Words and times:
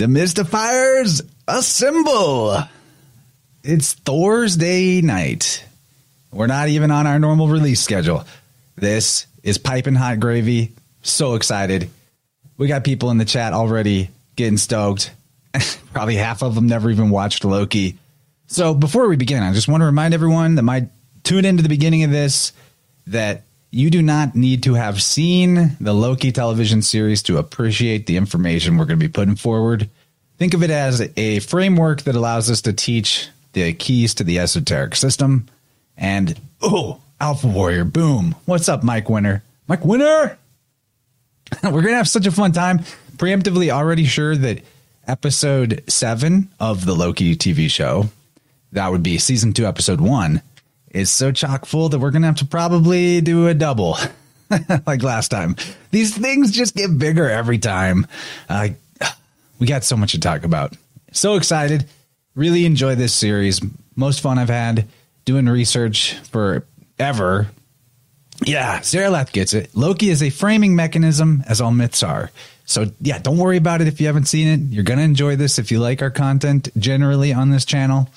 Demystifiers 0.00 1.20
assemble. 1.46 2.56
It's 3.62 3.92
Thursday 3.92 5.02
night. 5.02 5.62
We're 6.32 6.46
not 6.46 6.70
even 6.70 6.90
on 6.90 7.06
our 7.06 7.18
normal 7.18 7.48
release 7.48 7.82
schedule. 7.82 8.24
This 8.76 9.26
is 9.42 9.58
piping 9.58 9.94
hot 9.94 10.18
gravy. 10.18 10.72
So 11.02 11.34
excited. 11.34 11.90
We 12.56 12.66
got 12.66 12.82
people 12.82 13.10
in 13.10 13.18
the 13.18 13.26
chat 13.26 13.52
already 13.52 14.08
getting 14.36 14.56
stoked. 14.56 15.10
Probably 15.92 16.16
half 16.16 16.42
of 16.42 16.54
them 16.54 16.66
never 16.66 16.90
even 16.90 17.10
watched 17.10 17.44
Loki. 17.44 17.98
So 18.46 18.72
before 18.72 19.06
we 19.06 19.16
begin, 19.16 19.42
I 19.42 19.52
just 19.52 19.68
want 19.68 19.82
to 19.82 19.84
remind 19.84 20.14
everyone 20.14 20.54
that 20.54 20.62
might 20.62 20.88
tune 21.24 21.44
into 21.44 21.62
the 21.62 21.68
beginning 21.68 22.04
of 22.04 22.10
this 22.10 22.54
that 23.08 23.42
you 23.70 23.90
do 23.90 24.02
not 24.02 24.34
need 24.34 24.64
to 24.64 24.74
have 24.74 25.02
seen 25.02 25.76
the 25.80 25.92
Loki 25.92 26.32
television 26.32 26.82
series 26.82 27.22
to 27.24 27.38
appreciate 27.38 28.06
the 28.06 28.16
information 28.16 28.76
we're 28.76 28.84
going 28.84 28.98
to 28.98 29.06
be 29.06 29.12
putting 29.12 29.36
forward. 29.36 29.88
Think 30.38 30.54
of 30.54 30.62
it 30.62 30.70
as 30.70 31.08
a 31.16 31.40
framework 31.40 32.02
that 32.02 32.16
allows 32.16 32.50
us 32.50 32.62
to 32.62 32.72
teach 32.72 33.28
the 33.52 33.72
keys 33.72 34.14
to 34.14 34.24
the 34.24 34.38
esoteric 34.38 34.96
system. 34.96 35.46
And 35.96 36.38
oh, 36.60 37.00
Alpha 37.20 37.46
Warrior, 37.46 37.84
boom. 37.84 38.34
What's 38.46 38.68
up, 38.68 38.82
Mike 38.82 39.08
Winner? 39.08 39.42
Mike 39.68 39.84
Winner? 39.84 40.38
We're 41.62 41.70
going 41.70 41.88
to 41.88 41.96
have 41.96 42.08
such 42.08 42.26
a 42.26 42.32
fun 42.32 42.52
time. 42.52 42.80
Preemptively 43.16 43.70
already 43.70 44.04
sure 44.04 44.34
that 44.34 44.62
episode 45.06 45.84
seven 45.88 46.48
of 46.58 46.86
the 46.86 46.94
Loki 46.94 47.36
TV 47.36 47.70
show, 47.70 48.08
that 48.72 48.90
would 48.90 49.02
be 49.02 49.18
season 49.18 49.52
two, 49.52 49.66
episode 49.66 50.00
one, 50.00 50.42
is 50.90 51.10
so 51.10 51.32
chock 51.32 51.66
full 51.66 51.88
that 51.88 51.98
we're 51.98 52.10
going 52.10 52.22
to 52.22 52.28
have 52.28 52.36
to 52.36 52.46
probably 52.46 53.20
do 53.20 53.48
a 53.48 53.54
double 53.54 53.96
like 54.86 55.02
last 55.02 55.28
time. 55.28 55.56
These 55.90 56.16
things 56.16 56.50
just 56.50 56.74
get 56.74 56.98
bigger 56.98 57.28
every 57.28 57.58
time. 57.58 58.06
Uh, 58.48 58.68
we 59.58 59.66
got 59.66 59.84
so 59.84 59.96
much 59.96 60.12
to 60.12 60.20
talk 60.20 60.44
about. 60.44 60.74
So 61.12 61.36
excited. 61.36 61.86
Really 62.34 62.64
enjoy 62.64 62.94
this 62.94 63.14
series. 63.14 63.60
Most 63.94 64.20
fun 64.20 64.38
I've 64.38 64.48
had 64.48 64.88
doing 65.24 65.46
research 65.46 66.14
for 66.30 66.66
ever. 66.98 67.48
Yeah, 68.46 68.80
Zarelath 68.80 69.32
gets 69.32 69.52
it. 69.52 69.70
Loki 69.76 70.08
is 70.08 70.22
a 70.22 70.30
framing 70.30 70.74
mechanism, 70.74 71.44
as 71.46 71.60
all 71.60 71.72
myths 71.72 72.02
are. 72.02 72.30
So, 72.64 72.86
yeah, 73.00 73.18
don't 73.18 73.36
worry 73.36 73.56
about 73.56 73.80
it 73.80 73.88
if 73.88 74.00
you 74.00 74.06
haven't 74.06 74.26
seen 74.26 74.48
it. 74.48 74.60
You're 74.72 74.84
going 74.84 74.98
to 74.98 75.04
enjoy 75.04 75.36
this 75.36 75.58
if 75.58 75.70
you 75.70 75.78
like 75.80 76.00
our 76.00 76.10
content 76.10 76.68
generally 76.78 77.32
on 77.32 77.50
this 77.50 77.64
channel. 77.64 78.08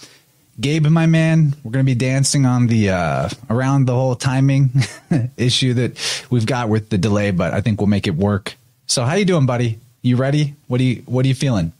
Gabe, 0.59 0.85
my 0.85 1.07
man, 1.07 1.55
we're 1.63 1.71
going 1.71 1.83
to 1.83 1.91
be 1.91 1.95
dancing 1.95 2.45
on 2.45 2.67
the 2.67 2.89
uh, 2.89 3.29
around 3.49 3.85
the 3.85 3.93
whole 3.93 4.15
timing 4.15 4.69
issue 5.37 5.73
that 5.73 6.27
we've 6.29 6.45
got 6.45 6.69
with 6.69 6.89
the 6.89 6.97
delay, 6.97 7.31
but 7.31 7.53
I 7.53 7.61
think 7.61 7.79
we'll 7.79 7.87
make 7.87 8.05
it 8.05 8.15
work. 8.15 8.55
So, 8.85 9.03
how 9.03 9.15
you 9.15 9.25
doing, 9.25 9.47
buddy? 9.47 9.79
You 10.03 10.15
ready? 10.15 10.55
What 10.67 10.77
do 10.77 10.83
you 10.83 11.03
What 11.05 11.25
are 11.25 11.27
you 11.27 11.35
feeling? 11.35 11.73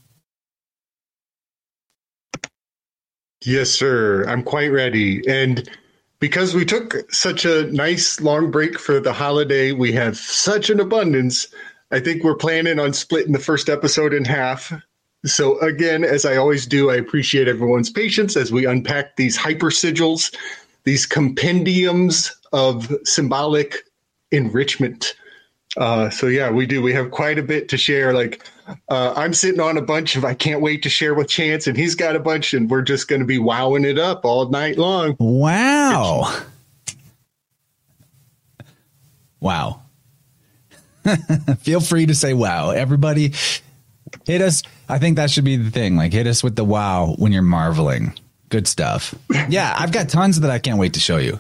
Yes, 3.46 3.70
sir. 3.70 4.26
I'm 4.28 4.42
quite 4.42 4.72
ready. 4.72 5.22
And 5.28 5.70
because 6.20 6.56
we 6.56 6.64
took 6.66 6.96
such 7.12 7.46
a 7.46 7.72
nice 7.72 8.22
long 8.22 8.50
break 8.50 8.80
for 8.80 9.00
the 9.00 9.14
holiday, 9.14 9.74
we 9.74 9.92
have 9.92 10.18
such 10.18 10.70
an 10.70 10.80
abundance. 10.80 11.48
I 11.92 12.00
think 12.00 12.24
we're 12.24 12.36
planning 12.36 12.80
on 12.80 12.94
splitting 12.94 13.34
the 13.34 13.40
first 13.40 13.70
episode 13.70 14.14
in 14.14 14.24
half. 14.26 14.74
So, 15.26 15.58
again, 15.60 16.04
as 16.04 16.26
I 16.26 16.36
always 16.36 16.66
do, 16.66 16.90
I 16.90 16.96
appreciate 16.96 17.48
everyone's 17.48 17.90
patience 17.90 18.36
as 18.36 18.52
we 18.52 18.66
unpack 18.66 19.16
these 19.16 19.38
hyper 19.38 19.70
sigils, 19.70 20.36
these 20.84 21.06
compendiums 21.06 22.36
of 22.52 22.94
symbolic 23.06 23.84
enrichment. 24.32 25.16
Uh, 25.78 26.10
so, 26.10 26.28
yeah, 26.28 26.52
we 26.52 26.66
do. 26.66 26.82
We 26.82 26.92
have 26.94 27.12
quite 27.12 27.40
a 27.40 27.44
bit 27.44 27.70
to 27.70 27.78
share. 27.78 28.14
Like, 28.14 28.46
uh, 28.90 29.14
I'm 29.16 29.34
sitting 29.34 29.62
on 29.62 29.78
a 29.78 29.82
bunch 29.82 30.18
of 30.18 30.26
I 30.26 30.34
can't 30.34 30.62
wait 30.62 30.84
to 30.84 30.90
share 30.90 31.14
with 31.14 31.30
Chance, 31.30 31.68
and 31.68 31.78
he's 31.78 31.96
got 31.96 32.18
a 32.18 32.20
bunch, 32.20 32.54
and 32.54 32.70
we're 32.70 32.82
just 32.82 33.08
going 33.08 33.22
to 33.22 33.26
be 33.26 33.38
wowing 33.38 33.86
it 33.86 33.98
up 33.98 34.26
all 34.26 34.50
night 34.50 34.78
long. 34.78 35.16
Wow. 35.20 36.34
Wow. 39.40 39.82
Feel 41.60 41.82
free 41.82 42.06
to 42.06 42.16
say 42.16 42.34
wow. 42.34 42.72
Everybody 42.72 43.34
hit 44.26 44.42
us. 44.42 44.64
I 44.90 45.00
think 45.00 45.18
that 45.18 45.32
should 45.32 45.44
be 45.44 45.56
the 45.56 45.72
thing. 45.72 45.96
Like 45.96 46.14
hit 46.14 46.28
us 46.28 46.44
with 46.44 46.56
the 46.56 46.64
wow 46.64 47.16
when 47.18 47.32
you're 47.32 47.42
marveling. 47.42 48.14
Good 48.50 48.68
stuff. 48.68 49.16
Yeah, 49.50 49.76
I've 49.78 49.92
got 49.92 50.10
tons 50.10 50.40
that 50.40 50.52
I 50.52 50.60
can't 50.60 50.80
wait 50.80 50.94
to 50.94 51.00
show 51.00 51.18
you. 51.18 51.40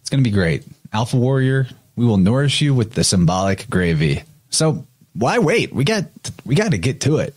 It's 0.00 0.10
going 0.10 0.22
to 0.24 0.28
be 0.28 0.34
great. 0.34 0.64
Alpha 0.92 1.16
Warrior, 1.16 1.68
we 1.96 2.04
will 2.04 2.16
nourish 2.16 2.60
you 2.60 2.74
with 2.74 2.92
the 2.94 3.04
symbolic 3.04 3.68
gravy. 3.70 4.24
So, 4.50 4.84
why 5.12 5.38
wait? 5.38 5.72
We 5.72 5.84
got 5.84 6.04
we 6.44 6.54
got 6.54 6.72
to 6.72 6.78
get 6.78 7.02
to 7.02 7.18
it. 7.18 7.34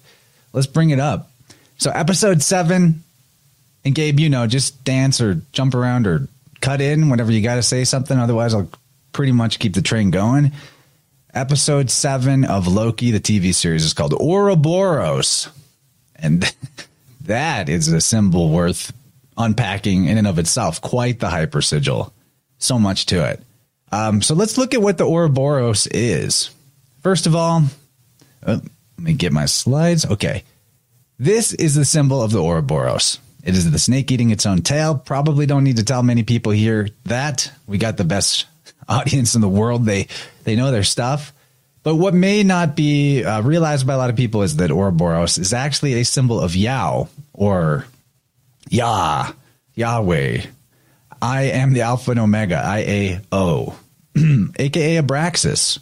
Let's 0.51 0.67
bring 0.67 0.89
it 0.89 0.99
up. 0.99 1.29
So, 1.77 1.91
episode 1.91 2.41
7 2.41 3.03
and 3.85 3.95
Gabe, 3.95 4.19
you 4.19 4.29
know, 4.29 4.47
just 4.47 4.83
dance 4.83 5.21
or 5.21 5.41
jump 5.51 5.75
around 5.75 6.07
or 6.07 6.27
cut 6.61 6.81
in 6.81 7.09
whenever 7.09 7.31
you 7.31 7.41
got 7.41 7.55
to 7.55 7.63
say 7.63 7.83
something 7.83 8.17
otherwise 8.17 8.53
I'll 8.53 8.69
pretty 9.11 9.31
much 9.31 9.59
keep 9.59 9.73
the 9.73 9.81
train 9.81 10.11
going. 10.11 10.51
Episode 11.33 11.89
seven 11.89 12.45
of 12.45 12.67
Loki, 12.67 13.09
the 13.09 13.19
TV 13.19 13.55
series, 13.55 13.83
is 13.83 13.93
called 13.93 14.13
Ouroboros. 14.13 15.49
And 16.15 16.55
that 17.21 17.69
is 17.69 17.87
a 17.87 18.01
symbol 18.01 18.49
worth 18.49 18.93
unpacking 19.35 20.05
in 20.05 20.19
and 20.19 20.27
of 20.27 20.37
itself. 20.37 20.79
Quite 20.79 21.19
the 21.19 21.29
hyper 21.29 21.63
sigil. 21.63 22.13
So 22.59 22.77
much 22.77 23.07
to 23.07 23.27
it. 23.27 23.41
Um, 23.91 24.21
so 24.21 24.35
let's 24.35 24.59
look 24.59 24.75
at 24.75 24.81
what 24.81 24.99
the 24.99 25.05
Ouroboros 25.07 25.87
is. 25.87 26.51
First 27.01 27.25
of 27.25 27.35
all, 27.35 27.63
uh, 28.45 28.59
let 28.97 29.03
me 29.03 29.13
get 29.13 29.33
my 29.33 29.45
slides. 29.45 30.05
Okay. 30.05 30.43
This 31.17 31.51
is 31.51 31.73
the 31.73 31.85
symbol 31.85 32.21
of 32.21 32.31
the 32.31 32.43
Ouroboros. 32.43 33.19
It 33.43 33.55
is 33.55 33.69
the 33.69 33.79
snake 33.79 34.11
eating 34.11 34.29
its 34.29 34.45
own 34.45 34.61
tail. 34.61 34.95
Probably 34.95 35.47
don't 35.47 35.63
need 35.63 35.77
to 35.77 35.83
tell 35.83 36.03
many 36.03 36.23
people 36.23 36.51
here 36.51 36.89
that. 37.05 37.51
We 37.67 37.79
got 37.79 37.97
the 37.97 38.03
best 38.03 38.45
audience 38.87 39.35
in 39.35 39.41
the 39.41 39.49
world. 39.49 39.85
They 39.85 40.07
they 40.43 40.55
know 40.55 40.71
their 40.71 40.83
stuff. 40.83 41.33
But 41.83 41.95
what 41.95 42.13
may 42.13 42.43
not 42.43 42.75
be 42.75 43.23
uh, 43.25 43.41
realized 43.41 43.85
by 43.85 43.93
a 43.93 43.97
lot 43.97 44.09
of 44.09 44.15
people 44.15 44.41
is 44.41 44.55
that 44.55 44.71
Ouroboros 44.71 45.37
is 45.37 45.51
actually 45.51 45.95
a 45.95 46.05
symbol 46.05 46.39
of 46.39 46.55
Yao 46.55 47.09
or 47.33 47.85
Yah, 48.69 49.33
Yahweh. 49.75 50.43
I 51.21 51.41
am 51.43 51.73
the 51.73 51.81
Alpha 51.81 52.11
and 52.11 52.19
Omega, 52.21 52.61
I 52.63 52.77
A 52.79 53.21
O, 53.31 53.77
aka 54.15 55.01
Abraxas. 55.01 55.79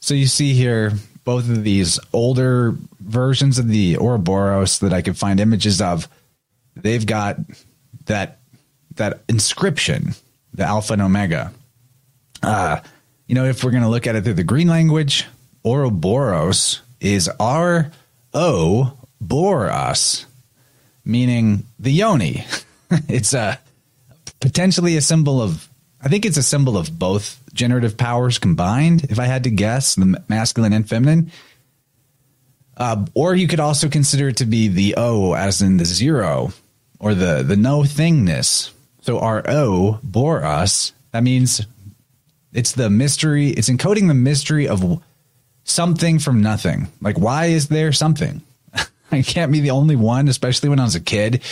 So 0.00 0.14
you 0.14 0.26
see 0.26 0.52
here 0.52 0.92
both 1.24 1.48
of 1.48 1.64
these 1.64 1.98
older 2.12 2.74
versions 3.00 3.58
of 3.58 3.68
the 3.68 3.96
Ouroboros 3.96 4.78
that 4.80 4.92
I 4.92 5.02
could 5.02 5.16
find 5.16 5.40
images 5.40 5.80
of. 5.80 6.08
They've 6.76 7.04
got 7.04 7.38
that 8.06 8.38
that 8.96 9.22
inscription, 9.28 10.14
the 10.52 10.64
Alpha 10.64 10.92
and 10.92 11.02
Omega. 11.02 11.52
Uh, 12.44 12.80
you 13.26 13.34
know, 13.34 13.46
if 13.46 13.64
we're 13.64 13.70
going 13.70 13.82
to 13.82 13.88
look 13.88 14.06
at 14.06 14.16
it 14.16 14.24
through 14.24 14.34
the 14.34 14.44
green 14.44 14.68
language, 14.68 15.26
Ouroboros 15.64 16.82
is 17.00 17.28
R 17.40 17.90
O 18.34 18.98
Boros, 19.24 20.26
meaning 21.04 21.64
the 21.78 21.90
yoni. 21.90 22.44
it's 23.08 23.32
a 23.32 23.58
potentially 24.40 24.96
a 24.98 25.00
symbol 25.00 25.40
of, 25.40 25.68
I 26.02 26.08
think 26.08 26.26
it's 26.26 26.36
a 26.36 26.42
symbol 26.42 26.76
of 26.76 26.98
both 26.98 27.40
generative 27.54 27.96
powers 27.96 28.38
combined, 28.38 29.04
if 29.04 29.18
I 29.18 29.24
had 29.24 29.44
to 29.44 29.50
guess, 29.50 29.94
the 29.94 30.22
masculine 30.28 30.74
and 30.74 30.86
feminine. 30.86 31.32
Uh, 32.76 33.06
or 33.14 33.34
you 33.34 33.48
could 33.48 33.60
also 33.60 33.88
consider 33.88 34.28
it 34.28 34.36
to 34.38 34.44
be 34.44 34.68
the 34.68 34.96
O 34.98 35.32
as 35.32 35.62
in 35.62 35.78
the 35.78 35.86
zero 35.86 36.52
or 36.98 37.14
the, 37.14 37.42
the 37.42 37.56
no 37.56 37.80
thingness. 37.80 38.70
So 39.00 39.18
R 39.18 39.42
O 39.48 40.00
Boros, 40.04 40.92
that 41.12 41.22
means 41.22 41.64
it's 42.54 42.72
the 42.72 42.88
mystery. 42.88 43.48
It's 43.48 43.68
encoding 43.68 44.06
the 44.08 44.14
mystery 44.14 44.68
of 44.68 45.02
something 45.64 46.20
from 46.20 46.40
nothing. 46.40 46.88
Like, 47.00 47.18
why 47.18 47.46
is 47.46 47.68
there 47.68 47.92
something? 47.92 48.40
I 49.12 49.22
can't 49.22 49.52
be 49.52 49.60
the 49.60 49.72
only 49.72 49.96
one, 49.96 50.28
especially 50.28 50.68
when 50.68 50.78
I 50.78 50.84
was 50.84 50.94
a 50.94 51.00
kid. 51.00 51.42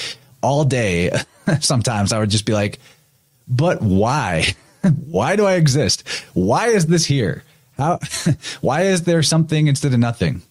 All 0.43 0.65
day, 0.65 1.11
sometimes 1.61 2.13
I 2.13 2.19
would 2.19 2.31
just 2.31 2.47
be 2.47 2.53
like, 2.53 2.79
but 3.49 3.83
why? 3.83 4.55
why 5.07 5.37
do 5.37 5.45
I 5.45 5.55
exist? 5.55 6.09
Why 6.35 6.69
is 6.69 6.87
this 6.87 7.05
here? 7.05 7.45
How? 7.77 7.99
why 8.61 8.83
is 8.83 9.03
there 9.03 9.23
something 9.23 9.67
instead 9.67 9.93
of 9.93 9.99
nothing? 9.99 10.43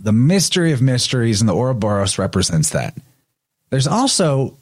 The 0.00 0.12
mystery 0.12 0.72
of 0.72 0.82
mysteries 0.82 1.40
and 1.40 1.48
the 1.48 1.54
Ouroboros 1.54 2.18
represents 2.18 2.70
that. 2.70 2.96
There's 3.70 3.86
also 3.86 4.58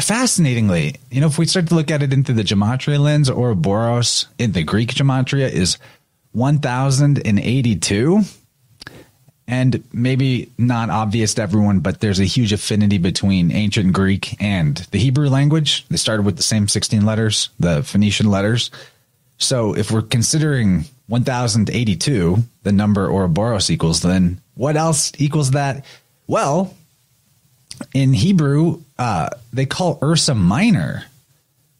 fascinatingly, 0.00 0.96
you 1.10 1.20
know, 1.20 1.26
if 1.26 1.38
we 1.38 1.46
start 1.46 1.68
to 1.68 1.74
look 1.74 1.90
at 1.90 2.02
it 2.02 2.12
into 2.12 2.32
the 2.32 2.42
gematria 2.42 2.98
lens, 2.98 3.30
Ouroboros 3.30 4.26
in 4.38 4.52
the 4.52 4.62
Greek 4.62 4.94
gematria 4.94 5.50
is 5.50 5.78
1082. 6.32 8.20
And 9.50 9.82
maybe 9.94 10.52
not 10.58 10.90
obvious 10.90 11.32
to 11.34 11.42
everyone, 11.42 11.80
but 11.80 12.00
there's 12.00 12.20
a 12.20 12.24
huge 12.24 12.52
affinity 12.52 12.98
between 12.98 13.50
ancient 13.50 13.94
Greek 13.94 14.36
and 14.42 14.76
the 14.90 14.98
Hebrew 14.98 15.30
language. 15.30 15.86
They 15.88 15.96
started 15.96 16.26
with 16.26 16.36
the 16.36 16.42
same 16.42 16.68
16 16.68 17.06
letters, 17.06 17.48
the 17.58 17.82
Phoenician 17.82 18.30
letters. 18.30 18.70
So 19.38 19.74
if 19.74 19.90
we're 19.90 20.02
considering 20.02 20.84
1082, 21.06 22.36
the 22.62 22.72
number 22.72 23.10
Ouroboros 23.10 23.70
equals, 23.70 24.02
then 24.02 24.38
what 24.54 24.76
else 24.76 25.12
equals 25.16 25.52
that? 25.52 25.86
Well, 26.26 26.74
in 27.94 28.12
Hebrew, 28.12 28.82
uh, 28.98 29.30
they 29.52 29.66
call 29.66 29.98
Ursa 30.02 30.34
Minor, 30.34 31.04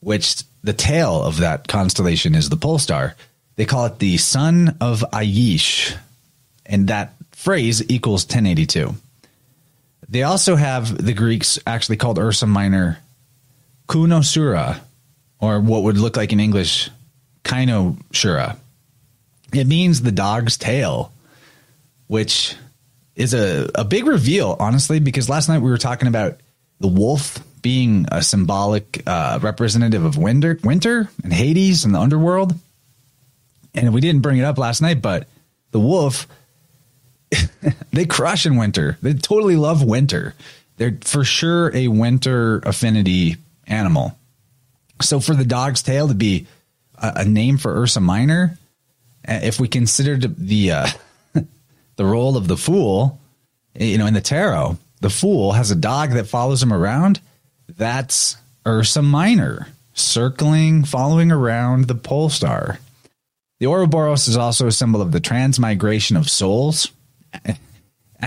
which 0.01 0.43
the 0.63 0.73
tail 0.73 1.23
of 1.23 1.39
that 1.39 1.69
constellation 1.69 2.35
is 2.35 2.49
the 2.49 2.57
pole 2.57 2.79
star. 2.79 3.15
They 3.57 3.65
call 3.65 3.87
it 3.87 3.99
the 3.99 4.17
son 4.19 4.77
of 4.81 5.05
Aish, 5.13 5.97
and 6.67 6.89
that 6.89 7.15
phrase 7.33 7.83
equals 7.91 8.25
1082. 8.25 8.95
They 10.09 10.23
also 10.23 10.57
have 10.57 11.05
the 11.05 11.13
Greeks 11.13 11.59
actually 11.67 11.97
called 11.97 12.19
Ursa 12.19 12.47
Minor 12.47 12.99
Kunosura, 13.89 14.81
or 15.41 15.61
what 15.61 15.83
would 15.83 15.99
look 15.99 16.17
like 16.17 16.33
in 16.33 16.41
English 16.41 16.91
Kainoshura. 17.45 18.57
It 19.53 19.67
means 19.67 20.03
the 20.03 20.13
dog's 20.13 20.57
tail, 20.57 21.13
which 22.07 22.55
is 23.19 23.35
a, 23.35 23.69
a 23.75 23.85
big 23.85 24.07
reveal, 24.07 24.57
honestly, 24.61 25.01
because 25.01 25.29
last 25.29 25.49
night 25.49 25.61
we 25.61 25.71
were 25.71 25.77
talking 25.77 26.09
about 26.09 26.39
the 26.79 26.87
wolf 26.87 27.45
being 27.61 28.07
a 28.13 28.23
symbolic 28.23 29.03
uh, 29.07 29.41
representative 29.43 30.05
of 30.05 30.17
winter, 30.17 30.59
winter 30.63 31.11
and 31.25 31.33
Hades 31.33 31.85
and 31.85 31.95
the 31.95 31.99
underworld. 31.99 32.55
And 33.75 33.93
we 33.93 34.01
didn't 34.01 34.23
bring 34.23 34.39
it 34.39 34.45
up 34.45 34.57
last 34.57 34.81
night, 34.81 35.03
but 35.03 35.27
the 35.73 35.81
wolf, 35.81 36.29
they 37.93 38.07
crush 38.07 38.47
in 38.47 38.57
winter. 38.57 38.97
They 39.03 39.15
totally 39.15 39.57
love 39.57 39.83
winter. 39.83 40.35
They're 40.77 40.97
for 41.01 41.25
sure 41.25 41.75
a 41.75 41.89
winter 41.89 42.59
affinity 42.61 43.37
animal. 43.67 44.17
So 45.03 45.19
for 45.19 45.35
the 45.35 45.45
dog's 45.45 45.83
tail 45.83 46.07
to 46.07 46.15
be 46.15 46.47
a, 46.95 47.13
a 47.17 47.25
name 47.25 47.59
for 47.59 47.81
Ursa 47.81 48.01
Minor, 48.01 48.57
uh, 49.27 49.41
if 49.43 49.59
we 49.59 49.67
considered 49.67 50.37
the 50.39 50.71
uh, 50.73 50.87
the 51.99 52.07
role 52.07 52.37
of 52.37 52.49
the 52.49 52.57
fool, 52.57 53.21
you 53.75 53.99
know, 53.99 54.07
in 54.07 54.15
the 54.15 54.21
tarot, 54.21 54.79
the 55.01 55.11
fool 55.11 55.53
has 55.53 55.71
a 55.71 55.77
dog 55.77 56.13
that 56.13 56.29
follows 56.29 56.63
him 56.63 56.73
around. 56.73 57.21
That's 57.77 58.37
Ursa 58.67 59.03
Minor, 59.03 59.67
circling, 59.95 60.85
following 60.85 61.31
around 61.31 61.85
the 61.85 61.97
pole 61.97 62.31
star. 62.31 62.79
The 63.59 63.67
Ouroboros 63.67 64.29
is 64.29 64.37
also 64.37 64.69
a 64.69 64.73
symbol 64.73 65.03
of 65.03 65.11
the 65.13 65.21
transmigration 65.21 66.17
of 66.17 66.31
souls. 66.31 66.91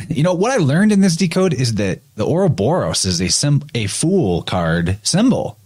You 0.08 0.24
know 0.24 0.34
what 0.34 0.54
I 0.54 0.56
learned 0.56 0.94
in 0.94 1.02
this 1.02 1.18
decode 1.18 1.54
is 1.54 1.76
that 1.76 2.00
the 2.16 2.26
Ouroboros 2.26 3.04
is 3.04 3.20
a 3.20 3.28
sim- 3.28 3.66
a 3.76 3.88
fool 3.88 4.42
card 4.42 4.98
symbol. 5.04 5.58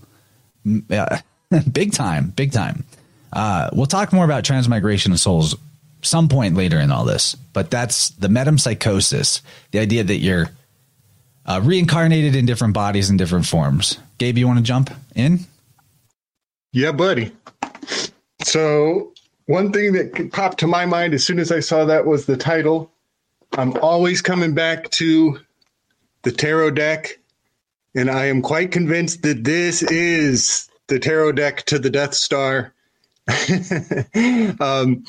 Uh, 0.89 1.19
big 1.71 1.93
time, 1.93 2.31
big 2.31 2.51
time. 2.51 2.85
Uh, 3.31 3.69
we'll 3.71 3.85
talk 3.85 4.11
more 4.11 4.25
about 4.25 4.43
transmigration 4.43 5.11
of 5.11 5.19
souls 5.19 5.55
some 6.05 6.29
point 6.29 6.55
later 6.55 6.79
in 6.79 6.91
all 6.91 7.05
this, 7.05 7.35
but 7.35 7.71
that's 7.71 8.09
the 8.09 8.27
metempsychosis, 8.27 9.41
the 9.71 9.79
idea 9.79 10.03
that 10.03 10.17
you're 10.17 10.49
uh, 11.45 11.61
reincarnated 11.63 12.35
in 12.35 12.45
different 12.45 12.73
bodies 12.73 13.09
in 13.09 13.17
different 13.17 13.45
forms. 13.45 13.99
Gabe, 14.17 14.37
you 14.37 14.47
want 14.47 14.59
to 14.59 14.63
jump 14.63 14.89
in? 15.15 15.39
Yeah, 16.71 16.91
buddy. 16.91 17.31
So, 18.43 19.13
one 19.45 19.71
thing 19.71 19.93
that 19.93 20.31
popped 20.31 20.59
to 20.59 20.67
my 20.67 20.85
mind 20.85 21.13
as 21.13 21.25
soon 21.25 21.39
as 21.39 21.51
I 21.51 21.59
saw 21.59 21.85
that 21.85 22.05
was 22.05 22.25
the 22.25 22.37
title. 22.37 22.91
I'm 23.53 23.77
always 23.77 24.21
coming 24.21 24.53
back 24.53 24.89
to 24.91 25.39
the 26.23 26.31
tarot 26.31 26.71
deck, 26.71 27.19
and 27.95 28.09
I 28.09 28.25
am 28.25 28.41
quite 28.41 28.71
convinced 28.71 29.21
that 29.21 29.43
this 29.43 29.83
is 29.83 30.69
the 30.87 30.99
tarot 30.99 31.33
deck 31.33 31.63
to 31.67 31.79
the 31.79 31.89
Death 31.89 32.13
Star. 32.13 32.73
um, 34.59 35.03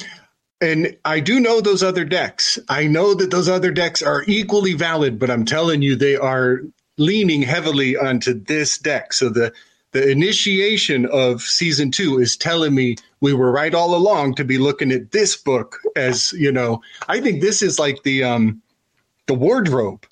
and 0.61 0.97
I 1.05 1.21
do 1.21 1.39
know 1.41 1.61
those 1.61 1.83
other 1.83 2.05
decks. 2.05 2.59
I 2.69 2.87
know 2.87 3.15
that 3.15 3.31
those 3.31 3.49
other 3.49 3.71
decks 3.71 4.03
are 4.03 4.25
equally 4.27 4.75
valid, 4.75 5.19
but 5.19 5.31
I'm 5.31 5.45
telling 5.45 5.83
you, 5.83 5.97
they 5.97 6.17
are 6.17 6.61
leaning 6.97 7.43
heavily 7.43 7.97
onto 7.97 8.33
this 8.33 8.79
deck. 8.79 9.13
So 9.13 9.29
the 9.29 9.53
the 9.93 10.11
initiation 10.11 11.07
of 11.07 11.41
season 11.41 11.91
two 11.91 12.19
is 12.19 12.37
telling 12.37 12.75
me 12.75 12.97
we 13.21 13.33
were 13.33 13.51
right 13.51 13.75
all 13.75 13.95
along 13.95 14.35
to 14.35 14.45
be 14.45 14.59
looking 14.59 14.93
at 14.93 15.13
this 15.13 15.37
book 15.37 15.79
as 15.95 16.33
you 16.33 16.53
know. 16.53 16.83
I 17.09 17.21
think 17.21 17.41
this 17.41 17.63
is 17.63 17.79
like 17.79 18.03
the 18.03 18.25
um 18.25 18.63
the 19.27 19.35
wardrobe. 19.35 20.07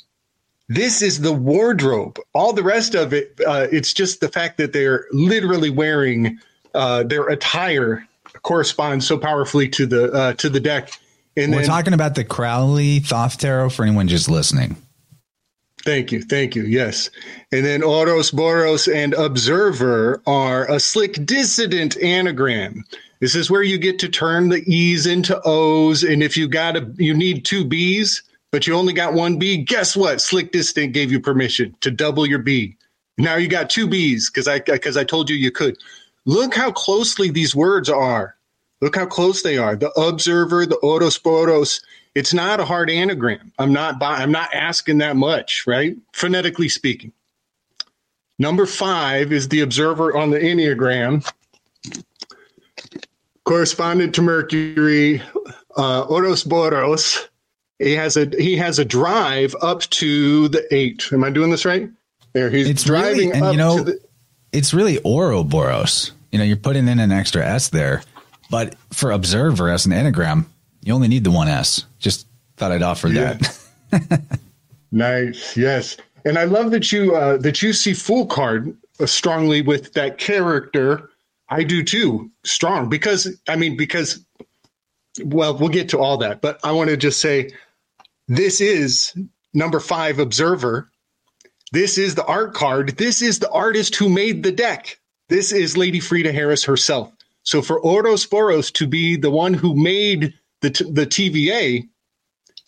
This 0.69 1.02
is 1.02 1.20
the 1.20 1.32
wardrobe. 1.32 2.19
All 2.32 2.55
the 2.55 2.62
rest 2.62 2.94
of 2.94 3.12
it, 3.12 3.38
uh, 3.47 3.67
it's 3.70 3.93
just 3.93 4.20
the 4.20 4.31
fact 4.31 4.56
that 4.56 4.73
they're 4.73 5.06
literally 5.12 5.69
wearing 5.69 6.38
uh, 6.75 7.02
their 7.02 7.29
attire 7.29 8.08
corresponds 8.44 9.06
so 9.06 9.19
powerfully 9.19 9.69
to 9.70 9.87
the 9.87 10.12
uh, 10.12 10.32
to 10.35 10.49
the 10.49 10.61
deck. 10.61 10.93
And 11.37 11.52
we're 11.52 11.62
then, 11.62 11.69
talking 11.69 11.93
about 11.94 12.14
the 12.14 12.23
Crowley 12.23 13.00
Thoth 13.00 13.38
Tarot 13.38 13.70
for 13.70 13.85
anyone 13.85 14.06
just 14.06 14.31
listening. 14.31 14.76
Thank 15.82 16.12
you, 16.12 16.23
thank 16.23 16.55
you. 16.55 16.62
Yes, 16.62 17.11
and 17.52 17.67
then 17.67 17.82
Oros, 17.82 18.31
Boros, 18.31 18.93
and 18.93 19.12
Observer 19.14 20.23
are 20.26 20.70
a 20.70 20.81
slick 20.81 21.26
dissident 21.26 22.00
anagram. 22.00 22.85
This 23.20 23.35
is 23.35 23.50
where 23.50 23.62
you 23.62 23.76
get 23.76 23.99
to 23.99 24.08
turn 24.08 24.49
the 24.49 24.62
E's 24.73 25.06
into 25.06 25.40
O's, 25.44 26.02
and 26.02 26.23
if 26.23 26.37
you 26.37 26.49
got 26.49 26.76
a, 26.76 26.90
you 26.97 27.12
need 27.12 27.44
two 27.44 27.64
B's, 27.64 28.23
but 28.50 28.67
you 28.67 28.75
only 28.75 28.93
got 28.93 29.14
one 29.14 29.38
B. 29.38 29.58
Guess 29.58 29.97
what? 29.97 30.20
Slick 30.20 30.52
dissident 30.52 30.94
gave 30.94 31.12
you 31.12 31.20
permission 31.20 31.75
to 31.81 31.90
double 31.90 32.25
your 32.25 32.38
B. 32.38 32.76
Now 33.19 33.37
you 33.37 33.49
got 33.49 33.69
two 33.69 33.87
B's 33.87 34.31
because 34.31 34.49
I 34.49 34.61
because 34.61 34.97
I 34.97 35.05
told 35.05 35.29
you 35.29 35.37
you 35.37 35.50
could. 35.50 35.76
Look 36.26 36.55
how 36.55 36.71
closely 36.73 37.31
these 37.31 37.55
words 37.55 37.88
are. 37.88 38.37
Look 38.81 38.97
how 38.97 39.06
close 39.06 39.43
they 39.43 39.59
are. 39.59 39.76
The 39.76 39.91
observer, 39.93 40.67
the 40.67 40.79
otosporos. 40.82 41.82
It's 42.15 42.35
not 42.35 42.61
a 42.61 42.65
hard 42.65 42.91
anagram. 42.91 43.53
I'm 43.59 43.73
not. 43.73 43.97
I'm 44.03 44.32
not 44.32 44.55
asking 44.55 44.99
that 44.99 45.17
much, 45.17 45.67
right? 45.67 45.97
Phonetically 46.12 46.69
speaking. 46.69 47.12
Number 48.38 48.67
five 48.67 49.32
is 49.32 49.49
the 49.49 49.61
observer 49.61 50.17
on 50.17 50.31
the 50.31 50.38
enneagram, 50.38 51.29
correspondent 53.44 54.15
to 54.17 54.23
Mercury, 54.23 55.23
uh, 55.76 56.06
Ouroboros. 56.09 57.29
He 57.79 57.93
has 57.93 58.17
a 58.17 58.31
he 58.38 58.56
has 58.56 58.79
a 58.79 58.85
drive 58.85 59.55
up 59.61 59.82
to 59.82 60.49
the 60.49 60.67
eight. 60.73 61.09
Am 61.12 61.25
I 61.25 61.31
doing 61.31 61.50
this 61.50 61.65
right? 61.65 61.91
There, 62.32 62.50
he's 62.50 62.69
it's 62.69 62.85
driving 62.85 63.31
really, 63.31 63.41
and 63.41 63.53
you 63.53 63.59
know, 63.59 63.82
the, 63.85 64.00
it's 64.54 64.72
really 64.72 64.98
Ouroboros. 65.04 66.12
You 66.30 66.38
know, 66.38 66.44
you're 66.44 66.56
putting 66.56 66.88
in 66.88 67.00
an 67.00 67.12
extra 67.12 67.44
S 67.44 67.68
there, 67.68 68.02
but 68.50 68.76
for 68.92 69.10
observer 69.10 69.68
as 69.68 69.84
an 69.84 69.92
anagram, 69.92 70.46
you 70.82 70.94
only 70.94 71.08
need 71.08 71.24
the 71.24 71.30
one 71.30 71.48
S. 71.48 71.84
Just 71.98 72.26
thought 72.56 72.72
I'd 72.72 72.82
offer 72.82 73.08
yeah. 73.08 73.38
that. 73.90 74.22
nice, 74.92 75.56
yes, 75.56 75.96
and 76.25 76.38
I 76.38 76.44
love 76.44 76.70
that 76.70 76.92
you 76.92 77.14
uh, 77.14 77.37
that 77.38 77.62
you 77.62 77.73
see 77.73 77.92
full 77.92 78.26
card 78.26 78.76
strongly 79.04 79.61
with 79.61 79.92
that 79.94 80.18
character. 80.18 81.11
I 81.50 81.62
do 81.62 81.82
too, 81.82 82.30
strong 82.44 82.88
because 82.88 83.28
I 83.49 83.56
mean 83.56 83.76
because 83.76 84.25
well, 85.25 85.56
we'll 85.56 85.68
get 85.68 85.88
to 85.90 85.99
all 85.99 86.16
that, 86.18 86.40
but 86.40 86.58
I 86.64 86.73
want 86.73 86.90
to 86.90 86.96
just 86.96 87.20
say 87.20 87.50
this 88.28 88.61
is 88.61 89.12
number 89.52 89.78
five 89.78 90.18
observer 90.18 90.90
this 91.75 91.99
is 91.99 92.14
the 92.14 92.25
art 92.26 92.54
card. 92.54 92.90
This 92.99 93.21
is 93.21 93.40
the 93.40 93.50
artist 93.50 93.97
who 93.97 94.09
made 94.09 94.45
the 94.45 94.52
deck. 94.52 95.00
This 95.28 95.50
is 95.50 95.76
Lady 95.76 95.99
Frida 95.99 96.33
Harris 96.33 96.62
herself. 96.62 97.12
So 97.43 97.62
for 97.62 97.85
Ouroboros 97.85 98.71
to 98.71 98.87
be 98.87 99.16
the 99.16 99.31
one 99.31 99.54
who 99.54 99.75
made 99.75 100.35
the, 100.61 100.71
t- 100.71 100.88
the 100.88 101.04
TVA 101.04 101.88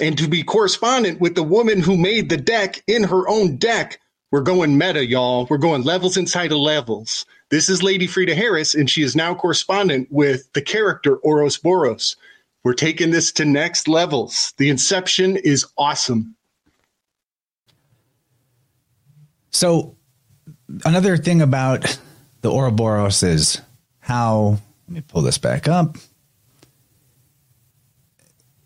and 0.00 0.18
to 0.18 0.26
be 0.26 0.42
correspondent 0.42 1.20
with 1.20 1.36
the 1.36 1.44
woman 1.44 1.80
who 1.80 1.96
made 1.96 2.28
the 2.28 2.36
deck 2.36 2.82
in 2.88 3.04
her 3.04 3.28
own 3.28 3.58
deck, 3.58 4.00
we're 4.32 4.40
going 4.40 4.76
meta, 4.76 5.06
y'all. 5.06 5.46
We're 5.48 5.58
going 5.58 5.82
levels 5.82 6.16
inside 6.16 6.50
of 6.50 6.58
levels. 6.58 7.24
This 7.48 7.68
is 7.68 7.84
Lady 7.84 8.08
Frida 8.08 8.34
Harris, 8.34 8.74
and 8.74 8.90
she 8.90 9.04
is 9.04 9.14
now 9.14 9.36
correspondent 9.36 10.08
with 10.10 10.52
the 10.52 10.62
character 10.62 11.16
Oros 11.18 11.56
Boros. 11.58 12.16
We're 12.64 12.74
taking 12.74 13.12
this 13.12 13.30
to 13.32 13.44
next 13.44 13.86
levels. 13.86 14.52
The 14.58 14.68
inception 14.68 15.36
is 15.36 15.64
awesome. 15.78 16.34
So 19.56 19.96
another 20.84 21.16
thing 21.16 21.40
about 21.40 21.98
the 22.42 22.52
Ouroboros 22.52 23.22
is 23.22 23.58
how 24.00 24.58
let 24.86 24.94
me 24.94 25.00
pull 25.00 25.22
this 25.22 25.38
back 25.38 25.66
up. 25.66 25.96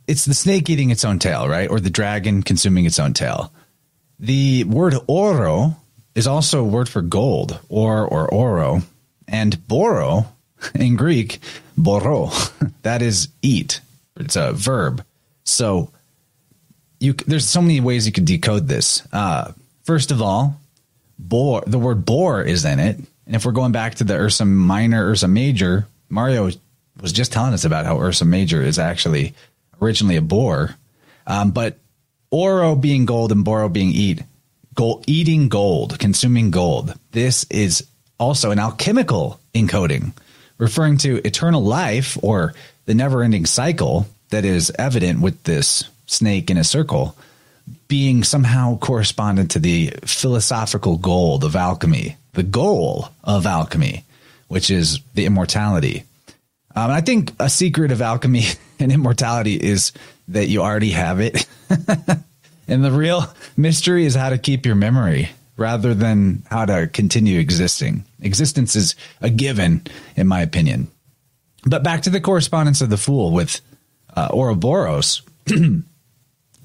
It's 0.08 0.24
the 0.24 0.34
snake 0.34 0.68
eating 0.68 0.90
its 0.90 1.04
own 1.04 1.20
tail, 1.20 1.46
right? 1.46 1.70
Or 1.70 1.78
the 1.78 1.90
dragon 1.90 2.42
consuming 2.42 2.86
its 2.86 2.98
own 2.98 3.14
tail. 3.14 3.52
The 4.18 4.64
word 4.64 4.94
oro 5.06 5.76
is 6.16 6.26
also 6.26 6.62
a 6.62 6.68
word 6.68 6.88
for 6.88 7.02
gold, 7.02 7.60
or 7.68 8.04
or 8.04 8.28
oro, 8.28 8.82
and 9.28 9.68
boro 9.68 10.26
in 10.74 10.96
Greek, 10.96 11.38
boro, 11.78 12.32
that 12.82 13.00
is 13.00 13.28
eat. 13.42 13.80
It's 14.16 14.34
a 14.34 14.52
verb. 14.52 15.04
So 15.44 15.92
you 16.98 17.12
there's 17.12 17.46
so 17.46 17.62
many 17.62 17.80
ways 17.80 18.06
you 18.06 18.12
could 18.12 18.24
decode 18.24 18.66
this. 18.66 19.06
Uh, 19.12 19.52
first 19.84 20.10
of 20.10 20.20
all, 20.20 20.60
Bor, 21.28 21.62
the 21.66 21.78
word 21.78 22.04
bore 22.04 22.42
is 22.42 22.64
in 22.64 22.78
it. 22.78 22.96
And 23.26 23.36
if 23.36 23.44
we're 23.44 23.52
going 23.52 23.72
back 23.72 23.96
to 23.96 24.04
the 24.04 24.14
Ursa 24.14 24.44
Minor, 24.44 25.10
Ursa 25.10 25.28
Major, 25.28 25.86
Mario 26.08 26.50
was 27.00 27.12
just 27.12 27.32
telling 27.32 27.52
us 27.52 27.64
about 27.64 27.86
how 27.86 28.00
Ursa 28.00 28.24
Major 28.24 28.62
is 28.62 28.78
actually 28.78 29.34
originally 29.80 30.16
a 30.16 30.22
boar, 30.22 30.74
um, 31.26 31.50
but 31.52 31.78
Oro 32.30 32.74
being 32.74 33.06
gold 33.06 33.32
and 33.32 33.44
Boro 33.44 33.68
being 33.68 33.90
eat, 33.90 34.22
gold, 34.74 35.04
eating 35.06 35.48
gold, 35.48 35.98
consuming 35.98 36.50
gold. 36.50 36.94
This 37.12 37.44
is 37.50 37.86
also 38.18 38.50
an 38.50 38.58
alchemical 38.58 39.40
encoding, 39.54 40.12
referring 40.58 40.96
to 40.98 41.24
eternal 41.26 41.62
life 41.62 42.18
or 42.22 42.54
the 42.86 42.94
never-ending 42.94 43.46
cycle 43.46 44.06
that 44.30 44.44
is 44.44 44.72
evident 44.78 45.20
with 45.20 45.42
this 45.44 45.84
snake 46.06 46.50
in 46.50 46.56
a 46.56 46.64
circle 46.64 47.16
being 47.90 48.22
somehow 48.22 48.78
correspondent 48.78 49.50
to 49.50 49.58
the 49.58 49.92
philosophical 50.04 50.96
goal 50.96 51.44
of 51.44 51.56
alchemy, 51.56 52.16
the 52.34 52.44
goal 52.44 53.08
of 53.24 53.46
alchemy, 53.46 54.04
which 54.46 54.70
is 54.70 55.00
the 55.14 55.26
immortality. 55.26 56.04
Um, 56.76 56.92
I 56.92 57.00
think 57.00 57.32
a 57.40 57.50
secret 57.50 57.90
of 57.90 58.00
alchemy 58.00 58.44
and 58.78 58.92
immortality 58.92 59.56
is 59.56 59.90
that 60.28 60.46
you 60.46 60.62
already 60.62 60.92
have 60.92 61.18
it. 61.18 61.44
and 62.68 62.84
the 62.84 62.92
real 62.92 63.24
mystery 63.56 64.06
is 64.06 64.14
how 64.14 64.30
to 64.30 64.38
keep 64.38 64.64
your 64.64 64.76
memory 64.76 65.28
rather 65.56 65.92
than 65.92 66.44
how 66.48 66.64
to 66.66 66.86
continue 66.86 67.40
existing. 67.40 68.04
Existence 68.22 68.76
is 68.76 68.94
a 69.20 69.28
given, 69.28 69.82
in 70.14 70.28
my 70.28 70.42
opinion. 70.42 70.86
But 71.66 71.82
back 71.82 72.02
to 72.02 72.10
the 72.10 72.20
correspondence 72.20 72.82
of 72.82 72.88
the 72.88 72.96
fool 72.96 73.32
with 73.32 73.60
uh, 74.14 74.28
Ouroboros. 74.32 75.22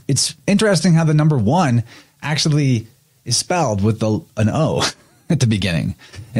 it's 0.07 0.35
interesting 0.47 0.93
how 0.93 1.03
the 1.03 1.13
number 1.13 1.37
one 1.37 1.83
actually 2.21 2.87
is 3.23 3.37
spelled 3.37 3.83
with 3.83 3.99
the, 3.99 4.21
an 4.37 4.49
O 4.49 4.87
at 5.29 5.39
the 5.39 5.47
beginning, 5.47 5.95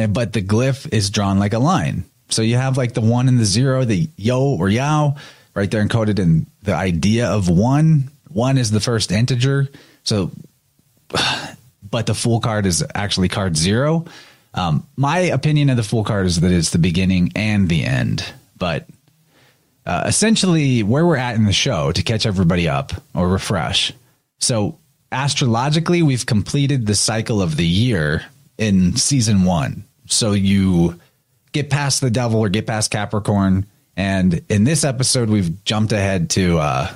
but 0.08 0.32
the 0.32 0.42
glyph 0.42 0.92
is 0.92 1.10
drawn 1.10 1.38
like 1.38 1.52
a 1.52 1.58
line. 1.58 2.04
So 2.28 2.42
you 2.42 2.56
have 2.56 2.76
like 2.76 2.94
the 2.94 3.00
one 3.00 3.28
and 3.28 3.38
the 3.38 3.44
zero, 3.44 3.84
the 3.84 4.08
yo 4.16 4.56
or 4.56 4.68
yao, 4.68 5.16
right 5.54 5.70
there 5.70 5.84
encoded 5.84 6.18
in 6.18 6.46
the 6.62 6.74
idea 6.74 7.28
of 7.28 7.48
one. 7.48 8.10
One 8.28 8.58
is 8.58 8.70
the 8.70 8.80
first 8.80 9.12
integer. 9.12 9.68
So, 10.02 10.30
but 11.90 12.06
the 12.06 12.14
full 12.14 12.40
card 12.40 12.66
is 12.66 12.84
actually 12.94 13.28
card 13.28 13.56
zero. 13.56 14.06
Um, 14.54 14.86
my 14.96 15.18
opinion 15.18 15.70
of 15.70 15.76
the 15.76 15.82
full 15.82 16.04
card 16.04 16.26
is 16.26 16.40
that 16.40 16.50
it's 16.50 16.70
the 16.70 16.78
beginning 16.78 17.32
and 17.36 17.68
the 17.68 17.84
end. 17.84 18.24
But 18.58 18.86
uh, 19.86 20.04
essentially, 20.06 20.82
where 20.82 21.06
we're 21.06 21.16
at 21.16 21.36
in 21.36 21.44
the 21.44 21.52
show 21.52 21.92
to 21.92 22.02
catch 22.02 22.26
everybody 22.26 22.68
up 22.68 22.92
or 23.14 23.28
refresh. 23.28 23.92
So, 24.38 24.78
astrologically, 25.12 26.02
we've 26.02 26.26
completed 26.26 26.86
the 26.86 26.94
cycle 26.94 27.40
of 27.40 27.56
the 27.56 27.66
year 27.66 28.24
in 28.58 28.96
season 28.96 29.44
one. 29.44 29.84
So, 30.06 30.32
you 30.32 30.98
get 31.52 31.70
past 31.70 32.00
the 32.00 32.10
devil 32.10 32.40
or 32.40 32.48
get 32.48 32.66
past 32.66 32.90
Capricorn. 32.90 33.66
And 33.96 34.42
in 34.50 34.64
this 34.64 34.84
episode, 34.84 35.30
we've 35.30 35.64
jumped 35.64 35.92
ahead 35.92 36.30
to 36.30 36.58
uh, 36.58 36.92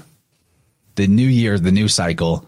the 0.97 1.07
new 1.07 1.27
year, 1.27 1.59
the 1.59 1.73
new 1.73 1.89
cycle. 1.89 2.47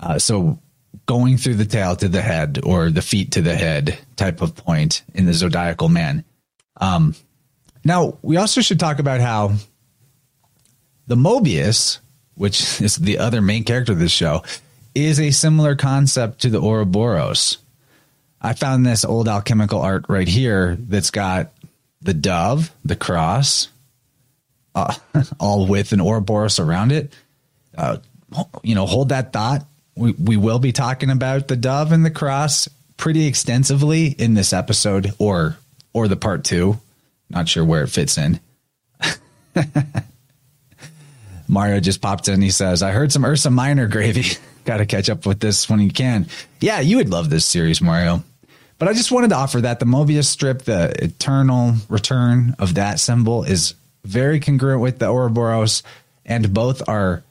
Uh, 0.00 0.18
so 0.18 0.58
going 1.04 1.36
through 1.36 1.54
the 1.54 1.66
tail 1.66 1.94
to 1.96 2.08
the 2.08 2.22
head 2.22 2.60
or 2.64 2.90
the 2.90 3.02
feet 3.02 3.32
to 3.32 3.42
the 3.42 3.54
head 3.54 3.98
type 4.16 4.40
of 4.40 4.56
point 4.56 5.02
in 5.14 5.26
the 5.26 5.34
zodiacal 5.34 5.88
man. 5.88 6.24
Um, 6.78 7.14
now, 7.84 8.16
we 8.22 8.36
also 8.38 8.60
should 8.60 8.80
talk 8.80 8.98
about 8.98 9.20
how 9.20 9.52
the 11.12 11.16
Mobius, 11.16 11.98
which 12.36 12.80
is 12.80 12.96
the 12.96 13.18
other 13.18 13.42
main 13.42 13.64
character 13.64 13.92
of 13.92 13.98
this 13.98 14.12
show, 14.12 14.42
is 14.94 15.20
a 15.20 15.30
similar 15.30 15.76
concept 15.76 16.40
to 16.40 16.48
the 16.48 16.60
Ouroboros. 16.60 17.58
I 18.40 18.54
found 18.54 18.86
this 18.86 19.04
old 19.04 19.28
alchemical 19.28 19.80
art 19.80 20.06
right 20.08 20.26
here 20.26 20.76
that's 20.80 21.10
got 21.10 21.52
the 22.00 22.14
dove, 22.14 22.72
the 22.84 22.96
cross, 22.96 23.68
uh, 24.74 24.94
all 25.38 25.66
with 25.66 25.92
an 25.92 26.00
Ouroboros 26.00 26.58
around 26.58 26.92
it. 26.92 27.14
Uh, 27.76 27.98
you 28.62 28.74
know, 28.74 28.86
hold 28.86 29.10
that 29.10 29.32
thought. 29.32 29.66
We, 29.94 30.12
we 30.12 30.36
will 30.38 30.58
be 30.58 30.72
talking 30.72 31.10
about 31.10 31.48
the 31.48 31.56
dove 31.56 31.92
and 31.92 32.04
the 32.04 32.10
cross 32.10 32.68
pretty 32.96 33.26
extensively 33.26 34.06
in 34.06 34.32
this 34.32 34.54
episode 34.54 35.12
or 35.18 35.58
or 35.92 36.08
the 36.08 36.16
part 36.16 36.42
two. 36.44 36.80
Not 37.28 37.48
sure 37.48 37.64
where 37.64 37.82
it 37.82 37.88
fits 37.88 38.16
in. 38.16 38.40
Mario 41.52 41.80
just 41.80 42.00
popped 42.00 42.28
in. 42.28 42.40
He 42.40 42.50
says, 42.50 42.82
I 42.82 42.92
heard 42.92 43.12
some 43.12 43.26
Ursa 43.26 43.50
Minor 43.50 43.86
gravy. 43.86 44.38
Got 44.64 44.78
to 44.78 44.86
catch 44.86 45.10
up 45.10 45.26
with 45.26 45.38
this 45.38 45.68
when 45.68 45.80
you 45.80 45.90
can. 45.90 46.26
Yeah, 46.60 46.80
you 46.80 46.96
would 46.96 47.10
love 47.10 47.28
this 47.28 47.44
series, 47.44 47.82
Mario. 47.82 48.24
But 48.78 48.88
I 48.88 48.94
just 48.94 49.12
wanted 49.12 49.28
to 49.30 49.36
offer 49.36 49.60
that 49.60 49.78
the 49.78 49.84
Mobius 49.84 50.24
strip, 50.24 50.62
the 50.62 50.94
eternal 51.04 51.74
return 51.90 52.56
of 52.58 52.76
that 52.76 53.00
symbol, 53.00 53.44
is 53.44 53.74
very 54.02 54.40
congruent 54.40 54.80
with 54.80 54.98
the 54.98 55.10
Ouroboros, 55.10 55.82
and 56.24 56.54
both 56.54 56.88
are 56.88 57.22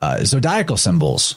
uh, 0.00 0.24
zodiacal 0.24 0.78
symbols. 0.78 1.34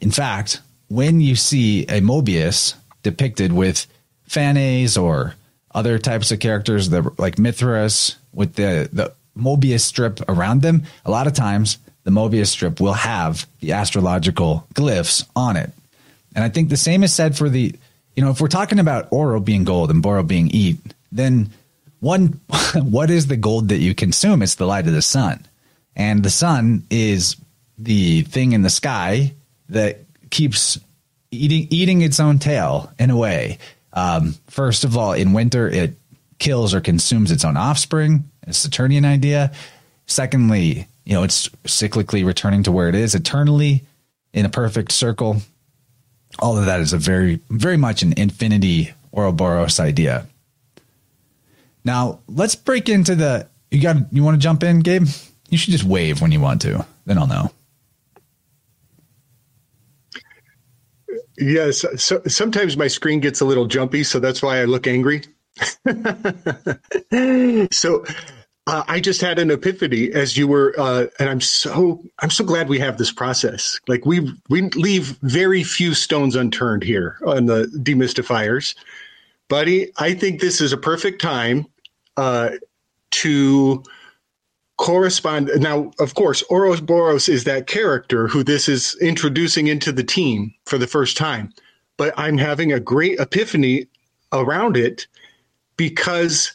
In 0.00 0.12
fact, 0.12 0.60
when 0.88 1.20
you 1.20 1.34
see 1.34 1.82
a 1.82 2.00
Mobius 2.00 2.74
depicted 3.02 3.52
with 3.52 3.88
Phanes 4.28 4.96
or 4.96 5.34
other 5.74 5.98
types 5.98 6.30
of 6.30 6.38
characters 6.38 6.90
that 6.90 7.18
like 7.18 7.36
Mithras 7.38 8.14
with 8.32 8.54
the, 8.54 8.88
the 8.92 9.12
Mobius 9.36 9.80
strip 9.80 10.20
around 10.28 10.62
them, 10.62 10.84
a 11.04 11.10
lot 11.10 11.26
of 11.26 11.32
times 11.32 11.78
the 12.04 12.10
Mobius 12.10 12.48
strip 12.48 12.80
will 12.80 12.94
have 12.94 13.46
the 13.60 13.72
astrological 13.72 14.66
glyphs 14.74 15.26
on 15.36 15.56
it. 15.56 15.70
And 16.34 16.44
I 16.44 16.48
think 16.48 16.68
the 16.68 16.76
same 16.76 17.02
is 17.02 17.12
said 17.12 17.36
for 17.36 17.48
the 17.48 17.74
you 18.14 18.24
know, 18.24 18.30
if 18.30 18.40
we're 18.40 18.48
talking 18.48 18.78
about 18.78 19.08
oro 19.12 19.40
being 19.40 19.64
gold 19.64 19.90
and 19.90 20.02
boro 20.02 20.22
being 20.22 20.48
eat, 20.48 20.76
then 21.12 21.50
one, 22.00 22.40
what 22.74 23.10
is 23.10 23.26
the 23.26 23.36
gold 23.36 23.68
that 23.68 23.78
you 23.78 23.94
consume? 23.94 24.42
It's 24.42 24.56
the 24.56 24.66
light 24.66 24.86
of 24.86 24.92
the 24.92 25.02
sun. 25.02 25.46
And 25.96 26.22
the 26.22 26.30
sun 26.30 26.84
is 26.90 27.36
the 27.78 28.22
thing 28.22 28.52
in 28.52 28.62
the 28.62 28.70
sky 28.70 29.32
that 29.68 30.00
keeps 30.30 30.78
eating, 31.30 31.68
eating 31.70 32.02
its 32.02 32.20
own 32.20 32.38
tail 32.38 32.92
in 32.98 33.10
a 33.10 33.16
way. 33.16 33.58
Um, 33.92 34.34
first 34.48 34.84
of 34.84 34.96
all, 34.96 35.12
in 35.12 35.32
winter, 35.32 35.68
it 35.68 35.94
kills 36.40 36.74
or 36.74 36.80
consumes 36.80 37.30
its 37.30 37.44
own 37.44 37.56
offspring. 37.56 38.28
A 38.48 38.52
Saturnian 38.52 39.04
idea. 39.04 39.52
Secondly, 40.06 40.88
you 41.04 41.12
know, 41.12 41.22
it's 41.22 41.48
cyclically 41.64 42.26
returning 42.26 42.64
to 42.64 42.72
where 42.72 42.88
it 42.88 42.96
is 42.96 43.14
eternally 43.14 43.84
in 44.32 44.44
a 44.44 44.48
perfect 44.48 44.90
circle 44.90 45.40
all 46.38 46.56
of 46.56 46.66
that 46.66 46.80
is 46.80 46.92
a 46.92 46.98
very, 46.98 47.40
very 47.50 47.76
much 47.76 48.02
an 48.02 48.14
infinity 48.16 48.92
Ouroboros 49.12 49.80
idea. 49.80 50.26
Now 51.84 52.20
let's 52.28 52.54
break 52.54 52.88
into 52.88 53.14
the. 53.14 53.48
You 53.70 53.80
got. 53.80 53.96
You 54.12 54.22
want 54.22 54.36
to 54.36 54.42
jump 54.42 54.62
in, 54.62 54.80
Gabe? 54.80 55.06
You 55.48 55.58
should 55.58 55.72
just 55.72 55.84
wave 55.84 56.20
when 56.20 56.30
you 56.30 56.40
want 56.40 56.60
to. 56.62 56.84
Then 57.06 57.18
I'll 57.18 57.26
know. 57.26 57.50
Yes. 61.38 61.84
So 61.96 62.20
sometimes 62.26 62.76
my 62.76 62.86
screen 62.86 63.20
gets 63.20 63.40
a 63.40 63.44
little 63.44 63.66
jumpy, 63.66 64.04
so 64.04 64.20
that's 64.20 64.42
why 64.42 64.60
I 64.60 64.64
look 64.66 64.86
angry. 64.86 65.22
so 67.72 68.04
uh, 68.66 68.84
I 68.86 69.00
just 69.00 69.20
had 69.20 69.38
an 69.38 69.50
epiphany 69.50 70.12
as 70.12 70.36
you 70.36 70.46
were, 70.46 70.74
uh, 70.78 71.06
and 71.18 71.28
I'm 71.28 71.40
so 71.40 72.02
I'm 72.20 72.30
so 72.30 72.44
glad 72.44 72.68
we 72.68 72.78
have 72.78 72.98
this 72.98 73.10
process. 73.10 73.80
Like 73.88 74.06
we 74.06 74.32
we 74.48 74.62
leave 74.70 75.18
very 75.22 75.64
few 75.64 75.94
stones 75.94 76.36
unturned 76.36 76.84
here 76.84 77.18
on 77.26 77.46
the 77.46 77.64
demystifiers, 77.82 78.74
buddy. 79.48 79.90
I 79.96 80.14
think 80.14 80.40
this 80.40 80.60
is 80.60 80.72
a 80.72 80.76
perfect 80.76 81.20
time 81.20 81.66
uh, 82.16 82.50
to 83.10 83.82
correspond. 84.76 85.50
Now, 85.56 85.90
of 85.98 86.14
course, 86.14 86.44
Ouroboros 86.50 87.28
is 87.28 87.44
that 87.44 87.66
character 87.66 88.28
who 88.28 88.44
this 88.44 88.68
is 88.68 88.96
introducing 89.00 89.66
into 89.66 89.90
the 89.90 90.04
team 90.04 90.54
for 90.66 90.78
the 90.78 90.86
first 90.86 91.16
time, 91.16 91.52
but 91.96 92.14
I'm 92.16 92.38
having 92.38 92.72
a 92.72 92.80
great 92.80 93.18
epiphany 93.18 93.88
around 94.32 94.76
it 94.76 95.08
because 95.80 96.52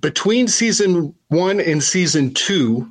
between 0.00 0.48
season 0.48 1.14
one 1.28 1.60
and 1.60 1.82
season 1.82 2.32
two, 2.32 2.90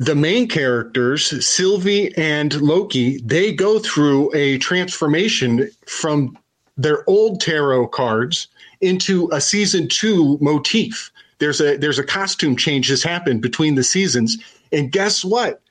the 0.00 0.16
main 0.16 0.48
characters, 0.48 1.46
Sylvie 1.46 2.12
and 2.16 2.60
Loki, 2.60 3.18
they 3.18 3.52
go 3.52 3.78
through 3.78 4.34
a 4.34 4.58
transformation 4.58 5.70
from 5.86 6.36
their 6.76 7.08
old 7.08 7.40
tarot 7.40 7.86
cards 7.86 8.48
into 8.80 9.30
a 9.30 9.40
season 9.40 9.86
two 9.86 10.36
motif. 10.40 11.12
There's 11.38 11.60
a 11.60 11.76
there's 11.76 12.00
a 12.00 12.04
costume 12.04 12.56
change 12.56 12.88
that's 12.88 13.04
happened 13.04 13.42
between 13.42 13.76
the 13.76 13.84
seasons. 13.84 14.36
And 14.72 14.90
guess 14.90 15.24
what? 15.24 15.62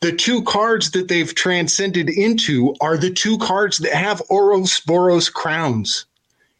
The 0.00 0.12
two 0.12 0.42
cards 0.42 0.90
that 0.90 1.08
they've 1.08 1.34
transcended 1.34 2.10
into 2.10 2.74
are 2.82 2.98
the 2.98 3.14
two 3.14 3.38
cards 3.38 3.78
that 3.78 3.94
have 3.94 4.20
Ouroboros 4.28 5.30
crowns 5.30 6.04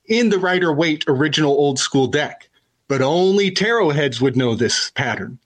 in 0.09 0.29
the 0.29 0.39
Rider 0.39 0.73
Waite 0.73 1.05
original 1.09 1.53
old 1.53 1.79
school 1.79 2.07
deck 2.07 2.49
but 2.89 3.03
only 3.03 3.51
tarot 3.51 3.91
heads 3.91 4.21
would 4.21 4.37
know 4.37 4.55
this 4.55 4.91
pattern. 4.91 5.39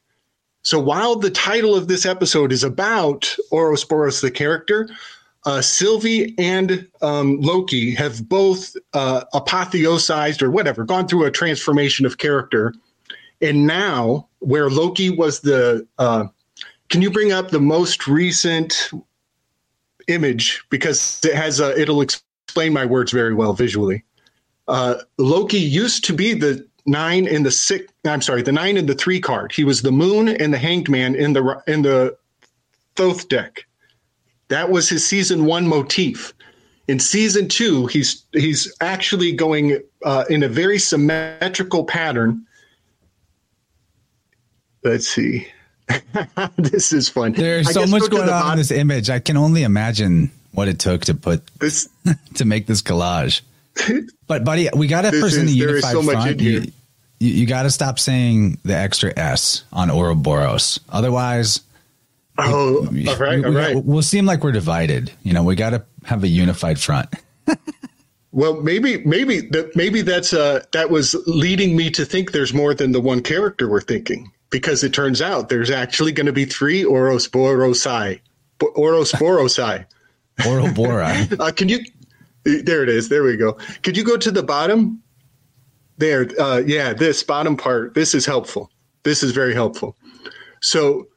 So 0.62 0.78
while 0.78 1.16
the 1.16 1.30
title 1.30 1.74
of 1.74 1.88
this 1.88 2.04
episode 2.04 2.52
is 2.52 2.62
about 2.62 3.34
Ouroboros 3.50 4.20
the 4.20 4.30
character, 4.30 4.90
uh, 5.46 5.62
Sylvie 5.62 6.34
and 6.36 6.86
um, 7.00 7.40
Loki 7.40 7.94
have 7.94 8.28
both 8.28 8.76
uh, 8.92 9.24
apotheosized 9.32 10.42
or 10.42 10.50
whatever, 10.50 10.84
gone 10.84 11.08
through 11.08 11.24
a 11.24 11.30
transformation 11.30 12.04
of 12.04 12.18
character 12.18 12.74
And 13.40 13.66
now, 13.66 14.28
where 14.40 14.68
Loki 14.68 15.08
was 15.08 15.40
the, 15.40 15.86
uh, 15.96 16.26
can 16.90 17.00
you 17.00 17.10
bring 17.10 17.32
up 17.32 17.50
the 17.50 17.60
most 17.60 18.06
recent 18.06 18.90
image 20.08 20.62
because 20.68 21.24
it 21.24 21.34
has 21.34 21.58
a, 21.58 21.78
it'll 21.80 22.02
explain 22.02 22.74
my 22.74 22.84
words 22.84 23.12
very 23.12 23.32
well 23.32 23.54
visually. 23.54 24.04
Uh, 24.70 25.02
Loki 25.18 25.58
used 25.58 26.04
to 26.04 26.12
be 26.12 26.32
the 26.32 26.64
nine 26.86 27.26
in 27.26 27.42
the 27.42 27.50
six. 27.50 27.92
I'm 28.04 28.22
sorry, 28.22 28.42
the 28.42 28.52
nine 28.52 28.76
in 28.76 28.86
the 28.86 28.94
three 28.94 29.20
card. 29.20 29.50
He 29.50 29.64
was 29.64 29.82
the 29.82 29.90
moon 29.90 30.28
and 30.28 30.54
the 30.54 30.58
hanged 30.58 30.88
man 30.88 31.16
in 31.16 31.32
the 31.32 31.60
in 31.66 31.82
the 31.82 32.16
Thoth 32.94 33.28
deck. 33.28 33.66
That 34.46 34.70
was 34.70 34.88
his 34.88 35.04
season 35.04 35.44
one 35.44 35.66
motif. 35.66 36.32
In 36.86 37.00
season 37.00 37.48
two, 37.48 37.86
he's 37.88 38.24
he's 38.32 38.72
actually 38.80 39.32
going 39.32 39.82
uh, 40.04 40.24
in 40.30 40.44
a 40.44 40.48
very 40.48 40.78
symmetrical 40.78 41.84
pattern. 41.84 42.46
Let's 44.84 45.08
see. 45.08 45.48
this 46.56 46.92
is 46.92 47.08
fun. 47.08 47.32
There's 47.32 47.72
so 47.72 47.86
much 47.88 48.08
going 48.08 48.28
on 48.28 48.52
in 48.52 48.58
this 48.58 48.70
image. 48.70 49.10
I 49.10 49.18
can 49.18 49.36
only 49.36 49.64
imagine 49.64 50.30
what 50.52 50.68
it 50.68 50.78
took 50.78 51.02
to 51.06 51.14
put 51.14 51.44
this 51.58 51.88
to 52.34 52.44
make 52.44 52.68
this 52.68 52.82
collage. 52.82 53.40
But 54.26 54.44
buddy, 54.44 54.68
we 54.74 54.86
got 54.86 55.02
to 55.02 55.10
present 55.10 55.46
the 55.46 55.52
unified 55.52 55.92
so 55.92 56.02
front. 56.02 56.40
You, 56.40 56.72
you, 57.18 57.30
you 57.32 57.46
got 57.46 57.64
to 57.64 57.70
stop 57.70 57.98
saying 57.98 58.58
the 58.62 58.76
extra 58.76 59.12
S 59.16 59.64
on 59.72 59.90
Ouroboros. 59.90 60.78
Otherwise, 60.88 61.60
oh, 62.38 62.88
we, 62.92 63.08
all 63.08 63.16
right, 63.16 63.38
we, 63.38 63.44
all 63.44 63.50
right. 63.50 63.84
We'll 63.84 64.02
seem 64.02 64.26
like 64.26 64.44
we're 64.44 64.52
divided. 64.52 65.10
You 65.24 65.32
know, 65.32 65.42
we 65.42 65.56
got 65.56 65.70
to 65.70 65.84
have 66.04 66.22
a 66.22 66.28
unified 66.28 66.78
front. 66.78 67.08
well, 68.30 68.60
maybe, 68.60 69.04
maybe 69.04 69.40
that, 69.48 69.74
maybe 69.74 70.02
that's 70.02 70.32
uh, 70.32 70.64
that 70.72 70.90
was 70.90 71.16
leading 71.26 71.76
me 71.76 71.90
to 71.90 72.04
think 72.04 72.30
there's 72.30 72.54
more 72.54 72.72
than 72.72 72.92
the 72.92 73.00
one 73.00 73.20
character 73.20 73.68
we're 73.68 73.80
thinking 73.80 74.30
because 74.50 74.84
it 74.84 74.92
turns 74.92 75.20
out 75.20 75.48
there's 75.48 75.70
actually 75.70 76.12
going 76.12 76.26
to 76.26 76.32
be 76.32 76.44
three 76.44 76.84
Ouroborosai. 76.84 78.20
Ouroborosai. 78.60 79.86
Ouroboros. 80.46 81.40
uh, 81.40 81.50
can 81.52 81.68
you? 81.68 81.80
There 82.44 82.82
it 82.82 82.88
is. 82.88 83.08
There 83.08 83.22
we 83.22 83.36
go. 83.36 83.54
Could 83.82 83.96
you 83.96 84.04
go 84.04 84.16
to 84.16 84.30
the 84.30 84.42
bottom? 84.42 85.02
There. 85.98 86.28
Uh, 86.38 86.62
yeah, 86.64 86.92
this 86.92 87.22
bottom 87.22 87.56
part. 87.56 87.94
This 87.94 88.14
is 88.14 88.24
helpful. 88.24 88.70
This 89.02 89.22
is 89.22 89.32
very 89.32 89.54
helpful. 89.54 89.96
So 90.60 91.08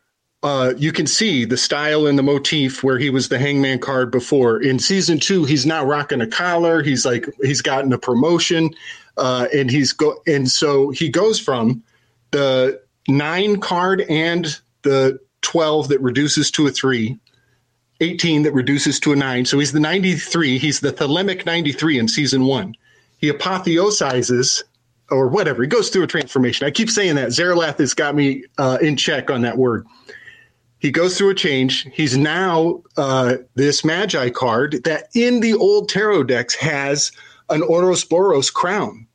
uh, 0.44 0.74
you 0.78 0.92
can 0.92 1.08
see 1.08 1.46
the 1.46 1.56
style 1.56 2.06
and 2.06 2.20
the 2.20 2.24
motif 2.24 2.84
where 2.84 2.98
he 2.98 3.10
was 3.10 3.30
the 3.30 3.40
hangman 3.40 3.80
card 3.80 4.12
before. 4.12 4.62
In 4.62 4.78
season 4.78 5.20
two, 5.20 5.46
he's 5.46 5.66
now 5.66 5.86
rocking 5.86 6.20
a 6.20 6.28
collar. 6.28 6.84
He's 6.84 7.06
like 7.06 7.28
he's 7.42 7.62
gotten 7.62 7.94
a 7.94 7.98
promotion, 7.98 8.72
uh, 9.18 9.48
and 9.54 9.72
he's 9.72 9.94
go 9.94 10.22
and 10.28 10.52
so 10.52 10.90
he 10.90 11.08
goes 11.08 11.40
from 11.40 11.82
the 12.32 12.82
nine 13.08 13.60
card 13.62 14.02
and 14.02 14.60
the 14.82 15.20
12 15.44 15.90
that 15.90 16.02
reduces 16.02 16.52
to 16.52 16.68
a 16.68 16.72
three, 16.72 17.18
18 18.04 18.44
that 18.44 18.54
reduces 18.54 19.00
to 19.00 19.14
a 19.14 19.16
nine. 19.16 19.46
So 19.46 19.58
he's 19.60 19.72
the 19.72 19.80
93. 19.80 20.58
He's 20.58 20.82
the 20.82 20.92
Thelemic 20.92 21.46
93 21.46 21.98
in 21.98 22.08
season 22.08 22.46
one. 22.46 22.76
He 23.18 23.32
apotheosizes 23.32 24.64
or 25.10 25.28
whatever. 25.28 25.64
He 25.64 25.68
goes 25.68 25.90
through 25.90 26.04
a 26.04 26.08
transformation. 26.08 26.68
I 26.68 26.72
keep 26.72 26.90
saying 26.90 27.16
that. 27.16 27.30
Zaralath 27.30 27.80
has 27.80 27.94
got 27.94 28.16
me 28.16 28.44
uh, 28.58 28.78
in 28.82 28.98
check 28.98 29.32
on 29.32 29.42
that 29.42 29.58
word. 29.58 29.88
He 30.80 30.92
goes 30.92 31.18
through 31.18 31.30
a 31.30 31.36
change. 31.36 31.88
He's 31.94 32.18
now 32.18 32.84
uh, 32.98 33.38
this 33.56 33.86
Magi 33.86 34.30
card 34.30 34.84
that 34.84 35.08
in 35.16 35.40
the 35.40 35.54
old 35.54 35.88
tarot 35.88 36.24
decks 36.24 36.56
has 36.56 37.12
an 37.50 37.64
Ouroboros 37.64 38.50
crown. 38.50 39.08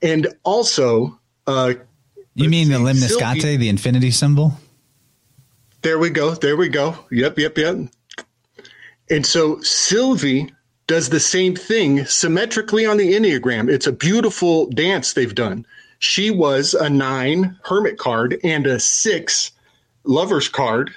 And 0.00 0.28
also, 0.44 1.18
uh, 1.46 1.74
you 2.34 2.48
mean 2.48 2.68
the 2.68 2.78
lemniscate, 2.78 3.58
the 3.58 3.68
infinity 3.68 4.10
symbol? 4.10 4.54
There 5.82 5.98
we 5.98 6.10
go. 6.10 6.34
There 6.34 6.56
we 6.56 6.68
go. 6.68 6.98
Yep, 7.10 7.38
yep, 7.38 7.58
yep. 7.58 7.88
And 9.10 9.24
so 9.24 9.60
Sylvie 9.60 10.52
does 10.86 11.08
the 11.08 11.20
same 11.20 11.54
thing 11.56 12.04
symmetrically 12.06 12.86
on 12.86 12.96
the 12.96 13.14
Enneagram. 13.14 13.70
It's 13.70 13.86
a 13.86 13.92
beautiful 13.92 14.66
dance 14.66 15.12
they've 15.12 15.34
done. 15.34 15.66
She 15.98 16.30
was 16.30 16.74
a 16.74 16.90
nine 16.90 17.58
hermit 17.64 17.98
card 17.98 18.38
and 18.44 18.66
a 18.66 18.78
six 18.78 19.52
lovers 20.04 20.48
card 20.48 20.94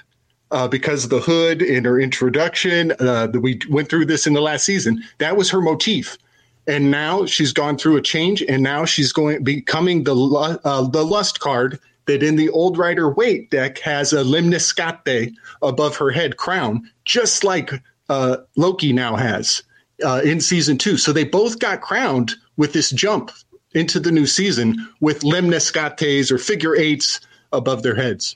uh, 0.50 0.68
because 0.68 1.04
of 1.04 1.10
the 1.10 1.20
hood 1.20 1.62
in 1.62 1.84
her 1.84 2.00
introduction. 2.00 2.92
Uh, 3.00 3.28
we 3.34 3.60
went 3.68 3.88
through 3.88 4.06
this 4.06 4.26
in 4.26 4.34
the 4.34 4.40
last 4.40 4.64
season. 4.64 5.02
That 5.18 5.36
was 5.36 5.50
her 5.50 5.60
motif 5.60 6.18
and 6.66 6.90
now 6.90 7.26
she's 7.26 7.52
gone 7.52 7.76
through 7.76 7.96
a 7.96 8.02
change, 8.02 8.42
and 8.42 8.62
now 8.62 8.84
she's 8.84 9.12
going 9.12 9.42
becoming 9.42 10.04
the 10.04 10.14
uh, 10.64 10.88
the 10.88 11.04
lust 11.04 11.40
card 11.40 11.80
that 12.06 12.22
in 12.22 12.36
the 12.36 12.48
old 12.50 12.78
Rider 12.78 13.10
Waite 13.10 13.50
deck 13.50 13.78
has 13.78 14.12
a 14.12 14.22
lemniscate 14.22 15.34
above 15.62 15.96
her 15.96 16.10
head 16.10 16.36
crown, 16.36 16.88
just 17.04 17.44
like 17.44 17.72
uh, 18.10 18.38
Loki 18.56 18.92
now 18.92 19.14
has 19.14 19.62
uh, 20.04 20.20
in 20.24 20.40
season 20.40 20.76
two. 20.76 20.96
So 20.96 21.12
they 21.12 21.24
both 21.24 21.60
got 21.60 21.80
crowned 21.80 22.32
with 22.56 22.72
this 22.72 22.90
jump 22.90 23.30
into 23.72 24.00
the 24.00 24.10
new 24.10 24.26
season 24.26 24.88
with 25.00 25.20
lemniscates 25.20 26.32
or 26.32 26.38
figure 26.38 26.76
eights 26.76 27.20
above 27.52 27.84
their 27.84 27.94
heads. 27.94 28.34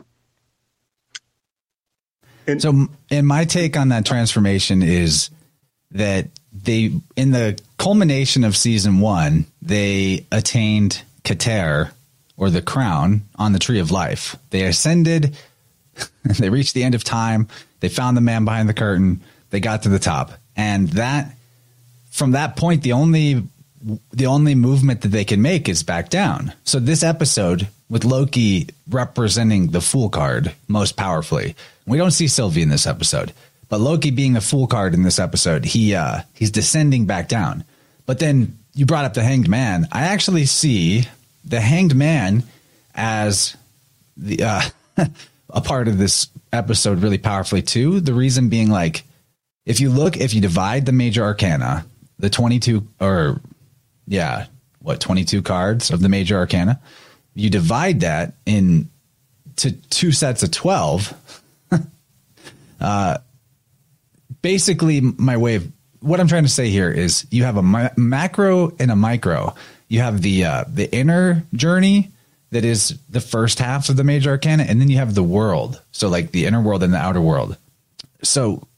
And 2.47 2.63
so, 2.63 2.87
and 3.11 3.27
my 3.27 3.45
take 3.45 3.77
on 3.77 3.89
that 3.89 4.07
transformation 4.07 4.83
is 4.83 5.31
that 5.91 6.29
they 6.53 6.93
in 7.17 7.33
the 7.33 7.61
culmination 7.79 8.45
of 8.45 8.57
season 8.57 9.01
one, 9.01 9.47
they 9.61 10.25
attained 10.31 11.03
Keter 11.25 11.91
or 12.37 12.51
the 12.51 12.63
crown 12.63 13.23
on 13.37 13.53
the 13.53 13.59
tree 13.59 13.81
of 13.81 13.91
life. 13.91 14.37
They 14.51 14.63
ascended, 14.65 15.37
they 16.25 16.51
reached 16.51 16.75
the 16.75 16.85
end 16.85 16.95
of 16.95 17.03
time, 17.03 17.49
they 17.81 17.89
found 17.89 18.17
the 18.17 18.21
man 18.21 18.45
behind 18.45 18.69
the 18.69 18.75
curtain, 18.75 19.21
they 19.55 19.61
got 19.61 19.85
to 19.85 19.89
the 19.89 20.01
top. 20.01 20.33
And 20.57 20.89
that 20.91 21.33
from 22.11 22.33
that 22.33 22.57
point 22.57 22.83
the 22.83 22.91
only 22.91 23.45
the 24.13 24.27
only 24.27 24.57
movement 24.57 25.03
that 25.03 25.11
they 25.11 25.25
can 25.25 25.43
make 25.43 25.69
is 25.69 25.85
back 25.85 26.09
down. 26.11 26.53
So 26.65 26.81
this 26.81 27.05
episode 27.05 27.69
with 27.89 28.05
Loki 28.05 28.67
representing 28.91 29.69
the 29.69 29.81
fool 29.81 30.09
card 30.09 30.53
most 30.67 30.97
powerfully. 30.97 31.55
We 31.87 31.99
don't 31.99 32.11
see 32.11 32.27
Sylvie 32.27 32.63
in 32.63 32.69
this 32.69 32.89
episode. 32.89 33.33
But 33.69 33.79
Loki 33.79 34.11
being 34.11 34.33
the 34.33 34.41
fool 34.41 34.67
card 34.67 34.93
in 34.93 35.05
this 35.05 35.21
episode, 35.21 35.65
he 35.65 35.95
uh 35.95 36.23
he's 36.35 36.51
descending 36.51 37.07
back 37.07 37.29
down. 37.29 37.63
But 38.07 38.19
then 38.19 38.59
you 38.75 38.87
brought 38.87 39.05
up 39.05 39.15
the 39.15 39.23
hanged 39.23 39.49
man. 39.49 39.87
I 39.93 40.07
actually 40.07 40.47
see 40.47 41.05
the 41.45 41.61
hanged 41.61 41.95
man 41.95 42.43
as 42.93 43.57
the 44.17 44.43
uh 44.43 44.63
a 45.49 45.61
part 45.61 45.87
of 45.87 45.97
this 45.97 46.27
episode 46.53 47.05
really 47.05 47.19
powerfully 47.19 47.63
too. 47.63 48.01
The 48.01 48.15
reason 48.15 48.49
being 48.49 48.69
like 48.69 49.05
if 49.67 49.81
you 49.81 49.91
look 49.91 50.17
if 50.17 50.35
you 50.35 50.41
divide 50.41 50.87
the 50.87 50.93
major 50.93 51.23
arcana, 51.23 51.87
the 52.19 52.31
22 52.31 52.87
or 53.01 53.41
yeah, 54.07 54.47
what 54.81 55.01
22 55.01 55.43
cards 55.43 55.91
of 55.91 56.01
the 56.01 56.09
major 56.09 56.37
arcana, 56.37 56.81
you 57.35 57.51
divide 57.51 58.01
that 58.01 58.35
in 58.47 58.91
to 59.57 59.73
two 59.73 60.13
sets 60.13 60.43
of 60.43 60.51
12 60.51 61.15
uh 62.81 63.19
basically 64.43 65.01
my 65.01 65.37
way 65.37 65.55
of 65.57 65.73
what 66.05 66.21
I'm 66.21 66.29
trying 66.29 66.43
to 66.43 66.51
say 66.51 66.69
here 66.69 66.91
is 66.91 67.27
you 67.31 67.45
have 67.45 67.57
a 67.57 67.91
macro 67.97 68.73
and 68.79 68.91
a 68.91 68.97
micro. 68.97 69.55
You 69.89 70.01
have 70.01 70.21
the 70.21 70.45
uh, 70.45 70.65
the 70.69 70.95
inner 70.95 71.45
journey 71.55 72.11
that 72.51 72.65
is 72.65 72.99
the 73.09 73.23
first 73.23 73.59
half 73.59 73.89
of 73.89 73.97
the 73.97 74.05
major 74.05 74.31
arcana, 74.31 74.65
and 74.65 74.81
then 74.81 74.91
you 74.91 74.99
have 74.99 75.15
the 75.15 75.23
world. 75.23 75.81
So 75.93 76.09
like 76.09 76.31
the 76.31 76.45
inner 76.45 76.61
world 76.61 76.83
and 76.83 76.93
the 76.93 76.99
outer 76.99 77.23
world. 77.23 77.57
So 78.23 78.69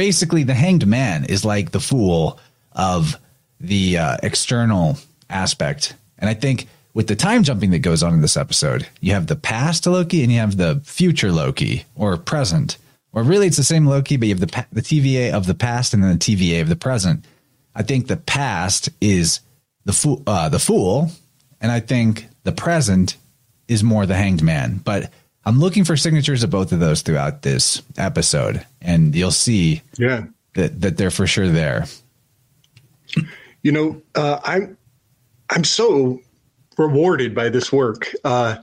basically, 0.00 0.44
the 0.44 0.54
hanged 0.54 0.86
man 0.86 1.26
is 1.26 1.44
like 1.44 1.72
the 1.72 1.78
fool 1.78 2.40
of 2.72 3.18
the 3.60 3.98
uh, 3.98 4.16
external 4.22 4.96
aspect, 5.28 5.94
and 6.16 6.30
I 6.30 6.32
think 6.32 6.68
with 6.94 7.06
the 7.06 7.14
time 7.14 7.42
jumping 7.42 7.70
that 7.72 7.80
goes 7.80 8.02
on 8.02 8.14
in 8.14 8.22
this 8.22 8.38
episode, 8.38 8.88
you 9.02 9.12
have 9.12 9.26
the 9.26 9.36
past 9.36 9.86
Loki 9.86 10.22
and 10.22 10.32
you 10.32 10.38
have 10.38 10.56
the 10.56 10.80
future 10.86 11.30
Loki 11.30 11.84
or 11.94 12.16
present. 12.16 12.78
Or 13.12 13.22
really, 13.22 13.46
it's 13.46 13.58
the 13.58 13.62
same 13.62 13.84
Loki, 13.84 14.16
but 14.16 14.26
you 14.26 14.34
have 14.34 14.40
the 14.40 14.66
the 14.72 14.80
TVA 14.80 15.34
of 15.34 15.44
the 15.44 15.54
past 15.54 15.92
and 15.92 16.02
then 16.02 16.12
the 16.12 16.24
TVA 16.24 16.62
of 16.62 16.70
the 16.70 16.76
present. 16.76 17.26
I 17.74 17.82
think 17.82 18.06
the 18.06 18.16
past 18.16 18.88
is 19.02 19.40
the 19.84 19.92
fool, 19.92 20.22
uh, 20.26 20.48
the 20.48 20.58
fool, 20.58 21.10
and 21.60 21.70
I 21.70 21.80
think 21.80 22.26
the 22.44 22.52
present 22.52 23.18
is 23.68 23.84
more 23.84 24.06
the 24.06 24.16
hanged 24.16 24.42
man. 24.42 24.80
But 24.82 25.12
I'm 25.44 25.58
looking 25.58 25.84
for 25.84 25.96
signatures 25.96 26.42
of 26.42 26.50
both 26.50 26.72
of 26.72 26.80
those 26.80 27.02
throughout 27.02 27.42
this 27.42 27.82
episode, 27.96 28.64
and 28.80 29.14
you'll 29.14 29.30
see, 29.30 29.82
yeah, 29.96 30.24
that 30.54 30.80
that 30.80 30.96
they're 30.96 31.10
for 31.10 31.26
sure 31.26 31.48
there. 31.48 31.86
You 33.62 33.72
know, 33.72 34.02
uh, 34.14 34.40
I'm 34.44 34.76
I'm 35.48 35.64
so 35.64 36.20
rewarded 36.76 37.34
by 37.34 37.48
this 37.48 37.72
work. 37.72 38.14
Uh, 38.24 38.56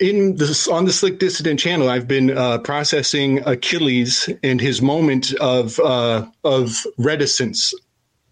in 0.00 0.36
this 0.36 0.66
on 0.66 0.84
the 0.84 0.92
Slick 0.92 1.18
Dissident 1.18 1.60
channel, 1.60 1.88
I've 1.88 2.08
been 2.08 2.36
uh, 2.36 2.58
processing 2.58 3.46
Achilles 3.46 4.28
and 4.42 4.60
his 4.60 4.82
moment 4.82 5.32
of 5.34 5.78
uh, 5.80 6.26
of 6.42 6.84
reticence, 6.98 7.72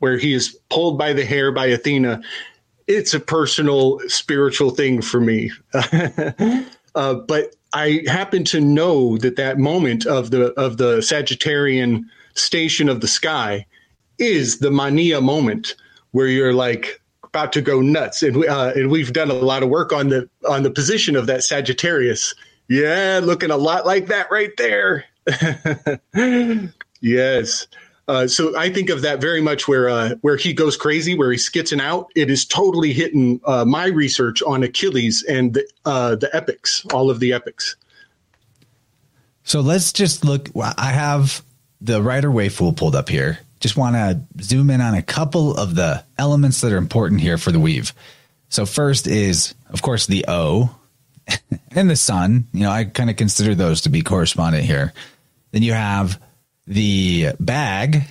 where 0.00 0.18
he 0.18 0.34
is 0.34 0.58
pulled 0.68 0.98
by 0.98 1.12
the 1.12 1.24
hair 1.24 1.52
by 1.52 1.66
Athena, 1.66 2.22
it's 2.86 3.14
a 3.14 3.20
personal 3.20 4.00
spiritual 4.08 4.70
thing 4.70 5.00
for 5.00 5.20
me. 5.20 5.50
uh, 6.94 7.14
but 7.14 7.54
I 7.72 8.02
happen 8.06 8.44
to 8.44 8.60
know 8.60 9.16
that 9.18 9.36
that 9.36 9.58
moment 9.58 10.06
of 10.06 10.30
the 10.30 10.52
of 10.52 10.76
the 10.76 10.98
Sagittarian 10.98 12.04
station 12.34 12.88
of 12.88 13.00
the 13.00 13.08
sky 13.08 13.66
is 14.18 14.58
the 14.58 14.70
mania 14.70 15.20
moment 15.20 15.74
where 16.12 16.26
you're 16.26 16.52
like 16.52 17.00
about 17.24 17.52
to 17.54 17.62
go 17.62 17.80
nuts, 17.80 18.22
and 18.22 18.36
we, 18.36 18.46
uh, 18.46 18.72
and 18.72 18.90
we've 18.90 19.12
done 19.12 19.30
a 19.30 19.34
lot 19.34 19.62
of 19.62 19.70
work 19.70 19.92
on 19.92 20.08
the 20.08 20.28
on 20.46 20.62
the 20.62 20.70
position 20.70 21.16
of 21.16 21.26
that 21.26 21.42
Sagittarius. 21.42 22.34
Yeah, 22.68 23.20
looking 23.22 23.50
a 23.50 23.56
lot 23.56 23.86
like 23.86 24.06
that 24.06 24.30
right 24.30 24.52
there. 24.56 25.04
yes. 27.00 27.66
Uh, 28.12 28.28
so 28.28 28.54
I 28.58 28.68
think 28.68 28.90
of 28.90 29.00
that 29.02 29.22
very 29.22 29.40
much 29.40 29.66
where 29.66 29.88
uh, 29.88 30.16
where 30.20 30.36
he 30.36 30.52
goes 30.52 30.76
crazy, 30.76 31.14
where 31.14 31.32
he's 31.32 31.48
skitzing 31.48 31.80
out. 31.80 32.12
It 32.14 32.30
is 32.30 32.44
totally 32.44 32.92
hitting 32.92 33.40
uh, 33.46 33.64
my 33.64 33.86
research 33.86 34.42
on 34.42 34.62
Achilles 34.62 35.24
and 35.26 35.54
the, 35.54 35.66
uh, 35.86 36.16
the 36.16 36.28
epics, 36.36 36.84
all 36.92 37.08
of 37.08 37.20
the 37.20 37.32
epics. 37.32 37.74
So 39.44 39.62
let's 39.62 39.94
just 39.94 40.26
look. 40.26 40.50
I 40.54 40.90
have 40.90 41.42
the 41.80 42.02
Rider 42.02 42.30
Waite 42.30 42.52
Fool 42.52 42.74
pulled 42.74 42.94
up 42.94 43.08
here. 43.08 43.38
Just 43.60 43.78
want 43.78 43.96
to 43.96 44.20
zoom 44.42 44.68
in 44.68 44.82
on 44.82 44.92
a 44.92 45.02
couple 45.02 45.56
of 45.56 45.74
the 45.74 46.04
elements 46.18 46.60
that 46.60 46.70
are 46.70 46.76
important 46.76 47.22
here 47.22 47.38
for 47.38 47.50
the 47.50 47.60
weave. 47.60 47.94
So 48.50 48.66
first 48.66 49.06
is, 49.06 49.54
of 49.70 49.80
course, 49.80 50.04
the 50.04 50.26
O 50.28 50.76
and 51.70 51.88
the 51.88 51.96
sun. 51.96 52.46
You 52.52 52.64
know, 52.64 52.72
I 52.72 52.84
kind 52.84 53.08
of 53.08 53.16
consider 53.16 53.54
those 53.54 53.80
to 53.82 53.88
be 53.88 54.02
correspondent 54.02 54.66
here. 54.66 54.92
Then 55.52 55.62
you 55.62 55.72
have 55.72 56.20
the 56.66 57.30
bag 57.40 58.02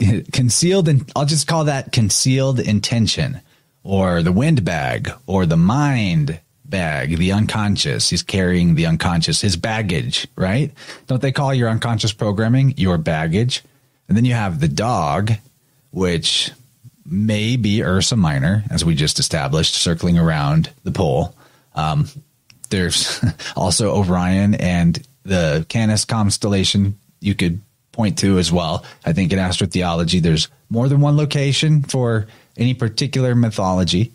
concealed 0.32 0.88
and 0.88 1.10
I'll 1.14 1.26
just 1.26 1.46
call 1.46 1.64
that 1.64 1.92
concealed 1.92 2.60
intention 2.60 3.40
or 3.82 4.22
the 4.22 4.32
wind 4.32 4.64
bag 4.64 5.10
or 5.26 5.46
the 5.46 5.56
mind 5.56 6.40
bag, 6.64 7.16
the 7.16 7.32
unconscious. 7.32 8.08
He's 8.08 8.22
carrying 8.22 8.74
the 8.74 8.86
unconscious, 8.86 9.40
his 9.40 9.56
baggage, 9.56 10.28
right? 10.36 10.72
Don't 11.06 11.20
they 11.20 11.32
call 11.32 11.52
your 11.52 11.68
unconscious 11.68 12.12
programming 12.12 12.74
your 12.76 12.96
baggage? 12.96 13.62
And 14.08 14.16
then 14.16 14.24
you 14.24 14.34
have 14.34 14.60
the 14.60 14.68
dog, 14.68 15.32
which 15.90 16.50
may 17.04 17.56
be 17.56 17.82
Ursa 17.82 18.16
Minor, 18.16 18.64
as 18.70 18.84
we 18.84 18.94
just 18.94 19.18
established, 19.18 19.74
circling 19.74 20.18
around 20.18 20.70
the 20.84 20.92
pole. 20.92 21.34
Um, 21.74 22.08
there's 22.70 23.22
also 23.56 23.96
Orion 23.96 24.54
and 24.54 25.04
the 25.24 25.66
Canis 25.68 26.04
constellation 26.04 26.98
you 27.20 27.34
could 27.34 27.60
point 27.92 28.18
to 28.18 28.38
as 28.38 28.50
well. 28.52 28.84
I 29.04 29.12
think 29.12 29.32
in 29.32 29.38
astrotheology, 29.38 30.22
there's 30.22 30.48
more 30.68 30.88
than 30.88 31.00
one 31.00 31.16
location 31.16 31.82
for 31.82 32.26
any 32.56 32.74
particular 32.74 33.34
mythology. 33.34 34.12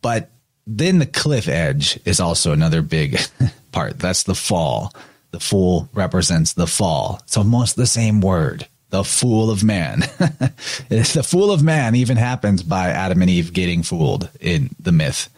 But 0.00 0.30
then 0.66 0.98
the 0.98 1.06
cliff 1.06 1.48
edge 1.48 1.98
is 2.04 2.20
also 2.20 2.52
another 2.52 2.82
big 2.82 3.18
part. 3.72 3.98
That's 3.98 4.22
the 4.22 4.34
fall. 4.34 4.92
The 5.32 5.40
fool 5.40 5.88
represents 5.92 6.52
the 6.52 6.66
fall. 6.66 7.20
It's 7.24 7.36
almost 7.36 7.76
the 7.76 7.86
same 7.86 8.20
word. 8.20 8.68
The 8.90 9.02
fool 9.02 9.50
of 9.50 9.64
man. 9.64 10.00
the 10.88 11.26
fool 11.26 11.50
of 11.50 11.62
man 11.62 11.96
even 11.96 12.16
happens 12.16 12.62
by 12.62 12.90
Adam 12.90 13.20
and 13.20 13.30
Eve 13.30 13.52
getting 13.52 13.82
fooled 13.82 14.30
in 14.40 14.70
the 14.78 14.92
myth. 14.92 15.28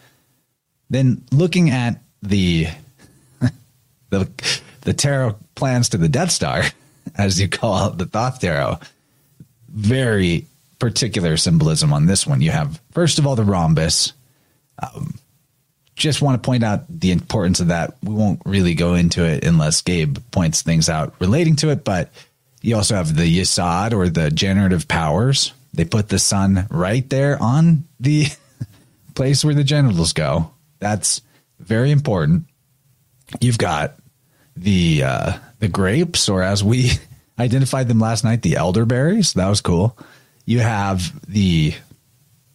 Then 0.89 1.23
looking 1.31 1.71
at 1.71 1.99
the 2.21 2.67
the 4.09 4.29
the 4.87 4.93
tarot 4.93 5.35
plans 5.53 5.89
to 5.89 5.97
the 5.97 6.07
Death 6.07 6.31
Star, 6.31 6.63
as 7.15 7.41
you 7.41 7.49
call 7.49 7.89
it, 7.89 7.97
the 7.97 8.05
Thoth 8.05 8.39
tarot, 8.39 8.79
very 9.67 10.45
particular 10.79 11.35
symbolism 11.35 11.91
on 11.91 12.05
this 12.05 12.25
one. 12.25 12.39
You 12.39 12.51
have 12.51 12.79
first 12.91 13.19
of 13.19 13.27
all 13.27 13.35
the 13.35 13.43
rhombus. 13.43 14.13
Um, 14.81 15.19
just 15.97 16.21
want 16.21 16.41
to 16.41 16.45
point 16.45 16.63
out 16.63 16.85
the 16.87 17.11
importance 17.11 17.59
of 17.59 17.67
that. 17.67 17.97
We 18.01 18.13
won't 18.13 18.41
really 18.45 18.75
go 18.75 18.93
into 18.93 19.25
it 19.25 19.43
unless 19.43 19.81
Gabe 19.81 20.19
points 20.31 20.61
things 20.61 20.87
out 20.87 21.15
relating 21.19 21.57
to 21.57 21.69
it, 21.69 21.83
but 21.83 22.09
you 22.61 22.77
also 22.77 22.95
have 22.95 23.13
the 23.13 23.39
Yesod 23.39 23.91
or 23.91 24.07
the 24.07 24.31
generative 24.31 24.87
powers. 24.87 25.51
They 25.73 25.83
put 25.83 26.07
the 26.07 26.19
sun 26.19 26.65
right 26.69 27.07
there 27.09 27.41
on 27.43 27.83
the 27.99 28.27
place 29.15 29.43
where 29.43 29.55
the 29.55 29.65
genitals 29.65 30.13
go. 30.13 30.51
That's 30.79 31.21
very 31.59 31.91
important. 31.91 32.45
You've 33.41 33.57
got 33.57 33.95
the 34.61 35.03
uh, 35.03 35.37
the 35.59 35.67
grapes, 35.67 36.29
or 36.29 36.43
as 36.43 36.63
we 36.63 36.91
identified 37.39 37.87
them 37.87 37.99
last 37.99 38.23
night, 38.23 38.41
the 38.41 38.55
elderberries. 38.55 39.33
That 39.33 39.47
was 39.47 39.61
cool. 39.61 39.97
You 40.45 40.59
have 40.59 41.11
the 41.29 41.73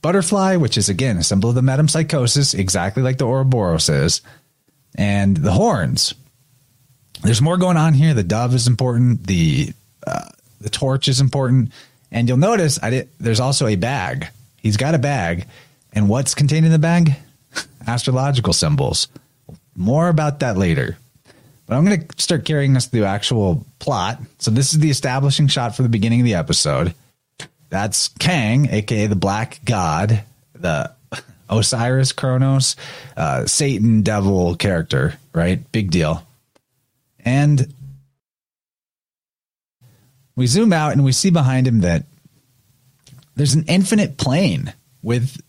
butterfly, 0.00 0.56
which 0.56 0.76
is 0.76 0.88
again 0.88 1.16
a 1.16 1.22
symbol 1.22 1.48
of 1.50 1.54
the 1.54 1.60
metempsychosis, 1.60 2.58
exactly 2.58 3.02
like 3.02 3.18
the 3.18 3.26
Ouroboros 3.26 3.88
is, 3.88 4.20
and 4.94 5.36
the 5.36 5.52
horns. 5.52 6.14
There's 7.22 7.42
more 7.42 7.56
going 7.56 7.76
on 7.76 7.94
here. 7.94 8.14
The 8.14 8.24
dove 8.24 8.54
is 8.54 8.66
important. 8.66 9.26
The 9.26 9.72
uh, 10.06 10.28
the 10.60 10.70
torch 10.70 11.08
is 11.08 11.20
important, 11.20 11.72
and 12.10 12.28
you'll 12.28 12.38
notice 12.38 12.78
I 12.82 12.90
did. 12.90 13.08
There's 13.18 13.40
also 13.40 13.66
a 13.66 13.76
bag. 13.76 14.28
He's 14.60 14.76
got 14.76 14.94
a 14.94 14.98
bag, 14.98 15.46
and 15.92 16.08
what's 16.08 16.34
contained 16.34 16.66
in 16.66 16.72
the 16.72 16.78
bag? 16.78 17.14
Astrological 17.86 18.52
symbols. 18.52 19.08
More 19.74 20.08
about 20.08 20.40
that 20.40 20.56
later. 20.56 20.98
But 21.66 21.76
I'm 21.76 21.84
going 21.84 22.06
to 22.06 22.22
start 22.22 22.44
carrying 22.44 22.76
us 22.76 22.86
through 22.86 23.04
actual 23.04 23.64
plot. 23.78 24.20
So 24.38 24.50
this 24.50 24.72
is 24.72 24.80
the 24.80 24.90
establishing 24.90 25.46
shot 25.46 25.76
for 25.76 25.82
the 25.82 25.88
beginning 25.88 26.20
of 26.20 26.24
the 26.24 26.34
episode. 26.34 26.94
That's 27.70 28.08
Kang, 28.18 28.68
aka 28.68 29.06
the 29.06 29.16
Black 29.16 29.60
God, 29.64 30.22
the 30.54 30.92
Osiris, 31.48 32.12
Kronos, 32.12 32.76
uh, 33.16 33.46
Satan, 33.46 34.02
devil 34.02 34.56
character, 34.56 35.14
right? 35.32 35.70
Big 35.72 35.90
deal. 35.90 36.26
And 37.24 37.72
we 40.36 40.46
zoom 40.46 40.72
out 40.72 40.92
and 40.92 41.04
we 41.04 41.12
see 41.12 41.30
behind 41.30 41.66
him 41.66 41.80
that 41.80 42.04
there's 43.36 43.54
an 43.54 43.64
infinite 43.68 44.16
plane 44.18 44.72
with 45.02 45.40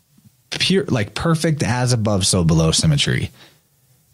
pure, 0.49 0.85
like 0.85 1.13
perfect 1.13 1.63
as 1.63 1.93
above, 1.93 2.25
so 2.25 2.43
below 2.43 2.71
symmetry. 2.71 3.31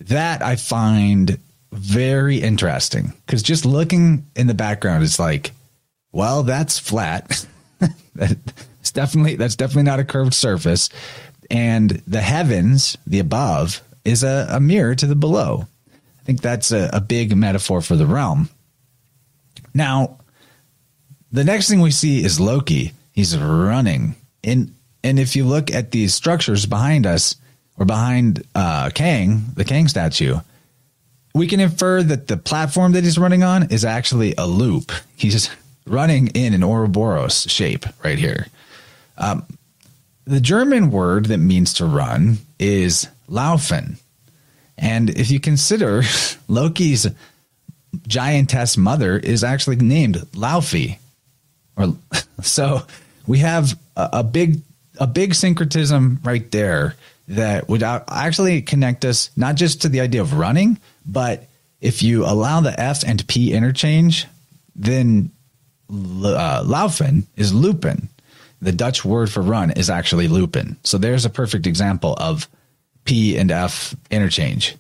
That 0.02 0.42
I 0.42 0.56
find 0.56 1.38
very 1.72 2.38
interesting 2.38 3.14
because 3.26 3.44
just 3.44 3.66
looking 3.66 4.26
in 4.36 4.48
the 4.48 4.54
background 4.54 5.04
is 5.04 5.20
like, 5.20 5.52
well, 6.12 6.44
that's 6.44 6.80
flat. 6.80 7.46
that's 8.16 8.92
definitely 8.92 9.36
that's 9.36 9.56
definitely 9.56 9.84
not 9.84 10.00
a 10.00 10.04
curved 10.04 10.34
surface, 10.34 10.90
and 11.50 11.90
the 12.08 12.22
heavens, 12.22 12.98
the 13.06 13.20
above, 13.20 13.82
is 14.04 14.24
a, 14.24 14.48
a 14.52 14.60
mirror 14.60 14.96
to 14.96 15.06
the 15.06 15.16
below. 15.16 15.68
I 16.20 16.24
think 16.24 16.42
that's 16.42 16.72
a, 16.72 16.90
a 16.94 17.02
big 17.02 17.36
metaphor 17.36 17.82
for 17.82 17.96
the 17.96 18.06
realm. 18.06 18.50
Now, 19.74 20.20
the 21.32 21.44
next 21.44 21.70
thing 21.70 21.82
we 21.82 21.92
see 21.92 22.24
is 22.24 22.40
Loki. 22.40 22.94
He's 23.12 23.38
running 23.38 24.16
in, 24.44 24.76
and 25.04 25.20
if 25.20 25.36
you 25.36 25.46
look 25.46 25.72
at 25.72 25.92
these 25.92 26.14
structures 26.14 26.66
behind 26.66 27.06
us 27.06 27.36
or 27.78 27.86
behind 27.86 28.44
uh, 28.56 28.90
Kang, 28.94 29.46
the 29.56 29.66
Kang 29.66 29.88
statue, 29.88 30.40
we 31.34 31.48
can 31.48 31.60
infer 31.60 32.02
that 32.04 32.28
the 32.28 32.38
platform 32.38 32.94
that 32.94 33.04
he's 33.04 33.18
running 33.18 33.44
on 33.44 33.72
is 33.72 33.86
actually 33.86 34.34
a 34.38 34.48
loop. 34.48 34.92
He's 35.16 35.50
running 35.86 36.28
in 36.28 36.54
an 36.54 36.64
Ouroboros 36.64 37.50
shape 37.50 37.86
right 38.04 38.18
here. 38.18 38.48
Um, 39.18 39.46
the 40.26 40.42
German 40.42 40.92
word 40.92 41.26
that 41.26 41.38
means 41.38 41.74
to 41.76 41.86
run 41.86 42.38
is 42.60 43.08
laufen. 43.28 43.98
And 44.78 45.10
if 45.10 45.30
you 45.32 45.40
consider 45.40 46.04
Loki's 46.48 47.08
giantess 48.08 48.78
mother 48.78 49.18
is 49.18 49.44
actually 49.44 49.78
named 49.78 50.16
Laufey. 50.34 50.98
Or 51.76 51.96
so 52.42 52.84
we 53.28 53.40
have 53.40 53.78
a, 53.96 54.10
a 54.14 54.24
big 54.24 54.62
a 55.00 55.08
big 55.08 55.34
syncretism 55.34 56.20
right 56.24 56.52
there 56.52 56.96
that 57.30 57.70
would 57.70 57.84
actually 57.84 58.62
connect 58.62 59.06
us 59.06 59.30
not 59.38 59.56
just 59.56 59.84
to 59.84 59.90
the 59.90 60.02
idea 60.02 60.22
of 60.22 60.34
running, 60.34 60.78
but 61.12 61.48
if 61.82 62.04
you 62.04 62.26
allow 62.26 62.62
the 62.62 62.78
F 62.80 63.04
and 63.04 63.26
P 63.28 63.54
interchange, 63.54 64.28
then 64.76 65.32
uh, 65.90 66.64
laufen 66.66 67.28
is 67.36 67.54
lupin. 67.54 68.10
The 68.62 68.72
Dutch 68.72 69.06
word 69.06 69.32
for 69.32 69.42
run 69.42 69.72
is 69.72 69.90
actually 69.90 70.28
lupin. 70.28 70.78
So 70.84 70.98
there's 70.98 71.26
a 71.26 71.30
perfect 71.30 71.66
example 71.66 72.14
of 72.18 72.48
P 73.06 73.38
and 73.38 73.52
F 73.52 73.96
interchange. 74.12 74.76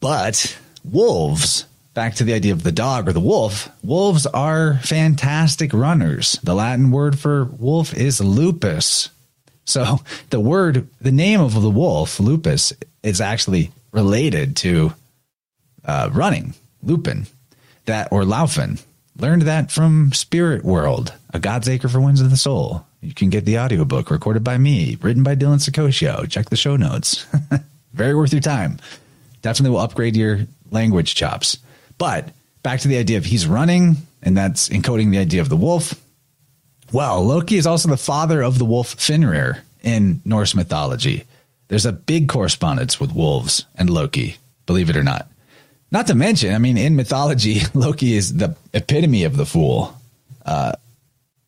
But 0.00 0.56
wolves, 0.84 1.64
back 1.94 2.14
to 2.16 2.24
the 2.24 2.34
idea 2.34 2.52
of 2.52 2.62
the 2.62 2.72
dog 2.72 3.08
or 3.08 3.12
the 3.12 3.20
wolf, 3.20 3.68
wolves 3.82 4.26
are 4.26 4.78
fantastic 4.82 5.72
runners. 5.72 6.38
The 6.42 6.54
Latin 6.54 6.90
word 6.90 7.18
for 7.18 7.44
wolf 7.44 7.94
is 7.94 8.20
lupus. 8.20 9.08
So 9.64 10.00
the 10.30 10.40
word, 10.40 10.86
the 11.00 11.12
name 11.12 11.40
of 11.40 11.60
the 11.60 11.70
wolf, 11.70 12.20
lupus, 12.20 12.72
is 13.02 13.20
actually 13.20 13.72
related 13.92 14.56
to 14.56 14.92
uh, 15.88 16.10
running, 16.12 16.54
lupin, 16.82 17.26
that 17.86 18.08
or 18.12 18.24
laufen, 18.24 18.78
learned 19.16 19.42
that 19.42 19.72
from 19.72 20.12
Spirit 20.12 20.64
World, 20.64 21.12
A 21.32 21.40
God's 21.40 21.68
Acre 21.68 21.88
for 21.88 22.00
Winds 22.00 22.20
of 22.20 22.30
the 22.30 22.36
Soul. 22.36 22.86
You 23.00 23.14
can 23.14 23.30
get 23.30 23.44
the 23.44 23.58
audiobook 23.58 24.10
recorded 24.10 24.44
by 24.44 24.58
me, 24.58 24.96
written 25.00 25.22
by 25.22 25.34
Dylan 25.34 25.60
Saccoccio. 25.60 26.28
Check 26.28 26.50
the 26.50 26.56
show 26.56 26.76
notes. 26.76 27.26
Very 27.94 28.14
worth 28.14 28.32
your 28.32 28.42
time. 28.42 28.78
Definitely 29.42 29.70
will 29.70 29.80
upgrade 29.80 30.16
your 30.16 30.40
language 30.70 31.14
chops. 31.14 31.58
But 31.96 32.28
back 32.62 32.80
to 32.80 32.88
the 32.88 32.98
idea 32.98 33.18
of 33.18 33.24
he's 33.24 33.46
running, 33.46 33.96
and 34.22 34.36
that's 34.36 34.68
encoding 34.68 35.10
the 35.10 35.18
idea 35.18 35.40
of 35.40 35.48
the 35.48 35.56
wolf. 35.56 35.94
Well, 36.92 37.24
Loki 37.24 37.56
is 37.56 37.66
also 37.66 37.88
the 37.88 37.96
father 37.96 38.42
of 38.42 38.58
the 38.58 38.64
wolf 38.64 38.94
Fenrir 38.94 39.62
in 39.82 40.20
Norse 40.24 40.54
mythology. 40.54 41.24
There's 41.68 41.86
a 41.86 41.92
big 41.92 42.28
correspondence 42.28 42.98
with 42.98 43.14
wolves 43.14 43.64
and 43.74 43.90
Loki, 43.90 44.36
believe 44.66 44.90
it 44.90 44.96
or 44.96 45.04
not. 45.04 45.28
Not 45.90 46.08
to 46.08 46.14
mention, 46.14 46.54
I 46.54 46.58
mean, 46.58 46.76
in 46.76 46.96
mythology, 46.96 47.60
Loki 47.74 48.14
is 48.14 48.36
the 48.36 48.56
epitome 48.74 49.24
of 49.24 49.36
the 49.36 49.46
fool. 49.46 49.96
Uh, 50.44 50.72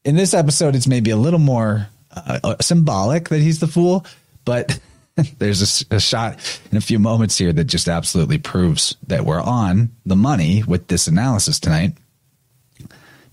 in 0.05 0.17
this 0.17 0.35
episode, 0.35 0.75
it's 0.75 0.87
maybe 0.87 1.11
a 1.11 1.17
little 1.17 1.39
more 1.39 1.89
uh, 2.11 2.41
uh 2.43 2.57
symbolic 2.61 3.29
that 3.29 3.41
he's 3.41 3.61
the 3.61 3.67
fool, 3.67 4.05
but 4.45 4.79
there's 5.39 5.83
a, 5.83 5.97
a, 5.97 6.01
shot 6.01 6.61
in 6.71 6.79
a 6.79 6.81
few 6.81 6.99
moments 6.99 7.37
here 7.37 7.53
that 7.53 7.65
just 7.65 7.89
absolutely 7.89 8.39
proves 8.39 8.97
that 9.07 9.25
we're 9.25 9.41
on 9.41 9.91
the 10.07 10.17
money 10.17 10.63
with 10.63 10.89
this 10.89 11.07
analysis 11.07 11.61
tonight. 11.61 11.93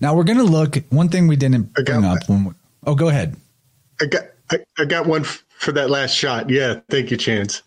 Now 0.00 0.14
we're 0.14 0.24
going 0.24 0.38
to 0.38 0.44
look. 0.44 0.76
One 0.90 1.08
thing 1.08 1.26
we 1.26 1.36
didn't 1.36 1.72
bring 1.72 2.04
up. 2.04 2.28
When 2.28 2.44
we, 2.44 2.52
oh, 2.86 2.94
go 2.94 3.08
ahead. 3.08 3.36
I 4.00 4.06
got 4.06 4.22
I, 4.50 4.58
I 4.78 4.84
got 4.84 5.06
one 5.06 5.24
for 5.24 5.72
that 5.72 5.90
last 5.90 6.14
shot. 6.14 6.50
Yeah, 6.50 6.80
thank 6.88 7.10
you, 7.10 7.16
Chance. 7.16 7.62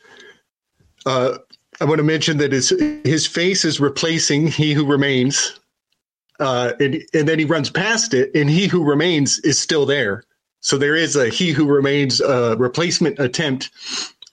Uh, 1.05 1.37
I 1.81 1.85
want 1.85 1.97
to 1.97 2.03
mention 2.03 2.37
that 2.37 2.51
his 2.51 2.69
his 3.03 3.25
face 3.25 3.65
is 3.65 3.79
replacing 3.79 4.47
"He 4.47 4.73
Who 4.73 4.85
Remains," 4.85 5.59
uh, 6.39 6.73
and 6.79 7.03
and 7.11 7.27
then 7.27 7.39
he 7.39 7.45
runs 7.45 7.71
past 7.71 8.13
it, 8.13 8.29
and 8.35 8.47
"He 8.47 8.67
Who 8.67 8.83
Remains" 8.83 9.39
is 9.39 9.59
still 9.59 9.87
there. 9.87 10.23
So 10.59 10.77
there 10.77 10.95
is 10.95 11.15
a 11.15 11.29
"He 11.29 11.49
Who 11.49 11.65
Remains" 11.65 12.21
uh, 12.21 12.55
replacement 12.59 13.17
attempt, 13.17 13.71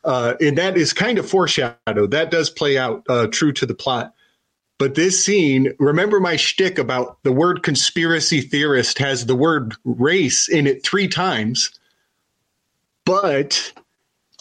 uh, 0.04 0.34
and 0.42 0.58
that 0.58 0.76
is 0.76 0.92
kind 0.92 1.18
of 1.18 1.28
foreshadowed. 1.28 2.10
That 2.10 2.30
does 2.30 2.50
play 2.50 2.76
out 2.76 3.02
uh, 3.08 3.28
true 3.28 3.52
to 3.52 3.64
the 3.64 3.74
plot. 3.74 4.12
But 4.76 4.94
this 4.94 5.24
scene, 5.24 5.72
remember 5.78 6.20
my 6.20 6.36
shtick 6.36 6.78
about 6.78 7.16
the 7.22 7.32
word 7.32 7.62
conspiracy 7.62 8.42
theorist 8.42 8.98
has 8.98 9.24
the 9.24 9.34
word 9.34 9.74
race 9.84 10.50
in 10.50 10.66
it 10.66 10.84
three 10.84 11.08
times, 11.08 11.70
but 13.06 13.72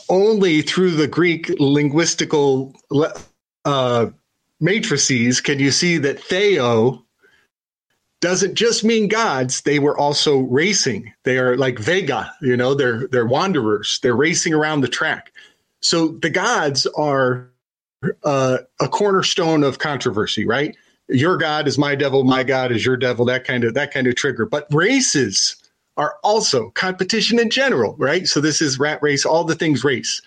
only 0.10 0.62
through 0.62 0.92
the 0.92 1.08
Greek 1.08 1.48
linguistical 1.60 2.74
uh, 3.66 4.08
matrices 4.60 5.42
can 5.42 5.60
you 5.60 5.72
see 5.72 5.98
that 5.98 6.20
Theo 6.22 7.04
doesn't 8.20 8.56
just 8.56 8.84
mean 8.84 9.08
gods 9.08 9.62
they 9.62 9.80
were 9.80 9.98
also 9.98 10.40
racing. 10.40 11.14
They 11.24 11.38
are 11.38 11.56
like 11.56 11.78
vega 11.78 12.34
you 12.42 12.58
know 12.58 12.74
they're 12.74 13.08
they're 13.08 13.26
wanderers. 13.26 14.00
They're 14.02 14.16
racing 14.16 14.54
around 14.54 14.82
the 14.82 14.88
track. 14.88 15.32
So 15.82 16.10
the 16.10 16.30
gods 16.30 16.88
are 16.98 17.52
uh, 18.24 18.60
a 18.80 18.88
cornerstone 18.88 19.64
of 19.64 19.80
controversy 19.80 20.46
right? 20.46 20.76
Your 21.10 21.38
god 21.38 21.68
is 21.68 21.78
my 21.78 21.96
devil 21.96 22.24
my 22.24 22.44
god 22.44 22.72
is 22.72 22.86
your 22.86 22.98
devil 22.98 23.26
that 23.26 23.46
kind 23.46 23.64
of 23.64 23.76
that 23.76 23.94
kind 23.94 24.08
of 24.08 24.16
trigger. 24.16 24.46
But 24.46 24.68
races 24.72 25.56
are 25.98 26.16
also 26.24 26.70
competition 26.72 27.40
in 27.40 27.50
general 27.50 27.96
right 27.98 28.28
so 28.28 28.40
this 28.40 28.62
is 28.62 28.80
rat 28.80 29.00
race 29.02 29.26
all 29.26 29.44
the 29.44 29.56
things 29.56 29.84
race 29.84 30.22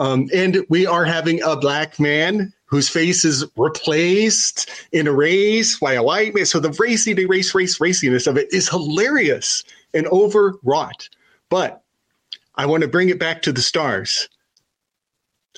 um, 0.00 0.30
and 0.32 0.64
we 0.70 0.86
are 0.86 1.04
having 1.04 1.42
a 1.42 1.56
black 1.56 2.00
man 2.00 2.54
whose 2.64 2.88
face 2.88 3.24
is 3.24 3.44
replaced 3.56 4.70
in 4.92 5.06
a 5.06 5.12
race 5.12 5.78
by 5.78 5.92
a 5.92 6.02
white 6.02 6.34
man. 6.34 6.46
So 6.46 6.60
the 6.60 6.70
racy, 6.78 7.12
the 7.12 7.26
race, 7.26 7.54
race, 7.54 7.78
raciness 7.78 8.26
of 8.26 8.38
it 8.38 8.52
is 8.52 8.68
hilarious 8.68 9.64
and 9.92 10.06
overwrought. 10.06 11.08
But 11.50 11.82
I 12.54 12.66
want 12.66 12.82
to 12.82 12.88
bring 12.88 13.10
it 13.10 13.18
back 13.18 13.42
to 13.42 13.52
the 13.52 13.60
stars. 13.60 14.28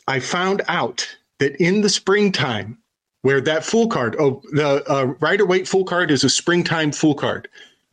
I 0.09 0.20
found 0.20 0.62
out 0.68 1.16
that 1.38 1.55
in 1.57 1.83
the 1.83 1.90
springtime, 1.90 2.79
where 3.20 3.40
that 3.42 3.64
fool 3.64 3.87
card, 3.87 4.16
oh, 4.18 4.42
the 4.51 4.83
uh, 4.90 5.14
Rider 5.20 5.46
Waite 5.46 5.68
fool 5.68 5.85
card 5.85 6.11
is 6.11 6.25
a 6.25 6.31
springtime 6.31 6.90
fool 6.90 7.14
card. 7.14 7.46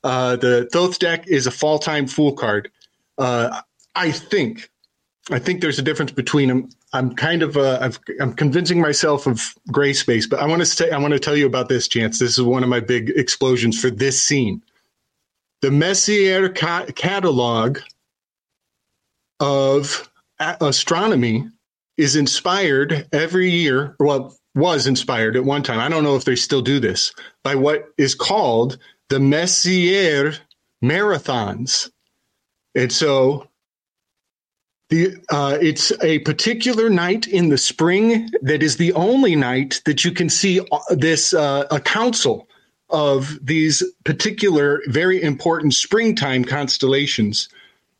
Uh, 0.03 0.35
the 0.35 0.69
Thoth 0.71 0.99
deck 0.99 1.27
is 1.27 1.47
a 1.47 1.51
fall 1.51 1.79
time 1.79 2.07
fool 2.07 2.33
card. 2.33 2.71
Uh, 3.17 3.61
I 3.95 4.11
think 4.11 4.69
I 5.31 5.39
think 5.39 5.61
there's 5.61 5.79
a 5.79 5.83
difference 5.83 6.11
between 6.11 6.49
them. 6.49 6.69
I'm 6.93 7.15
kind 7.15 7.43
of 7.43 7.55
uh, 7.55 7.79
i 7.81 8.23
am 8.23 8.33
convincing 8.33 8.81
myself 8.81 9.27
of 9.27 9.53
gray 9.71 9.93
space, 9.93 10.25
but 10.25 10.39
I 10.39 10.47
want 10.47 10.61
to 10.61 10.65
say 10.65 10.89
I 10.89 10.97
want 10.97 11.13
to 11.13 11.19
tell 11.19 11.35
you 11.35 11.45
about 11.45 11.69
this 11.69 11.87
chance. 11.87 12.19
This 12.19 12.37
is 12.37 12.41
one 12.43 12.63
of 12.63 12.69
my 12.69 12.79
big 12.79 13.11
explosions 13.11 13.79
for 13.79 13.89
this 13.89 14.21
scene. 14.21 14.63
The 15.61 15.71
Messier 15.71 16.49
ca- 16.49 16.85
catalog 16.95 17.79
of 19.39 20.09
astronomy 20.39 21.47
is 21.97 22.15
inspired 22.15 23.07
every 23.11 23.49
year. 23.49 23.95
Well, 23.99 24.35
was 24.55 24.87
inspired 24.87 25.35
at 25.35 25.45
one 25.45 25.63
time. 25.63 25.79
I 25.79 25.89
don't 25.89 26.03
know 26.03 26.15
if 26.15 26.25
they 26.25 26.35
still 26.35 26.61
do 26.61 26.79
this 26.79 27.13
by 27.43 27.55
what 27.55 27.85
is 27.97 28.15
called 28.15 28.77
the 29.09 29.19
Messier 29.19 30.33
marathons. 30.83 31.89
And 32.75 32.91
so 32.91 33.47
the, 34.89 35.17
uh, 35.29 35.57
it's 35.61 35.91
a 36.01 36.19
particular 36.19 36.89
night 36.89 37.27
in 37.27 37.49
the 37.49 37.57
spring 37.57 38.29
that 38.41 38.63
is 38.63 38.77
the 38.77 38.93
only 38.93 39.35
night 39.35 39.81
that 39.85 40.03
you 40.03 40.11
can 40.11 40.29
see 40.29 40.59
uh, 40.59 40.79
this 40.89 41.33
uh, 41.33 41.65
a 41.69 41.79
council 41.79 42.47
of 42.89 43.37
these 43.45 43.83
particular 44.03 44.81
very 44.87 45.21
important 45.21 45.75
springtime 45.75 46.43
constellations. 46.43 47.49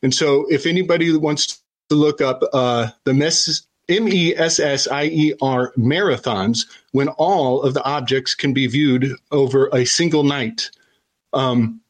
And 0.02 0.14
so, 0.14 0.46
if 0.50 0.66
anybody 0.66 1.16
wants 1.16 1.62
to 1.90 1.96
look 1.96 2.22
up 2.22 2.42
uh, 2.54 2.88
the 3.04 3.14
MESS, 3.14 3.68
M-E-S-S-I-E-R 3.88 5.74
marathons, 5.78 6.66
when 6.92 7.10
all 7.10 7.62
of 7.62 7.74
the 7.74 7.84
objects 7.84 8.34
can 8.34 8.54
be 8.54 8.66
viewed 8.66 9.16
over 9.32 9.70
a 9.74 9.86
single 9.86 10.24
night, 10.24 10.70
um, 11.34 11.82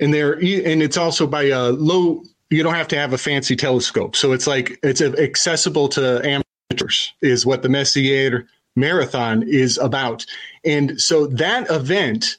and 0.00 0.12
they're 0.12 0.34
and 0.34 0.82
it's 0.82 0.96
also 0.96 1.26
by 1.26 1.44
a 1.44 1.70
low 1.70 2.22
you 2.50 2.62
don't 2.62 2.74
have 2.74 2.88
to 2.88 2.96
have 2.96 3.12
a 3.12 3.18
fancy 3.18 3.56
telescope. 3.56 4.16
So 4.16 4.32
it's 4.32 4.46
like 4.46 4.78
it's 4.82 5.00
accessible 5.00 5.88
to 5.90 6.42
amateurs 6.70 7.12
is 7.22 7.44
what 7.46 7.62
the 7.62 7.68
Messier 7.68 8.46
Marathon 8.76 9.42
is 9.46 9.78
about. 9.78 10.26
And 10.64 11.00
so 11.00 11.26
that 11.28 11.70
event 11.70 12.38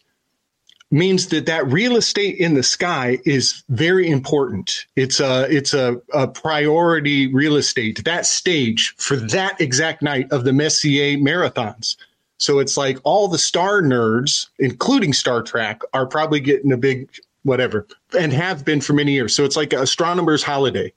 means 0.91 1.27
that 1.27 1.47
that 1.47 1.67
real 1.67 1.95
estate 1.95 2.37
in 2.37 2.53
the 2.53 2.63
sky 2.63 3.19
is 3.25 3.63
very 3.69 4.09
important. 4.09 4.85
It's 4.95 5.19
a 5.19 5.47
it's 5.49 5.73
a, 5.73 6.01
a 6.13 6.27
priority 6.27 7.33
real 7.33 7.55
estate. 7.55 8.03
That 8.05 8.25
stage 8.25 8.93
for 8.97 9.15
that 9.15 9.59
exact 9.59 10.01
night 10.01 10.31
of 10.31 10.43
the 10.43 10.53
Messier 10.53 11.17
marathons. 11.17 11.97
So 12.37 12.59
it's 12.59 12.77
like 12.77 12.99
all 13.03 13.27
the 13.27 13.37
star 13.37 13.81
nerds, 13.81 14.47
including 14.59 15.13
Star 15.13 15.41
Trek, 15.41 15.81
are 15.93 16.05
probably 16.05 16.39
getting 16.39 16.71
a 16.71 16.77
big 16.77 17.09
whatever, 17.43 17.87
and 18.17 18.33
have 18.33 18.65
been 18.65 18.81
for 18.81 18.93
many 18.93 19.13
years. 19.13 19.35
So 19.35 19.45
it's 19.45 19.55
like 19.55 19.71
an 19.71 19.79
astronomer's 19.79 20.43
holiday. 20.43 20.91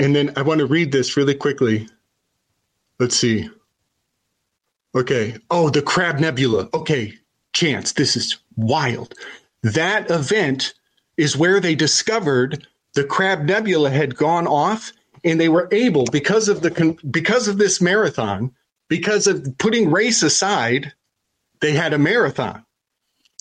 And 0.00 0.14
then 0.14 0.32
I 0.36 0.42
want 0.42 0.58
to 0.58 0.66
read 0.66 0.90
this 0.92 1.16
really 1.16 1.34
quickly. 1.34 1.88
Let's 2.98 3.16
see. 3.16 3.48
Okay. 4.94 5.36
Oh, 5.50 5.70
the 5.70 5.82
Crab 5.82 6.18
Nebula. 6.18 6.68
Okay. 6.74 7.14
Chance. 7.52 7.92
This 7.92 8.16
is 8.16 8.36
wild. 8.56 9.14
That 9.62 10.10
event 10.10 10.74
is 11.16 11.36
where 11.36 11.60
they 11.60 11.74
discovered 11.76 12.66
the 12.94 13.04
Crab 13.04 13.44
Nebula 13.44 13.90
had 13.90 14.16
gone 14.16 14.46
off 14.46 14.92
and 15.24 15.40
they 15.40 15.48
were 15.48 15.68
able 15.72 16.04
because 16.06 16.48
of 16.48 16.60
the 16.60 16.98
because 17.10 17.48
of 17.48 17.58
this 17.58 17.80
marathon 17.80 18.52
because 18.88 19.26
of 19.26 19.46
putting 19.58 19.90
race 19.90 20.22
aside 20.22 20.92
they 21.60 21.72
had 21.72 21.92
a 21.92 21.98
marathon 21.98 22.64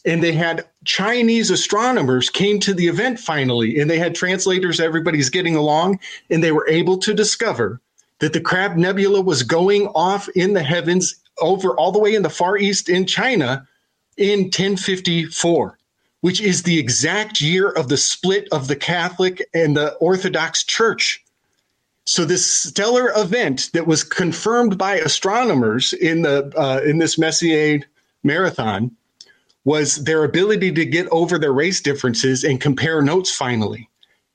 and 0.05 0.23
they 0.23 0.33
had 0.33 0.67
Chinese 0.85 1.49
astronomers 1.49 2.29
came 2.29 2.59
to 2.59 2.73
the 2.73 2.87
event 2.87 3.19
finally, 3.19 3.79
and 3.79 3.89
they 3.89 3.97
had 3.97 4.15
translators. 4.15 4.79
Everybody's 4.79 5.29
getting 5.29 5.55
along, 5.55 5.99
and 6.29 6.43
they 6.43 6.51
were 6.51 6.67
able 6.67 6.97
to 6.99 7.13
discover 7.13 7.79
that 8.19 8.33
the 8.33 8.41
Crab 8.41 8.75
Nebula 8.75 9.21
was 9.21 9.43
going 9.43 9.87
off 9.87 10.27
in 10.29 10.53
the 10.53 10.63
heavens 10.63 11.15
over 11.39 11.77
all 11.77 11.91
the 11.91 11.99
way 11.99 12.15
in 12.15 12.21
the 12.21 12.29
Far 12.29 12.57
East 12.57 12.89
in 12.89 13.05
China 13.05 13.67
in 14.17 14.43
1054, 14.43 15.77
which 16.21 16.41
is 16.41 16.63
the 16.63 16.79
exact 16.79 17.41
year 17.41 17.69
of 17.69 17.89
the 17.89 17.97
split 17.97 18.47
of 18.51 18.67
the 18.67 18.75
Catholic 18.75 19.47
and 19.53 19.75
the 19.75 19.93
Orthodox 19.95 20.63
Church. 20.63 21.22
So 22.05 22.25
this 22.25 22.45
stellar 22.45 23.11
event 23.15 23.69
that 23.73 23.87
was 23.87 24.03
confirmed 24.03 24.77
by 24.77 24.95
astronomers 24.95 25.93
in 25.93 26.23
the 26.23 26.51
uh, 26.57 26.81
in 26.85 26.97
this 26.97 27.17
Messier 27.17 27.79
marathon 28.23 28.91
was 29.63 30.03
their 30.03 30.25
ability 30.25 30.73
to 30.73 30.85
get 30.85 31.07
over 31.11 31.39
their 31.39 31.53
race 31.53 31.79
differences 31.79 32.43
and 32.43 32.59
compare 32.59 33.01
notes 33.01 33.33
finally. 33.33 33.89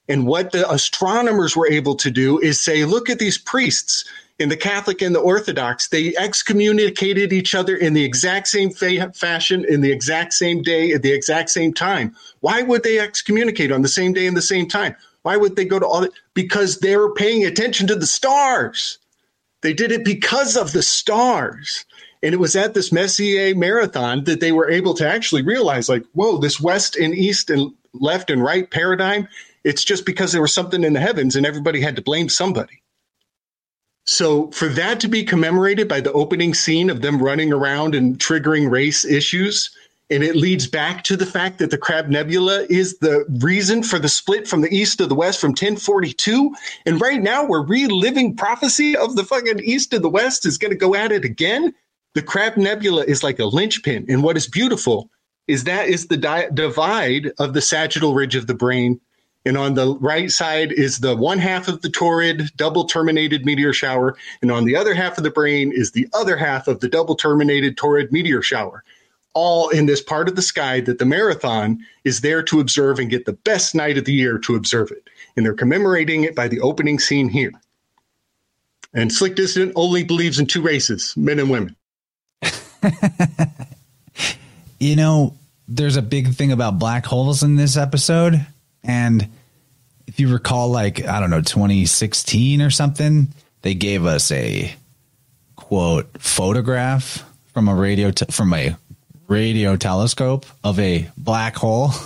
And 0.08 0.26
what 0.26 0.52
the 0.52 0.70
astronomers 0.70 1.54
were 1.54 1.70
able 1.70 1.94
to 1.96 2.10
do 2.10 2.38
is 2.38 2.58
say, 2.58 2.86
look 2.86 3.10
at 3.10 3.18
these 3.18 3.36
priests. 3.36 4.06
in 4.38 4.48
the 4.48 4.56
Catholic 4.56 5.02
and 5.02 5.14
the 5.14 5.20
Orthodox, 5.20 5.88
they 5.88 6.14
excommunicated 6.16 7.32
each 7.32 7.54
other 7.54 7.76
in 7.76 7.92
the 7.94 8.04
exact 8.04 8.46
same 8.46 8.70
fa- 8.70 9.12
fashion, 9.12 9.64
in 9.68 9.80
the 9.80 9.90
exact 9.90 10.32
same 10.32 10.62
day, 10.62 10.92
at 10.92 11.02
the 11.02 11.12
exact 11.12 11.50
same 11.50 11.72
time. 11.72 12.14
Why 12.40 12.62
would 12.62 12.84
they 12.84 13.00
excommunicate 13.00 13.72
on 13.72 13.82
the 13.82 13.88
same 13.88 14.12
day 14.12 14.26
and 14.26 14.36
the 14.36 14.42
same 14.42 14.68
time? 14.68 14.94
Why 15.22 15.36
would 15.36 15.56
they 15.56 15.64
go 15.64 15.78
to 15.78 15.86
all? 15.86 16.06
Because 16.34 16.78
they 16.78 16.96
were 16.96 17.14
paying 17.14 17.44
attention 17.44 17.86
to 17.88 17.94
the 17.94 18.06
stars. 18.06 18.98
They 19.62 19.72
did 19.72 19.92
it 19.92 20.04
because 20.04 20.56
of 20.56 20.72
the 20.72 20.82
stars. 20.82 21.84
And 22.22 22.34
it 22.34 22.38
was 22.38 22.56
at 22.56 22.74
this 22.74 22.92
Messier 22.92 23.54
marathon 23.54 24.24
that 24.24 24.40
they 24.40 24.52
were 24.52 24.70
able 24.70 24.94
to 24.94 25.08
actually 25.08 25.42
realize, 25.42 25.88
like, 25.88 26.04
whoa, 26.12 26.38
this 26.38 26.60
west 26.60 26.96
and 26.96 27.14
east 27.14 27.50
and 27.50 27.72
left 27.92 28.30
and 28.30 28.42
right 28.42 28.70
paradigm, 28.70 29.28
it's 29.64 29.84
just 29.84 30.06
because 30.06 30.32
there 30.32 30.42
was 30.42 30.54
something 30.54 30.84
in 30.84 30.92
the 30.92 31.00
heavens 31.00 31.36
and 31.36 31.46
everybody 31.46 31.80
had 31.80 31.96
to 31.96 32.02
blame 32.02 32.28
somebody. 32.28 32.82
So 34.04 34.50
for 34.52 34.68
that 34.68 35.00
to 35.00 35.08
be 35.08 35.22
commemorated 35.22 35.86
by 35.86 36.00
the 36.00 36.12
opening 36.12 36.54
scene 36.54 36.88
of 36.88 37.02
them 37.02 37.22
running 37.22 37.52
around 37.52 37.94
and 37.94 38.18
triggering 38.18 38.70
race 38.70 39.04
issues, 39.04 39.70
and 40.10 40.22
it 40.22 40.36
leads 40.36 40.66
back 40.66 41.04
to 41.04 41.16
the 41.16 41.26
fact 41.26 41.58
that 41.58 41.70
the 41.70 41.78
Crab 41.78 42.08
Nebula 42.08 42.66
is 42.70 42.98
the 42.98 43.24
reason 43.40 43.82
for 43.82 43.98
the 43.98 44.08
split 44.08 44.48
from 44.48 44.62
the 44.62 44.74
east 44.74 44.98
to 44.98 45.06
the 45.06 45.14
west 45.14 45.40
from 45.40 45.50
1042. 45.50 46.54
And 46.86 47.00
right 47.00 47.20
now 47.20 47.44
we're 47.44 47.64
reliving 47.64 48.34
prophecy 48.34 48.96
of 48.96 49.16
the 49.16 49.24
fucking 49.24 49.60
east 49.60 49.90
to 49.90 49.98
the 49.98 50.08
west 50.08 50.46
is 50.46 50.58
going 50.58 50.72
to 50.72 50.78
go 50.78 50.94
at 50.94 51.12
it 51.12 51.24
again. 51.24 51.74
The 52.14 52.22
Crab 52.22 52.56
Nebula 52.56 53.04
is 53.04 53.22
like 53.22 53.38
a 53.38 53.44
linchpin. 53.44 54.06
And 54.08 54.22
what 54.22 54.36
is 54.36 54.46
beautiful 54.46 55.10
is 55.46 55.64
that 55.64 55.88
is 55.88 56.06
the 56.06 56.16
di- 56.16 56.48
divide 56.54 57.30
of 57.38 57.52
the 57.52 57.60
sagittal 57.60 58.14
ridge 58.14 58.34
of 58.34 58.46
the 58.46 58.54
brain 58.54 59.00
and 59.44 59.56
on 59.56 59.74
the 59.74 59.96
right 59.98 60.30
side 60.30 60.72
is 60.72 60.98
the 60.98 61.16
one 61.16 61.38
half 61.38 61.68
of 61.68 61.80
the 61.80 61.88
Taurid 61.88 62.54
double 62.56 62.84
terminated 62.84 63.46
meteor 63.46 63.72
shower. 63.72 64.14
And 64.42 64.50
on 64.50 64.66
the 64.66 64.76
other 64.76 64.92
half 64.92 65.16
of 65.16 65.24
the 65.24 65.30
brain 65.30 65.72
is 65.72 65.92
the 65.92 66.06
other 66.12 66.36
half 66.36 66.68
of 66.68 66.80
the 66.80 66.88
double 66.88 67.14
terminated 67.14 67.76
Taurid 67.78 68.12
meteor 68.12 68.42
shower. 68.42 68.84
All 69.40 69.68
in 69.68 69.86
this 69.86 70.00
part 70.00 70.28
of 70.28 70.34
the 70.34 70.42
sky 70.42 70.80
that 70.80 70.98
the 70.98 71.04
marathon 71.04 71.78
is 72.02 72.22
there 72.22 72.42
to 72.42 72.58
observe 72.58 72.98
and 72.98 73.08
get 73.08 73.24
the 73.24 73.34
best 73.34 73.72
night 73.72 73.96
of 73.96 74.04
the 74.04 74.12
year 74.12 74.36
to 74.38 74.56
observe 74.56 74.90
it. 74.90 75.08
And 75.36 75.46
they're 75.46 75.54
commemorating 75.54 76.24
it 76.24 76.34
by 76.34 76.48
the 76.48 76.58
opening 76.60 76.98
scene 76.98 77.28
here. 77.28 77.52
And 78.92 79.12
Slick 79.12 79.36
Dissident 79.36 79.74
only 79.76 80.02
believes 80.02 80.40
in 80.40 80.46
two 80.46 80.60
races 80.60 81.14
men 81.16 81.38
and 81.38 81.50
women. 81.50 81.76
you 84.80 84.96
know, 84.96 85.36
there's 85.68 85.96
a 85.96 86.02
big 86.02 86.34
thing 86.34 86.50
about 86.50 86.80
black 86.80 87.06
holes 87.06 87.44
in 87.44 87.54
this 87.54 87.76
episode. 87.76 88.44
And 88.82 89.28
if 90.08 90.18
you 90.18 90.32
recall, 90.32 90.70
like, 90.70 91.06
I 91.06 91.20
don't 91.20 91.30
know, 91.30 91.42
2016 91.42 92.60
or 92.60 92.70
something, 92.70 93.28
they 93.62 93.74
gave 93.74 94.04
us 94.04 94.32
a 94.32 94.74
quote 95.54 96.08
photograph 96.20 97.24
from 97.52 97.68
a 97.68 97.74
radio, 97.76 98.10
te- 98.10 98.32
from 98.32 98.52
a 98.52 98.76
radio 99.28 99.76
telescope 99.76 100.46
of 100.64 100.78
a 100.78 101.08
black 101.16 101.56
hole. 101.56 101.90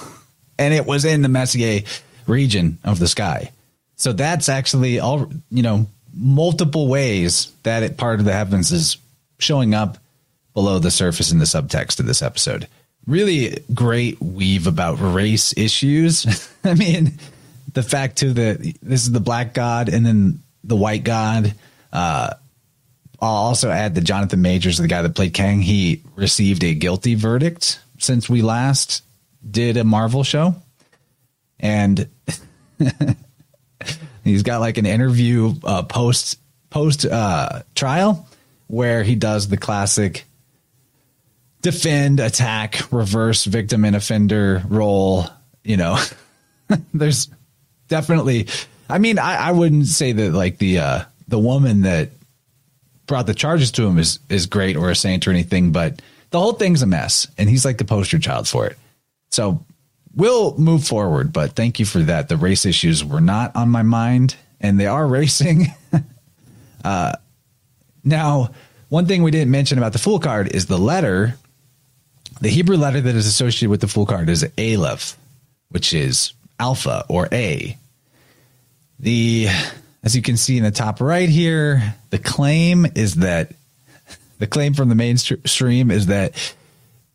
And 0.58 0.72
it 0.72 0.87
was 0.87 1.04
in 1.04 1.22
the 1.22 1.28
Messier 1.28 1.80
region 2.26 2.78
of 2.85 3.00
the 3.00 3.08
sky. 3.08 3.50
So 3.96 4.12
that's 4.12 4.48
actually 4.48 5.00
all, 5.00 5.28
you 5.50 5.62
know, 5.62 5.87
multiple 6.14 6.87
ways 6.87 7.50
that 7.64 7.82
it, 7.82 7.96
part 7.96 8.20
of 8.20 8.26
the 8.26 8.35
heavens 8.35 8.70
is 8.70 8.98
showing 9.38 9.74
up 9.74 9.98
below 10.54 10.78
the 10.78 10.90
surface 10.90 11.32
in 11.32 11.40
the 11.40 11.46
subtext 11.46 11.98
of 11.98 12.06
this 12.06 12.22
episode 12.22 12.68
really 13.06 13.58
great 13.72 14.20
weave 14.20 14.66
about 14.66 14.94
race 15.00 15.56
issues. 15.56 16.48
I 16.64 16.74
mean, 16.74 17.18
the 17.72 17.82
fact 17.82 18.18
too 18.18 18.32
that 18.35 18.61
this 18.82 19.02
is 19.02 19.12
the 19.12 19.20
black 19.20 19.54
god 19.54 19.88
and 19.88 20.04
then 20.04 20.40
the 20.64 20.76
white 20.76 21.04
god. 21.04 21.54
Uh, 21.92 22.35
I'll 23.22 23.28
also 23.28 23.70
add 23.70 23.94
that 23.94 24.00
Jonathan 24.02 24.42
Majors, 24.42 24.78
the 24.78 24.88
guy 24.88 25.00
that 25.02 25.14
played 25.14 25.32
Kang, 25.32 25.62
he 25.62 26.02
received 26.16 26.64
a 26.64 26.74
guilty 26.74 27.14
verdict 27.14 27.78
since 27.98 28.28
we 28.28 28.42
last 28.42 29.04
did 29.48 29.76
a 29.76 29.85
Marvel 29.85 30.24
show, 30.24 30.56
and 31.61 32.08
he's 34.24 34.42
got 34.42 34.61
like 34.61 34.76
an 34.76 34.87
interview 34.87 35.54
uh, 35.62 35.85
post 35.85 36.40
post 36.68 37.06
uh, 37.06 37.62
trial 37.76 38.28
where 38.66 39.04
he 39.04 39.14
does 39.14 39.46
the 39.46 39.56
classic 39.56 40.24
defend, 41.61 42.18
attack, 42.18 42.90
reverse 42.90 43.44
victim 43.44 43.85
and 43.85 43.94
offender 43.94 44.64
role. 44.68 45.26
You 45.62 45.76
know, 45.76 45.96
there's 46.92 47.30
definitely. 47.87 48.48
I 48.90 48.98
mean, 48.98 49.20
I, 49.20 49.37
I 49.37 49.52
wouldn't 49.52 49.87
say 49.87 50.11
that 50.11 50.32
like 50.32 50.58
the 50.58 50.80
uh, 50.80 51.04
the 51.28 51.38
woman 51.38 51.82
that 51.82 52.11
brought 53.06 53.26
the 53.26 53.34
charges 53.34 53.70
to 53.72 53.86
him 53.86 53.98
is 53.98 54.18
is 54.28 54.46
great 54.46 54.76
or 54.76 54.90
a 54.90 54.96
saint 54.96 55.26
or 55.26 55.30
anything, 55.30 55.72
but 55.72 56.00
the 56.30 56.40
whole 56.40 56.52
thing's 56.52 56.82
a 56.82 56.86
mess, 56.86 57.26
and 57.36 57.48
he's 57.48 57.64
like 57.64 57.78
the 57.78 57.84
poster 57.84 58.18
child 58.18 58.48
for 58.48 58.66
it. 58.66 58.78
So 59.30 59.64
we'll 60.14 60.56
move 60.58 60.84
forward, 60.86 61.32
but 61.32 61.52
thank 61.52 61.78
you 61.78 61.86
for 61.86 62.00
that. 62.00 62.28
The 62.28 62.36
race 62.36 62.64
issues 62.64 63.04
were 63.04 63.20
not 63.20 63.54
on 63.56 63.68
my 63.68 63.82
mind, 63.82 64.36
and 64.60 64.78
they 64.78 64.86
are 64.86 65.06
racing. 65.20 65.66
uh, 66.84 67.12
now, 68.04 68.50
one 68.88 69.06
thing 69.06 69.22
we 69.22 69.30
didn't 69.30 69.50
mention 69.50 69.78
about 69.78 69.92
the 69.92 69.98
Fool 69.98 70.18
card 70.18 70.54
is 70.54 70.66
the 70.66 70.78
letter 70.78 71.36
the 72.42 72.48
Hebrew 72.48 72.76
letter 72.76 73.00
that 73.00 73.14
is 73.14 73.28
associated 73.28 73.70
with 73.70 73.80
the 73.80 73.86
Fool 73.86 74.04
card 74.04 74.28
is 74.28 74.44
Aleph, 74.58 75.16
which 75.68 75.94
is 75.94 76.32
alpha 76.58 77.04
or 77.08 77.28
A. 77.30 77.78
The 78.98 79.46
as 80.02 80.16
you 80.16 80.22
can 80.22 80.36
see 80.36 80.56
in 80.56 80.64
the 80.64 80.70
top 80.70 81.00
right 81.00 81.28
here, 81.28 81.94
the 82.10 82.18
claim 82.18 82.86
is 82.94 83.16
that 83.16 83.52
the 84.38 84.46
claim 84.46 84.74
from 84.74 84.88
the 84.88 84.94
mainstream 84.94 85.90
is 85.90 86.06
that 86.06 86.54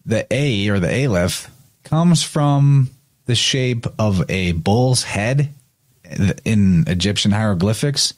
the 0.05 0.25
A 0.31 0.69
or 0.69 0.79
the 0.79 1.05
Aleph 1.05 1.51
comes 1.83 2.23
from 2.23 2.89
the 3.25 3.35
shape 3.35 3.85
of 3.99 4.29
a 4.29 4.53
bull's 4.53 5.03
head 5.03 5.53
in 6.45 6.85
Egyptian 6.87 7.31
hieroglyphics, 7.31 8.13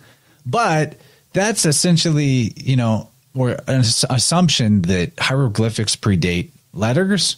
but 0.46 0.96
that's 1.34 1.66
essentially, 1.66 2.54
you 2.56 2.76
know, 2.76 3.10
or 3.36 3.58
an 3.68 3.80
assumption 3.80 4.84
that 4.84 5.20
hieroglyphics 5.20 5.96
predate 5.96 6.52
letters. 6.74 7.38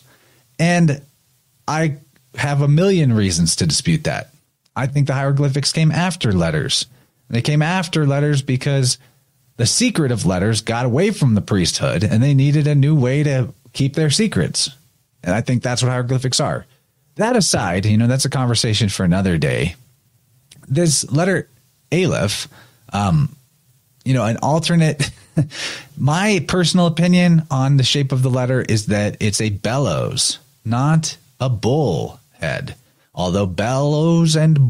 And 0.60 1.02
I 1.68 1.98
have 2.36 2.62
a 2.62 2.68
million 2.68 3.14
reasons 3.14 3.56
to 3.58 3.66
dispute 3.66 4.04
that. 4.06 4.34
I 4.76 4.88
think 4.88 5.08
the 5.08 5.14
hieroglyphics 5.14 5.72
came 5.72 5.92
after 5.92 6.32
letters. 6.32 6.86
They 7.32 7.42
came 7.42 7.62
after 7.62 8.06
letters 8.06 8.42
because 8.42 8.98
the 9.58 9.66
secret 9.66 10.12
of 10.12 10.26
letters 10.26 10.62
got 10.62 10.86
away 10.86 11.12
from 11.12 11.34
the 11.34 11.42
priesthood 11.42 12.04
and 12.04 12.22
they 12.22 12.34
needed 12.34 12.68
a 12.68 12.76
new 12.76 12.96
way 12.96 13.24
to 13.24 13.54
keep 13.74 13.96
their 13.96 14.10
secrets. 14.10 14.70
And 15.24 15.34
I 15.34 15.42
think 15.42 15.64
that's 15.64 15.82
what 15.82 15.90
hieroglyphics 15.90 16.40
are. 16.40 16.66
That 17.16 17.36
aside, 17.36 17.86
you 17.86 17.98
know, 17.98 18.08
that's 18.08 18.26
a 18.26 18.30
conversation 18.30 18.90
for 18.90 19.04
another 19.04 19.38
day. 19.38 19.76
This 20.68 21.10
letter 21.12 21.48
Aleph, 21.92 22.48
um, 22.94 23.36
you 24.06 24.14
know, 24.14 24.26
an 24.26 24.38
alternate 24.38 25.12
My 25.98 26.44
personal 26.48 26.88
opinion 26.88 27.46
on 27.50 27.78
the 27.78 27.84
shape 27.84 28.12
of 28.12 28.22
the 28.22 28.30
letter 28.30 28.62
is 28.62 28.88
that 28.88 29.18
it's 29.20 29.42
a 29.42 29.50
bellows, 29.50 30.40
not 30.66 31.18
a 31.40 31.50
bull 31.50 32.20
head. 32.34 32.76
Although 33.14 33.48
bellows 33.48 34.36
and 34.36 34.70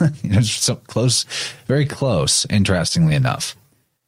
know, 0.30 0.40
so 0.40 0.76
close, 0.76 1.24
very 1.66 1.86
close. 1.86 2.44
Interestingly 2.50 3.14
enough, 3.14 3.56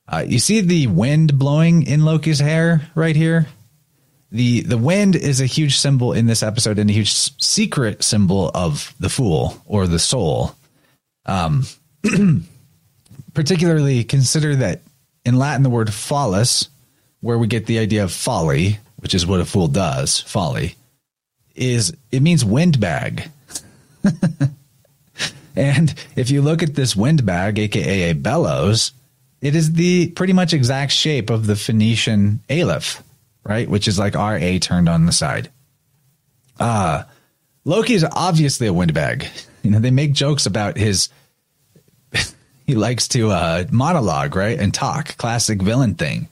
uh, 0.09 0.25
you 0.27 0.39
see 0.39 0.61
the 0.61 0.89
wind 0.89 1.39
blowing 1.39 1.87
in 1.87 2.05
Loki's 2.05 2.41
hair 2.41 2.89
right 2.95 3.15
here. 3.15 3.47
the 4.33 4.63
The 4.63 4.79
wind 4.79 5.15
is 5.15 5.41
a 5.41 5.47
huge 5.47 5.79
symbol 5.79 6.13
in 6.13 6.27
this 6.27 6.43
episode 6.43 6.79
and 6.79 6.91
a 6.91 6.93
huge 6.93 7.13
secret 7.41 8.03
symbol 8.03 8.51
of 8.55 8.95
the 8.99 9.09
fool 9.09 9.63
or 9.67 9.87
the 9.87 10.01
soul. 10.01 10.55
Um, 11.27 11.65
particularly 13.35 14.03
consider 14.03 14.57
that 14.57 14.81
in 15.25 15.37
Latin, 15.37 15.63
the 15.63 15.71
word 15.71 15.93
phallus, 15.93 16.69
where 17.21 17.39
we 17.39 17.47
get 17.47 17.67
the 17.67 17.79
idea 17.79 18.03
of 18.03 18.13
folly, 18.13 18.79
which 18.97 19.15
is 19.15 19.27
what 19.27 19.41
a 19.41 19.45
fool 19.45 19.69
does, 19.69 20.21
folly, 20.21 20.75
is 21.59 21.95
it 22.11 22.23
means 22.23 22.45
windbag. 22.45 23.31
and 25.57 25.95
if 26.17 26.31
you 26.31 26.41
look 26.41 26.63
at 26.63 26.75
this 26.75 26.95
windbag, 26.97 27.59
aka 27.59 28.11
a 28.11 28.15
bellows, 28.15 28.93
it 29.41 29.55
is 29.55 29.73
the 29.73 30.11
pretty 30.11 30.33
much 30.33 30.53
exact 30.53 30.93
shape 30.93 31.31
of 31.31 31.47
the 31.47 31.57
Phoenician 31.57 32.41
aleph, 32.49 33.03
right? 33.45 33.69
Which 33.69 33.89
is 33.89 33.99
like 33.99 34.17
our 34.17 34.37
A 34.37 34.59
turned 34.59 34.89
on 34.89 35.07
the 35.07 35.13
side. 35.13 35.51
Uh 36.59 37.05
Loki 37.65 37.95
is 37.95 38.07
obviously 38.11 38.67
a 38.67 38.73
windbag. 38.73 39.27
You 39.65 39.73
know, 39.73 39.81
they 39.81 39.91
make 39.91 40.13
jokes 40.13 40.47
about 40.47 40.77
his 40.79 41.09
he 42.67 42.77
likes 42.77 43.09
to 43.09 43.31
uh, 43.33 43.65
monologue, 43.71 44.37
right, 44.37 44.59
and 44.59 44.73
talk. 44.73 45.17
Classic 45.19 45.61
villain 45.61 45.95
thing. 45.95 46.29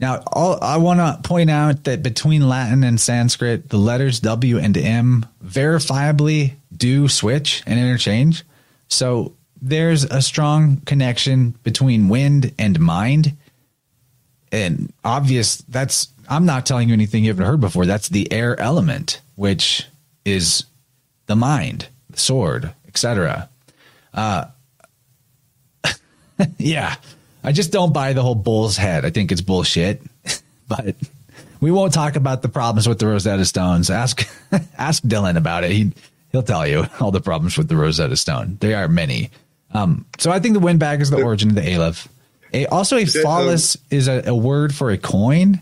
Now, 0.00 0.22
all, 0.32 0.58
I 0.62 0.76
want 0.78 1.00
to 1.00 1.26
point 1.26 1.50
out 1.50 1.84
that 1.84 2.02
between 2.02 2.48
Latin 2.48 2.82
and 2.82 3.00
Sanskrit, 3.00 3.68
the 3.68 3.78
letters 3.78 4.20
W 4.20 4.58
and 4.58 4.76
M 4.76 5.26
verifiably 5.44 6.54
do 6.76 7.08
switch 7.08 7.62
and 7.66 7.78
interchange. 7.78 8.44
So 8.88 9.34
there's 9.62 10.04
a 10.04 10.20
strong 10.20 10.78
connection 10.84 11.54
between 11.62 12.08
wind 12.08 12.52
and 12.58 12.78
mind. 12.80 13.36
And 14.50 14.92
obvious 15.04 15.56
that's 15.68 16.08
I'm 16.28 16.46
not 16.46 16.66
telling 16.66 16.88
you 16.88 16.94
anything 16.94 17.24
you 17.24 17.30
haven't 17.30 17.46
heard 17.46 17.60
before. 17.60 17.86
That's 17.86 18.08
the 18.08 18.32
air 18.32 18.58
element, 18.58 19.20
which 19.36 19.86
is 20.24 20.64
the 21.26 21.36
mind, 21.36 21.88
the 22.10 22.18
sword, 22.18 22.72
etc. 22.86 23.48
Uh, 24.12 24.46
yeah, 26.58 26.96
I 27.44 27.52
just 27.52 27.70
don't 27.70 27.92
buy 27.92 28.14
the 28.14 28.22
whole 28.22 28.34
bull's 28.34 28.76
head. 28.76 29.04
I 29.04 29.10
think 29.10 29.30
it's 29.30 29.42
bullshit. 29.42 30.02
but 30.68 30.96
we 31.60 31.70
won't 31.70 31.92
talk 31.92 32.16
about 32.16 32.42
the 32.42 32.48
problems 32.48 32.88
with 32.88 32.98
the 32.98 33.06
Rosetta 33.06 33.44
Stones. 33.44 33.90
Ask 33.90 34.26
ask 34.78 35.02
Dylan 35.02 35.36
about 35.36 35.64
it. 35.64 35.70
He 35.70 35.92
he'll 36.32 36.42
tell 36.42 36.66
you 36.66 36.86
all 37.00 37.10
the 37.10 37.20
problems 37.20 37.56
with 37.56 37.68
the 37.68 37.76
Rosetta 37.76 38.16
Stone. 38.16 38.58
There 38.60 38.82
are 38.82 38.88
many. 38.88 39.30
Um, 39.72 40.06
so 40.18 40.30
I 40.30 40.38
think 40.38 40.54
the 40.54 40.60
windbag 40.60 41.00
is 41.00 41.10
the 41.10 41.22
origin 41.22 41.50
of 41.50 41.56
the 41.56 41.74
Aleph. 41.74 42.08
A, 42.52 42.66
also, 42.66 42.96
a 42.96 43.04
phallus 43.04 43.76
is 43.90 44.06
a, 44.06 44.28
a, 44.28 44.34
word 44.34 44.72
for 44.72 44.90
a 44.90 44.96
coin. 44.96 45.60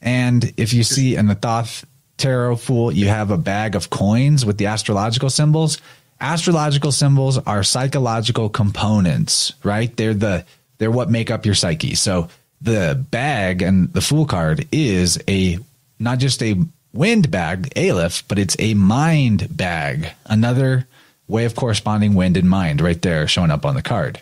And 0.00 0.52
if 0.56 0.72
you 0.72 0.82
see 0.82 1.14
in 1.14 1.28
the 1.28 1.36
Thoth 1.36 1.84
tarot 2.16 2.56
fool, 2.56 2.90
you 2.90 3.06
have 3.06 3.30
a 3.30 3.36
bag 3.36 3.76
of 3.76 3.90
coins 3.90 4.44
with 4.44 4.58
the 4.58 4.66
astrological 4.66 5.30
symbols. 5.30 5.80
Astrological 6.20 6.90
symbols 6.90 7.38
are 7.38 7.62
psychological 7.62 8.48
components, 8.48 9.52
right? 9.62 9.96
They're 9.96 10.14
the 10.14 10.44
they're 10.82 10.90
what 10.90 11.08
make 11.08 11.30
up 11.30 11.46
your 11.46 11.54
psyche. 11.54 11.94
So 11.94 12.28
the 12.60 13.00
bag 13.12 13.62
and 13.62 13.92
the 13.92 14.00
fool 14.00 14.26
card 14.26 14.66
is 14.72 15.16
a 15.28 15.60
not 16.00 16.18
just 16.18 16.42
a 16.42 16.56
wind 16.92 17.30
bag, 17.30 17.72
Aleph, 17.76 18.26
but 18.26 18.36
it's 18.36 18.56
a 18.58 18.74
mind 18.74 19.56
bag. 19.56 20.08
Another 20.26 20.88
way 21.28 21.44
of 21.44 21.54
corresponding 21.54 22.14
wind 22.14 22.36
and 22.36 22.50
mind 22.50 22.80
right 22.80 23.00
there 23.00 23.28
showing 23.28 23.52
up 23.52 23.64
on 23.64 23.76
the 23.76 23.82
card. 23.82 24.20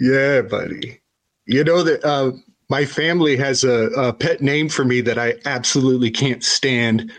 Yeah, 0.00 0.40
buddy. 0.40 0.98
You 1.44 1.62
know 1.62 1.82
that 1.82 2.02
uh, 2.02 2.32
my 2.70 2.86
family 2.86 3.36
has 3.36 3.64
a, 3.64 3.90
a, 3.90 4.14
pet 4.14 4.40
name 4.40 4.70
for 4.70 4.82
me 4.86 5.02
that 5.02 5.18
I 5.18 5.34
absolutely 5.44 6.10
can't 6.10 6.42
stand. 6.42 7.12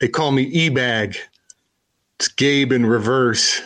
They 0.00 0.08
call 0.08 0.32
me 0.32 0.42
E-Bag. 0.42 1.16
It's 2.18 2.28
Gabe 2.28 2.72
in 2.72 2.84
reverse. 2.84 3.62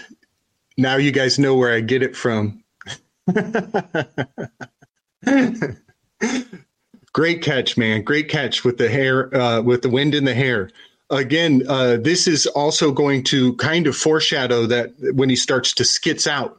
Now 0.78 0.96
you 0.96 1.10
guys 1.10 1.40
know 1.40 1.56
where 1.56 1.74
I 1.74 1.80
get 1.80 2.04
it 2.04 2.14
from. 2.14 2.61
Great 7.12 7.42
catch, 7.42 7.76
man. 7.76 8.02
Great 8.02 8.28
catch 8.28 8.64
with 8.64 8.78
the 8.78 8.88
hair, 8.88 9.34
uh, 9.36 9.60
with 9.60 9.82
the 9.82 9.90
wind 9.90 10.14
in 10.14 10.24
the 10.24 10.34
hair. 10.34 10.70
Again, 11.10 11.62
uh, 11.68 11.98
this 11.98 12.26
is 12.26 12.46
also 12.46 12.90
going 12.90 13.22
to 13.24 13.54
kind 13.56 13.86
of 13.86 13.94
foreshadow 13.94 14.64
that 14.66 14.92
when 15.14 15.28
he 15.28 15.36
starts 15.36 15.74
to 15.74 15.84
skits 15.84 16.26
out. 16.26 16.58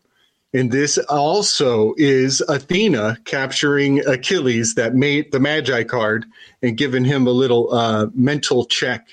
And 0.53 0.71
this 0.71 0.99
also 0.99 1.95
is 1.97 2.41
Athena 2.47 3.17
capturing 3.25 4.05
Achilles 4.05 4.75
that 4.75 4.93
made 4.93 5.31
the 5.31 5.39
Magi 5.39 5.83
card 5.83 6.27
and 6.61 6.77
giving 6.77 7.03
him 7.03 7.25
a 7.25 7.31
little 7.31 7.73
uh, 7.73 8.07
mental 8.13 8.65
check. 8.65 9.07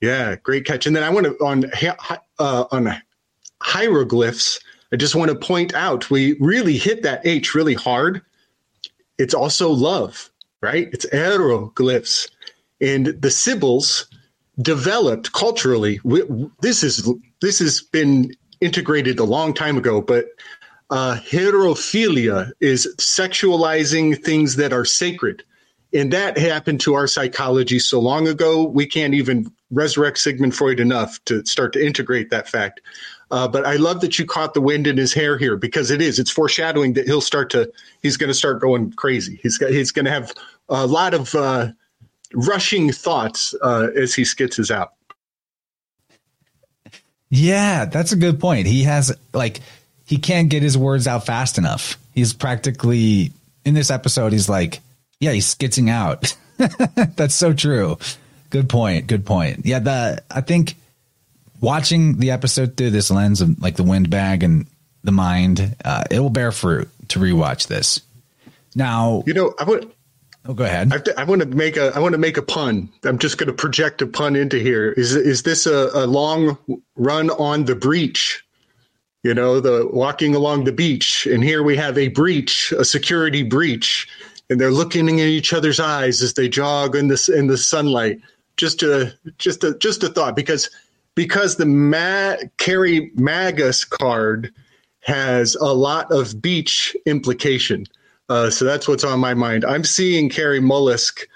Yeah, 0.00 0.36
great 0.36 0.64
catch. 0.64 0.86
And 0.86 0.96
then 0.96 1.02
I 1.02 1.10
want 1.10 1.26
to 1.26 1.36
on 1.44 1.70
uh, 2.38 2.64
on 2.70 2.96
hieroglyphs. 3.62 4.60
I 4.92 4.96
just 4.96 5.14
want 5.14 5.30
to 5.30 5.36
point 5.36 5.74
out 5.74 6.10
we 6.10 6.36
really 6.40 6.76
hit 6.76 7.02
that 7.02 7.26
H 7.26 7.54
really 7.54 7.74
hard. 7.74 8.22
It's 9.18 9.34
also 9.34 9.70
love 9.70 10.30
right? 10.60 10.88
It's 10.92 11.06
aeroglyphs. 11.06 12.30
And 12.80 13.06
the 13.06 13.30
Sibyls 13.30 14.06
developed 14.60 15.32
culturally. 15.32 16.00
This 16.60 16.82
is 16.82 17.08
this 17.40 17.58
has 17.58 17.80
been 17.80 18.34
integrated 18.60 19.18
a 19.18 19.24
long 19.24 19.54
time 19.54 19.78
ago, 19.78 20.00
but 20.00 20.26
uh, 20.90 21.18
heterophilia 21.20 22.52
is 22.60 22.92
sexualizing 22.98 24.22
things 24.22 24.56
that 24.56 24.72
are 24.72 24.84
sacred. 24.84 25.42
And 25.92 26.12
that 26.12 26.38
happened 26.38 26.80
to 26.82 26.94
our 26.94 27.06
psychology 27.06 27.78
so 27.78 28.00
long 28.00 28.28
ago, 28.28 28.64
we 28.64 28.86
can't 28.86 29.14
even 29.14 29.50
resurrect 29.70 30.18
Sigmund 30.18 30.54
Freud 30.54 30.78
enough 30.78 31.22
to 31.24 31.44
start 31.46 31.72
to 31.72 31.84
integrate 31.84 32.30
that 32.30 32.48
fact. 32.48 32.80
Uh, 33.30 33.46
but 33.46 33.64
I 33.64 33.76
love 33.76 34.00
that 34.00 34.18
you 34.18 34.24
caught 34.24 34.54
the 34.54 34.60
wind 34.60 34.86
in 34.86 34.96
his 34.96 35.14
hair 35.14 35.38
here 35.38 35.56
because 35.56 35.90
it 35.90 36.02
is. 36.02 36.18
It's 36.18 36.30
foreshadowing 36.30 36.94
that 36.94 37.06
he'll 37.06 37.20
start 37.20 37.50
to. 37.50 37.70
He's 38.02 38.16
going 38.16 38.28
to 38.28 38.34
start 38.34 38.60
going 38.60 38.92
crazy. 38.92 39.38
He's 39.42 39.56
got. 39.56 39.70
He's 39.70 39.92
going 39.92 40.06
to 40.06 40.10
have 40.10 40.32
a 40.68 40.86
lot 40.86 41.14
of 41.14 41.34
uh, 41.34 41.68
rushing 42.34 42.92
thoughts 42.92 43.54
uh, 43.62 43.88
as 43.96 44.14
he 44.14 44.22
skitzes 44.22 44.70
out. 44.70 44.94
Yeah, 47.28 47.84
that's 47.84 48.10
a 48.10 48.16
good 48.16 48.40
point. 48.40 48.66
He 48.66 48.82
has 48.82 49.16
like 49.32 49.60
he 50.04 50.16
can't 50.18 50.48
get 50.48 50.62
his 50.62 50.76
words 50.76 51.06
out 51.06 51.24
fast 51.24 51.58
enough. 51.58 51.96
He's 52.12 52.32
practically 52.32 53.32
in 53.64 53.74
this 53.74 53.90
episode. 53.90 54.32
He's 54.32 54.48
like, 54.48 54.80
yeah, 55.20 55.30
he's 55.30 55.54
skitzing 55.54 55.88
out. 55.88 56.36
that's 57.16 57.34
so 57.36 57.52
true. 57.52 57.98
Good 58.50 58.68
point. 58.68 59.06
Good 59.06 59.24
point. 59.24 59.64
Yeah, 59.64 59.78
the 59.78 60.24
I 60.28 60.40
think 60.40 60.74
watching 61.60 62.18
the 62.18 62.30
episode 62.30 62.76
through 62.76 62.90
this 62.90 63.10
lens 63.10 63.40
of 63.40 63.60
like 63.62 63.76
the 63.76 63.82
wind 63.82 64.10
bag 64.10 64.42
and 64.42 64.66
the 65.04 65.12
mind, 65.12 65.76
uh, 65.84 66.04
it 66.10 66.20
will 66.20 66.30
bear 66.30 66.52
fruit 66.52 66.88
to 67.08 67.18
rewatch 67.18 67.68
this. 67.68 68.00
Now, 68.74 69.22
you 69.26 69.34
know, 69.34 69.54
I 69.58 69.64
would. 69.64 69.90
Oh, 70.46 70.54
go 70.54 70.64
ahead. 70.64 70.92
I, 70.92 71.22
I 71.22 71.24
want 71.24 71.42
to 71.42 71.48
make 71.48 71.76
a. 71.76 71.92
I 71.94 71.98
want 71.98 72.12
to 72.12 72.18
make 72.18 72.36
a 72.36 72.42
pun. 72.42 72.88
I'm 73.04 73.18
just 73.18 73.36
going 73.36 73.48
to 73.48 73.52
project 73.52 74.00
a 74.00 74.06
pun 74.06 74.36
into 74.36 74.58
here. 74.58 74.92
Is 74.92 75.14
is 75.14 75.42
this 75.42 75.66
a, 75.66 75.90
a 75.92 76.06
long 76.06 76.56
run 76.96 77.30
on 77.30 77.64
the 77.64 77.74
breach? 77.74 78.44
You 79.22 79.34
know, 79.34 79.60
the 79.60 79.86
walking 79.92 80.34
along 80.34 80.64
the 80.64 80.72
beach, 80.72 81.26
and 81.26 81.44
here 81.44 81.62
we 81.62 81.76
have 81.76 81.98
a 81.98 82.08
breach, 82.08 82.72
a 82.72 82.86
security 82.86 83.42
breach, 83.42 84.08
and 84.48 84.58
they're 84.58 84.70
looking 84.70 85.10
in 85.10 85.18
each 85.18 85.52
other's 85.52 85.78
eyes 85.78 86.22
as 86.22 86.34
they 86.34 86.48
jog 86.48 86.96
in 86.96 87.08
the 87.08 87.34
in 87.36 87.46
the 87.46 87.58
sunlight. 87.58 88.20
Just 88.56 88.82
a 88.82 89.12
just 89.36 89.62
a 89.62 89.76
just 89.76 90.02
a 90.02 90.08
thought 90.08 90.36
because 90.36 90.70
because 91.14 91.56
the 91.56 91.66
Ma- 91.66 92.36
Carrie 92.58 93.10
Magus 93.14 93.84
card 93.84 94.52
has 95.00 95.54
a 95.56 95.72
lot 95.72 96.10
of 96.12 96.40
beach 96.40 96.96
implication. 97.06 97.86
Uh, 98.28 98.50
so 98.50 98.64
that's 98.64 98.86
what's 98.86 99.04
on 99.04 99.18
my 99.18 99.34
mind. 99.34 99.64
I'm 99.64 99.84
seeing 99.84 100.28
Kary 100.28 100.60
Mullisk 100.60 101.26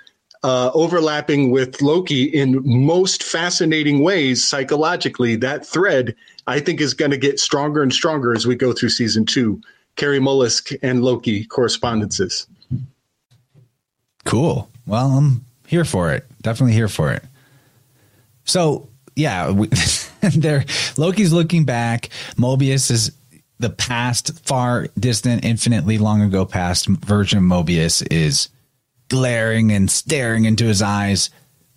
uh, 0.45 0.71
overlapping 0.75 1.51
with 1.51 1.81
Loki 1.81 2.25
in 2.25 2.61
most 2.65 3.23
fascinating 3.23 4.01
ways 4.03 4.47
psychologically. 4.47 5.37
That 5.37 5.67
thread, 5.67 6.15
I 6.47 6.61
think, 6.61 6.81
is 6.81 6.95
going 6.95 7.11
to 7.11 7.17
get 7.17 7.41
stronger 7.41 7.83
and 7.83 7.93
stronger 7.93 8.33
as 8.35 8.47
we 8.47 8.55
go 8.55 8.73
through 8.73 8.91
season 8.91 9.25
two. 9.25 9.61
Kary 9.97 10.21
Mullisk 10.21 10.77
and 10.83 11.03
Loki 11.03 11.45
correspondences. 11.45 12.47
Cool. 14.25 14.69
Well, 14.87 15.07
I'm 15.13 15.45
here 15.67 15.85
for 15.85 16.13
it. 16.13 16.27
Definitely 16.43 16.75
here 16.75 16.89
for 16.89 17.13
it. 17.13 17.25
So 18.45 18.89
yeah, 19.17 19.51
we, 19.51 19.69
there. 20.21 20.65
Loki's 20.97 21.33
looking 21.33 21.65
back. 21.65 22.09
Mobius 22.37 22.91
is 22.91 23.13
the 23.59 23.71
past, 23.71 24.47
far 24.47 24.89
distant, 24.99 25.45
infinitely 25.45 25.99
long 25.99 26.23
ago 26.23 26.45
past 26.45 26.87
version 26.87 27.39
of 27.39 27.45
Mobius 27.45 28.07
is 28.11 28.49
glaring 29.09 29.73
and 29.73 29.91
staring 29.91 30.45
into 30.45 30.65
his 30.65 30.83
eyes. 30.83 31.31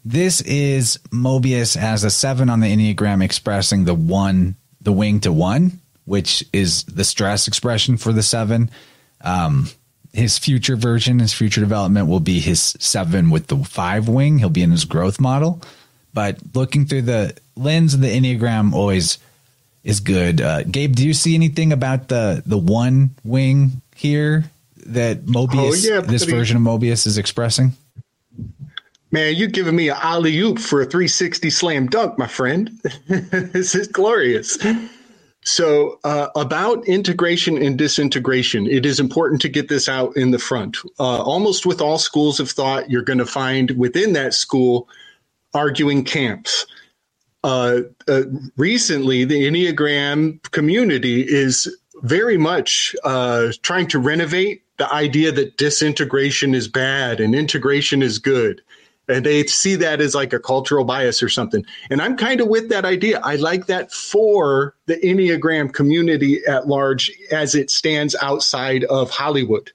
This 0.03 0.41
is 0.41 0.97
Mobius 1.11 1.77
as 1.77 2.03
a 2.03 2.09
seven 2.09 2.49
on 2.49 2.61
the 2.61 2.73
Enneagram 2.73 3.23
expressing 3.23 3.85
the 3.85 3.93
one, 3.93 4.55
the 4.81 4.93
wing 4.93 5.19
to 5.21 5.31
one, 5.31 5.79
which 6.05 6.43
is 6.53 6.83
the 6.85 7.03
stress 7.03 7.47
expression 7.47 7.97
for 7.97 8.13
the 8.13 8.23
seven. 8.23 8.71
Um, 9.21 9.67
his 10.13 10.39
future 10.39 10.75
version, 10.75 11.19
his 11.19 11.33
future 11.33 11.61
development 11.61 12.07
will 12.07 12.21
be 12.21 12.39
his 12.39 12.75
seven 12.79 13.29
with 13.29 13.47
the 13.47 13.57
five 13.57 14.07
wing. 14.07 14.39
He'll 14.39 14.49
be 14.49 14.63
in 14.63 14.71
his 14.71 14.85
growth 14.85 15.19
model. 15.19 15.61
But 16.13 16.39
looking 16.53 16.85
through 16.85 17.03
the 17.03 17.37
lens 17.55 17.93
of 17.93 18.01
the 18.01 18.07
Enneagram 18.07 18.73
always 18.73 19.19
is 19.83 19.99
good. 19.99 20.41
Uh, 20.41 20.63
Gabe, 20.63 20.95
do 20.95 21.05
you 21.05 21.13
see 21.13 21.35
anything 21.35 21.71
about 21.71 22.07
the 22.09 22.43
the 22.45 22.57
one 22.57 23.11
wing 23.23 23.81
here 23.95 24.45
that 24.85 25.25
Mobius, 25.25 25.89
oh, 25.89 25.95
yeah, 25.95 26.01
this 26.01 26.23
version 26.23 26.57
of 26.57 26.63
Mobius, 26.63 27.07
is 27.07 27.17
expressing? 27.17 27.73
Man, 29.11 29.35
you're 29.35 29.47
giving 29.47 29.75
me 29.75 29.89
an 29.89 29.97
alley 30.01 30.37
oop 30.39 30.59
for 30.59 30.81
a 30.81 30.85
360 30.85 31.49
slam 31.49 31.87
dunk, 31.87 32.17
my 32.19 32.27
friend. 32.27 32.69
this 33.07 33.73
is 33.73 33.87
glorious. 33.87 34.57
So, 35.45 35.99
uh, 36.03 36.27
about 36.35 36.85
integration 36.85 37.57
and 37.57 37.77
disintegration, 37.77 38.67
it 38.67 38.85
is 38.85 38.99
important 38.99 39.41
to 39.43 39.49
get 39.49 39.69
this 39.69 39.87
out 39.87 40.17
in 40.17 40.31
the 40.31 40.39
front. 40.39 40.77
Uh, 40.99 41.23
almost 41.23 41.65
with 41.65 41.79
all 41.79 41.97
schools 41.97 42.41
of 42.41 42.51
thought, 42.51 42.89
you're 42.89 43.01
going 43.01 43.19
to 43.19 43.25
find 43.25 43.71
within 43.71 44.11
that 44.13 44.33
school 44.33 44.89
arguing 45.57 46.03
camps. 46.03 46.65
Uh, 47.43 47.79
uh, 48.07 48.23
recently, 48.57 49.25
the 49.25 49.47
Enneagram 49.47 50.41
community 50.51 51.21
is 51.21 51.67
very 52.03 52.37
much 52.37 52.95
uh, 53.03 53.51
trying 53.63 53.87
to 53.87 53.99
renovate 53.99 54.63
the 54.77 54.91
idea 54.93 55.31
that 55.31 55.57
disintegration 55.57 56.53
is 56.53 56.67
bad 56.67 57.19
and 57.19 57.33
integration 57.33 58.01
is 58.03 58.19
good. 58.19 58.61
and 59.07 59.25
they 59.25 59.45
see 59.45 59.75
that 59.75 60.01
as 60.01 60.13
like 60.13 60.33
a 60.33 60.39
cultural 60.39 60.83
bias 60.83 61.23
or 61.23 61.29
something. 61.29 61.65
And 61.89 62.01
I'm 62.01 62.17
kind 62.17 62.41
of 62.41 62.47
with 62.47 62.69
that 62.69 62.85
idea. 62.85 63.19
I 63.23 63.35
like 63.35 63.67
that 63.67 63.91
for 63.91 64.75
the 64.85 64.97
Enneagram 64.97 65.73
community 65.73 66.41
at 66.45 66.67
large 66.67 67.11
as 67.31 67.55
it 67.55 67.69
stands 67.69 68.15
outside 68.21 68.83
of 68.85 69.09
Hollywood. 69.09 69.71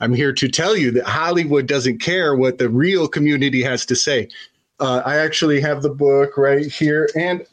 I'm 0.00 0.12
here 0.12 0.32
to 0.32 0.48
tell 0.48 0.76
you 0.76 0.90
that 0.92 1.06
Hollywood 1.06 1.66
doesn't 1.66 1.98
care 1.98 2.34
what 2.34 2.58
the 2.58 2.68
real 2.68 3.06
community 3.06 3.62
has 3.62 3.86
to 3.86 3.96
say. 3.96 4.28
Uh, 4.80 5.02
I 5.04 5.16
actually 5.18 5.60
have 5.60 5.82
the 5.82 5.90
book 5.90 6.36
right 6.36 6.66
here, 6.66 7.08
and 7.14 7.46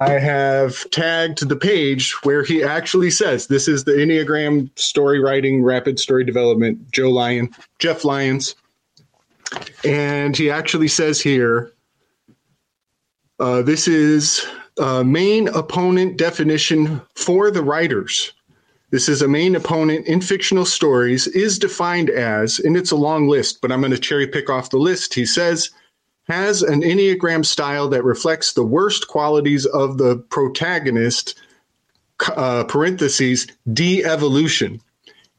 I 0.00 0.12
have 0.12 0.88
tagged 0.90 1.48
the 1.48 1.56
page 1.56 2.12
where 2.22 2.44
he 2.44 2.62
actually 2.62 3.10
says 3.10 3.46
this 3.46 3.66
is 3.66 3.84
the 3.84 3.92
Enneagram 3.92 4.70
story 4.78 5.18
writing, 5.18 5.62
rapid 5.62 5.98
story 5.98 6.24
development, 6.24 6.90
Joe 6.92 7.10
Lyon, 7.10 7.50
Jeff 7.78 8.04
Lyons. 8.04 8.54
And 9.84 10.36
he 10.36 10.50
actually 10.50 10.88
says 10.88 11.20
here 11.20 11.72
uh, 13.40 13.62
this 13.62 13.88
is 13.88 14.46
a 14.78 15.04
main 15.04 15.48
opponent 15.48 16.16
definition 16.16 17.00
for 17.14 17.50
the 17.50 17.62
writers. 17.62 18.32
This 18.90 19.08
is 19.08 19.20
a 19.20 19.28
main 19.28 19.54
opponent 19.54 20.06
in 20.06 20.20
fictional 20.20 20.64
stories, 20.64 21.26
is 21.26 21.58
defined 21.58 22.08
as, 22.08 22.58
and 22.58 22.76
it's 22.76 22.90
a 22.90 22.96
long 22.96 23.28
list, 23.28 23.60
but 23.60 23.70
I'm 23.70 23.80
going 23.80 23.92
to 23.92 23.98
cherry 23.98 24.26
pick 24.26 24.48
off 24.48 24.70
the 24.70 24.78
list. 24.78 25.12
He 25.12 25.26
says, 25.26 25.70
has 26.28 26.62
an 26.62 26.82
Enneagram 26.82 27.44
style 27.44 27.88
that 27.88 28.04
reflects 28.04 28.52
the 28.52 28.64
worst 28.64 29.08
qualities 29.08 29.64
of 29.66 29.98
the 29.98 30.16
protagonist, 30.16 31.40
uh, 32.36 32.64
parentheses, 32.64 33.46
de 33.72 34.04
evolution. 34.04 34.80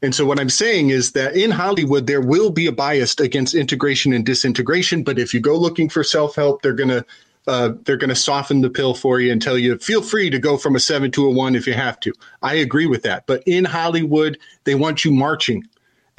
And 0.02 0.14
so 0.14 0.24
what 0.24 0.40
I'm 0.40 0.48
saying 0.48 0.90
is 0.90 1.12
that 1.12 1.36
in 1.36 1.50
Hollywood, 1.50 2.06
there 2.06 2.22
will 2.22 2.50
be 2.50 2.66
a 2.66 2.72
bias 2.72 3.18
against 3.20 3.54
integration 3.54 4.12
and 4.12 4.24
disintegration. 4.24 5.02
But 5.02 5.18
if 5.18 5.34
you 5.34 5.40
go 5.40 5.56
looking 5.56 5.88
for 5.88 6.02
self 6.02 6.36
help, 6.36 6.62
they're 6.62 6.72
going 6.72 6.88
to 6.88 7.04
uh, 7.46 7.72
they're 7.84 7.96
going 7.96 8.10
to 8.10 8.16
soften 8.16 8.60
the 8.60 8.70
pill 8.70 8.94
for 8.94 9.18
you 9.18 9.32
and 9.32 9.40
tell 9.40 9.56
you 9.56 9.78
feel 9.78 10.02
free 10.02 10.28
to 10.30 10.38
go 10.38 10.56
from 10.56 10.76
a 10.76 10.80
seven 10.80 11.10
to 11.10 11.26
a 11.26 11.30
one 11.30 11.54
if 11.54 11.66
you 11.66 11.72
have 11.72 11.98
to. 12.00 12.12
I 12.42 12.54
agree 12.54 12.86
with 12.86 13.02
that. 13.02 13.26
But 13.26 13.42
in 13.46 13.64
Hollywood, 13.64 14.38
they 14.64 14.74
want 14.74 15.04
you 15.04 15.10
marching. 15.10 15.64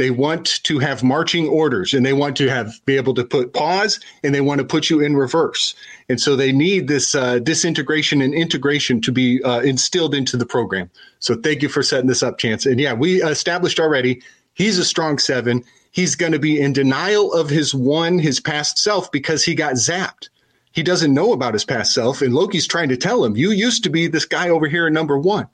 They 0.02 0.10
want 0.10 0.64
to 0.64 0.80
have 0.80 1.04
marching 1.04 1.48
orders 1.48 1.94
and 1.94 2.04
they 2.04 2.14
want 2.14 2.36
to 2.38 2.50
have 2.50 2.84
be 2.88 2.98
able 2.98 3.14
to 3.14 3.24
put 3.24 3.54
pause 3.54 4.00
and 4.24 4.34
they 4.34 4.42
want 4.42 4.58
to 4.58 4.66
put 4.66 4.90
you 4.90 5.00
in 5.00 5.16
reverse. 5.16 5.76
And 6.10 6.20
so 6.20 6.36
they 6.36 6.52
need 6.52 6.88
this 6.88 7.14
uh, 7.14 7.38
disintegration 7.38 8.20
and 8.20 8.34
integration 8.34 9.00
to 9.02 9.12
be 9.12 9.44
uh, 9.44 9.60
instilled 9.60 10.16
into 10.16 10.38
the 10.38 10.46
program. 10.48 10.90
So 11.20 11.36
thank 11.36 11.62
you 11.62 11.70
for 11.70 11.84
setting 11.84 12.08
this 12.08 12.24
up, 12.24 12.40
Chance. 12.40 12.66
And 12.66 12.80
yeah, 12.80 12.94
we 12.94 13.22
established 13.22 13.80
already 13.80 14.24
he's 14.56 14.80
a 14.80 14.86
strong 14.86 15.20
seven. 15.20 15.64
He's 15.92 16.16
going 16.16 16.32
to 16.32 16.40
be 16.40 16.60
in 16.60 16.74
denial 16.74 17.32
of 17.34 17.52
his 17.52 17.76
one, 17.76 18.18
his 18.18 18.40
past 18.40 18.80
self, 18.80 19.12
because 19.12 19.44
he 19.44 19.54
got 19.54 19.76
zapped. 19.76 20.30
He 20.72 20.82
doesn't 20.82 21.14
know 21.14 21.32
about 21.32 21.54
his 21.54 21.64
past 21.64 21.94
self. 21.94 22.24
And 22.24 22.34
Loki's 22.34 22.66
trying 22.66 22.90
to 22.90 22.98
tell 22.98 23.24
him, 23.24 23.38
you 23.38 23.52
used 23.52 23.84
to 23.84 23.92
be 23.92 24.08
this 24.08 24.26
guy 24.26 24.50
over 24.50 24.68
here 24.68 24.90
number 24.90 25.20
one. 25.20 25.48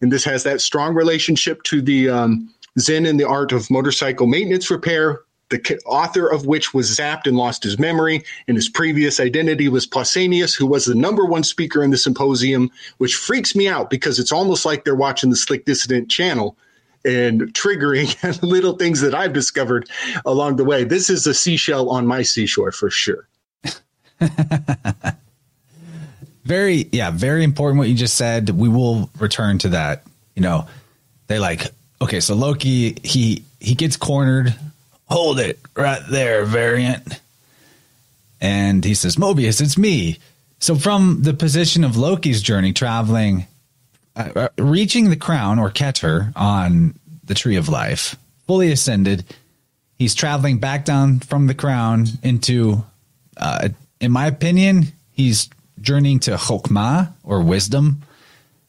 And 0.00 0.10
this 0.10 0.24
has 0.24 0.42
that 0.42 0.60
strong 0.60 0.92
relationship 0.92 1.62
to 1.62 1.80
the 1.80 2.08
um, 2.08 2.52
Zen 2.78 3.06
and 3.06 3.18
the 3.18 3.28
Art 3.28 3.52
of 3.52 3.70
Motorcycle 3.70 4.26
Maintenance 4.26 4.70
Repair, 4.70 5.20
the 5.50 5.80
author 5.84 6.26
of 6.26 6.46
which 6.46 6.72
was 6.72 6.90
zapped 6.90 7.26
and 7.26 7.36
lost 7.36 7.62
his 7.62 7.78
memory, 7.78 8.24
and 8.48 8.56
his 8.56 8.68
previous 8.68 9.20
identity 9.20 9.68
was 9.68 9.86
Pausanias, 9.86 10.56
who 10.56 10.66
was 10.66 10.86
the 10.86 10.94
number 10.94 11.26
one 11.26 11.44
speaker 11.44 11.82
in 11.82 11.90
the 11.90 11.98
symposium, 11.98 12.70
which 12.98 13.14
freaks 13.14 13.54
me 13.54 13.68
out 13.68 13.90
because 13.90 14.18
it's 14.18 14.32
almost 14.32 14.64
like 14.64 14.84
they're 14.84 14.94
watching 14.94 15.30
the 15.30 15.36
Slick 15.36 15.66
Dissident 15.66 16.10
channel 16.10 16.56
and 17.04 17.52
triggering 17.52 18.42
little 18.42 18.76
things 18.76 19.00
that 19.00 19.14
I've 19.14 19.32
discovered 19.32 19.88
along 20.24 20.56
the 20.56 20.64
way. 20.64 20.84
This 20.84 21.10
is 21.10 21.26
a 21.26 21.34
seashell 21.34 21.90
on 21.90 22.06
my 22.06 22.22
seashore 22.22 22.72
for 22.72 22.90
sure. 22.90 23.28
very, 26.44 26.88
yeah, 26.92 27.10
very 27.10 27.44
important 27.44 27.78
what 27.78 27.88
you 27.88 27.94
just 27.94 28.16
said. 28.16 28.50
We 28.50 28.68
will 28.68 29.10
return 29.18 29.58
to 29.58 29.70
that. 29.70 30.04
You 30.36 30.42
know, 30.42 30.66
they 31.26 31.38
like 31.38 31.72
okay, 32.02 32.20
so 32.20 32.34
Loki 32.34 32.96
he 33.02 33.44
he 33.60 33.74
gets 33.74 33.96
cornered. 33.96 34.54
Hold 35.06 35.40
it 35.40 35.58
right 35.76 36.02
there, 36.10 36.44
variant. 36.44 37.20
And 38.40 38.84
he 38.84 38.94
says, 38.94 39.16
Mobius, 39.16 39.60
it's 39.60 39.78
me. 39.78 40.18
So 40.58 40.74
from 40.74 41.22
the 41.22 41.34
position 41.34 41.84
of 41.84 41.96
Loki's 41.96 42.42
journey, 42.42 42.72
traveling, 42.72 43.46
uh, 44.16 44.30
uh 44.34 44.48
reaching 44.58 45.10
the 45.10 45.16
crown 45.16 45.58
or 45.58 45.70
Keter 45.70 46.32
on 46.34 46.98
the 47.24 47.34
Tree 47.34 47.56
of 47.56 47.68
Life, 47.68 48.16
fully 48.46 48.72
ascended, 48.72 49.24
he's 49.98 50.14
traveling 50.14 50.58
back 50.58 50.84
down 50.84 51.20
from 51.20 51.46
the 51.46 51.54
crown 51.54 52.06
into, 52.22 52.84
uh, 53.36 53.68
in 54.00 54.10
my 54.10 54.26
opinion, 54.26 54.86
he's 55.12 55.48
journeying 55.80 56.20
to 56.20 56.32
Chokmah 56.32 57.12
or 57.22 57.42
wisdom. 57.42 58.02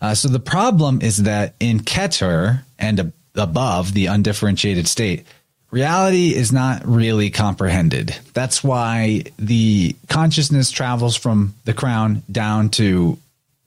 Uh, 0.01 0.13
so 0.13 0.27
the 0.27 0.39
problem 0.39 1.01
is 1.01 1.23
that 1.23 1.55
in 1.59 1.79
Keter 1.79 2.63
and 2.77 3.13
above 3.35 3.93
the 3.93 4.07
undifferentiated 4.07 4.87
state, 4.87 5.25
reality 5.71 6.35
is 6.35 6.51
not 6.51 6.85
really 6.85 7.29
comprehended. 7.29 8.15
That's 8.33 8.63
why 8.63 9.23
the 9.37 9.95
consciousness 10.07 10.71
travels 10.71 11.15
from 11.15 11.55
the 11.65 11.73
crown 11.73 12.23
down 12.31 12.69
to 12.71 13.17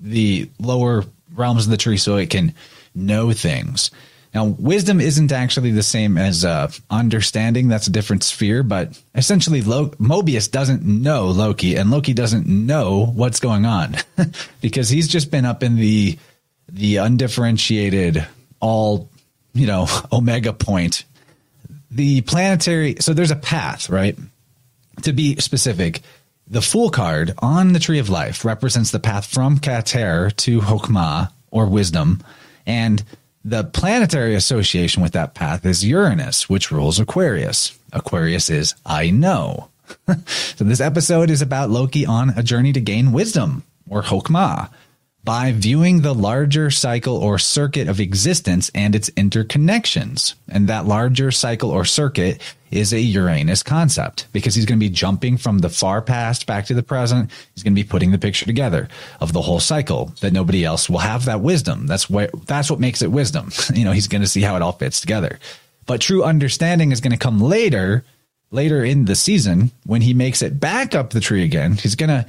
the 0.01 0.49
lower 0.61 1.05
realms 1.35 1.64
of 1.64 1.71
the 1.71 1.77
tree 1.77 1.97
so 1.97 2.17
it 2.17 2.31
can 2.31 2.55
know 2.95 3.33
things. 3.33 3.91
Now, 4.35 4.45
wisdom 4.45 5.01
isn't 5.01 5.33
actually 5.33 5.71
the 5.71 5.83
same 5.83 6.19
as 6.19 6.45
uh, 6.45 6.71
understanding. 6.91 7.69
That's 7.69 7.87
a 7.87 7.93
different 7.93 8.23
sphere, 8.23 8.62
but 8.62 9.01
essentially, 9.14 9.62
Lo- 9.62 9.89
Mobius 9.99 10.51
doesn't 10.51 10.83
know 10.83 11.29
Loki, 11.29 11.77
and 11.77 11.91
Loki 11.91 12.12
doesn't 12.12 12.47
know 12.47 13.07
what's 13.07 13.41
going 13.41 13.64
on 13.64 13.97
because 14.61 14.91
he's 14.91 15.09
just 15.09 15.31
been 15.31 15.47
up 15.47 15.62
in 15.62 15.77
the 15.77 16.19
the 16.69 16.97
undifferentiated, 16.97 18.27
all 18.61 19.09
you 19.57 19.67
know, 19.67 19.87
omega 20.13 20.53
point, 20.53 21.05
the 21.91 22.21
planetary, 22.23 22.97
so 23.01 23.13
there's 23.13 23.31
a 23.31 23.37
path, 23.37 23.89
right? 23.89 24.17
To 25.03 25.13
be 25.13 25.37
specific, 25.37 26.03
the 26.49 26.63
Fool 26.63 26.91
card 26.91 27.35
on 27.39 27.73
the 27.73 27.79
Tree 27.81 27.99
of 27.99 28.09
Life 28.09 28.45
represents 28.45 28.91
the 28.91 29.01
path 29.01 29.27
from 29.27 29.59
Keter 29.59 30.35
to 30.37 30.61
Chokmah 30.61 31.31
or 31.51 31.67
wisdom. 31.67 32.23
And 32.67 33.03
the 33.45 33.65
planetary 33.65 34.35
association 34.35 35.03
with 35.03 35.13
that 35.13 35.35
path 35.35 35.65
is 35.65 35.85
Uranus, 35.85 36.49
which 36.49 36.71
rules 36.71 36.99
Aquarius. 36.99 37.79
Aquarius 37.93 38.51
is 38.51 38.75
I 38.85 39.11
know. 39.11 39.69
so 40.29 40.65
this 40.65 40.81
episode 40.81 41.31
is 41.31 41.43
about 41.43 41.71
Loki 41.71 42.07
on 42.07 42.31
a 42.31 42.43
journey 42.43 42.73
to 42.73 42.81
gain 42.81 43.13
wisdom 43.13 43.63
or 43.89 44.03
Chokmah 44.03 44.71
by 45.27 45.51
viewing 45.51 46.03
the 46.03 46.14
larger 46.14 46.70
cycle 46.70 47.16
or 47.16 47.37
circuit 47.37 47.89
of 47.89 47.99
existence 47.99 48.70
and 48.77 48.95
its 48.95 49.11
interconnections. 49.11 50.37
And 50.49 50.68
that 50.68 50.87
larger 50.87 51.33
cycle 51.33 51.68
or 51.68 51.85
circuit 51.85 52.41
is 52.70 52.93
a 52.93 53.01
Uranus 53.01 53.64
concept 53.64 54.29
because 54.33 54.55
he's 54.55 54.66
going 54.66 54.79
to 54.79 54.87
be 54.87 54.89
jumping 54.89 55.37
from 55.37 55.59
the 55.59 55.68
far 55.68 56.01
past 56.01 56.47
back 56.47 56.66
to 56.66 56.74
the 56.74 56.83
present. 56.85 57.33
He's 57.55 57.64
going 57.64 57.74
to 57.74 57.83
be 57.83 57.87
putting 57.87 58.12
the 58.12 58.18
picture 58.18 58.47
together 58.47 58.89
of 59.20 59.33
the 59.33 59.43
whole 59.43 59.59
cycle 59.59 60.12
that 60.20 60.33
nobody 60.33 60.64
else 60.64 60.89
will 60.89 60.99
have 60.99 61.24
that 61.24 61.41
wisdom. 61.41 61.89
That's 61.89 62.09
what, 62.09 62.31
that's 62.47 62.70
what 62.70 62.79
makes 62.79 63.03
it 63.03 63.11
wisdom. 63.11 63.51
you 63.74 63.85
know, 63.85 63.93
he's 63.93 64.09
going 64.09 64.22
to 64.22 64.29
see 64.29 64.43
how 64.43 64.55
it 64.55 64.62
all 64.62 64.72
fits 64.72 65.01
together. 65.01 65.41
But 65.87 66.01
true 66.01 66.22
understanding 66.22 66.93
is 66.93 67.01
going 67.01 67.11
to 67.11 67.18
come 67.18 67.41
later, 67.41 68.05
later 68.53 68.85
in 68.85 69.07
the 69.07 69.16
season 69.16 69.72
when 69.87 70.03
he 70.03 70.14
makes 70.14 70.41
it 70.41 70.61
back 70.61 70.95
up 70.95 71.11
the 71.11 71.20
tree 71.20 71.43
again. 71.43 71.72
He's 71.72 71.97
going 71.97 72.11
to 72.11 72.27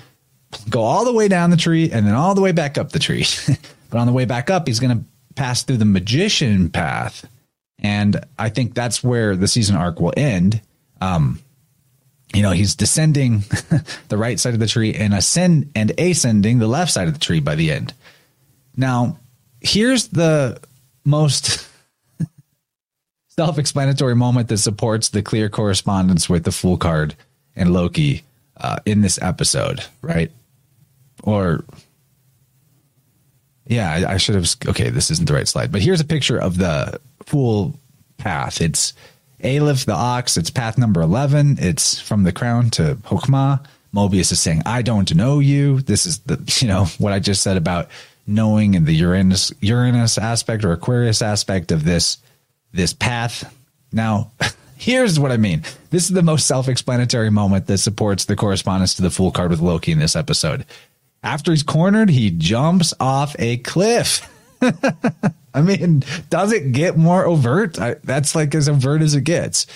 go 0.69 0.81
all 0.81 1.05
the 1.05 1.13
way 1.13 1.27
down 1.27 1.49
the 1.49 1.57
tree 1.57 1.91
and 1.91 2.05
then 2.05 2.13
all 2.13 2.35
the 2.35 2.41
way 2.41 2.51
back 2.51 2.77
up 2.77 2.91
the 2.91 2.99
tree. 2.99 3.25
but 3.89 3.99
on 3.99 4.07
the 4.07 4.13
way 4.13 4.25
back 4.25 4.49
up, 4.49 4.67
he's 4.67 4.79
going 4.79 4.97
to 4.97 5.03
pass 5.35 5.63
through 5.63 5.77
the 5.77 5.85
magician 5.85 6.69
path. 6.69 7.25
And 7.79 8.23
I 8.39 8.49
think 8.49 8.73
that's 8.73 9.03
where 9.03 9.35
the 9.35 9.47
season 9.47 9.75
arc 9.75 9.99
will 9.99 10.13
end. 10.17 10.61
Um, 10.99 11.39
you 12.33 12.41
know, 12.41 12.51
he's 12.51 12.75
descending 12.75 13.39
the 14.09 14.17
right 14.17 14.39
side 14.39 14.53
of 14.53 14.59
the 14.59 14.67
tree 14.67 14.93
and 14.93 15.13
ascend 15.13 15.71
and 15.75 15.91
ascending 15.99 16.59
the 16.59 16.67
left 16.67 16.91
side 16.91 17.07
of 17.07 17.13
the 17.13 17.19
tree 17.19 17.39
by 17.39 17.55
the 17.55 17.71
end. 17.71 17.93
Now, 18.75 19.19
here's 19.61 20.07
the 20.09 20.59
most 21.05 21.67
self-explanatory 23.29 24.15
moment 24.15 24.49
that 24.49 24.57
supports 24.57 25.09
the 25.09 25.21
clear 25.21 25.49
correspondence 25.49 26.29
with 26.29 26.43
the 26.43 26.51
Fool 26.51 26.77
card 26.77 27.15
and 27.55 27.71
Loki 27.71 28.23
uh, 28.57 28.77
in 28.85 29.01
this 29.01 29.19
episode, 29.21 29.83
right? 30.01 30.31
Or 31.23 31.63
yeah, 33.67 33.91
I, 33.91 34.13
I 34.13 34.17
should 34.17 34.35
have. 34.35 34.49
Okay, 34.67 34.89
this 34.89 35.11
isn't 35.11 35.27
the 35.27 35.33
right 35.33 35.47
slide, 35.47 35.71
but 35.71 35.81
here's 35.81 36.01
a 36.01 36.05
picture 36.05 36.39
of 36.39 36.57
the 36.57 36.99
Fool 37.25 37.77
path. 38.17 38.61
It's 38.61 38.93
Aleph 39.43 39.85
the 39.85 39.93
ox. 39.93 40.37
It's 40.37 40.49
path 40.49 40.77
number 40.77 41.01
eleven. 41.01 41.57
It's 41.59 41.99
from 41.99 42.23
the 42.23 42.31
crown 42.31 42.69
to 42.71 42.95
Chokmah. 42.95 43.65
Mobius 43.93 44.31
is 44.31 44.39
saying, 44.39 44.61
"I 44.65 44.81
don't 44.81 45.13
know 45.15 45.39
you." 45.39 45.81
This 45.81 46.05
is 46.05 46.19
the 46.19 46.41
you 46.61 46.67
know 46.67 46.85
what 46.97 47.13
I 47.13 47.19
just 47.19 47.41
said 47.41 47.57
about 47.57 47.89
knowing 48.25 48.75
and 48.75 48.85
the 48.85 48.93
Uranus 48.93 49.51
Uranus 49.59 50.17
aspect 50.17 50.63
or 50.63 50.71
Aquarius 50.71 51.21
aspect 51.21 51.71
of 51.71 51.83
this 51.83 52.19
this 52.71 52.93
path. 52.93 53.53
Now, 53.91 54.31
Here's 54.79 55.19
what 55.19 55.31
I 55.31 55.37
mean. 55.37 55.63
This 55.89 56.03
is 56.03 56.11
the 56.11 56.21
most 56.21 56.45
self-explanatory 56.45 57.31
moment 57.31 57.65
that 57.65 57.79
supports 57.79 58.25
the 58.25 58.35
correspondence 58.35 58.93
to 58.93 59.01
the 59.01 59.09
Fool 59.09 59.31
card 59.31 59.49
with 59.49 59.59
Loki 59.59 59.91
in 59.91 59.97
this 59.97 60.15
episode. 60.15 60.65
After 61.23 61.51
he's 61.51 61.63
cornered, 61.63 62.09
he 62.09 62.29
jumps 62.31 62.93
off 62.99 63.35
a 63.39 63.57
cliff. 63.57 64.29
I 65.53 65.61
mean, 65.61 66.03
does 66.29 66.51
it 66.51 66.71
get 66.71 66.97
more 66.97 67.25
overt? 67.25 67.79
I, 67.79 67.95
that's 68.03 68.35
like 68.35 68.53
as 68.53 68.69
overt 68.69 69.01
as 69.01 69.15
it 69.15 69.21
gets. 69.21 69.67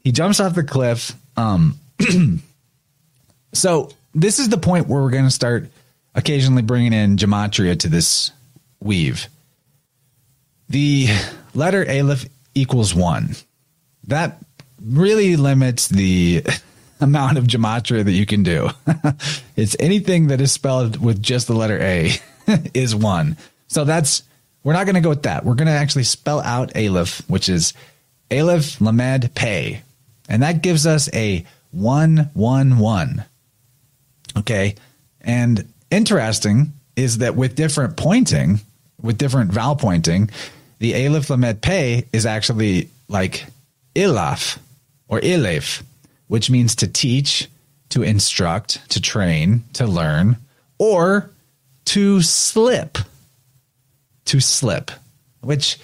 He 0.00 0.12
jumps 0.12 0.40
off 0.40 0.54
the 0.54 0.64
cliff. 0.64 1.12
Um, 1.36 1.78
so 3.52 3.90
this 4.14 4.38
is 4.38 4.48
the 4.48 4.58
point 4.58 4.88
where 4.88 5.02
we're 5.02 5.10
going 5.10 5.24
to 5.24 5.30
start 5.30 5.68
occasionally 6.14 6.62
bringing 6.62 6.92
in 6.92 7.16
gematria 7.16 7.78
to 7.80 7.88
this 7.88 8.32
weave. 8.80 9.28
The 10.68 11.08
letter 11.54 11.84
Aleph 11.88 12.26
equals 12.54 12.94
one. 12.94 13.36
That 14.06 14.38
really 14.82 15.36
limits 15.36 15.88
the 15.88 16.44
amount 17.04 17.38
of 17.38 17.44
gematria 17.44 18.04
that 18.04 18.12
you 18.12 18.26
can 18.26 18.42
do. 18.42 18.70
it's 19.56 19.76
anything 19.80 20.28
that 20.28 20.40
is 20.40 20.52
spelled 20.52 21.02
with 21.02 21.22
just 21.22 21.46
the 21.46 21.54
letter 21.54 21.78
A 21.80 22.12
is 22.74 22.94
one. 22.94 23.36
So 23.68 23.84
that's 23.84 24.22
we're 24.62 24.74
not 24.74 24.84
going 24.84 24.96
to 24.96 25.00
go 25.00 25.08
with 25.08 25.22
that. 25.22 25.44
We're 25.44 25.54
going 25.54 25.66
to 25.66 25.72
actually 25.72 26.04
spell 26.04 26.40
out 26.40 26.76
Aleph, 26.76 27.22
which 27.28 27.48
is 27.48 27.72
Aleph 28.30 28.80
Lamed 28.80 29.34
Pay, 29.34 29.82
and 30.28 30.42
that 30.42 30.62
gives 30.62 30.86
us 30.86 31.08
a 31.14 31.44
one 31.70 32.30
one 32.34 32.78
one. 32.78 33.24
Okay, 34.36 34.74
and 35.20 35.66
interesting 35.90 36.72
is 36.96 37.18
that 37.18 37.36
with 37.36 37.54
different 37.54 37.96
pointing, 37.96 38.60
with 39.00 39.18
different 39.18 39.52
vowel 39.52 39.76
pointing, 39.76 40.30
the 40.78 41.06
Aleph 41.06 41.30
Lamed 41.30 41.62
Pay 41.62 42.06
is 42.12 42.26
actually 42.26 42.90
like 43.08 43.46
Ilaf 43.94 44.58
or 45.08 45.20
Ilef, 45.20 45.82
which 46.30 46.48
means 46.48 46.76
to 46.76 46.86
teach, 46.86 47.48
to 47.88 48.04
instruct, 48.04 48.88
to 48.88 49.00
train, 49.00 49.64
to 49.72 49.84
learn, 49.84 50.36
or 50.78 51.28
to 51.84 52.22
slip. 52.22 52.98
To 54.26 54.38
slip, 54.38 54.92
which 55.40 55.80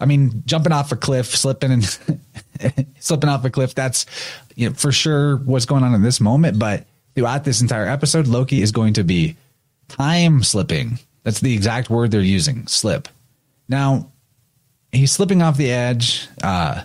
I 0.00 0.06
mean, 0.06 0.42
jumping 0.46 0.72
off 0.72 0.90
a 0.90 0.96
cliff, 0.96 1.36
slipping 1.36 1.70
and 1.70 1.84
slipping 2.98 3.28
off 3.28 3.44
a 3.44 3.50
cliff, 3.50 3.74
that's 3.74 4.06
you 4.56 4.70
know, 4.70 4.74
for 4.74 4.90
sure 4.90 5.36
what's 5.36 5.66
going 5.66 5.84
on 5.84 5.92
in 5.92 6.00
this 6.00 6.18
moment. 6.18 6.58
But 6.58 6.86
throughout 7.14 7.44
this 7.44 7.60
entire 7.60 7.86
episode, 7.86 8.26
Loki 8.26 8.62
is 8.62 8.72
going 8.72 8.94
to 8.94 9.04
be 9.04 9.36
time 9.88 10.42
slipping. 10.42 10.98
That's 11.24 11.40
the 11.40 11.52
exact 11.52 11.90
word 11.90 12.10
they're 12.10 12.22
using 12.22 12.66
slip. 12.68 13.06
Now, 13.68 14.10
he's 14.92 15.12
slipping 15.12 15.42
off 15.42 15.58
the 15.58 15.70
edge. 15.70 16.26
Uh, 16.42 16.84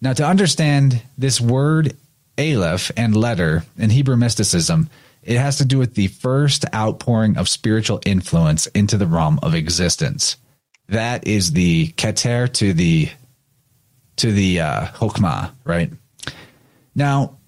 now, 0.00 0.14
to 0.14 0.26
understand 0.26 1.00
this 1.16 1.40
word 1.40 1.94
Aleph 2.38 2.90
and 2.96 3.14
letter 3.16 3.64
in 3.76 3.90
Hebrew 3.90 4.16
mysticism, 4.16 4.88
it 5.22 5.38
has 5.38 5.58
to 5.58 5.64
do 5.64 5.78
with 5.78 5.94
the 5.94 6.08
first 6.08 6.64
outpouring 6.74 7.36
of 7.36 7.48
spiritual 7.48 8.00
influence 8.06 8.66
into 8.68 8.96
the 8.96 9.06
realm 9.06 9.38
of 9.42 9.54
existence. 9.54 10.36
That 10.88 11.26
is 11.26 11.52
the 11.52 11.88
keter 11.92 12.52
to 12.54 12.72
the 12.72 13.10
to 14.16 14.32
the 14.32 14.60
uh, 14.60 14.86
hokmah, 14.86 15.52
right? 15.64 15.90
Now, 16.94 17.38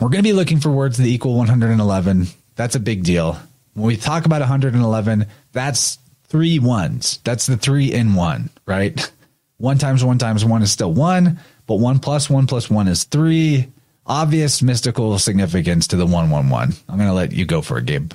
we're 0.00 0.08
going 0.08 0.22
to 0.22 0.28
be 0.28 0.32
looking 0.32 0.60
for 0.60 0.70
words 0.70 0.98
that 0.98 1.06
equal 1.06 1.34
111. 1.34 2.26
That's 2.54 2.76
a 2.76 2.80
big 2.80 3.02
deal. 3.02 3.38
When 3.74 3.86
we 3.86 3.96
talk 3.96 4.26
about 4.26 4.40
111, 4.40 5.26
that's 5.52 5.98
three 6.24 6.58
ones. 6.58 7.18
That's 7.24 7.46
the 7.46 7.56
three 7.56 7.92
in 7.92 8.14
one, 8.14 8.50
right? 8.66 9.10
One 9.56 9.78
times 9.78 10.04
one 10.04 10.18
times 10.18 10.44
one 10.44 10.62
is 10.62 10.70
still 10.70 10.92
one, 10.92 11.40
but 11.70 11.78
one 11.78 12.00
plus 12.00 12.28
one 12.28 12.48
plus 12.48 12.68
one 12.68 12.88
is 12.88 13.04
three. 13.04 13.68
Obvious 14.04 14.60
mystical 14.60 15.16
significance 15.20 15.86
to 15.86 15.96
the 15.96 16.04
111. 16.04 16.74
I'm 16.88 16.96
going 16.96 17.08
to 17.08 17.14
let 17.14 17.30
you 17.30 17.46
go 17.46 17.62
for 17.62 17.76
a 17.76 17.82
Gabe. 17.82 18.10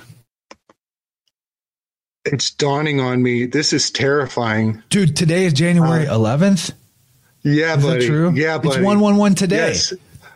It's 2.26 2.50
dawning 2.50 3.00
on 3.00 3.22
me. 3.22 3.46
This 3.46 3.72
is 3.72 3.90
terrifying. 3.90 4.82
Dude, 4.90 5.16
today 5.16 5.46
is 5.46 5.54
January 5.54 6.06
uh, 6.06 6.18
11th. 6.18 6.74
Yeah, 7.44 7.78
is 7.78 7.82
buddy. 7.82 8.00
that 8.00 8.06
true? 8.06 8.32
Yeah, 8.34 8.58
buddy. 8.58 8.68
It's 8.68 8.76
111 8.76 9.36
today. 9.36 9.68
Yes. 9.68 9.94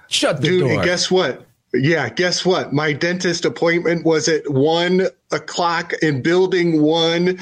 Shut 0.08 0.40
the 0.40 0.48
Dude, 0.48 0.60
door. 0.60 0.70
and 0.70 0.82
guess 0.82 1.10
what? 1.10 1.46
Yeah, 1.74 2.08
guess 2.08 2.46
what? 2.46 2.72
My 2.72 2.94
dentist 2.94 3.44
appointment 3.44 4.06
was 4.06 4.28
at 4.28 4.50
one 4.50 5.08
o'clock 5.30 5.92
in 6.00 6.22
building 6.22 6.80
one 6.80 7.38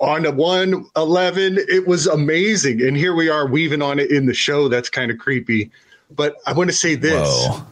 on 0.00 0.26
a 0.26 0.30
111. 0.30 1.58
It 1.68 1.86
was 1.86 2.06
amazing. 2.06 2.82
And 2.82 2.96
here 2.96 3.14
we 3.14 3.28
are 3.28 3.46
weaving 3.46 3.82
on 3.82 3.98
it 3.98 4.10
in 4.10 4.26
the 4.26 4.34
show. 4.34 4.68
That's 4.68 4.88
kind 4.90 5.10
of 5.10 5.18
creepy. 5.18 5.70
But 6.10 6.36
I 6.46 6.52
want 6.52 6.70
to 6.70 6.76
say 6.76 6.94
this. 6.94 7.28
Whoa. 7.48 7.64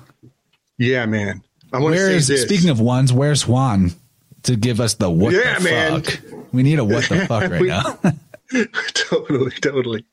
Yeah, 0.78 1.06
man. 1.06 1.42
I 1.72 1.78
want 1.78 1.94
Where 1.94 2.08
to 2.08 2.20
say 2.20 2.34
this. 2.34 2.42
speaking 2.42 2.70
of 2.70 2.80
ones, 2.80 3.12
where's 3.12 3.46
Juan 3.46 3.92
to 4.44 4.56
give 4.56 4.80
us 4.80 4.94
the 4.94 5.08
what 5.10 5.32
Yeah, 5.32 5.58
the 5.58 5.64
man. 5.64 6.02
fuck? 6.02 6.20
We 6.52 6.62
need 6.62 6.78
a 6.78 6.84
what 6.84 7.08
the 7.08 7.20
fuck 7.28 7.50
right 7.50 7.60
We- 7.60 7.68
now. 7.68 7.98
totally, 8.92 9.50
totally. 9.52 10.04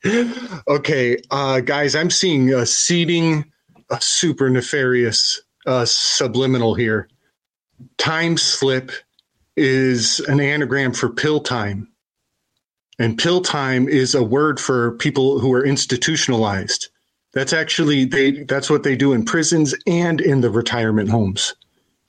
Okay, 0.66 1.18
uh, 1.30 1.60
guys, 1.60 1.94
I'm 1.94 2.08
seeing 2.08 2.54
a 2.54 2.64
seeding, 2.64 3.44
a 3.90 4.00
super 4.00 4.48
nefarious 4.48 5.42
uh, 5.66 5.84
subliminal 5.84 6.74
here. 6.74 7.06
Time 7.98 8.38
slip 8.38 8.92
is 9.58 10.20
an 10.20 10.40
anagram 10.40 10.92
for 10.94 11.10
pill 11.10 11.40
time. 11.40 11.88
And 13.00 13.16
pill 13.16 13.40
time 13.40 13.88
is 13.88 14.14
a 14.14 14.22
word 14.22 14.60
for 14.60 14.92
people 14.98 15.38
who 15.38 15.54
are 15.54 15.64
institutionalized. 15.64 16.88
That's 17.32 17.54
actually 17.54 18.04
they 18.04 18.44
that's 18.44 18.68
what 18.68 18.82
they 18.82 18.94
do 18.94 19.14
in 19.14 19.24
prisons 19.24 19.74
and 19.86 20.20
in 20.20 20.42
the 20.42 20.50
retirement 20.50 21.08
homes. 21.08 21.54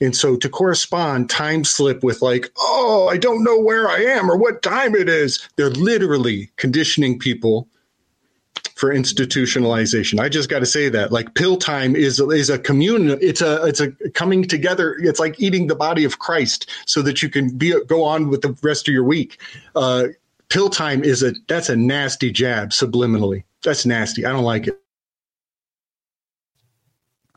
And 0.01 0.13
so 0.13 0.35
to 0.35 0.49
correspond 0.49 1.29
time 1.29 1.63
slip 1.63 2.03
with 2.03 2.21
like, 2.21 2.51
oh, 2.57 3.07
I 3.09 3.17
don't 3.17 3.43
know 3.43 3.57
where 3.57 3.87
I 3.87 3.99
am 3.99 4.29
or 4.29 4.35
what 4.35 4.63
time 4.63 4.93
it 4.93 5.07
is, 5.07 5.47
they're 5.55 5.69
literally 5.69 6.51
conditioning 6.57 7.19
people 7.19 7.69
for 8.75 8.93
institutionalization. 8.93 10.19
I 10.19 10.27
just 10.27 10.49
got 10.49 10.59
to 10.59 10.65
say 10.65 10.89
that 10.89 11.11
like 11.13 11.35
pill 11.35 11.55
time 11.55 11.95
is 11.95 12.19
is 12.19 12.49
a 12.49 12.59
communion. 12.59 13.17
It's 13.21 13.39
a 13.41 13.63
it's 13.65 13.79
a 13.79 13.91
coming 14.09 14.43
together. 14.43 14.97
It's 14.99 15.21
like 15.21 15.39
eating 15.39 15.67
the 15.67 15.75
body 15.75 16.03
of 16.03 16.19
Christ 16.19 16.69
so 16.85 17.01
that 17.03 17.21
you 17.21 17.29
can 17.29 17.55
be 17.55 17.73
go 17.85 18.03
on 18.03 18.27
with 18.27 18.41
the 18.41 18.57
rest 18.61 18.89
of 18.89 18.93
your 18.93 19.05
week. 19.05 19.39
Uh, 19.73 20.07
pill 20.51 20.69
time 20.69 21.03
is 21.03 21.23
a 21.23 21.33
that's 21.47 21.69
a 21.69 21.75
nasty 21.75 22.31
jab 22.31 22.69
subliminally. 22.69 23.43
That's 23.63 23.85
nasty. 23.85 24.25
I 24.25 24.31
don't 24.31 24.43
like 24.43 24.67
it. 24.67 24.77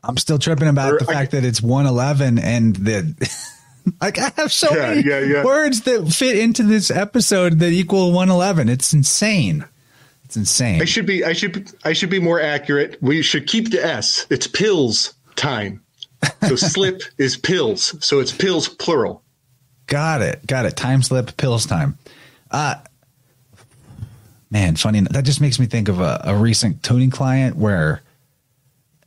I'm 0.03 0.17
still 0.17 0.37
tripping 0.37 0.67
about 0.67 0.93
Or 0.93 0.99
the 0.99 1.09
I- 1.09 1.13
fact 1.13 1.31
that 1.31 1.43
it's 1.43 1.61
111 1.61 2.37
and 2.39 2.75
that 2.77 3.29
like 4.01 4.19
I 4.19 4.31
have 4.37 4.51
so 4.51 4.73
Yeah, 4.75 4.81
many 4.89 5.01
yeah, 5.09 5.19
yeah. 5.19 5.43
words 5.43 5.81
that 5.81 6.07
fit 6.09 6.37
into 6.37 6.63
this 6.63 6.91
episode 6.91 7.59
that 7.59 7.71
equal 7.71 8.11
111. 8.11 8.69
It's 8.69 8.93
insane. 8.93 9.65
It's 10.25 10.37
insane. 10.37 10.81
I 10.81 10.85
should 10.85 11.05
be 11.05 11.23
I 11.23 11.33
should 11.33 11.71
I 11.83 11.93
should 11.93 12.09
be 12.09 12.19
more 12.19 12.39
accurate. 12.41 12.97
We 13.01 13.21
should 13.21 13.47
keep 13.47 13.71
the 13.71 13.83
S. 13.83 14.27
It's 14.29 14.47
pills 14.47 15.13
time. 15.35 15.81
So 16.47 16.55
slip 16.55 17.01
is 17.17 17.37
pills. 17.37 17.95
So 18.05 18.19
it's 18.19 18.31
pills 18.31 18.67
plural. 18.67 19.23
Got 19.87 20.21
it. 20.23 20.45
Got 20.47 20.65
it. 20.65 20.75
Time 20.75 21.03
slip, 21.03 21.37
pills 21.37 21.65
time. 21.65 21.97
Uh 22.51 22.75
man, 24.55 24.77
funny. 24.77 25.01
That 25.01 25.25
just 25.25 25.41
makes 25.41 25.59
me 25.59 25.65
think 25.65 25.89
of 25.89 25.99
a, 25.99 26.21
a 26.23 26.35
recent 26.37 26.81
tuning 26.81 27.09
client 27.09 27.57
where 27.57 28.01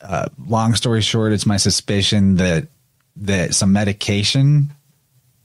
uh 0.02 0.28
long 0.46 0.74
story 0.74 1.00
short, 1.00 1.32
it's 1.32 1.46
my 1.46 1.56
suspicion 1.56 2.36
that 2.36 2.68
that 3.16 3.54
some 3.54 3.72
medication 3.72 4.70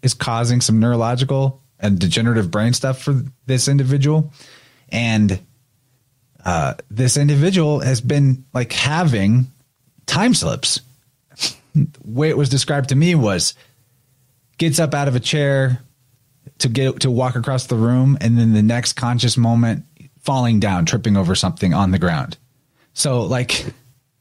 is 0.01 0.13
causing 0.13 0.59
some 0.59 0.81
neurological 0.81 1.61
and 1.79 1.99
degenerative 1.99 2.51
brain 2.51 2.73
stuff 2.73 3.01
for 3.01 3.23
this 3.45 3.69
individual. 3.69 4.33
And 4.89 5.39
uh 6.43 6.73
this 6.91 7.15
individual 7.15 7.79
has 7.79 8.01
been 8.01 8.43
like 8.53 8.73
having 8.73 9.47
time 10.05 10.33
slips. 10.33 10.81
the 11.75 11.87
way 12.03 12.27
it 12.27 12.37
was 12.37 12.49
described 12.49 12.89
to 12.89 12.95
me 12.95 13.15
was 13.15 13.53
gets 14.57 14.79
up 14.81 14.93
out 14.93 15.07
of 15.07 15.15
a 15.15 15.21
chair 15.21 15.81
to 16.59 16.67
get 16.67 16.99
to 16.99 17.09
walk 17.09 17.35
across 17.37 17.67
the 17.67 17.75
room 17.75 18.17
and 18.19 18.37
then 18.37 18.51
the 18.51 18.61
next 18.61 18.93
conscious 18.93 19.37
moment 19.37 19.85
falling 20.23 20.59
down 20.59 20.85
tripping 20.85 21.15
over 21.17 21.35
something 21.35 21.73
on 21.73 21.91
the 21.91 21.99
ground. 21.99 22.37
So 22.93 23.21
like 23.23 23.65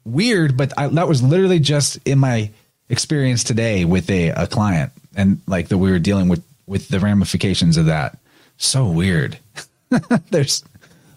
weird 0.04 0.56
but 0.56 0.72
I, 0.78 0.88
that 0.88 1.08
was 1.08 1.22
literally 1.22 1.60
just 1.60 1.98
in 2.04 2.18
my 2.18 2.50
experience 2.88 3.44
today 3.44 3.84
with 3.84 4.10
a, 4.10 4.28
a 4.30 4.46
client 4.46 4.92
and 5.16 5.40
like 5.46 5.68
that 5.68 5.78
we 5.78 5.90
were 5.90 5.98
dealing 5.98 6.28
with 6.28 6.44
with 6.66 6.88
the 6.88 7.00
ramifications 7.00 7.76
of 7.76 7.86
that. 7.86 8.18
So 8.56 8.86
weird. 8.86 9.38
There's 10.30 10.64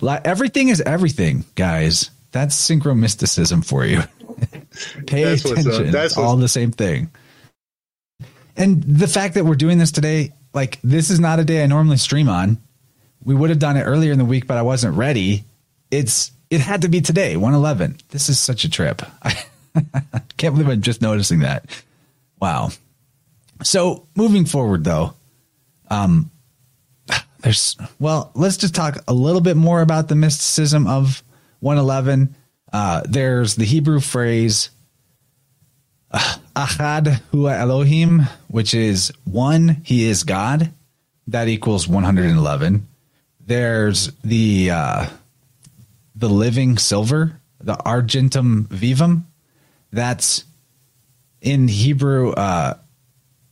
li- 0.02 0.20
everything 0.24 0.70
is 0.70 0.82
everything 0.82 1.46
guys. 1.56 2.10
That's 2.32 2.56
synchromysticism 2.56 3.66
for 3.66 3.86
you. 3.86 4.02
Pay 5.08 5.24
That's 5.24 5.46
what's 5.46 5.66
attention. 5.66 5.92
That's 5.92 6.18
all 6.18 6.36
the 6.36 6.50
same 6.50 6.72
thing. 6.72 7.10
And 8.58 8.84
the 8.84 9.08
fact 9.08 9.36
that 9.36 9.46
we're 9.46 9.56
doing 9.56 9.78
this 9.78 9.92
today, 9.92 10.34
like 10.54 10.80
this 10.84 11.10
is 11.10 11.20
not 11.20 11.40
a 11.40 11.46
day 11.46 11.64
I 11.64 11.68
normally 11.68 11.98
stream 11.98 12.30
on. 12.30 12.58
We 13.26 13.36
would 13.36 13.50
have 13.50 13.60
done 13.60 13.76
it 13.76 13.84
earlier 13.84 14.14
in 14.14 14.20
the 14.20 14.26
week, 14.26 14.48
but 14.48 14.58
I 14.58 14.62
wasn't 14.62 14.96
ready. 14.96 15.44
It's 15.92 16.32
it 16.50 16.62
had 16.62 16.84
to 16.84 16.88
be 16.88 17.02
today, 17.02 17.36
111. 17.36 17.98
This 18.10 18.30
is 18.30 18.40
such 18.40 18.64
a 18.64 18.70
trip. 18.70 19.02
I 19.24 20.22
can't 20.38 20.56
believe 20.56 20.70
I'm 20.70 20.82
just 20.82 21.02
noticing 21.02 21.40
that. 21.40 21.66
Wow. 22.40 22.70
So 23.64 24.08
moving 24.16 24.46
forward 24.46 24.84
though, 24.84 25.16
um, 25.90 26.32
there's, 27.40 27.76
well, 28.00 28.32
let's 28.36 28.58
just 28.58 28.76
talk 28.76 28.98
a 29.08 29.14
little 29.14 29.42
bit 29.42 29.58
more 29.58 29.82
about 29.82 30.08
the 30.08 30.16
mysticism 30.16 30.88
of 30.88 31.24
111. 31.60 32.36
Uh, 32.72 33.02
there's 33.06 33.56
the 33.56 33.66
Hebrew 33.66 34.00
phrase, 34.00 34.70
uh, 36.12 36.36
Achad 36.56 37.22
Hua 37.32 37.54
Elohim, 37.54 38.24
which 38.48 38.74
is 38.74 39.12
one, 39.24 39.82
he 39.84 40.06
is 40.06 40.24
God. 40.24 40.72
That 41.28 41.48
equals 41.48 41.88
111. 41.88 42.88
There's 43.46 44.12
the, 44.24 44.72
uh, 44.72 45.06
the 46.16 46.30
living 46.30 46.78
silver, 46.78 47.40
the 47.60 47.78
argentum 47.84 48.68
vivum. 48.70 49.28
That's 49.92 50.44
in 51.42 51.68
Hebrew, 51.68 52.32
uh, 52.32 52.78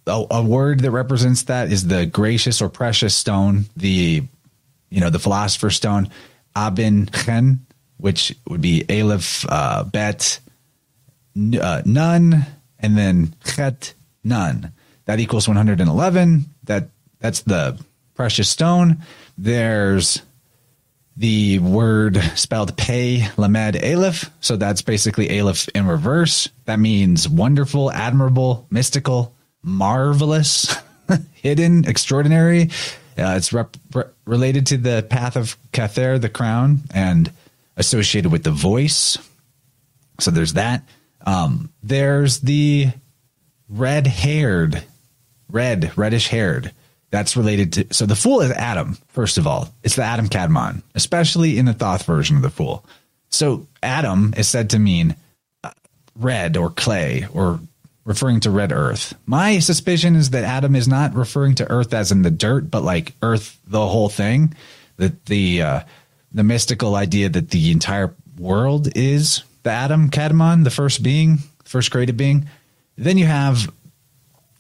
a, 0.07 0.25
a, 0.31 0.43
word 0.43 0.81
that 0.81 0.91
represents 0.91 1.43
that 1.43 1.71
is 1.71 1.87
the 1.87 2.05
gracious 2.05 2.61
or 2.61 2.69
precious 2.69 3.15
stone, 3.15 3.65
the 3.77 4.23
you 4.89 4.99
know 4.99 5.09
the 5.09 5.19
philosopher's 5.19 5.75
stone, 5.75 6.09
Abin 6.55 7.09
Chen, 7.23 7.65
which 7.97 8.35
would 8.47 8.61
be 8.61 8.83
Aleph 8.89 9.45
uh, 9.47 9.83
Bet 9.83 10.39
uh, 11.59 11.81
Nun, 11.85 12.45
and 12.79 12.97
then 12.97 13.33
Chet 13.45 13.93
Nun. 14.23 14.71
That 15.05 15.19
equals 15.19 15.47
111. 15.47 16.45
That 16.65 16.89
that's 17.19 17.41
the 17.41 17.79
precious 18.15 18.49
stone. 18.49 19.03
There's 19.37 20.21
the 21.15 21.59
word 21.59 22.17
spelled 22.35 22.75
pay 22.75 23.27
lamed 23.37 23.75
aleph 23.83 24.31
so 24.39 24.55
that's 24.55 24.81
basically 24.81 25.39
aleph 25.39 25.69
in 25.75 25.85
reverse 25.85 26.49
that 26.65 26.79
means 26.79 27.29
wonderful 27.29 27.91
admirable 27.91 28.65
mystical 28.71 29.31
marvelous, 29.63 30.75
hidden, 31.31 31.85
extraordinary. 31.85 32.63
Uh, 33.17 33.35
it's 33.37 33.53
rep- 33.53 33.77
re- 33.93 34.03
related 34.25 34.67
to 34.67 34.77
the 34.77 35.05
path 35.09 35.35
of 35.35 35.57
Kether, 35.71 36.19
the 36.19 36.29
crown, 36.29 36.81
and 36.93 37.31
associated 37.77 38.31
with 38.31 38.43
the 38.43 38.51
voice. 38.51 39.17
So 40.19 40.31
there's 40.31 40.53
that. 40.53 40.83
Um, 41.25 41.71
there's 41.81 42.41
the 42.41 42.89
red 43.69 44.05
haired, 44.05 44.83
red, 45.49 45.97
reddish 45.97 46.27
haired. 46.27 46.73
That's 47.13 47.37
related 47.37 47.73
to. 47.73 47.93
So 47.93 48.07
the 48.07 48.15
fool 48.15 48.41
is 48.41 48.49
Adam, 48.49 48.97
first 49.09 49.37
of 49.37 49.45
all. 49.45 49.71
It's 49.83 49.97
the 49.97 50.01
Adam 50.01 50.27
Kadmon, 50.29 50.81
especially 50.95 51.59
in 51.59 51.65
the 51.65 51.73
Thoth 51.75 52.05
version 52.07 52.37
of 52.37 52.41
the 52.41 52.49
fool. 52.49 52.83
So 53.29 53.67
Adam 53.83 54.33
is 54.35 54.47
said 54.47 54.71
to 54.71 54.79
mean 54.79 55.15
uh, 55.63 55.69
red 56.15 56.57
or 56.57 56.71
clay 56.71 57.27
or 57.31 57.59
referring 58.03 58.39
to 58.39 58.49
red 58.49 58.71
earth. 58.71 59.13
My 59.27 59.59
suspicion 59.59 60.15
is 60.15 60.31
that 60.31 60.43
Adam 60.43 60.75
is 60.75 60.87
not 60.87 61.13
referring 61.13 61.53
to 61.55 61.69
earth 61.69 61.93
as 61.93 62.11
in 62.11 62.23
the 62.23 62.31
dirt, 62.31 62.71
but 62.71 62.81
like 62.81 63.13
earth, 63.21 63.59
the 63.67 63.85
whole 63.85 64.09
thing. 64.09 64.55
That 64.97 65.27
the 65.27 65.61
uh, 65.61 65.79
the 66.31 66.43
mystical 66.43 66.95
idea 66.95 67.29
that 67.29 67.51
the 67.51 67.71
entire 67.71 68.15
world 68.39 68.89
is 68.97 69.43
the 69.61 69.69
Adam 69.69 70.09
Kadmon, 70.09 70.63
the 70.63 70.71
first 70.71 71.03
being, 71.03 71.37
first 71.63 71.91
created 71.91 72.17
being. 72.17 72.49
Then 72.97 73.19
you 73.19 73.27
have 73.27 73.71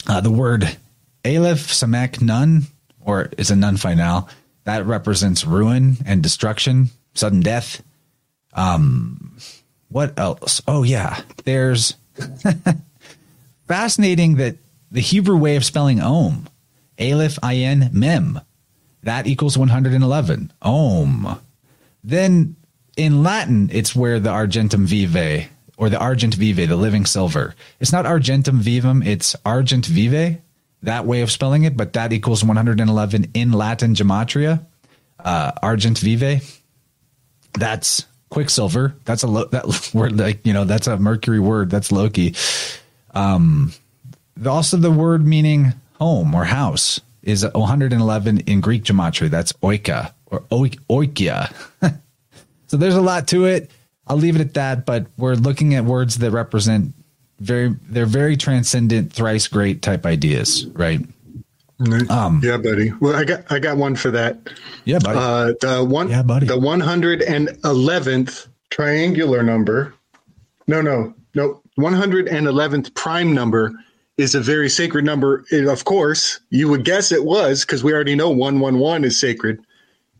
uh, 0.07 0.21
the 0.21 0.29
word 0.29 0.77
Aleph 1.25 1.67
Samek 1.67 2.21
Nun, 2.21 2.63
or 3.01 3.29
is 3.37 3.51
a 3.51 3.55
nun 3.55 3.77
final 3.77 4.29
that 4.65 4.85
represents 4.85 5.45
ruin 5.45 5.97
and 6.05 6.23
destruction, 6.23 6.89
sudden 7.13 7.41
death. 7.41 7.83
Um, 8.53 9.37
what 9.89 10.17
else? 10.17 10.61
Oh 10.67 10.83
yeah, 10.83 11.21
there's 11.45 11.95
fascinating 13.67 14.35
that 14.35 14.57
the 14.91 15.01
Hebrew 15.01 15.37
way 15.37 15.55
of 15.55 15.65
spelling 15.65 16.01
Om, 16.01 16.47
Aleph 16.99 17.39
Ayin 17.41 17.91
Mem, 17.93 18.39
that 19.03 19.27
equals 19.27 19.57
111. 19.57 20.53
Om. 20.61 21.39
Then 22.03 22.55
in 22.95 23.23
Latin, 23.23 23.69
it's 23.71 23.95
where 23.95 24.19
the 24.19 24.29
Argentum 24.29 24.85
Vive 24.85 25.49
or 25.77 25.89
the 25.89 25.99
Argent 25.99 26.35
Vive, 26.35 26.69
the 26.69 26.75
living 26.75 27.05
silver. 27.05 27.55
It's 27.79 27.91
not 27.91 28.05
Argentum 28.05 28.59
Vivum, 28.61 29.05
it's 29.05 29.35
Argent 29.45 29.85
Vive, 29.85 30.39
that 30.83 31.05
way 31.05 31.21
of 31.21 31.31
spelling 31.31 31.63
it, 31.63 31.75
but 31.75 31.93
that 31.93 32.13
equals 32.13 32.43
111 32.43 33.31
in 33.33 33.51
Latin 33.51 33.95
gematria. 33.95 34.65
Uh, 35.19 35.51
Argent 35.61 35.99
Vive, 35.99 36.61
that's 37.53 38.05
Quicksilver. 38.29 38.95
That's 39.05 39.23
a 39.23 39.27
lo- 39.27 39.45
that 39.45 39.91
word 39.93 40.17
like 40.17 40.45
you 40.45 40.53
know 40.53 40.65
that's 40.65 40.87
a 40.87 40.97
Mercury 40.97 41.39
word. 41.39 41.69
That's 41.69 41.91
Loki. 41.91 42.35
Um, 43.13 43.73
also, 44.45 44.77
the 44.77 44.91
word 44.91 45.25
meaning 45.25 45.73
home 45.99 46.35
or 46.35 46.43
house 46.43 46.99
is 47.21 47.45
111 47.45 48.39
in 48.39 48.59
Greek 48.59 48.83
gematria. 48.83 49.29
That's 49.29 49.53
oika 49.53 50.13
or 50.25 50.41
oikia. 50.41 51.53
so 52.67 52.77
there's 52.77 52.95
a 52.95 53.01
lot 53.01 53.27
to 53.29 53.45
it. 53.45 53.71
I'll 54.07 54.17
leave 54.17 54.35
it 54.35 54.41
at 54.41 54.55
that. 54.55 54.85
But 54.85 55.07
we're 55.17 55.35
looking 55.35 55.75
at 55.75 55.85
words 55.85 56.17
that 56.17 56.31
represent 56.31 56.93
very, 57.43 57.75
they're 57.89 58.05
very 58.05 58.37
transcendent, 58.37 59.13
thrice 59.13 59.47
great 59.47 59.81
type 59.81 60.05
ideas, 60.05 60.65
right? 60.73 61.01
Um, 62.09 62.39
yeah, 62.43 62.57
buddy. 62.57 62.91
Well, 62.99 63.15
I 63.15 63.23
got 63.23 63.51
I 63.51 63.59
got 63.59 63.77
one 63.77 63.95
for 63.95 64.11
that. 64.11 64.37
Yeah, 64.85 64.99
buddy. 64.99 65.19
Uh, 65.19 65.53
the 65.59 65.83
one, 65.83 66.09
yeah, 66.09 66.23
buddy. 66.23 66.45
The 66.47 66.57
111th 66.57 68.47
triangular 68.69 69.43
number. 69.43 69.93
No, 70.67 70.81
no, 70.81 71.13
no. 71.33 71.61
111th 71.79 72.93
prime 72.93 73.33
number 73.33 73.73
is 74.17 74.35
a 74.35 74.39
very 74.39 74.69
sacred 74.69 75.03
number. 75.03 75.43
It, 75.51 75.67
of 75.67 75.85
course, 75.85 76.39
you 76.51 76.69
would 76.69 76.85
guess 76.85 77.11
it 77.11 77.25
was 77.25 77.65
because 77.65 77.83
we 77.83 77.93
already 77.93 78.15
know 78.15 78.29
111 78.29 79.03
is 79.03 79.19
sacred, 79.19 79.59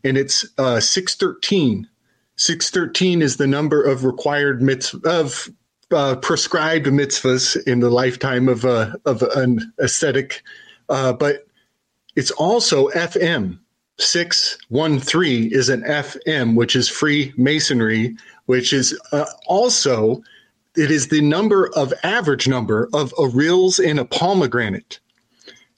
and 0.02 0.18
it's 0.18 0.44
uh, 0.58 0.80
613. 0.80 1.88
613 2.36 3.22
is 3.22 3.36
the 3.36 3.46
number 3.46 3.82
of 3.82 4.04
required 4.04 4.60
mitzvah 4.60 5.08
of 5.08 5.48
uh, 5.92 6.16
prescribed 6.16 6.86
mitzvahs 6.86 7.56
in 7.66 7.80
the 7.80 7.90
lifetime 7.90 8.48
of 8.48 8.64
a 8.64 8.96
of 9.04 9.22
an 9.22 9.72
ascetic, 9.78 10.42
uh, 10.88 11.12
but 11.12 11.46
it's 12.16 12.30
also 12.32 12.88
FM. 12.90 13.58
613 13.96 15.52
is 15.52 15.68
an 15.68 15.82
FM, 15.82 16.56
which 16.56 16.74
is 16.74 16.88
free 16.88 17.32
masonry, 17.36 18.16
which 18.46 18.72
is 18.72 18.98
uh, 19.12 19.26
also 19.46 20.20
it 20.76 20.90
is 20.90 21.08
the 21.08 21.20
number 21.20 21.70
of 21.76 21.94
average 22.02 22.48
number 22.48 22.88
of 22.92 23.12
arils 23.14 23.78
in 23.78 23.98
a 23.98 24.04
pomegranate 24.04 24.98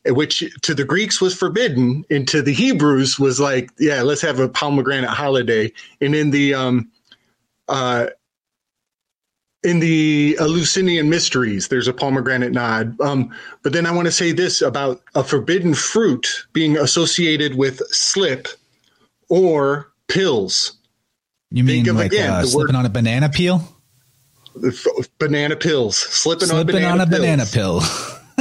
which 0.08 0.44
to 0.62 0.74
the 0.74 0.84
greeks 0.84 1.20
was 1.20 1.34
forbidden 1.34 2.04
and 2.10 2.28
to 2.28 2.42
the 2.42 2.52
hebrews 2.52 3.18
was 3.18 3.40
like 3.40 3.70
yeah 3.78 4.02
let's 4.02 4.22
have 4.22 4.38
a 4.38 4.48
pomegranate 4.48 5.10
holiday 5.10 5.70
and 6.00 6.14
in 6.14 6.30
the 6.30 6.54
um 6.54 6.88
uh 7.68 8.06
in 9.62 9.80
the 9.80 10.36
Eleusinian 10.38 11.08
mysteries, 11.10 11.68
there's 11.68 11.88
a 11.88 11.92
pomegranate 11.92 12.52
nod. 12.52 13.00
Um, 13.00 13.34
but 13.62 13.72
then 13.72 13.86
I 13.86 13.90
want 13.90 14.06
to 14.06 14.12
say 14.12 14.32
this 14.32 14.62
about 14.62 15.02
a 15.14 15.24
forbidden 15.24 15.74
fruit 15.74 16.46
being 16.52 16.76
associated 16.76 17.56
with 17.56 17.80
slip 17.88 18.48
or 19.28 19.92
pills. 20.08 20.76
You 21.50 21.64
mean 21.64 21.84
Think 21.84 21.88
of, 21.88 21.96
like 21.96 22.12
again, 22.12 22.30
uh, 22.30 22.42
slipping 22.42 22.74
word, 22.74 22.78
on 22.78 22.86
a 22.86 22.90
banana 22.90 23.28
peel? 23.28 23.72
banana 25.18 25.54
pills, 25.54 25.96
slipping, 25.96 26.48
slipping 26.48 26.84
on, 26.84 26.92
on 26.92 27.00
a 27.00 27.06
banana 27.06 27.44
pill. 27.44 27.82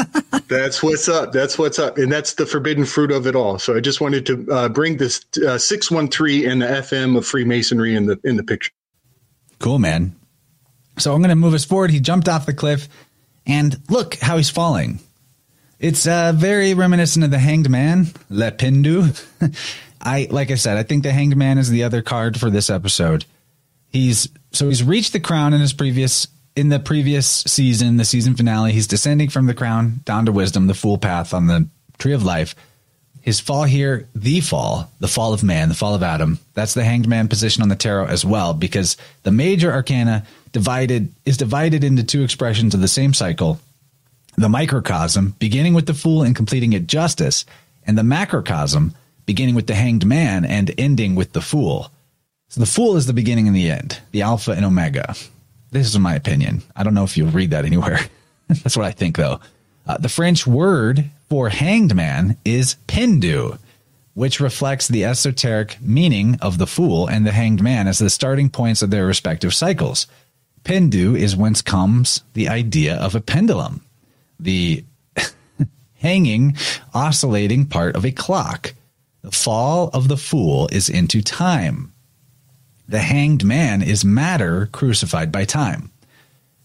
that's 0.48 0.84
what's 0.84 1.08
up. 1.08 1.32
That's 1.32 1.58
what's 1.58 1.80
up, 1.80 1.98
and 1.98 2.12
that's 2.12 2.34
the 2.34 2.46
forbidden 2.46 2.86
fruit 2.86 3.12
of 3.12 3.28
it 3.28 3.36
all. 3.36 3.60
So 3.60 3.76
I 3.76 3.80
just 3.80 4.02
wanted 4.02 4.26
to 4.26 4.52
uh, 4.52 4.70
bring 4.70 4.98
this 4.98 5.26
uh, 5.46 5.58
six 5.58 5.90
one 5.90 6.10
three 6.10 6.46
and 6.46 6.62
the 6.62 6.68
FM 6.68 7.18
of 7.18 7.26
Freemasonry 7.26 7.96
in 7.96 8.06
the 8.06 8.20
in 8.24 8.36
the 8.36 8.44
picture. 8.44 8.72
Cool, 9.60 9.80
man. 9.80 10.16
So 10.98 11.14
I'm 11.14 11.22
going 11.22 11.30
to 11.30 11.36
move 11.36 11.54
us 11.54 11.66
forward. 11.66 11.92
He 11.92 12.00
jumped 12.00 12.30
off 12.30 12.46
the 12.46 12.54
cliff, 12.54 12.88
and 13.46 13.80
look 13.90 14.16
how 14.16 14.38
he's 14.38 14.50
falling. 14.50 15.00
It's 15.80 16.08
uh, 16.08 16.34
very 16.36 16.74
reminiscent 16.74 17.26
of 17.26 17.32
the 17.32 17.40
Hanged 17.40 17.70
Man, 17.70 18.08
Le 18.30 18.52
Pendu. 18.52 19.14
I 20.02 20.28
like 20.30 20.52
I 20.52 20.56
said, 20.56 20.78
I 20.78 20.84
think 20.84 21.04
the 21.04 21.12
Hanged 21.12 21.36
Man 21.36 21.58
is 21.58 21.70
the 21.70 21.84
other 21.84 22.02
card 22.02 22.40
for 22.40 22.50
this 22.50 22.70
episode. 22.70 23.26
He's 23.90 24.30
so 24.52 24.68
he's 24.68 24.84
reached 24.84 25.14
the 25.14 25.20
crown 25.20 25.54
in 25.54 25.62
his 25.62 25.74
previous 25.74 26.28
in 26.56 26.70
the 26.70 26.80
previous 26.80 27.28
season, 27.28 27.98
the 27.98 28.06
season 28.06 28.36
finale. 28.36 28.72
He's 28.72 28.88
descending 28.88 29.30
from 29.30 29.48
the 29.48 29.54
crown 29.54 30.02
down 30.06 30.26
to 30.26 30.32
wisdom, 30.32 30.68
the 30.68 30.74
fool 30.74 30.98
path 30.98 31.34
on 31.34 31.48
the 31.48 31.68
tree 31.98 32.14
of 32.14 32.24
life. 32.24 32.56
His 33.22 33.40
fall 33.40 33.64
here, 33.64 34.08
the 34.14 34.40
fall, 34.40 34.92
the 35.00 35.08
fall 35.08 35.34
of 35.34 35.44
man, 35.44 35.70
the 35.70 35.76
fall 35.76 35.96
of 35.96 36.04
Adam. 36.04 36.40
That's 36.54 36.76
the 36.76 36.84
hanged 36.84 37.08
man 37.08 37.28
position 37.28 37.64
on 37.64 37.70
the 37.70 37.76
tarot 37.76 38.06
as 38.06 38.24
well, 38.24 38.54
because 38.54 38.98
the 39.24 39.32
major 39.32 39.72
arcana 39.72 40.26
divided 40.56 41.12
is 41.26 41.36
divided 41.36 41.84
into 41.84 42.02
two 42.02 42.24
expressions 42.24 42.74
of 42.74 42.80
the 42.80 42.88
same 42.88 43.14
cycle. 43.14 43.60
The 44.38 44.48
microcosm, 44.48 45.36
beginning 45.38 45.74
with 45.74 45.86
the 45.86 45.94
fool 45.94 46.24
and 46.24 46.34
completing 46.34 46.72
it 46.72 46.88
justice, 46.88 47.44
and 47.86 47.98
the 47.98 48.04
macrocosm, 48.04 48.96
beginning 49.26 49.56
with 49.56 49.68
the 49.68 49.76
hanged 49.76 50.06
man 50.06 50.46
and 50.46 50.74
ending 50.78 51.14
with 51.14 51.34
the 51.34 51.42
fool. 51.42 51.92
So 52.48 52.62
the 52.62 52.66
fool 52.66 52.96
is 52.96 53.06
the 53.06 53.12
beginning 53.12 53.48
and 53.48 53.56
the 53.56 53.70
end, 53.70 54.00
the 54.12 54.22
alpha 54.22 54.52
and 54.52 54.64
omega. 54.64 55.14
This 55.72 55.88
is 55.88 56.00
my 56.00 56.16
opinion. 56.16 56.64
I 56.74 56.84
don't 56.84 56.94
know 56.94 57.04
if 57.04 57.18
you'll 57.18 57.32
read 57.32 57.52
that 57.52 57.66
anywhere. 57.66 58.00
That's 58.48 58.78
what 58.78 58.86
I 58.86 58.92
think, 58.92 59.18
though. 59.18 59.42
Uh, 59.86 59.98
the 59.98 60.08
French 60.08 60.48
word 60.48 61.10
for 61.28 61.50
hanged 61.50 61.94
man 61.94 62.38
is 62.46 62.78
pendu, 62.88 63.60
which 64.14 64.40
reflects 64.40 64.88
the 64.88 65.04
esoteric 65.04 65.82
meaning 65.82 66.38
of 66.42 66.60
the 66.60 66.68
fool 66.68 67.08
and 67.08 67.28
the 67.28 67.34
hanged 67.34 67.62
man 67.62 67.90
as 67.90 68.00
the 68.00 68.10
starting 68.10 68.50
points 68.50 68.82
of 68.82 68.90
their 68.90 69.06
respective 69.06 69.54
cycles. 69.54 70.08
Pendu 70.66 71.16
is 71.18 71.36
whence 71.36 71.62
comes 71.62 72.24
the 72.34 72.50
idea 72.50 72.96
of 72.96 73.14
a 73.14 73.22
pendulum, 73.22 73.86
the 74.40 74.84
hanging, 75.94 76.58
oscillating 76.94 77.68
part 77.68 77.96
of 77.96 78.04
a 78.04 78.12
clock. 78.12 78.74
The 79.22 79.32
fall 79.32 79.92
of 79.94 80.08
the 80.08 80.18
fool 80.18 80.68
is 80.72 80.90
into 80.90 81.22
time. 81.22 81.94
The 82.88 83.00
hanged 83.00 83.46
man 83.46 83.84
is 83.84 84.04
matter 84.04 84.68
crucified 84.72 85.32
by 85.32 85.46
time. 85.46 85.92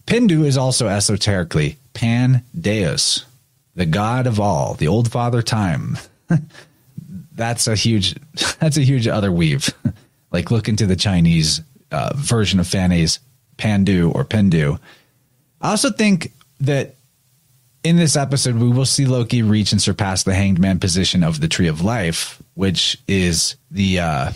Pendu 0.06 0.46
is 0.46 0.56
also 0.56 0.88
esoterically 0.88 1.76
Pan 1.92 2.42
Deus, 2.58 3.26
the 3.74 3.86
god 3.86 4.26
of 4.26 4.40
all, 4.40 4.74
the 4.74 4.88
old 4.88 5.12
father 5.12 5.42
time. 5.42 5.98
that's 7.34 7.66
a 7.66 7.74
huge 7.74 8.16
that's 8.60 8.78
a 8.78 8.82
huge 8.82 9.06
other 9.06 9.30
weave. 9.30 9.74
like 10.32 10.50
look 10.50 10.68
into 10.68 10.86
the 10.86 10.96
Chinese 10.96 11.60
uh, 11.90 12.12
version 12.16 12.60
of 12.60 12.66
Fanny's 12.66 13.20
Pandu 13.60 14.10
or 14.14 14.24
Pendu. 14.24 14.78
I 15.60 15.70
also 15.70 15.90
think 15.90 16.32
that 16.60 16.94
in 17.84 17.96
this 17.96 18.16
episode 18.16 18.56
we 18.56 18.68
will 18.68 18.86
see 18.86 19.06
Loki 19.06 19.42
reach 19.42 19.72
and 19.72 19.80
surpass 19.80 20.22
the 20.22 20.34
hanged 20.34 20.58
man 20.58 20.78
position 20.78 21.22
of 21.22 21.40
the 21.40 21.48
tree 21.48 21.68
of 21.68 21.82
life, 21.82 22.42
which 22.54 22.98
is 23.06 23.56
the 23.70 24.00
uh 24.00 24.32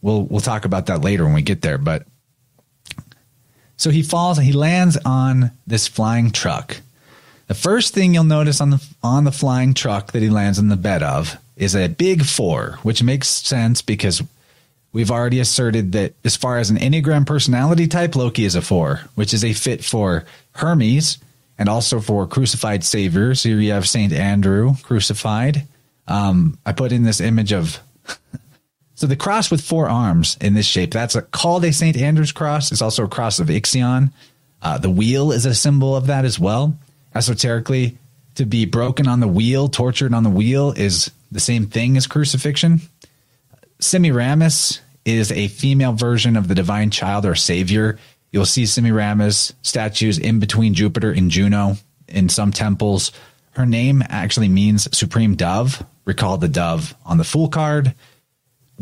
we'll 0.00 0.24
we'll 0.24 0.40
talk 0.40 0.64
about 0.64 0.86
that 0.86 1.02
later 1.02 1.24
when 1.24 1.34
we 1.34 1.42
get 1.42 1.62
there, 1.62 1.78
but 1.78 2.06
so 3.76 3.90
he 3.90 4.02
falls 4.02 4.38
and 4.38 4.46
he 4.46 4.52
lands 4.52 4.96
on 5.04 5.50
this 5.66 5.88
flying 5.88 6.30
truck. 6.30 6.76
The 7.48 7.54
first 7.54 7.92
thing 7.92 8.14
you'll 8.14 8.24
notice 8.24 8.60
on 8.60 8.70
the 8.70 8.82
on 9.02 9.24
the 9.24 9.32
flying 9.32 9.74
truck 9.74 10.12
that 10.12 10.22
he 10.22 10.30
lands 10.30 10.58
in 10.58 10.68
the 10.68 10.76
bed 10.76 11.02
of 11.02 11.36
is 11.56 11.74
a 11.74 11.88
big 11.88 12.24
4, 12.24 12.78
which 12.82 13.02
makes 13.02 13.28
sense 13.28 13.82
because 13.82 14.22
we've 14.92 15.10
already 15.10 15.40
asserted 15.40 15.92
that 15.92 16.14
as 16.24 16.36
far 16.36 16.58
as 16.58 16.70
an 16.70 16.76
Enneagram 16.76 17.26
personality 17.26 17.86
type, 17.86 18.16
Loki 18.16 18.44
is 18.44 18.54
a 18.54 18.62
4, 18.62 19.00
which 19.14 19.34
is 19.34 19.44
a 19.44 19.52
fit 19.52 19.84
for 19.84 20.24
Hermes 20.52 21.18
and 21.58 21.68
also 21.68 22.00
for 22.00 22.26
crucified 22.26 22.84
saviors. 22.84 23.42
Here 23.42 23.60
you 23.60 23.72
have 23.72 23.88
St. 23.88 24.12
Andrew 24.12 24.74
crucified. 24.82 25.66
Um, 26.08 26.58
I 26.66 26.72
put 26.72 26.92
in 26.92 27.04
this 27.04 27.20
image 27.20 27.52
of 27.52 27.80
So 29.02 29.08
the 29.08 29.16
cross 29.16 29.50
with 29.50 29.64
four 29.64 29.88
arms 29.88 30.36
in 30.40 30.54
this 30.54 30.64
shape, 30.64 30.92
that's 30.92 31.16
a, 31.16 31.22
called 31.22 31.64
a 31.64 31.72
St. 31.72 31.96
Andrew's 31.96 32.30
cross. 32.30 32.70
It's 32.70 32.82
also 32.82 33.02
a 33.02 33.08
cross 33.08 33.40
of 33.40 33.48
Ixion. 33.48 34.12
Uh, 34.62 34.78
the 34.78 34.90
wheel 34.90 35.32
is 35.32 35.44
a 35.44 35.56
symbol 35.56 35.96
of 35.96 36.06
that 36.06 36.24
as 36.24 36.38
well. 36.38 36.78
Esoterically, 37.12 37.98
to 38.36 38.44
be 38.44 38.64
broken 38.64 39.08
on 39.08 39.18
the 39.18 39.26
wheel, 39.26 39.68
tortured 39.68 40.14
on 40.14 40.22
the 40.22 40.30
wheel, 40.30 40.70
is 40.70 41.10
the 41.32 41.40
same 41.40 41.66
thing 41.66 41.96
as 41.96 42.06
crucifixion. 42.06 42.80
Semiramis 43.82 44.80
is 45.04 45.32
a 45.32 45.48
female 45.48 45.92
version 45.92 46.36
of 46.36 46.48
the 46.48 46.54
divine 46.54 46.90
child 46.90 47.26
or 47.26 47.34
savior. 47.34 47.98
You'll 48.30 48.46
see 48.46 48.64
Semiramis 48.64 49.52
statues 49.62 50.18
in 50.18 50.38
between 50.38 50.74
Jupiter 50.74 51.10
and 51.10 51.30
Juno 51.30 51.76
in 52.08 52.28
some 52.28 52.52
temples. 52.52 53.12
Her 53.52 53.66
name 53.66 54.02
actually 54.08 54.48
means 54.48 54.88
supreme 54.96 55.34
dove. 55.34 55.84
Recall 56.04 56.38
the 56.38 56.48
dove 56.48 56.94
on 57.04 57.18
the 57.18 57.24
Fool 57.24 57.48
card 57.48 57.94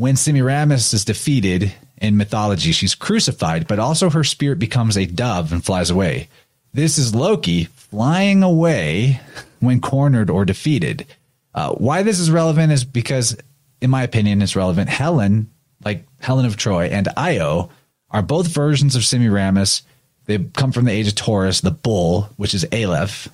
when 0.01 0.17
Semiramis 0.17 0.95
is 0.95 1.05
defeated 1.05 1.75
in 1.99 2.17
mythology, 2.17 2.73
she's 2.73 2.95
crucified, 2.95 3.67
but 3.67 3.79
also 3.79 4.09
her 4.09 4.25
spirit 4.25 4.59
becomes 4.59 4.97
a 4.97 5.05
dove 5.05 5.53
and 5.53 5.63
flies 5.63 5.91
away. 5.91 6.29
This 6.73 6.97
is 6.97 7.15
Loki 7.15 7.65
flying 7.65 8.43
away 8.43 9.21
when 9.59 9.83
cornered 9.83 10.31
or 10.31 10.47
defeated. 10.47 11.07
Uh, 11.55 11.73
why 11.73 12.03
this 12.03 12.19
is 12.19 12.31
relevant 12.31 12.73
is 12.73 12.83
because, 12.83 13.37
in 13.81 13.91
my 13.91 14.03
opinion, 14.03 14.43
it's 14.43 14.57
relevant. 14.57 14.89
Helen, 14.89 15.51
like 15.85 16.07
Helen 16.19 16.47
of 16.47 16.57
Troy, 16.57 16.87
and 16.87 17.09
Io 17.17 17.71
are 18.11 18.23
both 18.23 18.49
versions 18.49 18.97
of 18.97 19.05
Semiramis. 19.05 19.83
They 20.27 20.39
come 20.39 20.73
from 20.73 20.85
the 20.85 20.93
age 20.93 21.09
of 21.09 21.15
Taurus, 21.15 21.61
the 21.61 21.71
bull, 21.71 22.29
which 22.37 22.55
is 22.55 22.67
Aleph. 22.73 23.29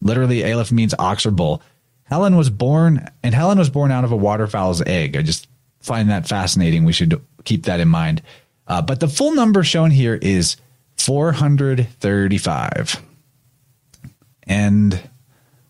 Literally, 0.00 0.50
Aleph 0.50 0.72
means 0.72 0.94
ox 0.98 1.26
or 1.26 1.30
bull. 1.30 1.62
Helen 2.04 2.36
was 2.36 2.50
born, 2.50 3.08
and 3.22 3.34
Helen 3.34 3.58
was 3.58 3.70
born 3.70 3.90
out 3.90 4.04
of 4.04 4.12
a 4.12 4.16
waterfowl's 4.16 4.82
egg. 4.82 5.16
I 5.16 5.22
just 5.22 5.48
find 5.80 6.10
that 6.10 6.28
fascinating. 6.28 6.84
We 6.84 6.92
should 6.92 7.20
keep 7.44 7.64
that 7.64 7.80
in 7.80 7.88
mind. 7.88 8.22
Uh, 8.66 8.82
but 8.82 9.00
the 9.00 9.08
full 9.08 9.34
number 9.34 9.64
shown 9.64 9.90
here 9.90 10.14
is 10.14 10.56
435. 10.98 13.02
And 14.44 15.00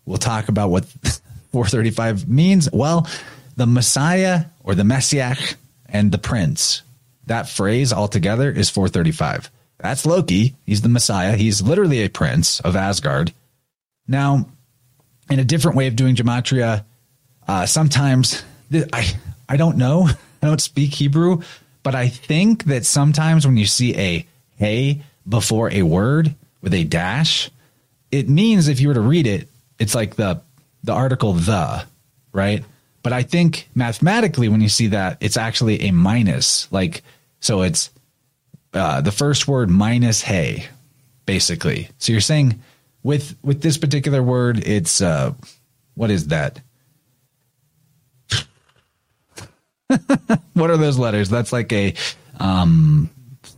we'll 0.05 0.17
talk 0.17 0.49
about 0.49 0.69
what 0.69 0.85
435 1.51 2.27
means. 2.27 2.69
Well, 2.71 3.07
the 3.55 3.67
Messiah 3.67 4.45
or 4.63 4.75
the 4.75 4.83
Messiah 4.83 5.35
and 5.87 6.11
the 6.11 6.17
Prince, 6.17 6.81
that 7.27 7.49
phrase 7.49 7.93
altogether 7.93 8.51
is 8.51 8.69
435. 8.69 9.49
That's 9.77 10.05
Loki. 10.05 10.55
He's 10.65 10.81
the 10.81 10.89
Messiah. 10.89 11.35
He's 11.35 11.61
literally 11.61 12.03
a 12.03 12.09
prince 12.09 12.59
of 12.61 12.75
Asgard. 12.75 13.33
Now, 14.07 14.47
in 15.29 15.39
a 15.39 15.45
different 15.45 15.77
way 15.77 15.87
of 15.87 15.95
doing 15.95 16.15
gematria, 16.15 16.85
uh, 17.47 17.65
sometimes 17.65 18.43
I 18.71 19.13
I 19.47 19.57
don't 19.57 19.77
know. 19.77 20.07
I 20.41 20.47
don't 20.47 20.61
speak 20.61 20.93
Hebrew, 20.93 21.41
but 21.83 21.95
I 21.95 22.07
think 22.09 22.65
that 22.65 22.85
sometimes 22.85 23.45
when 23.45 23.57
you 23.57 23.65
see 23.65 23.95
a 23.97 24.27
hey 24.57 25.03
before 25.27 25.71
a 25.71 25.83
word 25.83 26.35
with 26.61 26.73
a 26.73 26.83
dash, 26.83 27.49
it 28.11 28.29
means 28.29 28.67
if 28.67 28.79
you 28.79 28.89
were 28.89 28.93
to 28.93 29.01
read 29.01 29.27
it, 29.27 29.47
it's 29.79 29.95
like 29.95 30.15
the 30.15 30.41
the 30.83 30.93
article 30.93 31.33
the, 31.33 31.85
right? 32.31 32.63
But 33.03 33.13
I 33.13 33.21
think 33.23 33.69
mathematically 33.75 34.47
when 34.47 34.61
you 34.61 34.69
see 34.69 34.87
that, 34.87 35.17
it's 35.19 35.37
actually 35.37 35.81
a 35.81 35.91
minus. 35.91 36.71
Like 36.71 37.03
so 37.39 37.61
it's 37.61 37.91
uh, 38.73 39.01
the 39.01 39.11
first 39.11 39.47
word 39.47 39.69
minus 39.69 40.21
hey, 40.21 40.67
basically. 41.25 41.89
So 41.97 42.11
you're 42.11 42.21
saying 42.21 42.61
with 43.03 43.35
with 43.43 43.61
this 43.61 43.77
particular 43.77 44.23
word, 44.23 44.65
it's 44.65 45.01
uh 45.01 45.33
what 45.95 46.09
is 46.09 46.27
that? 46.27 46.61
what 50.53 50.71
are 50.71 50.77
those 50.77 50.97
letters? 50.97 51.29
That's 51.29 51.53
like 51.53 51.71
a 51.73 51.93
um 52.39 53.09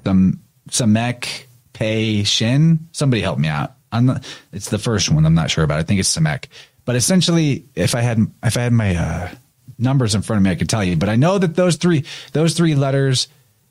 some 0.04 0.42
Samek 0.70 1.46
Pei 1.74 2.24
Shin. 2.24 2.88
Somebody 2.92 3.22
help 3.22 3.38
me 3.38 3.48
out. 3.48 3.74
I'm 3.92 4.08
not, 4.08 4.26
it's 4.52 4.70
the 4.70 4.80
first 4.80 5.10
one. 5.10 5.26
I'm 5.26 5.36
not 5.36 5.52
sure 5.52 5.64
about. 5.64 5.80
I 5.80 5.84
think 5.84 6.00
it's 6.00 6.16
Samek. 6.16 6.46
But 6.86 6.96
essentially, 6.96 7.66
if 7.76 7.96
I 7.96 8.02
had 8.02 8.20
if 8.44 8.58
I 8.58 8.62
had 8.62 8.74
my 8.74 8.96
uh, 8.96 9.30
numbers 9.78 10.16
in 10.16 10.22
front 10.22 10.38
of 10.38 10.44
me, 10.44 10.52
I 10.52 10.56
could 10.56 10.70
tell 10.70 10.84
you. 10.84 10.96
But 10.96 11.10
I 11.10 11.16
know 11.16 11.38
that 11.38 11.56
those 11.56 11.76
three 11.76 12.06
those 12.34 12.54
three 12.54 12.76
letters 12.76 13.28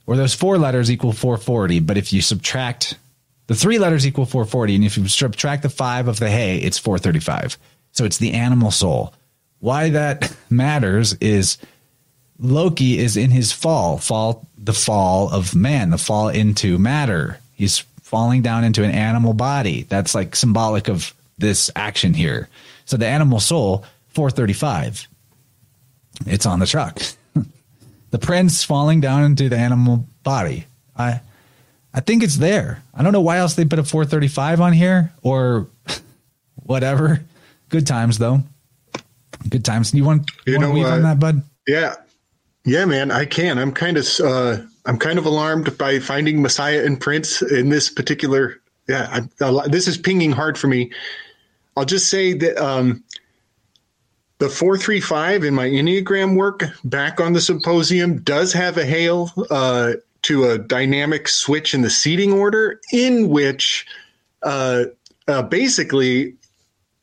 or 0.07 0.17
those 0.17 0.35
four 0.35 0.59
letters 0.59 0.91
equal 0.91 1.13
440. 1.13 1.81
But 1.81 1.97
if 1.97 2.13
you 2.13 2.21
subtract 2.21 2.99
the 3.47 3.55
three 3.55 3.79
letters 3.79 4.07
equal 4.07 4.27
440, 4.27 4.77
and 4.77 4.85
if 4.85 4.99
you 4.99 5.09
subtract 5.09 5.63
the 5.63 5.71
five 5.71 6.09
of 6.09 6.19
the 6.19 6.31
hay, 6.31 6.59
it's 6.59 6.79
435. 6.79 7.59
So 7.93 8.05
it's 8.05 8.19
the 8.19 8.33
animal 8.33 8.71
soul. 8.71 9.15
Why 9.61 9.91
that 9.91 10.35
matters 10.51 11.15
is 11.15 11.59
Loki 12.39 12.99
is 12.99 13.17
in 13.17 13.31
his 13.31 13.53
fall, 13.53 13.99
fall 13.99 14.47
the 14.59 14.73
fall 14.73 15.31
of 15.31 15.55
man, 15.55 15.91
the 15.91 15.99
fall 15.99 16.29
into 16.29 16.79
matter. 16.79 17.39
He's 17.55 17.79
falling 18.03 18.43
down 18.43 18.65
into 18.65 18.83
an 18.85 18.91
animal 18.91 19.35
body. 19.35 19.85
That's 19.85 20.15
like 20.15 20.37
symbolic 20.37 20.89
of 20.89 21.15
this 21.39 21.71
action 21.77 22.15
here. 22.15 22.49
So 22.85 22.97
the 22.97 23.07
animal 23.07 23.41
soul, 23.41 23.85
435. 24.09 25.09
It's 26.27 26.47
on 26.47 26.59
the 26.59 26.67
truck. 26.67 27.01
the 28.11 28.19
prince 28.19 28.63
falling 28.63 29.01
down 29.01 29.25
into 29.25 29.49
the 29.49 29.57
animal 29.57 30.07
body. 30.23 30.67
I 30.97 31.21
I 31.93 32.01
think 32.01 32.23
it's 32.23 32.37
there. 32.37 32.83
I 32.93 33.03
don't 33.03 33.13
know 33.13 33.21
why 33.21 33.39
else 33.39 33.55
they 33.55 33.65
put 33.65 33.79
a 33.79 33.85
435 33.85 34.61
on 34.61 34.73
here 34.73 35.13
or 35.23 35.69
whatever. 36.55 37.23
Good 37.69 37.87
times 37.87 38.19
though. 38.19 38.43
Good 39.49 39.65
times. 39.65 39.95
You 39.95 40.05
want 40.05 40.31
you, 40.47 40.59
want 40.59 40.75
know, 40.75 40.83
to 40.83 40.89
uh, 40.89 40.93
on 40.93 41.03
that, 41.03 41.21
bud? 41.21 41.43
Yeah, 41.67 41.95
yeah, 42.65 42.85
man, 42.85 43.11
I 43.11 43.27
can. 43.27 43.59
I'm 43.59 43.73
kind 43.73 43.97
of 43.97 44.07
uh, 44.23 44.59
I'm 44.87 44.99
kind 44.99 45.19
of 45.19 45.27
alarmed 45.27 45.77
by 45.77 45.99
finding 45.99 46.41
Messiah 46.41 46.85
and 46.85 47.01
Prince 47.01 47.43
in 47.43 47.69
this 47.69 47.91
particular. 47.91 48.61
Yeah, 48.89 49.27
I, 49.41 49.69
this 49.69 49.89
is 49.89 49.97
pinging 49.97 50.33
hard 50.33 50.59
for 50.59 50.67
me. 50.67 50.91
I'll 51.77 51.85
just 51.85 52.09
say 52.09 52.33
that 52.35 52.57
um, 52.57 53.05
the 54.39 54.49
four 54.49 54.77
three 54.77 55.01
five 55.01 55.45
in 55.45 55.55
my 55.55 55.69
Enneagram 55.69 56.37
work 56.37 56.65
back 56.85 57.21
on 57.21 57.33
the 57.33 57.41
symposium 57.41 58.21
does 58.23 58.53
have 58.53 58.77
a 58.77 58.85
hail 58.85 59.31
uh, 59.51 59.95
to 60.23 60.51
a 60.51 60.59
dynamic 60.59 61.29
switch 61.29 61.75
in 61.75 61.83
the 61.83 61.91
seating 61.91 62.33
order, 62.33 62.81
in 62.93 63.29
which 63.29 63.87
uh, 64.43 64.85
uh 65.27 65.43
basically 65.43 66.35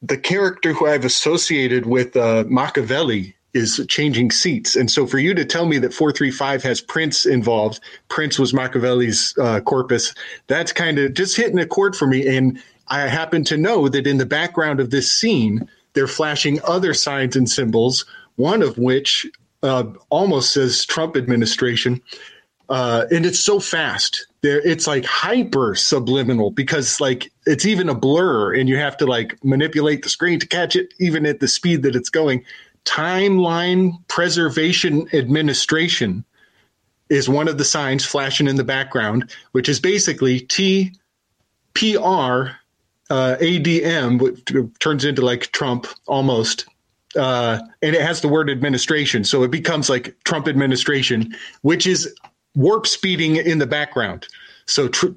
the 0.02 0.18
character 0.18 0.74
who 0.74 0.88
I've 0.88 1.06
associated 1.06 1.86
with 1.86 2.16
uh, 2.16 2.44
Machiavelli 2.48 3.36
is 3.54 3.86
changing 3.90 4.32
seats. 4.32 4.76
And 4.76 4.90
so 4.90 5.06
for 5.06 5.20
you 5.20 5.34
to 5.34 5.44
tell 5.44 5.66
me 5.66 5.78
that 5.80 5.94
435 5.94 6.64
has 6.64 6.82
Prince 6.82 7.26
involved, 7.26 7.82
Prince 8.08 8.40
was 8.40 8.54
Machiavelli's 8.54 9.36
uh, 9.38 9.60
corpus, 9.60 10.14
that's 10.48 10.72
kind 10.72 10.98
of 10.98 11.14
just 11.14 11.36
hitting 11.36 11.60
a 11.60 11.66
chord 11.66 11.96
for 11.96 12.08
me. 12.08 12.26
And 12.28 12.62
I 12.92 13.08
happen 13.08 13.44
to 13.46 13.58
know 13.58 13.88
that 13.88 14.06
in 14.06 14.18
the 14.18 14.26
background 14.26 14.80
of 14.80 14.90
this 14.90 15.12
scene, 15.12 15.68
they're 15.94 16.08
flashing 16.08 16.60
other 16.64 16.94
signs 16.94 17.36
and 17.36 17.50
symbols, 17.50 18.06
one 18.36 18.62
of 18.62 18.78
which 18.78 19.26
uh, 19.64 19.86
almost 20.10 20.52
says 20.52 20.86
Trump 20.86 21.16
administration. 21.16 22.02
Uh, 22.70 23.06
and 23.12 23.26
it's 23.26 23.40
so 23.40 23.60
fast. 23.60 24.28
There, 24.42 24.60
it's 24.68 24.88
like 24.88 25.06
hyper 25.06 25.74
subliminal 25.76 26.52
because 26.52 27.00
like 27.00 27.32
it's 27.46 27.66
even 27.66 27.90
a 27.90 27.96
blur, 27.96 28.54
and 28.54 28.68
you 28.70 28.78
have 28.78 28.98
to 28.98 29.06
like 29.06 29.38
manipulate 29.44 30.04
the 30.04 30.10
screen 30.10 30.40
to 30.40 30.48
catch 30.48 30.76
it, 30.76 30.94
even 31.00 31.26
at 31.26 31.40
the 31.40 31.48
speed 31.48 31.84
that 31.84 31.96
it's 31.96 32.10
going. 32.10 32.44
Timeline 32.86 33.92
Preservation 34.08 35.08
Administration 35.14 36.26
is 37.10 37.30
one 37.30 37.48
of 37.48 37.58
the 37.58 37.66
signs 37.66 38.06
flashing 38.06 38.48
in 38.48 38.56
the 38.56 38.64
background, 38.64 39.32
which 39.52 39.70
is 39.70 39.80
basically 39.80 40.40
T 40.40 40.94
P 41.74 41.98
R 41.98 42.58
uh, 43.12 43.36
ADM, 43.42 44.20
which 44.22 44.80
turns 44.80 45.04
into 45.04 45.22
like 45.22 45.52
Trump 45.52 45.86
almost. 46.08 46.66
Uh, 47.18 47.60
and 47.82 47.94
it 47.94 48.02
has 48.02 48.22
the 48.22 48.30
word 48.30 48.50
administration. 48.50 49.26
So 49.26 49.44
it 49.44 49.52
becomes 49.52 49.90
like 49.90 50.16
Trump 50.24 50.48
administration, 50.48 51.36
which 51.62 51.86
is 51.86 52.16
warp 52.56 52.88
speeding 52.88 53.36
in 53.36 53.58
the 53.58 53.68
background. 53.68 54.28
So 54.66 54.88
tr- 54.88 55.08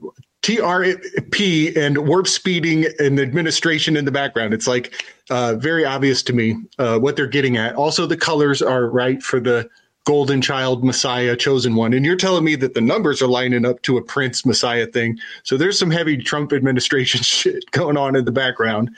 TRP 0.43 1.77
and 1.77 2.07
warp 2.09 2.27
speeding 2.27 2.87
and 2.99 3.21
administration 3.21 3.97
in 3.97 4.05
the 4.05 4.11
background. 4.11 4.53
It's 4.53 4.67
like 4.67 5.05
uh, 5.31 5.55
very 5.55 5.85
obvious 5.85 6.23
to 6.25 6.33
me 6.33 6.57
uh, 6.79 6.99
what 6.99 7.15
they're 7.15 7.29
getting 7.29 7.57
at. 7.57 7.77
Also, 7.77 8.07
the 8.07 8.17
colors 8.17 8.61
are 8.61 8.91
right 8.91 9.23
for 9.23 9.39
the 9.39 9.71
golden 10.05 10.43
child 10.43 10.85
messiah 10.85 11.35
chosen 11.35 11.75
one. 11.75 11.93
And 11.95 12.05
you're 12.05 12.17
telling 12.17 12.45
me 12.45 12.57
that 12.57 12.75
the 12.75 12.81
numbers 12.81 13.23
are 13.23 13.29
lining 13.29 13.65
up 13.65 13.83
to 13.83 13.97
a 13.97 14.03
prince 14.03 14.45
messiah 14.45 14.87
thing. 14.87 15.19
So 15.43 15.57
there's 15.57 15.79
some 15.79 15.91
heavy 15.91 16.17
trump 16.19 16.53
administration 16.53 17.21
shit 17.23 17.71
going 17.71 17.97
on 17.97 18.15
in 18.17 18.25
the 18.25 18.33
background. 18.33 18.95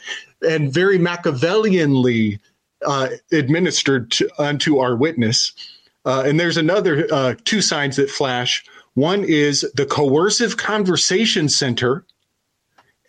And 0.47 0.73
very 0.73 0.99
machiavellianly 0.99 2.39
uh, 2.85 3.09
administered 3.33 4.11
to, 4.13 4.29
unto 4.39 4.79
our 4.79 4.97
witness. 4.97 5.53
Uh, 6.05 6.25
and 6.27 6.39
there's 6.39 6.57
another 6.57 7.07
uh, 7.13 7.35
two 7.45 7.61
signs 7.61 7.97
that 7.97 8.11
flash. 8.11 8.65
One 8.95 9.25
is 9.25 9.69
the 9.75 9.87
coercive 9.87 10.57
conversation 10.57 11.49
center, 11.49 12.05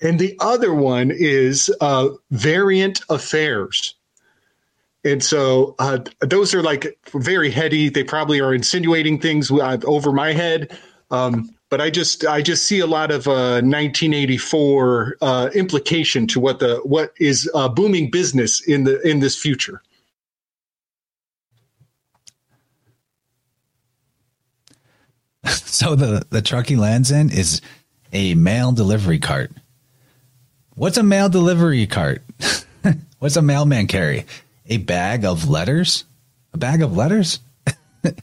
and 0.01 0.19
the 0.19 0.35
other 0.39 0.73
one 0.73 1.11
is 1.11 1.73
uh, 1.79 2.09
variant 2.31 3.01
affairs. 3.09 3.95
And 5.03 5.23
so 5.23 5.75
uh, 5.79 5.99
those 6.21 6.53
are 6.53 6.61
like 6.61 6.97
very 7.13 7.49
heady. 7.49 7.89
They 7.89 8.03
probably 8.03 8.41
are 8.41 8.53
insinuating 8.53 9.19
things 9.19 9.51
uh, 9.51 9.77
over 9.85 10.11
my 10.11 10.33
head. 10.33 10.77
Um, 11.11 11.49
but 11.69 11.81
I 11.81 11.89
just 11.89 12.25
I 12.25 12.41
just 12.41 12.65
see 12.65 12.79
a 12.79 12.87
lot 12.87 13.11
of 13.11 13.27
uh, 13.27 13.61
1984 13.61 15.17
uh, 15.21 15.49
implication 15.53 16.27
to 16.27 16.39
what 16.39 16.59
the 16.59 16.77
what 16.77 17.13
is 17.19 17.49
uh, 17.53 17.67
booming 17.67 18.09
business 18.09 18.61
in 18.61 18.85
the 18.85 19.01
in 19.07 19.19
this 19.19 19.35
future. 19.37 19.81
so 25.45 25.95
the 25.95 26.25
the 26.29 26.41
truck 26.41 26.67
he 26.67 26.75
lands 26.75 27.11
in 27.11 27.29
is 27.29 27.61
a 28.13 28.33
mail 28.35 28.71
delivery 28.71 29.19
cart. 29.19 29.51
What's 30.75 30.97
a 30.97 31.03
mail 31.03 31.27
delivery 31.27 31.87
cart? 31.87 32.23
What's 33.19 33.35
a 33.35 33.41
mailman 33.41 33.87
carry? 33.87 34.25
A 34.67 34.77
bag 34.77 35.25
of 35.25 35.49
letters? 35.49 36.03
A 36.53 36.57
bag 36.57 36.81
of 36.81 36.95
letters? 36.95 37.39
I 38.03 38.13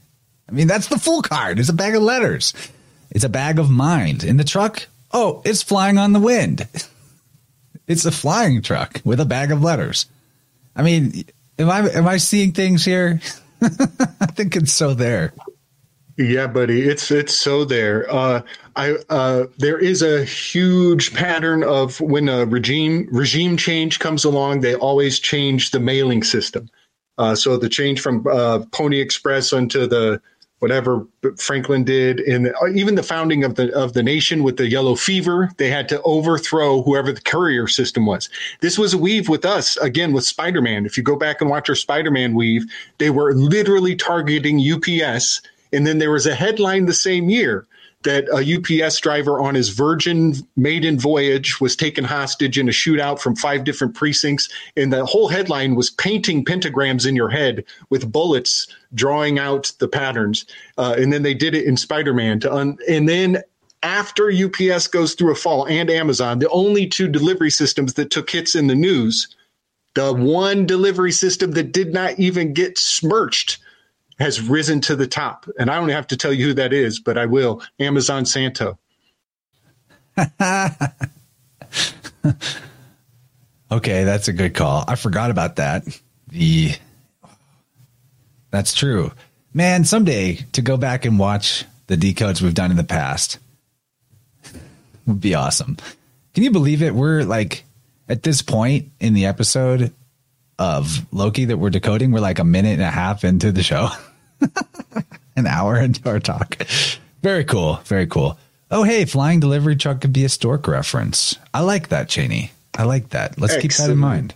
mean, 0.51 0.67
that's 0.67 0.87
the 0.87 0.99
full 0.99 1.21
card. 1.21 1.59
It's 1.59 1.69
a 1.69 1.73
bag 1.73 1.95
of 1.95 2.03
letters. 2.03 2.53
It's 3.11 3.23
a 3.23 3.29
bag 3.29 3.59
of 3.59 3.69
mind. 3.69 4.23
In 4.23 4.37
the 4.37 4.43
truck, 4.43 4.87
oh, 5.11 5.41
it's 5.45 5.63
flying 5.63 5.97
on 5.97 6.13
the 6.13 6.19
wind. 6.19 6.67
It's 7.87 8.05
a 8.05 8.11
flying 8.11 8.63
truck 8.63 8.99
with 9.05 9.19
a 9.19 9.25
bag 9.25 9.51
of 9.51 9.61
letters. 9.61 10.07
I 10.75 10.81
mean, 10.81 11.23
am 11.59 11.69
I 11.69 11.87
am 11.89 12.07
I 12.07 12.17
seeing 12.17 12.51
things 12.51 12.83
here? 12.83 13.21
I 13.61 14.25
think 14.25 14.55
it's 14.55 14.73
so 14.73 14.95
there. 14.95 15.33
Yeah, 16.17 16.47
buddy, 16.47 16.81
it's 16.83 17.11
it's 17.11 17.33
so 17.33 17.65
there. 17.65 18.09
Uh, 18.09 18.41
I 18.77 18.95
uh, 19.09 19.47
there 19.57 19.77
is 19.77 20.01
a 20.01 20.23
huge 20.23 21.13
pattern 21.13 21.61
of 21.61 21.99
when 21.99 22.29
a 22.29 22.45
regime 22.45 23.09
regime 23.11 23.57
change 23.57 23.99
comes 23.99 24.23
along, 24.23 24.61
they 24.61 24.75
always 24.75 25.19
change 25.19 25.71
the 25.71 25.79
mailing 25.79 26.23
system. 26.23 26.69
Uh, 27.17 27.35
so 27.35 27.57
the 27.57 27.67
change 27.67 27.99
from 27.99 28.25
uh, 28.27 28.59
Pony 28.71 29.01
Express 29.01 29.51
onto 29.51 29.87
the 29.87 30.21
whatever 30.59 31.05
Franklin 31.37 31.83
did, 31.83 32.21
and 32.21 32.53
even 32.73 32.95
the 32.95 33.03
founding 33.03 33.43
of 33.43 33.55
the 33.55 33.73
of 33.73 33.91
the 33.91 34.03
nation 34.03 34.41
with 34.41 34.55
the 34.55 34.69
yellow 34.69 34.95
fever, 34.95 35.51
they 35.57 35.69
had 35.69 35.89
to 35.89 36.01
overthrow 36.03 36.81
whoever 36.81 37.11
the 37.11 37.19
courier 37.21 37.67
system 37.67 38.05
was. 38.05 38.29
This 38.61 38.79
was 38.79 38.93
a 38.93 38.97
weave 38.97 39.27
with 39.27 39.43
us 39.43 39.75
again 39.77 40.13
with 40.13 40.23
Spider 40.23 40.61
Man. 40.61 40.85
If 40.85 40.95
you 40.95 41.03
go 41.03 41.17
back 41.17 41.41
and 41.41 41.49
watch 41.49 41.67
our 41.67 41.75
Spider 41.75 42.09
Man 42.09 42.35
weave, 42.35 42.63
they 42.99 43.09
were 43.09 43.33
literally 43.33 43.97
targeting 43.97 44.61
UPS 44.61 45.41
and 45.75 45.85
then 45.85 45.97
there 45.97 46.11
was 46.11 46.25
a 46.25 46.35
headline 46.35 46.85
the 46.85 46.93
same 46.93 47.29
year 47.29 47.67
that 48.05 48.25
a 48.31 48.85
UPS 48.85 48.99
driver 48.99 49.41
on 49.41 49.55
his 49.55 49.69
Virgin 49.69 50.35
maiden 50.55 50.97
voyage 50.97 51.59
was 51.59 51.75
taken 51.75 52.03
hostage 52.03 52.57
in 52.57 52.69
a 52.69 52.71
shootout 52.71 53.19
from 53.19 53.35
five 53.35 53.63
different 53.63 53.95
precincts. 53.95 54.47
And 54.77 54.93
the 54.93 55.05
whole 55.05 55.27
headline 55.27 55.75
was 55.75 55.89
painting 55.89 56.45
pentagrams 56.45 57.07
in 57.07 57.15
your 57.15 57.29
head 57.29 57.65
with 57.89 58.11
bullets 58.11 58.67
drawing 58.93 59.39
out 59.39 59.71
the 59.79 59.87
patterns. 59.87 60.45
Uh, 60.77 60.95
and 60.97 61.11
then 61.11 61.23
they 61.23 61.33
did 61.33 61.55
it 61.55 61.65
in 61.65 61.77
Spider 61.77 62.13
Man 62.13 62.39
un- 62.49 62.77
and 62.87 63.09
then 63.09 63.41
after 63.83 64.31
UPS 64.31 64.87
goes 64.87 65.13
through 65.13 65.31
a 65.31 65.35
fall 65.35 65.67
and 65.67 65.89
Amazon, 65.89 66.39
the 66.39 66.49
only 66.49 66.87
two 66.87 67.07
delivery 67.07 67.51
systems 67.51 67.93
that 67.95 68.09
took 68.09 68.29
hits 68.29 68.55
in 68.55 68.67
the 68.67 68.75
news, 68.75 69.27
the 69.93 70.13
one 70.13 70.65
delivery 70.65 71.11
system 71.11 71.51
that 71.51 71.71
did 71.71 71.93
not 71.93 72.17
even 72.19 72.53
get 72.53 72.77
smirched 72.77 73.59
has 74.19 74.41
risen 74.41 74.81
to 74.81 74.95
the 74.95 75.07
top. 75.07 75.47
And 75.59 75.69
I 75.69 75.75
don't 75.79 75.89
have 75.89 76.07
to 76.07 76.17
tell 76.17 76.33
you 76.33 76.47
who 76.47 76.53
that 76.55 76.73
is, 76.73 76.99
but 76.99 77.17
I 77.17 77.25
will. 77.25 77.61
Amazon 77.79 78.25
Santo. 78.25 78.77
okay, 83.71 84.03
that's 84.03 84.27
a 84.27 84.33
good 84.33 84.53
call. 84.53 84.85
I 84.87 84.95
forgot 84.95 85.31
about 85.31 85.57
that. 85.57 85.83
The 86.29 86.75
That's 88.51 88.73
true. 88.73 89.11
Man, 89.53 89.83
someday 89.83 90.45
to 90.53 90.61
go 90.61 90.77
back 90.77 91.05
and 91.05 91.19
watch 91.19 91.65
the 91.87 91.95
decodes 91.95 92.41
we've 92.41 92.53
done 92.53 92.71
in 92.71 92.77
the 92.77 92.83
past 92.83 93.39
would 95.05 95.21
be 95.21 95.35
awesome. 95.35 95.77
Can 96.33 96.43
you 96.43 96.51
believe 96.51 96.81
it? 96.81 96.95
We're 96.95 97.23
like 97.23 97.63
at 98.07 98.23
this 98.23 98.41
point 98.41 98.91
in 98.99 99.13
the 99.13 99.25
episode 99.25 99.93
of 100.57 101.05
Loki 101.13 101.45
that 101.45 101.57
we're 101.57 101.69
decoding, 101.69 102.11
we're 102.11 102.19
like 102.19 102.39
a 102.39 102.43
minute 102.43 102.73
and 102.73 102.81
a 102.81 102.91
half 102.91 103.23
into 103.23 103.51
the 103.51 103.63
show, 103.63 103.89
an 105.35 105.47
hour 105.47 105.77
into 105.77 106.07
our 106.09 106.19
talk. 106.19 106.57
Very 107.21 107.43
cool. 107.43 107.75
Very 107.85 108.07
cool. 108.07 108.37
Oh, 108.71 108.83
hey, 108.83 109.05
flying 109.05 109.39
delivery 109.39 109.75
truck 109.75 110.01
could 110.01 110.13
be 110.13 110.25
a 110.25 110.29
stork 110.29 110.67
reference. 110.67 111.37
I 111.53 111.61
like 111.61 111.89
that, 111.89 112.09
Cheney. 112.09 112.51
I 112.77 112.83
like 112.83 113.09
that. 113.09 113.39
Let's 113.39 113.53
Excellent. 113.53 113.61
keep 113.61 113.85
that 113.85 113.91
in 113.91 113.97
mind. 113.97 114.33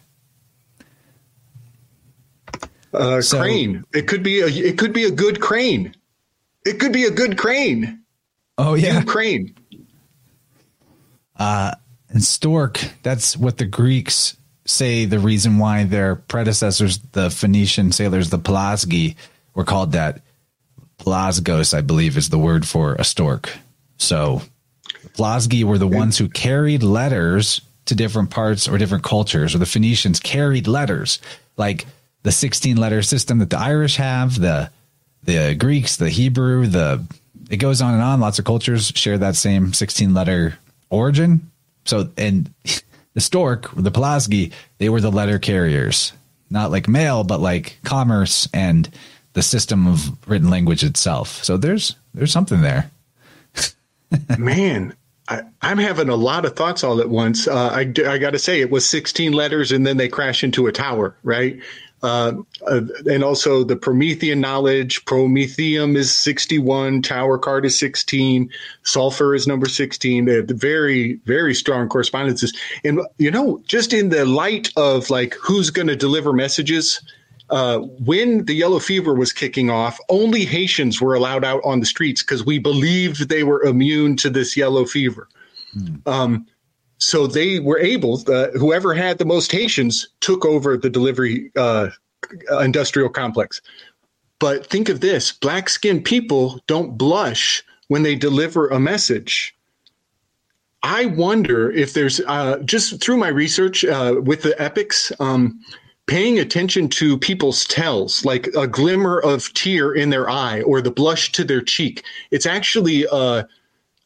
Uh, 2.94 3.22
so, 3.22 3.40
crane. 3.40 3.84
It 3.94 4.08
could 4.08 4.24
be 4.24 4.42
a. 4.42 4.48
It 4.48 4.78
could 4.78 4.94
be 4.94 5.04
a 5.04 5.12
good 5.12 5.40
crane. 5.42 5.96
It 6.66 6.80
could 6.80 6.92
be 6.92 7.06
a 7.06 7.12
good 7.12 7.38
crane. 7.38 8.04
Oh 8.58 8.74
yeah, 8.74 9.04
crane. 9.04 9.56
Uh, 11.36 11.76
and 12.10 12.24
stork. 12.24 12.84
That's 13.04 13.38
what 13.38 13.58
the 13.58 13.66
Greeks 13.66 14.36
say 14.70 15.06
the 15.06 15.20
reason 15.20 15.58
why 15.58 15.84
their 15.84 16.16
predecessors, 16.16 17.00
the 17.12 17.30
Phoenician 17.30 17.92
sailors, 17.92 18.30
the 18.30 18.40
Pelasgi, 18.40 19.16
were 19.54 19.66
called 19.66 19.94
that. 19.94 20.22
Pelasgos, 21.00 21.74
I 21.74 21.82
believe, 21.82 22.18
is 22.18 22.30
the 22.30 22.38
word 22.38 22.68
for 22.68 22.96
a 22.96 23.06
stork. 23.06 23.50
So, 23.98 24.42
Pelasgi 25.14 25.64
were 25.64 25.78
the 25.78 25.88
ones 25.88 26.18
who 26.18 26.28
carried 26.28 26.84
letters 26.84 27.62
to 27.86 27.96
different 27.96 28.30
parts 28.30 28.68
or 28.68 28.78
different 28.78 29.04
cultures, 29.04 29.56
or 29.56 29.60
the 29.60 29.66
Phoenicians 29.66 30.20
carried 30.20 30.68
letters, 30.68 31.20
like 31.56 31.88
the 32.24 32.34
16 32.34 32.76
letter 32.76 33.02
system 33.02 33.40
that 33.40 33.50
the 33.50 33.58
Irish 33.58 33.96
have, 33.96 34.40
the 34.40 34.72
the 35.24 35.56
Greeks, 35.56 35.96
the 35.96 36.10
Hebrew, 36.10 36.68
the 36.68 37.06
it 37.50 37.58
goes 37.58 37.82
on 37.82 37.94
and 37.94 38.04
on. 38.04 38.20
Lots 38.20 38.40
of 38.40 38.46
cultures 38.46 38.92
share 38.96 39.18
that 39.18 39.36
same 39.36 39.74
16 39.74 40.14
letter 40.14 40.58
origin. 40.90 41.50
So, 41.86 42.10
and 42.18 42.54
the 43.14 43.22
stork, 43.22 43.70
the 43.76 43.92
Pelasgi, 43.92 44.52
they 44.78 44.90
were 44.90 45.02
the 45.02 45.12
letter 45.12 45.40
carriers, 45.40 46.14
not 46.50 46.72
like 46.72 46.88
mail, 46.88 47.24
but 47.24 47.40
like 47.40 47.80
commerce 47.84 48.48
and 48.54 48.90
the 49.34 49.42
system 49.42 49.88
of 49.88 50.28
written 50.28 50.50
language 50.50 50.84
itself. 50.84 51.44
So 51.44 51.58
there's 51.58 51.96
there's 52.14 52.32
something 52.32 52.62
there. 52.62 52.92
Man, 54.38 54.96
I, 55.30 55.44
am 55.62 55.78
having 55.78 56.10
a 56.10 56.16
lot 56.16 56.46
of 56.46 56.56
thoughts 56.56 56.84
all 56.84 57.00
at 57.00 57.10
once. 57.10 57.48
Uh, 57.48 57.70
I, 57.70 57.82
I 57.82 58.18
got 58.18 58.32
to 58.32 58.40
say, 58.40 58.62
it 58.62 58.72
was 58.72 58.90
16 58.90 59.32
letters 59.34 59.72
and 59.72 59.86
then 59.86 59.98
they 59.98 60.08
crash 60.08 60.44
into 60.44 60.68
a 60.68 60.72
tower, 60.72 61.16
right? 61.24 61.60
Uh, 62.02 62.34
uh, 62.66 62.82
and 63.08 63.24
also 63.24 63.64
the 63.64 63.76
Promethean 63.76 64.40
knowledge. 64.40 65.04
Prometheum 65.06 65.98
is 65.98 66.16
61. 66.16 67.02
Tower 67.02 67.38
card 67.38 67.66
is 67.66 67.78
16. 67.78 68.50
Sulfur 68.84 69.36
is 69.36 69.48
number 69.48 69.68
16. 69.68 70.26
They 70.26 70.36
have 70.36 70.48
very, 70.48 71.16
very 71.26 71.54
strong 71.54 71.90
correspondences. 71.90 72.58
And, 72.86 73.02
you 73.18 73.30
know, 73.30 73.62
just 73.68 73.92
in 73.94 74.10
the 74.10 74.26
light 74.26 74.72
of 74.78 75.10
like 75.10 75.34
who's 75.36 75.70
going 75.70 75.88
to 75.90 75.96
deliver 75.96 76.32
messages, 76.32 77.02
uh, 77.50 77.80
when 77.80 78.46
the 78.46 78.54
yellow 78.54 78.80
fever 78.80 79.14
was 79.14 79.34
kicking 79.34 79.70
off, 79.70 80.00
only 80.08 80.46
Haitians 80.46 81.02
were 81.02 81.16
allowed 81.16 81.44
out 81.44 81.62
on 81.66 81.80
the 81.80 81.86
streets 81.86 82.22
because 82.22 82.46
we 82.46 82.60
believed 82.60 83.28
they 83.28 83.44
were 83.44 83.62
immune 83.64 84.16
to 84.18 84.30
this 84.30 84.56
yellow 84.56 84.86
fever. 84.86 85.28
Hmm. 85.74 85.96
Um, 86.06 86.48
so 87.00 87.28
they 87.28 87.60
were 87.60 87.80
able, 87.80 88.22
uh, 88.32 88.50
whoever 88.52 88.94
had 88.94 89.18
the 89.18 89.26
most 89.26 89.52
Haitians 89.52 90.08
took 90.20 90.46
over 90.46 90.78
the 90.78 90.90
delivery 90.90 91.52
uh, 91.56 91.90
industrial 92.62 93.10
complex. 93.10 93.62
But 94.40 94.68
think 94.68 94.90
of 94.90 95.00
this 95.00 95.32
black 95.32 95.70
skinned 95.70 96.06
people 96.06 96.60
don't 96.68 96.98
blush 96.98 97.64
when 97.88 98.04
they 98.04 98.16
deliver 98.16 98.68
a 98.68 98.80
message. 98.80 99.56
I 100.84 101.06
wonder 101.08 101.72
if 101.72 101.94
there's 101.94 102.22
uh, 102.22 102.60
just 102.60 103.02
through 103.02 103.18
my 103.18 103.28
research 103.30 103.84
uh, 103.84 104.16
with 104.22 104.44
the 104.44 104.62
epics, 104.62 105.12
um, 105.20 105.60
paying 106.06 106.40
attention 106.40 106.88
to 106.90 107.18
people's 107.18 107.66
tells, 107.66 108.24
like 108.26 108.48
a 108.58 108.68
glimmer 108.68 109.20
of 109.20 109.54
tear 109.54 109.94
in 109.94 110.10
their 110.10 110.30
eye 110.30 110.62
or 110.62 110.82
the 110.82 110.92
blush 110.92 111.32
to 111.34 111.44
their 111.44 111.62
cheek. 111.62 112.04
It's 112.32 112.46
actually 112.46 113.06
uh, 113.08 113.44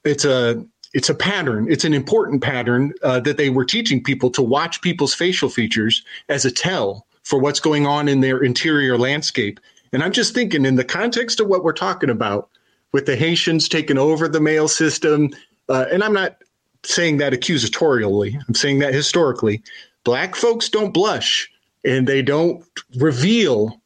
it's 0.03 0.25
a 0.25 0.65
it's 0.93 1.09
a 1.09 1.15
pattern. 1.15 1.67
It's 1.69 1.85
an 1.85 1.93
important 1.93 2.41
pattern 2.43 2.93
uh, 3.01 3.19
that 3.21 3.37
they 3.37 3.49
were 3.49 3.65
teaching 3.65 4.03
people 4.03 4.29
to 4.31 4.41
watch 4.41 4.81
people's 4.81 5.13
facial 5.13 5.49
features 5.49 6.03
as 6.29 6.45
a 6.45 6.51
tell 6.51 7.07
for 7.23 7.39
what's 7.39 7.59
going 7.59 7.87
on 7.87 8.07
in 8.07 8.21
their 8.21 8.39
interior 8.39 8.97
landscape. 8.97 9.59
And 9.91 10.03
I'm 10.03 10.11
just 10.11 10.33
thinking, 10.33 10.65
in 10.65 10.75
the 10.75 10.83
context 10.83 11.39
of 11.39 11.47
what 11.47 11.63
we're 11.63 11.73
talking 11.73 12.09
about, 12.09 12.49
with 12.91 13.07
the 13.07 13.15
Haitians 13.15 13.67
taking 13.67 13.97
over 13.97 14.27
the 14.27 14.39
mail 14.39 14.67
system, 14.67 15.31
uh, 15.67 15.85
and 15.91 16.03
I'm 16.03 16.13
not 16.13 16.37
saying 16.83 17.17
that 17.17 17.33
accusatorially, 17.33 18.39
I'm 18.47 18.53
saying 18.53 18.79
that 18.79 18.93
historically, 18.93 19.63
black 20.03 20.35
folks 20.35 20.69
don't 20.69 20.93
blush 20.93 21.49
and 21.83 22.07
they 22.07 22.21
don't 22.21 22.63
reveal 22.97 23.81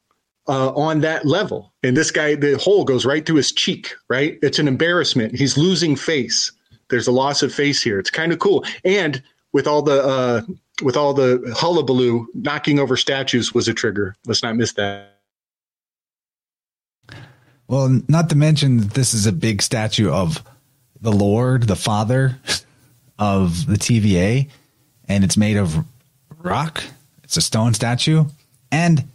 uh, 0.47 0.73
on 0.73 1.01
that 1.01 1.25
level. 1.25 1.73
And 1.83 1.95
this 1.95 2.11
guy, 2.11 2.35
the 2.35 2.57
hole 2.57 2.83
goes 2.83 3.05
right 3.05 3.25
through 3.25 3.37
his 3.37 3.51
cheek, 3.51 3.93
right? 4.09 4.37
It's 4.41 4.59
an 4.59 4.67
embarrassment. 4.67 5.35
He's 5.35 5.57
losing 5.57 5.95
face 5.95 6.51
there's 6.89 7.07
a 7.07 7.11
loss 7.11 7.43
of 7.43 7.53
face 7.53 7.81
here. 7.81 7.99
It's 7.99 8.09
kind 8.09 8.31
of 8.31 8.39
cool. 8.39 8.65
And 8.83 9.21
with 9.53 9.67
all 9.67 9.81
the 9.81 10.03
uh, 10.03 10.41
with 10.83 10.95
all 10.95 11.13
the 11.13 11.53
hullabaloo, 11.55 12.27
knocking 12.33 12.79
over 12.79 12.95
statues 12.95 13.53
was 13.53 13.67
a 13.67 13.73
trigger. 13.73 14.15
Let's 14.25 14.43
not 14.43 14.55
miss 14.55 14.73
that. 14.73 15.13
Well, 17.67 18.01
not 18.07 18.29
to 18.29 18.35
mention 18.35 18.77
that 18.77 18.93
this 18.93 19.13
is 19.13 19.25
a 19.25 19.31
big 19.33 19.61
statue 19.61 20.09
of 20.09 20.41
the 21.01 21.11
Lord, 21.11 21.63
the 21.63 21.75
Father 21.75 22.37
of 23.19 23.65
the 23.65 23.75
TVA, 23.75 24.49
and 25.07 25.23
it's 25.23 25.37
made 25.37 25.57
of 25.57 25.85
rock. 26.37 26.83
It's 27.23 27.37
a 27.37 27.41
stone 27.41 27.73
statue. 27.73 28.25
And 28.71 29.09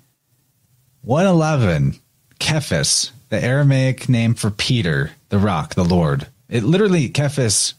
111, 1.02 1.98
Kephas, 2.38 3.10
the 3.30 3.42
Aramaic 3.42 4.08
name 4.08 4.34
for 4.34 4.50
Peter, 4.50 5.12
the 5.30 5.38
rock, 5.38 5.74
the 5.74 5.84
Lord. 5.84 6.26
It 6.53 6.64
literally 6.64 7.09
Kephas 7.09 7.72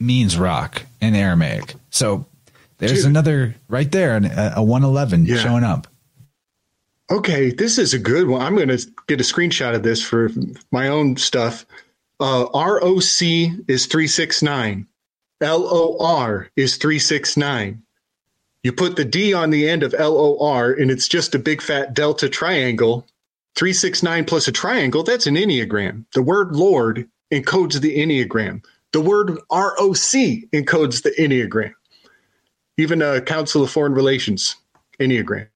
means 0.00 0.36
rock 0.36 0.82
in 1.00 1.14
Aramaic. 1.14 1.76
So 1.90 2.26
there's 2.78 2.94
Dude. 2.94 3.06
another 3.06 3.54
right 3.68 3.90
there, 3.90 4.16
a, 4.16 4.54
a 4.56 4.62
111 4.62 5.24
yeah. 5.24 5.36
showing 5.36 5.62
up. 5.62 5.86
Okay, 7.12 7.52
this 7.52 7.78
is 7.78 7.94
a 7.94 7.98
good 7.98 8.26
one. 8.26 8.42
I'm 8.42 8.56
going 8.56 8.76
to 8.76 8.86
get 9.06 9.20
a 9.20 9.24
screenshot 9.24 9.74
of 9.74 9.84
this 9.84 10.02
for 10.02 10.30
my 10.72 10.88
own 10.88 11.16
stuff. 11.16 11.64
Uh, 12.18 12.46
ROC 12.52 13.22
is 13.68 13.86
369. 13.86 14.86
LOR 15.40 16.50
is 16.56 16.76
369. 16.76 17.82
You 18.64 18.72
put 18.72 18.96
the 18.96 19.04
D 19.04 19.32
on 19.32 19.50
the 19.50 19.68
end 19.68 19.84
of 19.84 19.92
LOR 19.92 20.72
and 20.72 20.90
it's 20.90 21.06
just 21.06 21.36
a 21.36 21.38
big 21.38 21.62
fat 21.62 21.94
delta 21.94 22.28
triangle. 22.28 23.06
369 23.54 24.24
plus 24.24 24.48
a 24.48 24.52
triangle, 24.52 25.04
that's 25.04 25.28
an 25.28 25.36
Enneagram. 25.36 26.04
The 26.14 26.22
word 26.22 26.56
Lord 26.56 27.08
encodes 27.32 27.80
the 27.80 27.96
Enneagram. 27.96 28.64
The 28.92 29.00
word 29.00 29.30
ROC 29.50 30.14
encodes 30.52 31.02
the 31.02 31.14
Enneagram. 31.18 31.74
Even 32.76 33.02
a 33.02 33.20
Council 33.20 33.62
of 33.62 33.70
Foreign 33.70 33.94
Relations, 33.94 34.56
Enneagram. 35.00 35.48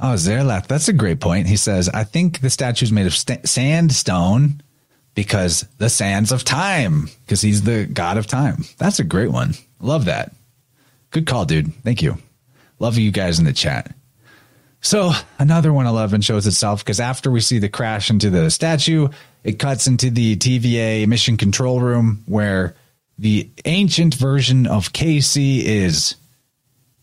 Oh, 0.00 0.14
Zerlath, 0.14 0.68
that's 0.68 0.88
a 0.88 0.92
great 0.92 1.20
point. 1.20 1.48
He 1.48 1.56
says, 1.56 1.88
I 1.88 2.04
think 2.04 2.40
the 2.40 2.50
statue 2.50 2.84
is 2.84 2.92
made 2.92 3.06
of 3.06 3.14
st- 3.16 3.48
sandstone 3.48 4.62
because 5.14 5.66
the 5.78 5.90
sands 5.90 6.30
of 6.30 6.44
time, 6.44 7.08
because 7.24 7.40
he's 7.40 7.62
the 7.62 7.86
god 7.86 8.16
of 8.16 8.28
time. 8.28 8.64
That's 8.78 9.00
a 9.00 9.04
great 9.04 9.32
one. 9.32 9.54
Love 9.80 10.04
that. 10.04 10.32
Good 11.10 11.26
call, 11.26 11.44
dude. 11.44 11.74
Thank 11.82 12.02
you. 12.02 12.18
Love 12.78 12.96
you 12.96 13.10
guys 13.10 13.40
in 13.40 13.44
the 13.44 13.52
chat. 13.52 13.92
So 14.80 15.12
another 15.38 15.72
111 15.72 16.20
shows 16.20 16.46
itself 16.46 16.84
because 16.84 17.00
after 17.00 17.30
we 17.30 17.40
see 17.40 17.58
the 17.58 17.68
crash 17.68 18.10
into 18.10 18.30
the 18.30 18.50
statue, 18.50 19.08
it 19.44 19.58
cuts 19.58 19.86
into 19.86 20.10
the 20.10 20.36
TVA 20.36 21.06
mission 21.06 21.36
control 21.36 21.80
room 21.80 22.22
where 22.26 22.74
the 23.18 23.50
ancient 23.64 24.14
version 24.14 24.66
of 24.66 24.92
Casey 24.92 25.66
is 25.66 26.14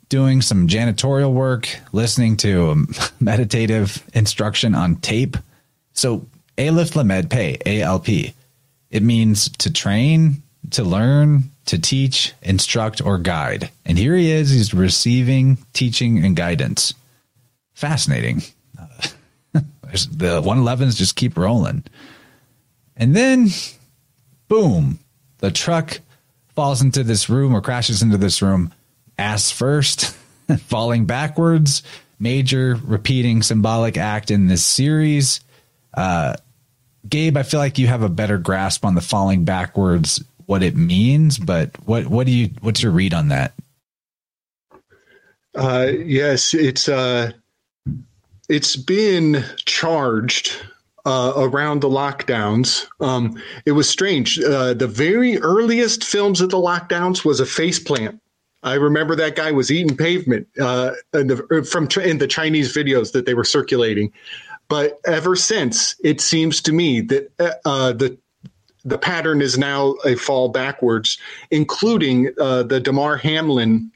doing 0.08 0.42
some 0.42 0.68
janitorial 0.68 1.34
work, 1.34 1.68
listening 1.92 2.38
to 2.38 2.72
um, 2.72 2.88
a 2.98 3.10
meditative 3.24 4.04
instruction 4.14 4.76
on 4.76 4.96
tape. 4.98 5.36
So 5.94 6.26
Aleph 6.58 6.96
Lamed 6.96 7.30
Pay, 7.30 7.58
ALP. 7.66 8.08
It 8.90 9.04
means 9.04 9.50
to 9.58 9.74
train, 9.74 10.44
to 10.72 10.84
learn, 10.84 11.52
to 11.66 11.80
teach, 11.80 12.34
instruct, 12.42 13.02
or 13.02 13.18
guide. 13.18 13.70
And 13.84 13.98
here 13.98 14.16
he 14.16 14.32
is, 14.32 14.52
he's 14.52 14.74
receiving 14.74 15.58
teaching 15.74 16.24
and 16.24 16.36
guidance. 16.36 16.94
Fascinating. 17.76 18.42
the 19.52 20.42
111s 20.42 20.98
just 20.98 21.16
keep 21.16 21.38
rolling. 21.38 21.84
And 22.98 23.16
then, 23.16 23.50
boom, 24.48 25.00
the 25.40 25.52
truck 25.52 26.00
falls 26.56 26.82
into 26.82 27.04
this 27.04 27.30
room 27.30 27.54
or 27.54 27.62
crashes 27.62 28.02
into 28.02 28.18
this 28.18 28.42
room, 28.42 28.74
ass 29.18 29.52
first, 29.52 30.16
falling 30.60 31.06
backwards. 31.06 31.84
Major 32.18 32.80
repeating 32.86 33.44
symbolic 33.44 33.98
act 33.98 34.32
in 34.32 34.48
this 34.48 34.66
series. 34.66 35.42
Uh, 35.94 36.36
Gabe, 37.08 37.36
I 37.36 37.44
feel 37.44 37.60
like 37.60 37.78
you 37.78 37.88
have 37.88 38.04
a 38.04 38.10
better 38.10 38.38
grasp 38.38 38.86
on 38.86 38.96
the 38.96 39.02
falling 39.02 39.44
backwards, 39.44 40.24
what 40.46 40.64
it 40.64 40.78
means. 40.78 41.38
But 41.38 41.72
what 41.86 42.08
what 42.08 42.26
do 42.26 42.32
you 42.32 42.52
what's 42.62 42.82
your 42.82 42.94
read 42.94 43.14
on 43.14 43.28
that? 43.28 43.54
Uh, 45.54 45.92
yes, 46.06 46.54
it's 46.54 46.88
uh, 46.88 47.34
it's 48.50 48.76
been 48.76 49.44
charged 49.66 50.56
uh, 51.06 51.34
around 51.36 51.82
the 51.82 51.90
lockdowns. 51.90 52.88
Um, 53.00 53.42
it 53.66 53.74
was 53.74 53.90
strange. 53.90 54.40
Uh, 54.40 54.74
the 54.74 54.88
very 54.88 55.38
earliest 55.40 56.04
films 56.04 56.42
of 56.42 56.50
the 56.50 56.58
lockdowns 56.58 57.24
was 57.24 57.40
a 57.40 57.46
face 57.46 57.80
plant. 57.80 58.20
I 58.64 58.74
remember 58.74 59.16
that 59.16 59.36
guy 59.36 59.52
was 59.52 59.72
eating 59.72 59.96
pavement 59.96 60.48
uh, 60.60 60.94
in 61.14 61.28
the, 61.28 61.46
er, 61.52 61.64
from 61.64 61.88
in 62.04 62.18
the 62.18 62.28
Chinese 62.28 62.74
videos 62.74 63.12
that 63.12 63.28
they 63.28 63.36
were 63.36 63.44
circulating. 63.44 64.12
But 64.68 65.00
ever 65.06 65.36
since, 65.36 65.96
it 66.04 66.20
seems 66.20 66.62
to 66.62 66.74
me 66.74 67.02
that 67.02 67.32
uh, 67.40 67.52
uh, 67.66 67.94
the 67.94 68.18
the 68.84 68.98
pattern 69.00 69.42
is 69.42 69.58
now 69.58 69.96
a 70.06 70.16
fall 70.16 70.50
backwards, 70.50 71.18
including 71.50 72.30
uh, 72.40 72.62
the 72.64 72.80
Damar 72.80 73.18
Hamlin 73.18 73.92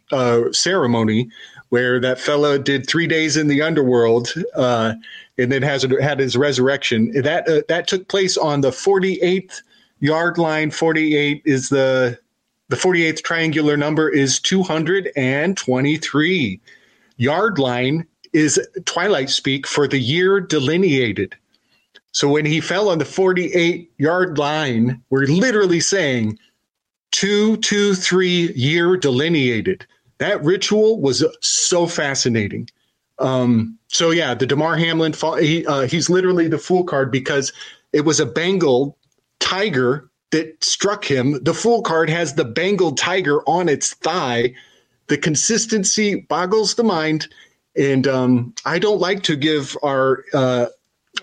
ceremony, 0.52 1.30
where 1.70 2.00
that 2.00 2.20
fellow 2.20 2.58
did 2.58 2.88
three 2.88 3.08
days 3.08 3.38
in 3.38 3.48
the 3.48 3.62
underworld 3.62 4.34
uh, 4.56 4.94
and 5.38 5.52
then 5.52 5.62
has 5.62 5.86
had 6.02 6.20
his 6.20 6.36
resurrection. 6.36 7.12
That 7.22 7.48
uh, 7.48 7.62
that 7.68 7.88
took 7.88 8.08
place 8.08 8.38
on 8.38 8.62
the 8.62 8.72
48th 8.72 9.62
yard 10.00 10.38
line. 10.38 10.72
48 10.72 11.41
is 11.46 11.70
the 11.70 12.20
the 12.70 12.76
48th 12.76 13.24
triangular 13.24 13.78
number 13.78 14.10
is 14.10 14.40
223. 14.40 16.62
Yard 17.18 17.60
line 17.60 18.06
is 18.32 18.60
twilight 18.86 19.30
speak 19.30 19.66
for 19.66 19.88
the 19.88 20.00
year 20.00 20.40
delineated. 20.40 21.36
So 22.12 22.30
when 22.30 22.46
he 22.46 22.62
fell 22.62 22.90
on 22.90 23.00
the 23.00 23.06
48 23.06 23.91
yard 23.98 24.38
line, 24.38 25.02
we're 25.10 25.26
literally 25.26 25.80
saying 25.80 26.38
two, 27.12 27.58
two, 27.58 27.96
three 27.96 28.54
year 28.54 28.98
delineated. 28.98 29.88
That 30.20 30.44
ritual 30.44 31.02
was 31.02 31.26
so 31.41 31.88
fascinating. 31.88 32.70
Um, 33.20 33.78
so 33.88 34.12
yeah, 34.12 34.34
the 34.34 34.46
Damar 34.46 34.78
Hamlin, 34.78 35.14
he, 35.40 35.66
uh, 35.66 35.82
he's 35.88 36.10
literally 36.10 36.48
the 36.48 36.58
fool 36.58 36.84
card 36.84 37.12
because 37.12 37.52
it 37.91 38.02
was 38.02 38.20
a 38.20 38.26
Bengal 38.26 38.98
tiger 39.40 40.10
that 40.32 40.64
struck 40.64 41.04
him. 41.04 41.44
The 41.44 41.54
fool 41.54 41.82
card 41.82 42.10
has 42.10 42.36
the 42.36 42.46
Bengal 42.46 42.94
tiger 42.94 43.41
on 43.50 43.68
its 43.68 43.94
thigh. 43.96 44.54
The 45.08 45.18
consistency 45.18 46.16
boggles 46.16 46.76
the 46.76 46.84
mind. 46.84 47.28
And 47.76 48.08
um, 48.08 48.54
I 48.66 48.80
don't 48.80 49.00
like 49.00 49.24
to 49.24 49.36
give 49.36 49.76
our 49.84 50.24
uh, 50.34 50.68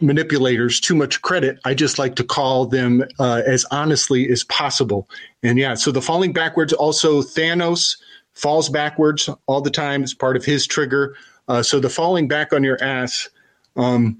manipulators 0.00 0.80
too 0.80 0.94
much 0.94 1.22
credit. 1.22 1.58
I 1.64 1.74
just 1.74 1.98
like 1.98 2.16
to 2.16 2.24
call 2.24 2.66
them 2.66 3.04
uh, 3.18 3.42
as 3.46 3.64
honestly 3.70 4.28
as 4.30 4.44
possible. 4.44 5.08
And 5.42 5.58
yeah, 5.58 5.74
so 5.74 5.92
the 5.92 6.02
falling 6.02 6.32
backwards 6.32 6.72
also 6.72 7.22
Thanos 7.22 7.96
falls 8.36 8.68
backwards 8.68 9.28
all 9.46 9.60
the 9.60 9.70
time. 9.70 10.02
It's 10.02 10.14
part 10.14 10.36
of 10.36 10.44
his 10.44 10.66
trigger. 10.66 11.16
Uh, 11.48 11.62
so 11.62 11.80
the 11.80 11.90
falling 11.90 12.28
back 12.28 12.52
on 12.52 12.62
your 12.62 12.80
ass, 12.82 13.28
um, 13.76 14.18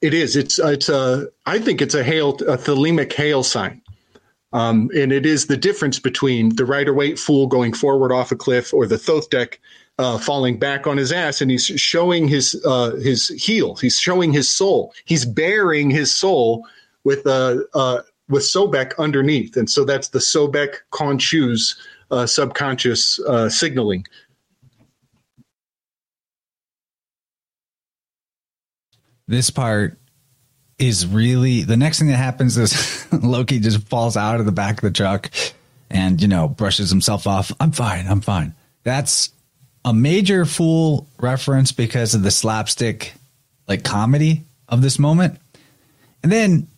it 0.00 0.14
is. 0.14 0.34
It's 0.34 0.58
it's 0.58 0.88
a. 0.88 1.28
I 1.46 1.58
think 1.58 1.82
it's 1.82 1.94
a 1.94 2.02
hail 2.02 2.30
a 2.30 2.56
thelemic 2.56 3.12
hail 3.12 3.42
sign. 3.42 3.82
Um, 4.52 4.90
and 4.96 5.12
it 5.12 5.26
is 5.26 5.46
the 5.46 5.58
difference 5.58 5.98
between 5.98 6.56
the 6.56 6.64
Rider 6.64 6.94
Waite 6.94 7.18
fool 7.18 7.46
going 7.46 7.74
forward 7.74 8.12
off 8.12 8.32
a 8.32 8.36
cliff 8.36 8.72
or 8.72 8.86
the 8.86 8.96
Thoth 8.96 9.28
uh, 9.98 10.16
falling 10.18 10.58
back 10.58 10.86
on 10.86 10.96
his 10.96 11.12
ass, 11.12 11.40
and 11.42 11.50
he's 11.50 11.66
showing 11.66 12.28
his 12.28 12.60
uh, 12.64 12.92
his 12.96 13.28
heel. 13.28 13.74
He's 13.76 13.98
showing 13.98 14.32
his 14.32 14.48
soul. 14.48 14.94
He's 15.04 15.24
bearing 15.24 15.90
his 15.90 16.14
soul 16.14 16.66
with 17.04 17.26
uh, 17.26 17.58
uh 17.74 18.02
with 18.28 18.44
Sobek 18.44 18.96
underneath, 18.98 19.56
and 19.56 19.68
so 19.68 19.84
that's 19.84 20.08
the 20.08 20.20
Sobek 20.20 20.76
Khonshu's 20.92 21.76
uh, 22.10 22.26
subconscious 22.26 23.18
uh, 23.20 23.48
signaling. 23.48 24.04
This 29.26 29.50
part 29.50 29.98
is 30.78 31.06
really 31.06 31.62
the 31.62 31.76
next 31.76 31.98
thing 31.98 32.08
that 32.08 32.16
happens 32.16 32.56
is 32.56 33.06
Loki 33.12 33.58
just 33.58 33.86
falls 33.88 34.16
out 34.16 34.40
of 34.40 34.46
the 34.46 34.52
back 34.52 34.76
of 34.76 34.80
the 34.80 34.90
truck 34.90 35.30
and 35.90 36.20
you 36.20 36.28
know 36.28 36.48
brushes 36.48 36.90
himself 36.90 37.26
off. 37.26 37.52
I'm 37.60 37.72
fine. 37.72 38.06
I'm 38.06 38.20
fine. 38.20 38.54
That's 38.84 39.30
a 39.84 39.92
major 39.92 40.44
fool 40.44 41.06
reference 41.18 41.72
because 41.72 42.14
of 42.14 42.22
the 42.22 42.30
slapstick 42.30 43.14
like 43.66 43.84
comedy 43.84 44.44
of 44.68 44.82
this 44.82 44.98
moment. 44.98 45.38
And 46.22 46.32
then 46.32 46.68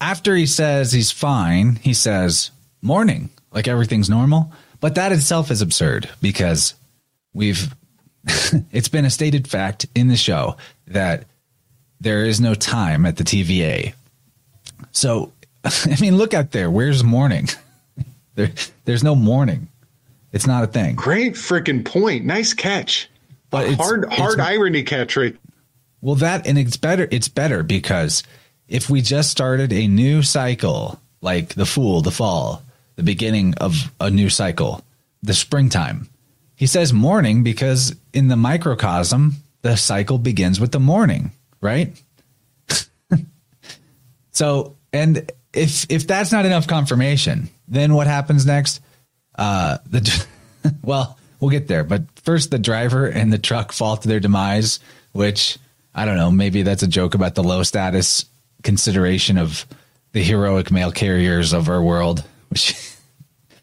after 0.00 0.34
he 0.34 0.46
says 0.46 0.92
he's 0.92 1.12
fine, 1.12 1.76
he 1.76 1.94
says 1.94 2.50
morning, 2.82 3.30
like 3.52 3.68
everything's 3.68 4.10
normal. 4.10 4.52
But 4.82 4.96
that 4.96 5.12
itself 5.12 5.52
is 5.52 5.62
absurd 5.62 6.10
because 6.20 6.74
we've 7.32 7.72
it's 8.72 8.88
been 8.88 9.04
a 9.04 9.10
stated 9.10 9.46
fact 9.46 9.86
in 9.94 10.08
the 10.08 10.16
show 10.16 10.56
that 10.88 11.24
there 12.00 12.24
is 12.24 12.40
no 12.40 12.54
time 12.54 13.06
at 13.06 13.16
the 13.16 13.22
TVA. 13.22 13.94
So, 14.90 15.32
I 15.64 15.96
mean, 16.00 16.16
look 16.16 16.34
out 16.34 16.50
there. 16.50 16.68
Where's 16.68 17.04
morning? 17.04 17.48
there, 18.34 18.50
there's 18.84 19.04
no 19.04 19.14
morning. 19.14 19.68
It's 20.32 20.48
not 20.48 20.64
a 20.64 20.66
thing. 20.66 20.96
Great 20.96 21.34
freaking 21.34 21.84
point. 21.84 22.24
Nice 22.24 22.52
catch. 22.52 23.08
But 23.50 23.68
a 23.68 23.76
hard, 23.76 24.12
hard 24.12 24.40
irony 24.40 24.82
catch, 24.82 25.16
right? 25.16 25.36
Well, 26.00 26.16
that 26.16 26.44
and 26.44 26.58
it's 26.58 26.76
better. 26.76 27.06
It's 27.12 27.28
better 27.28 27.62
because 27.62 28.24
if 28.66 28.90
we 28.90 29.00
just 29.00 29.30
started 29.30 29.72
a 29.72 29.86
new 29.86 30.24
cycle, 30.24 31.00
like 31.20 31.54
the 31.54 31.66
Fool, 31.66 32.00
the 32.00 32.10
Fall, 32.10 32.64
the 33.02 33.12
beginning 33.12 33.54
of 33.54 33.92
a 34.00 34.10
new 34.10 34.30
cycle, 34.30 34.84
the 35.22 35.34
springtime. 35.34 36.08
He 36.56 36.66
says 36.66 36.92
morning 36.92 37.42
because 37.42 37.94
in 38.12 38.28
the 38.28 38.36
microcosm, 38.36 39.36
the 39.62 39.76
cycle 39.76 40.18
begins 40.18 40.60
with 40.60 40.72
the 40.72 40.80
morning 40.80 41.32
right? 41.62 42.02
so, 44.32 44.76
and 44.92 45.32
if 45.54 45.86
if 45.90 46.06
that's 46.06 46.32
not 46.32 46.44
enough 46.44 46.66
confirmation, 46.66 47.48
then 47.68 47.94
what 47.94 48.06
happens 48.06 48.44
next? 48.44 48.82
Uh, 49.34 49.78
the 49.88 50.26
well, 50.82 51.18
we'll 51.40 51.50
get 51.50 51.68
there, 51.68 51.84
but 51.84 52.02
first, 52.20 52.50
the 52.50 52.58
driver 52.58 53.06
and 53.06 53.32
the 53.32 53.38
truck 53.38 53.72
fall 53.72 53.96
to 53.96 54.08
their 54.08 54.20
demise, 54.20 54.80
which 55.12 55.56
I 55.94 56.04
don't 56.04 56.16
know. 56.16 56.30
Maybe 56.30 56.62
that's 56.62 56.82
a 56.82 56.88
joke 56.88 57.14
about 57.14 57.34
the 57.34 57.44
low 57.44 57.62
status 57.62 58.26
consideration 58.62 59.38
of 59.38 59.64
the 60.12 60.22
heroic 60.22 60.70
mail 60.70 60.92
carriers 60.92 61.54
of 61.54 61.70
our 61.70 61.82
world, 61.82 62.22
which 62.50 62.74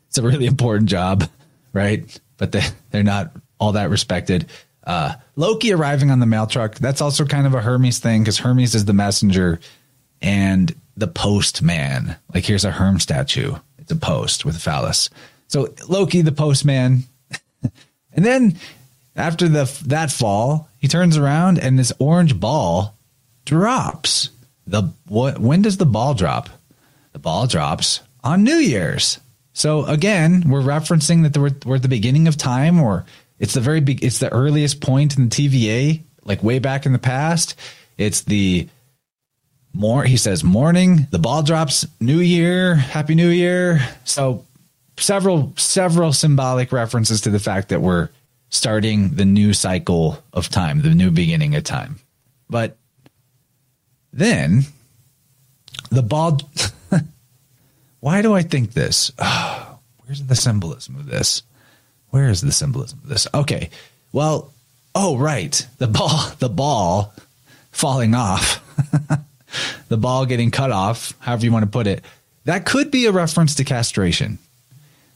it's 0.10 0.18
a 0.18 0.23
really 0.23 0.48
important 0.48 0.90
job, 0.90 1.30
right? 1.72 2.19
But 2.38 2.52
they 2.52 2.64
they're 2.91 3.03
not 3.03 3.31
all 3.60 3.73
that 3.73 3.90
respected. 3.90 4.48
Uh, 4.84 5.14
Loki 5.36 5.72
arriving 5.72 6.10
on 6.10 6.19
the 6.19 6.26
mail 6.26 6.48
truck, 6.48 6.76
that's 6.76 7.02
also 7.02 7.23
kind 7.26 7.45
of 7.45 7.53
a 7.53 7.61
Hermes 7.61 7.99
thing 7.99 8.22
because 8.22 8.40
Hermes 8.40 8.73
is 8.73 8.86
the 8.86 8.94
messenger 8.94 9.60
and 10.22 10.76
the 10.98 11.07
postman. 11.07 12.15
Like 12.34 12.45
here's 12.45 12.65
a 12.65 12.72
Herm 12.72 12.99
statue. 12.99 13.56
It's 13.77 13.91
a 13.91 13.95
post 13.95 14.45
with 14.45 14.56
a 14.56 14.60
phallus. 14.60 15.10
So 15.48 15.73
Loki, 15.88 16.22
the 16.22 16.31
postman. 16.31 17.03
and 18.14 18.26
then 18.26 18.57
after 19.15 19.48
the 19.48 19.72
that 19.86 20.11
fall, 20.11 20.69
he 20.80 20.88
turns 20.88 21.18
around 21.18 21.60
and 21.60 21.77
this 21.77 21.94
orange 21.99 22.40
ball 22.40 22.98
drops. 23.45 24.30
The 24.65 24.91
what 25.07 25.40
when 25.40 25.61
does 25.61 25.77
the 25.77 25.86
ball 25.86 26.15
drop? 26.15 26.49
The 27.14 27.19
ball 27.19 27.45
drops 27.45 28.02
on 28.23 28.44
New 28.44 28.57
Year's. 28.57 29.19
So 29.54 29.86
again, 29.86 30.46
we're 30.48 30.62
referencing 30.62 31.24
that 31.24 31.38
we're, 31.38 31.52
we're 31.66 31.76
at 31.78 31.82
the 31.82 31.88
beginning 31.88 32.28
of 32.28 32.38
time 32.38 32.80
or 32.80 33.06
it's 33.40 33.54
the 33.54 33.62
very 33.62 33.80
big. 33.80 34.04
It's 34.04 34.20
the 34.20 34.32
earliest 34.32 34.82
point 34.82 35.18
in 35.18 35.30
the 35.30 35.36
TVA, 35.36 36.02
like 36.26 36.44
way 36.44 36.60
back 36.60 36.86
in 36.86 36.94
the 36.94 37.00
past. 37.00 37.56
It's 37.98 38.22
the 38.22 38.68
more 39.74 40.04
he 40.04 40.18
says 40.18 40.44
morning. 40.44 41.08
The 41.12 41.20
ball 41.20 41.44
drops. 41.44 41.86
New 42.00 42.20
Year, 42.20 42.76
Happy 42.76 43.16
New 43.16 43.30
Year. 43.30 43.88
So 44.04 44.46
several 44.98 45.54
several 45.56 46.12
symbolic 46.12 46.72
references 46.72 47.22
to 47.22 47.30
the 47.30 47.40
fact 47.40 47.70
that 47.70 47.82
we're 47.82 48.10
starting 48.50 49.16
the 49.16 49.26
new 49.26 49.54
cycle 49.54 50.22
of 50.34 50.50
time, 50.50 50.82
the 50.82 50.90
new 50.90 51.12
beginning 51.12 51.56
of 51.56 51.64
time. 51.64 52.00
But 52.50 52.78
then 54.12 54.64
the 55.90 56.04
ball. 56.04 56.42
Why 58.00 58.22
do 58.22 58.34
I 58.34 58.42
think 58.42 58.74
this? 58.74 59.12
Oh, 59.20 59.80
where's 60.06 60.24
the 60.24 60.36
symbolism 60.36 60.96
of 60.96 61.08
this? 61.08 61.44
Where 62.10 62.30
is 62.30 62.42
the 62.42 62.52
symbolism 62.52 63.00
of 63.04 63.10
this? 63.10 63.28
Okay. 63.34 63.70
Well, 64.12 64.52
oh 64.96 65.18
right. 65.18 65.68
The 65.78 65.88
ball 65.88 66.32
the 66.40 66.50
ball 66.50 67.14
falling 67.72 68.16
off. 68.16 68.66
the 69.90 69.98
ball 69.98 70.26
getting 70.26 70.52
cut 70.52 70.72
off, 70.72 71.14
however 71.20 71.46
you 71.46 71.52
want 71.52 71.64
to 71.64 71.72
put 71.72 71.88
it. 71.88 72.04
That 72.46 72.66
could 72.66 72.92
be 72.92 73.06
a 73.06 73.12
reference 73.12 73.56
to 73.56 73.64
castration. 73.64 74.40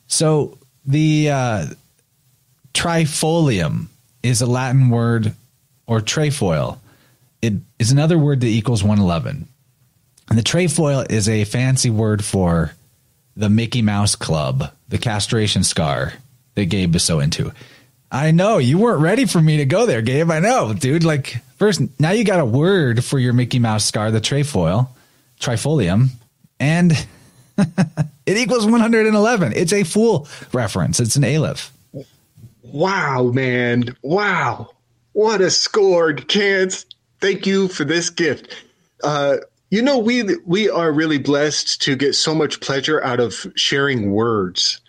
So 0.07 0.57
the 0.85 1.29
uh, 1.31 1.65
trifolium 2.73 3.87
is 4.21 4.41
a 4.41 4.45
Latin 4.45 4.89
word 4.89 5.33
or 5.87 6.01
trefoil. 6.01 6.79
It 7.41 7.53
is 7.79 7.91
another 7.91 8.17
word 8.17 8.41
that 8.41 8.47
equals 8.47 8.83
111. 8.83 9.47
And 10.33 10.39
the 10.39 10.43
trefoil 10.43 11.05
is 11.11 11.29
a 11.29 11.43
fancy 11.43 11.91
word 11.91 12.25
for 12.25 12.73
the 13.37 13.51
Mickey 13.51 13.83
Mouse 13.83 14.15
Club, 14.15 14.71
the 14.89 14.97
castration 14.97 15.61
scar 15.61 16.13
that 16.55 16.65
Gabe 16.65 16.95
is 16.95 17.03
so 17.03 17.19
into. 17.19 17.53
I 18.11 18.31
know 18.31 18.57
you 18.57 18.79
weren't 18.79 19.01
ready 19.01 19.25
for 19.25 19.39
me 19.39 19.57
to 19.57 19.65
go 19.65 19.85
there, 19.85 20.01
Gabe. 20.01 20.31
I 20.31 20.39
know, 20.39 20.73
dude. 20.73 21.03
Like 21.03 21.37
first, 21.57 21.83
now 21.99 22.09
you 22.09 22.23
got 22.23 22.39
a 22.39 22.45
word 22.45 23.05
for 23.05 23.19
your 23.19 23.33
Mickey 23.33 23.59
Mouse 23.59 23.85
scar, 23.85 24.09
the 24.09 24.19
trefoil, 24.19 24.89
trifolium, 25.39 26.07
and 26.59 26.93
it 28.25 28.35
equals 28.35 28.65
111. 28.65 29.53
It's 29.55 29.71
a 29.71 29.83
fool 29.83 30.27
reference. 30.51 30.99
It's 30.99 31.15
an 31.15 31.25
aleph. 31.25 31.71
Wow, 32.63 33.25
man! 33.25 33.95
Wow, 34.01 34.71
what 35.11 35.41
a 35.41 35.51
scored 35.51 36.27
chance! 36.27 36.87
Thank 37.21 37.45
you 37.45 37.67
for 37.67 37.85
this 37.85 38.09
gift. 38.09 38.51
Uh, 39.03 39.37
you 39.73 39.81
know, 39.81 39.97
we 39.97 40.23
we 40.45 40.69
are 40.69 40.91
really 40.91 41.17
blessed 41.17 41.81
to 41.81 41.95
get 41.95 42.13
so 42.13 42.35
much 42.35 42.61
pleasure 42.61 43.03
out 43.03 43.19
of 43.19 43.47
sharing 43.55 44.11
words. 44.11 44.79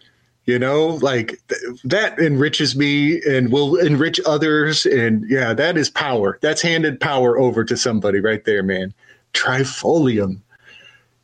You 0.45 0.59
know 0.59 0.99
like 1.01 1.41
th- 1.49 1.81
that 1.85 2.19
enriches 2.19 2.77
me 2.77 3.23
and 3.23 3.51
will 3.51 3.77
enrich 3.77 4.21
others. 4.27 4.85
And 4.85 5.25
yeah 5.27 5.55
that 5.55 5.79
is 5.79 5.89
power. 5.89 6.39
That's 6.43 6.61
handed 6.61 7.01
power 7.01 7.39
over 7.39 7.65
to 7.65 7.79
somebody 7.79 8.21
right 8.21 8.45
there 8.45 8.63
man. 8.63 8.93
Trifolium. 9.33 10.43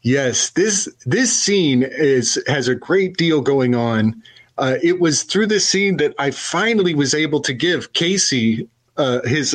Yes 0.01 0.49
this 0.49 0.89
this 1.05 1.31
scene 1.31 1.82
is 1.82 2.43
has 2.47 2.66
a 2.66 2.74
great 2.74 3.19
deal 3.19 3.43
going 3.43 3.74
on. 3.74 4.23
Uh, 4.57 4.77
it 4.82 5.01
was 5.01 5.23
through 5.23 5.49
this 5.49 5.69
scene 5.69 5.99
that 5.99 6.15
i 6.19 6.31
finally 6.31 6.95
was 6.95 7.12
able 7.12 7.41
to 7.41 7.53
give 7.53 7.93
casey 7.93 8.66
uh, 8.97 9.20
his 9.27 9.55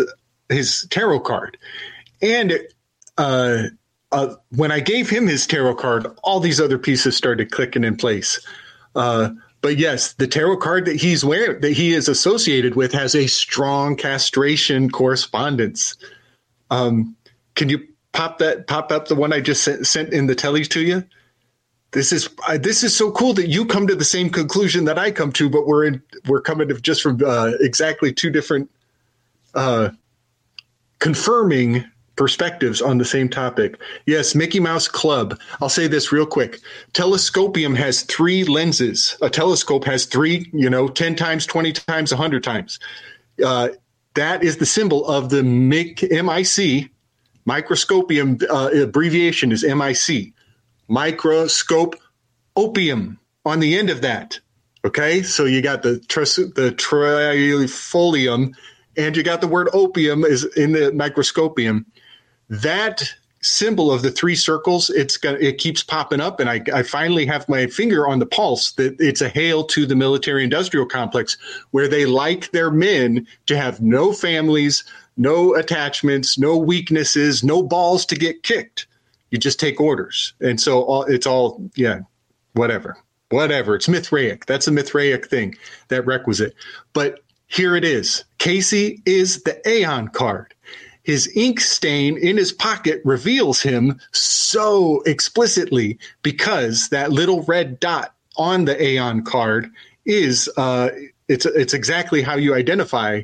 his 0.49 0.86
tarot 0.91 1.22
card. 1.22 1.57
And 2.22 2.60
uh, 3.18 3.64
uh 4.11 4.36
when 4.52 4.72
i 4.72 4.80
gave 4.80 5.10
him 5.10 5.27
his 5.27 5.48
tarot 5.48 5.76
card 5.76 6.07
all 6.23 6.40
these 6.40 6.60
other 6.61 6.77
pieces 6.77 7.15
started 7.15 7.52
clicking 7.52 7.84
in 7.84 7.95
place 7.95 8.40
uh, 8.95 9.30
but 9.65 9.77
yes, 9.77 10.14
the 10.14 10.27
tarot 10.27 10.57
card 10.57 10.86
that 10.86 10.95
he's 10.95 11.26
wearing, 11.26 11.60
that 11.61 11.72
he 11.72 11.94
is 11.94 12.07
associated 12.07 12.76
with, 12.76 12.91
has 12.91 13.15
a 13.15 13.27
strong 13.27 13.95
castration 13.95 14.90
correspondence. 14.90 15.95
Um, 16.69 17.15
can 17.56 17.69
you 17.69 17.80
pop 18.14 18.38
that? 18.40 18.68
Pop 18.68 18.91
up 18.91 19.07
the 19.07 19.15
one 19.15 19.34
I 19.34 19.41
just 19.41 19.64
sent, 19.64 19.88
sent 19.88 20.14
in 20.14 20.27
the 20.27 20.36
telly 20.36 20.65
to 20.65 20.82
you. 20.82 21.03
This 21.91 22.11
is 22.11 22.30
this 22.60 22.84
is 22.84 22.95
so 22.95 23.11
cool 23.11 23.34
that 23.34 23.48
you 23.48 23.65
come 23.65 23.88
to 23.88 23.95
the 23.95 24.06
same 24.06 24.30
conclusion 24.30 24.86
that 24.86 24.99
I 24.99 25.11
come 25.11 25.32
to, 25.32 25.49
but 25.49 25.65
we're 25.65 25.86
in 25.86 26.02
we're 26.27 26.41
coming 26.41 26.68
to 26.68 26.80
just 26.80 27.02
from 27.02 27.19
uh, 27.26 27.53
exactly 27.60 28.14
two 28.14 28.30
different 28.30 28.69
uh, 29.56 29.90
confirming 30.99 31.86
perspectives 32.16 32.82
on 32.82 32.98
the 32.98 33.06
same 33.06 33.30
topic. 33.30 33.80
Yes, 34.06 34.36
Mickey 34.36 34.60
Mouse 34.60 34.88
Club. 34.88 35.40
I'll 35.62 35.70
say 35.70 35.88
this 35.88 36.12
real 36.12 36.26
quick. 36.26 36.60
Telescopium 36.94 37.76
has 37.76 38.04
three 38.04 38.44
lenses. 38.44 39.18
A 39.22 39.30
telescope 39.30 39.86
has 39.86 40.06
three, 40.06 40.50
you 40.54 40.70
know, 40.70 40.88
10 40.88 41.16
times, 41.16 41.46
20 41.46 41.74
times, 41.74 42.12
100 42.12 42.44
times. 42.44 42.80
Uh, 43.44 43.70
that 44.14 44.44
is 44.44 44.58
the 44.58 44.66
symbol 44.66 45.06
of 45.08 45.30
the 45.30 45.44
MIC, 45.44 46.10
MIC. 46.10 46.90
Microscopium 47.46 48.40
uh, 48.50 48.70
abbreviation 48.74 49.52
is 49.52 49.64
MIC. 49.64 50.34
Microscope 50.88 51.96
opium 52.56 53.20
on 53.44 53.60
the 53.60 53.78
end 53.78 53.90
of 53.90 54.02
that. 54.02 54.40
Okay, 54.84 55.24
so 55.24 55.46
you 55.46 55.62
got 55.62 55.82
the 55.84 56.00
tris- 56.00 56.36
the 56.36 56.72
trifolium, 56.78 58.54
and 58.96 59.18
you 59.18 59.24
got 59.24 59.42
the 59.42 59.48
word 59.48 59.68
opium 59.74 60.24
is 60.24 60.44
in 60.56 60.74
the 60.74 60.92
microscopium 60.94 61.86
that 62.49 63.13
symbol 63.41 63.91
of 63.91 64.01
the 64.01 64.09
three 64.09 64.34
circles 64.34 64.89
it's 64.89 65.17
got 65.17 65.39
it 65.39 65.59
keeps 65.59 65.84
popping 65.84 66.19
up 66.19 66.39
and 66.39 66.49
I, 66.49 66.61
I 66.73 66.81
finally 66.81 67.27
have 67.27 67.47
my 67.47 67.67
finger 67.67 68.07
on 68.07 68.17
the 68.17 68.26
pulse 68.26 68.72
that 68.72 68.95
it's 68.99 69.22
a 69.22 69.30
hail 69.30 69.63
to 69.65 69.85
the 69.85 69.95
military 69.95 70.43
industrial 70.43 70.88
complex 70.88 71.38
where 71.69 71.88
they 71.88 72.07
like 72.07 72.49
their 72.51 72.72
men 72.72 73.27
to 73.45 73.55
have 73.55 73.81
no 73.81 74.13
families 74.13 74.84
no 75.17 75.55
attachments 75.55 76.38
no 76.38 76.57
weaknesses 76.57 77.43
no 77.43 77.63
balls 77.63 78.05
to 78.07 78.15
get 78.15 78.43
kicked. 78.43 78.88
You 79.31 79.38
just 79.38 79.59
take 79.59 79.80
orders. 79.80 80.34
And 80.41 80.59
so 80.59 80.84
all, 80.84 81.03
it's 81.03 81.27
all 81.27 81.61
yeah 81.76 81.99
whatever. 82.53 82.97
Whatever. 83.30 83.76
It's 83.76 83.88
mithraic. 83.88 84.45
That's 84.45 84.67
a 84.67 84.72
mithraic 84.72 85.27
thing 85.27 85.55
that 85.89 86.05
requisite. 86.05 86.55
But 86.93 87.19
here 87.47 87.76
it 87.76 87.84
is. 87.84 88.23
Casey 88.38 89.01
is 89.05 89.43
the 89.43 89.61
aeon 89.69 90.07
card 90.09 90.55
his 91.06 91.32
ink 91.36 91.60
stain 91.60 92.18
in 92.18 92.36
his 92.36 92.52
pocket 92.52 92.99
reveals 93.06 93.61
him 93.61 93.99
so 94.11 95.02
explicitly 95.02 95.99
because 96.23 96.90
that 96.90 97.11
little 97.11 97.44
red 97.44 97.80
dot 97.80 98.15
on 98.38 98.65
the 98.65 98.84
Aeon 98.84 99.23
card 99.23 99.69
is 100.06 100.49
uh, 100.57 100.90
it's 101.27 101.45
it's 101.45 101.76
exactly 101.76 102.23
how 102.23 102.36
you 102.36 102.56
identify 102.56 103.22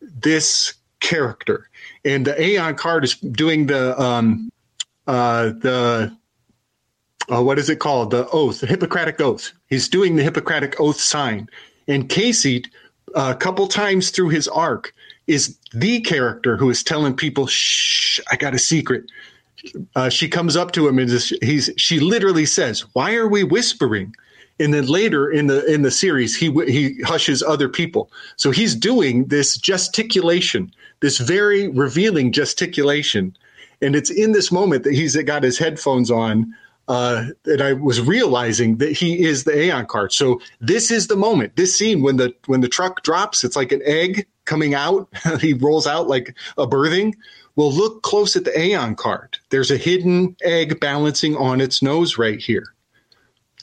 this 0.00 0.74
character. 1.00 1.68
And 2.06 2.26
the 2.26 2.40
Aeon 2.42 2.76
card 2.76 3.04
is 3.04 3.16
doing 3.16 3.66
the 3.66 4.00
um, 4.00 4.50
uh, 5.06 5.50
the 5.60 6.16
uh, 7.30 7.42
what 7.42 7.58
is 7.58 7.68
it 7.68 7.80
called? 7.80 8.12
The 8.12 8.28
oath, 8.30 8.60
the 8.60 8.66
Hippocratic 8.66 9.20
oath. 9.20 9.52
He's 9.66 9.90
doing 9.90 10.16
the 10.16 10.22
Hippocratic 10.22 10.80
oath 10.80 10.98
sign. 10.98 11.50
And 11.86 12.08
Casey, 12.08 12.64
a 13.14 13.34
couple 13.34 13.66
times 13.66 14.08
through 14.08 14.30
his 14.30 14.48
arc, 14.48 14.94
is 15.30 15.56
the 15.72 16.00
character 16.00 16.56
who 16.56 16.68
is 16.70 16.82
telling 16.82 17.14
people, 17.14 17.46
"Shh, 17.46 18.20
I 18.30 18.36
got 18.36 18.54
a 18.54 18.58
secret." 18.58 19.04
Uh, 19.94 20.08
she 20.08 20.28
comes 20.28 20.56
up 20.56 20.72
to 20.72 20.88
him 20.88 20.98
and 20.98 21.10
he's 21.42 21.70
she 21.76 22.00
literally 22.00 22.46
says, 22.46 22.80
"Why 22.94 23.14
are 23.14 23.28
we 23.28 23.44
whispering?" 23.44 24.14
And 24.58 24.74
then 24.74 24.86
later 24.86 25.30
in 25.30 25.46
the 25.46 25.64
in 25.72 25.82
the 25.82 25.90
series, 25.90 26.36
he 26.36 26.50
he 26.66 27.00
hushes 27.02 27.42
other 27.42 27.68
people. 27.68 28.10
So 28.36 28.50
he's 28.50 28.74
doing 28.74 29.26
this 29.26 29.56
gesticulation, 29.56 30.72
this 31.00 31.18
very 31.18 31.68
revealing 31.68 32.32
gesticulation, 32.32 33.36
and 33.80 33.94
it's 33.94 34.10
in 34.10 34.32
this 34.32 34.50
moment 34.50 34.84
that 34.84 34.94
he's 34.94 35.16
got 35.22 35.42
his 35.44 35.58
headphones 35.58 36.10
on 36.10 36.54
uh, 36.88 37.26
that 37.44 37.62
I 37.62 37.74
was 37.74 38.00
realizing 38.00 38.78
that 38.78 38.90
he 38.90 39.24
is 39.24 39.44
the 39.44 39.56
Aeon 39.56 39.86
card. 39.86 40.12
So 40.12 40.40
this 40.60 40.90
is 40.90 41.06
the 41.06 41.16
moment, 41.16 41.54
this 41.54 41.78
scene 41.78 42.02
when 42.02 42.16
the 42.16 42.34
when 42.46 42.62
the 42.62 42.68
truck 42.68 43.02
drops, 43.04 43.44
it's 43.44 43.56
like 43.56 43.70
an 43.70 43.82
egg 43.84 44.26
coming 44.50 44.74
out. 44.74 45.08
he 45.40 45.54
rolls 45.54 45.86
out 45.86 46.08
like 46.08 46.36
a 46.58 46.66
birthing. 46.66 47.14
Well, 47.54 47.72
look 47.72 48.02
close 48.02 48.36
at 48.36 48.44
the 48.44 48.58
Aeon 48.58 48.96
card. 48.96 49.38
There's 49.50 49.70
a 49.70 49.76
hidden 49.76 50.36
egg 50.42 50.80
balancing 50.80 51.36
on 51.36 51.60
its 51.60 51.82
nose 51.82 52.18
right 52.18 52.38
here, 52.38 52.74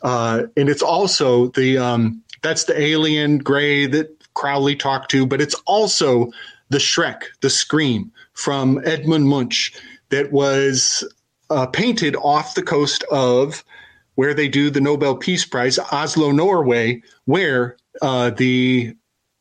uh, 0.01 0.43
and 0.55 0.69
it's 0.69 0.81
also 0.81 1.47
the 1.49 1.77
um, 1.77 2.23
that's 2.41 2.65
the 2.65 2.80
alien 2.80 3.38
gray 3.39 3.85
that 3.88 4.09
Crowley 4.34 4.76
talked 4.76 5.11
to, 5.11 5.26
but 5.26 5.41
it's 5.41 5.55
also 5.65 6.31
the 6.69 6.77
Shrek, 6.77 7.23
the 7.41 7.49
scream 7.49 8.11
from 8.34 8.81
Edmund 8.85 9.27
Munch 9.27 9.73
that 10.09 10.31
was 10.31 11.03
uh, 11.49 11.65
painted 11.68 12.15
off 12.15 12.55
the 12.55 12.64
coast 12.64 13.03
of 13.11 13.64
where 14.15 14.34
they 14.34 14.47
do 14.47 14.69
the 14.69 14.81
Nobel 14.81 15.15
Peace 15.15 15.45
Prize, 15.45 15.80
Oslo, 15.80 16.31
Norway, 16.31 17.01
where 17.26 17.77
uh, 18.01 18.30
the 18.31 18.95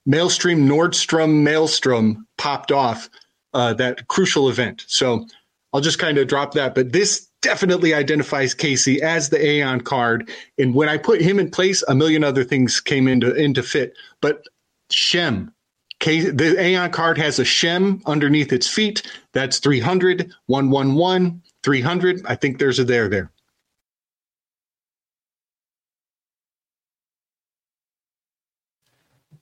Maelstrom 0.07 0.67
Nord 0.67 0.95
Stream 0.95 1.45
Maelstrom 1.45 2.27
popped 2.39 2.73
off 2.73 3.11
uh, 3.53 3.75
that 3.75 4.07
crucial 4.09 4.49
event. 4.49 4.85
So 4.87 5.27
I'll 5.73 5.81
just 5.81 5.99
kind 5.99 6.17
of 6.19 6.29
drop 6.29 6.55
that. 6.55 6.75
But 6.75 6.93
this 6.93 7.29
definitely 7.43 7.93
identifies 7.93 8.55
Casey 8.55 9.03
as 9.03 9.29
the 9.29 9.45
Aeon 9.45 9.83
card. 9.83 10.31
And 10.59 10.75
when 10.75 10.89
I 10.89 10.97
put 10.97 11.21
him 11.21 11.39
in 11.39 11.51
place, 11.51 11.83
a 11.89 11.95
million 11.95 12.25
other 12.25 12.45
things 12.45 12.81
came 12.81 13.09
into 13.09 13.35
into 13.35 13.63
fit. 13.63 13.95
But 14.21 14.45
Shem, 14.91 15.53
the 16.01 16.57
Aeon 16.59 16.91
card 16.93 17.19
has 17.19 17.39
a 17.39 17.45
Shem 17.45 18.03
underneath 18.07 18.53
its 18.53 18.69
feet. 18.69 19.03
That's 19.33 19.59
300, 19.59 20.33
111, 20.47 21.43
300. 21.63 22.27
I 22.27 22.37
think 22.37 22.59
there's 22.59 22.79
a 22.79 22.85
there 22.85 23.09
there. 23.09 23.31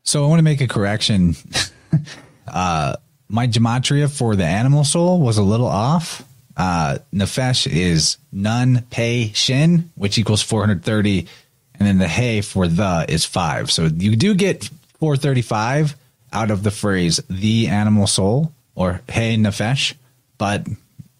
So 0.05 0.22
I 0.22 0.28
want 0.28 0.39
to 0.39 0.44
make 0.44 0.60
a 0.60 0.68
correction. 0.68 1.35
uh, 2.48 2.97
my 3.28 3.48
gematria 3.48 4.14
for 4.14 4.36
the 4.36 4.44
animal 4.44 4.85
soul 4.85 5.18
was 5.18 5.39
a 5.39 5.43
little 5.43 5.66
off. 5.66 6.22
Uh, 6.56 6.98
Nefesh 7.12 7.66
is 7.66 8.18
Nun 8.31 8.85
Pei 8.90 9.32
Shin, 9.35 9.90
which 9.97 10.18
equals 10.18 10.43
430. 10.43 11.26
And 11.76 11.89
then 11.89 11.98
the 11.98 12.06
Hey 12.06 12.43
for 12.43 12.68
the 12.68 13.06
is 13.09 13.24
five. 13.24 13.72
So 13.72 13.86
you 13.86 14.14
do 14.14 14.35
get 14.35 14.64
435 15.01 15.97
out 16.32 16.51
of 16.51 16.62
the 16.62 16.70
phrase 16.70 17.20
the 17.28 17.68
animal 17.68 18.06
soul 18.06 18.52
or 18.74 19.01
Hey 19.09 19.36
Nefesh. 19.36 19.94
But 20.36 20.66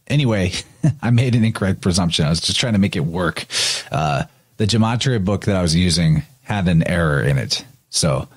anyway, 0.07 0.53
I 1.03 1.11
made 1.11 1.35
an 1.35 1.45
incorrect 1.45 1.81
presumption. 1.81 2.27
I 2.27 2.31
was 2.31 2.41
just 2.41 2.61
trying 2.61 2.75
to 2.75 2.79
make 2.79 2.97
it 2.97 3.01
work. 3.01 3.47
Uh, 3.91 4.25
the 4.59 4.67
gematria 4.67 5.25
book 5.25 5.47
that 5.47 5.57
I 5.57 5.63
was 5.63 5.75
using 5.75 6.23
had 6.43 6.69
an 6.69 6.87
error 6.87 7.23
in 7.23 7.39
it. 7.39 7.65
So, 7.91 8.29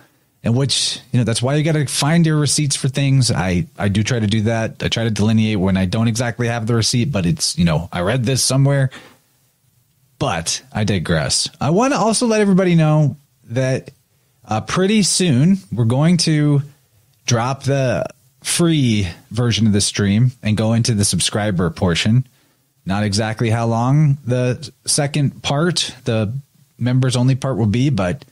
and 0.48 0.56
which, 0.56 1.02
you 1.12 1.20
know, 1.20 1.26
that's 1.26 1.42
why 1.42 1.56
you 1.56 1.64
got 1.64 1.74
to 1.74 1.86
find 1.88 2.26
your 2.26 2.38
receipts 2.38 2.78
for 2.78 2.88
things. 2.88 3.32
I, 3.32 3.68
I 3.78 3.90
do 3.90 4.02
try 4.02 4.18
to 4.18 4.28
do 4.28 4.44
that. 4.44 4.82
I 4.82 4.88
try 4.88 5.04
to 5.04 5.12
delineate 5.12 5.58
when 5.58 5.76
I 5.76 5.84
don't 5.84 6.08
exactly 6.08 6.48
have 6.48 6.66
the 6.66 6.74
receipt, 6.74 7.12
but 7.12 7.26
it's, 7.26 7.58
you 7.58 7.66
know, 7.66 7.90
I 7.92 8.00
read 8.00 8.24
this 8.24 8.42
somewhere. 8.42 8.90
But 10.20 10.64
I 10.72 10.86
digress. 10.86 11.50
I 11.60 11.72
want 11.72 11.92
to 11.92 12.00
also 12.00 12.28
let 12.28 12.40
everybody 12.40 12.76
know 12.76 13.18
that 13.50 13.92
uh, 14.46 14.62
pretty 14.62 15.04
soon 15.04 15.58
we're 15.70 15.84
going 15.84 16.16
to 16.20 16.62
drop 17.26 17.64
the 17.64 18.06
free 18.42 19.10
version 19.30 19.68
of 19.68 19.74
the 19.74 19.82
stream 19.82 20.32
and 20.42 20.56
go 20.56 20.72
into 20.72 20.94
the 20.94 21.04
subscriber 21.04 21.70
portion. 21.72 22.26
Not 22.86 23.04
exactly 23.04 23.50
how 23.50 23.66
long 23.66 24.18
the 24.24 24.72
second 24.86 25.44
part, 25.44 25.94
the 26.06 26.34
members 26.80 27.18
only 27.18 27.36
part 27.36 27.58
will 27.58 27.66
be, 27.66 27.90
but 27.90 28.24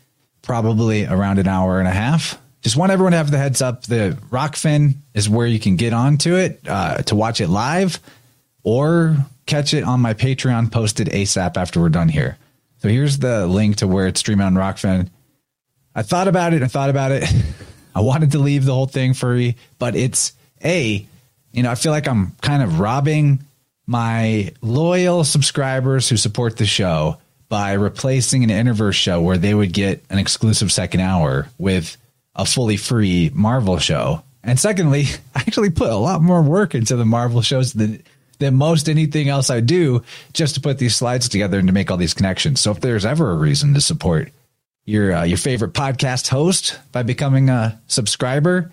probably 0.46 1.06
around 1.06 1.40
an 1.40 1.48
hour 1.48 1.80
and 1.80 1.88
a 1.88 1.92
half. 1.92 2.40
Just 2.62 2.78
want 2.78 2.92
everyone 2.92 3.12
to 3.12 3.18
have 3.18 3.30
the 3.30 3.38
heads 3.38 3.62
up. 3.62 3.84
The 3.84 4.18
Rokfin 4.30 4.96
is 5.14 5.30
where 5.30 5.46
you 5.46 5.60
can 5.60 5.76
get 5.76 5.94
onto 5.94 6.36
it 6.36 6.62
uh, 6.68 6.98
to 7.04 7.16
watch 7.16 7.42
it 7.42 7.50
live 7.50 8.00
or 8.64 9.18
catch 9.46 9.74
it 9.74 9.84
on 9.84 10.00
my 10.00 10.14
Patreon 10.14 10.72
posted 10.72 11.08
ASAP 11.08 11.58
after 11.58 11.80
we're 11.80 11.90
done 11.90 12.10
here. 12.10 12.38
So 12.78 12.90
here's 12.90 13.20
the 13.20 13.46
link 13.48 13.78
to 13.78 13.88
where 13.88 14.08
it's 14.08 14.20
streaming 14.20 14.46
on 14.46 14.56
Rokfin. 14.56 15.10
I 15.94 16.02
thought 16.02 16.28
about 16.28 16.54
it. 16.54 16.64
I 16.64 16.68
thought 16.68 16.90
about 16.90 17.12
it. 17.12 17.24
I 17.96 18.02
wanted 18.02 18.32
to 18.32 18.40
leave 18.40 18.66
the 18.66 18.74
whole 18.74 18.88
thing 18.88 19.14
free, 19.14 19.56
but 19.80 19.96
it's 19.96 20.34
a, 20.64 21.06
you 21.52 21.64
know, 21.64 21.72
I 21.72 21.76
feel 21.76 21.92
like 21.92 22.08
I'm 22.08 22.32
kind 22.42 22.62
of 22.62 22.80
robbing 22.80 23.44
my 23.86 24.52
loyal 24.62 25.24
subscribers 25.24 26.10
who 26.10 26.18
support 26.18 26.58
the 26.58 26.66
show 26.66 27.18
by 27.56 27.72
replacing 27.72 28.44
an 28.44 28.49
InnerVerse 28.49 28.95
show 28.95 29.22
where 29.22 29.38
they 29.38 29.53
would 29.53 29.72
get 29.72 30.03
an 30.10 30.18
exclusive 30.18 30.73
second 30.73 30.99
hour 30.99 31.48
with 31.57 31.95
a 32.36 32.45
fully 32.45 32.76
free 32.76 33.32
Marvel 33.34 33.77
show. 33.77 34.22
And 34.44 34.60
secondly, 34.60 35.06
I 35.36 35.40
actually 35.40 35.69
put 35.69 35.90
a 35.90 35.95
lot 35.95 36.22
more 36.22 36.41
work 36.41 36.76
into 36.76 36.98
the 36.98 37.06
Marvel 37.06 37.41
shows 37.41 37.72
than 37.72 38.03
than 38.40 38.56
most 38.56 38.90
anything 38.90 39.30
else 39.30 39.49
I 39.49 39.61
do 39.61 40.03
just 40.34 40.56
to 40.56 40.60
put 40.60 40.80
these 40.80 40.98
slides 40.98 41.30
together 41.30 41.57
and 41.57 41.69
to 41.69 41.73
make 41.73 41.90
all 41.90 41.95
these 41.95 42.14
connections. 42.14 42.60
So 42.60 42.72
if 42.72 42.82
there's 42.82 43.06
ever 43.06 43.32
a 43.32 43.36
reason 43.36 43.73
to 43.76 43.80
support 43.80 44.34
your 44.84 45.14
uh, 45.14 45.23
your 45.23 45.38
favorite 45.38 45.72
podcast 45.72 46.27
host 46.27 46.77
by 46.91 47.03
becoming 47.03 47.49
a 47.49 47.82
subscriber, 47.88 48.69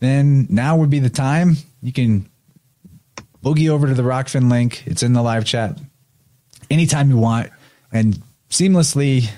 then 0.00 0.46
now 0.50 0.76
would 0.76 0.90
be 0.90 0.98
the 0.98 1.08
time. 1.08 1.56
You 1.80 1.94
can 1.94 2.28
boogie 3.42 3.70
over 3.70 3.86
to 3.86 3.94
the 3.94 4.02
Rokfin 4.02 4.50
link. 4.50 4.82
It's 4.86 5.02
in 5.02 5.14
the 5.14 5.22
live 5.22 5.46
chat 5.46 5.78
anytime 6.70 7.08
you 7.08 7.16
want 7.16 7.50
and 7.92 8.20
seamlessly 8.50 9.28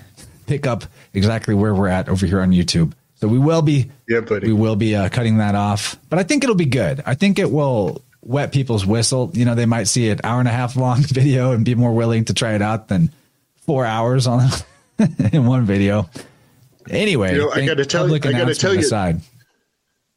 pick 0.47 0.67
up 0.67 0.85
exactly 1.15 1.55
where 1.55 1.75
we're 1.75 1.89
at 1.89 2.09
over 2.09 2.27
here 2.27 2.41
on 2.41 2.51
YouTube. 2.53 2.93
So 3.17 3.27
we 3.29 3.39
will 3.39 3.63
be, 3.63 3.91
yeah, 4.09 4.21
buddy. 4.21 4.47
we 4.47 4.53
will 4.53 4.77
be 4.77 4.95
uh, 4.95 5.09
cutting 5.09 5.39
that 5.39 5.55
off. 5.55 5.97
But 6.09 6.19
I 6.19 6.23
think 6.23 6.45
it'll 6.45 6.55
be 6.57 6.67
good. 6.67 7.03
I 7.05 7.15
think 7.15 7.39
it 7.39 7.51
will 7.51 8.03
wet 8.23 8.53
people's 8.53 8.87
whistle. 8.87 9.31
You 9.35 9.45
know, 9.45 9.55
they 9.57 9.67
might 9.67 9.85
see 9.89 10.09
an 10.11 10.21
hour 10.23 10.39
and 10.39 10.49
a 10.49 10.53
half 10.53 10.77
long 10.77 11.01
video 11.03 11.53
and 11.53 11.65
be 11.65 11.75
more 11.75 11.93
willing 11.93 12.25
to 12.27 12.35
try 12.35 12.53
it 12.55 12.63
out 12.63 12.89
than 12.89 13.11
four 13.67 13.85
hours 13.85 14.27
on 14.27 14.49
in 15.33 15.47
one 15.47 15.65
video. 15.65 16.09
Anyway, 16.89 17.33
You 17.35 17.39
know, 17.41 17.51
I 17.51 17.67
gotta 17.67 17.85
tell 17.85 18.09
you- 18.09 18.15
I 18.15 18.19
gotta 18.19 18.55
tell 18.55 18.73
you- 18.75 18.81
aside. 18.81 19.21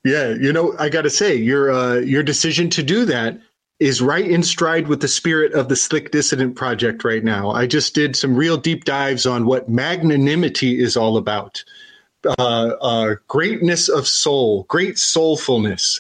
Yeah, 0.04 0.30
you 0.30 0.52
know, 0.52 0.74
I 0.80 0.90
got 0.90 1.04
to 1.04 1.12
say, 1.12 1.36
your 1.36 1.72
uh, 1.72 1.96
your 2.00 2.24
decision 2.24 2.72
to 2.72 2.82
do 2.82 3.06
that 3.06 3.40
is 3.82 4.00
right 4.00 4.30
in 4.30 4.44
stride 4.44 4.88
with 4.88 5.02
the 5.02 5.08
spirit 5.08 5.54
of 5.54 5.68
the 5.68 5.76
Slick 5.76 6.12
Dissident 6.12 6.56
project 6.56 7.04
right 7.04 7.24
now. 7.24 7.50
I 7.50 7.66
just 7.66 7.96
did 7.96 8.16
some 8.16 8.36
real 8.36 8.56
deep 8.56 8.86
dives 8.86 9.26
on 9.26 9.48
what 9.48 9.68
magnanimity 9.70 10.80
is 10.80 10.96
all 10.96 11.18
about, 11.18 11.64
uh, 12.38 12.76
uh, 12.80 13.16
greatness 13.28 13.90
of 13.90 14.08
soul, 14.08 14.66
great 14.70 14.98
soulfulness, 14.98 16.00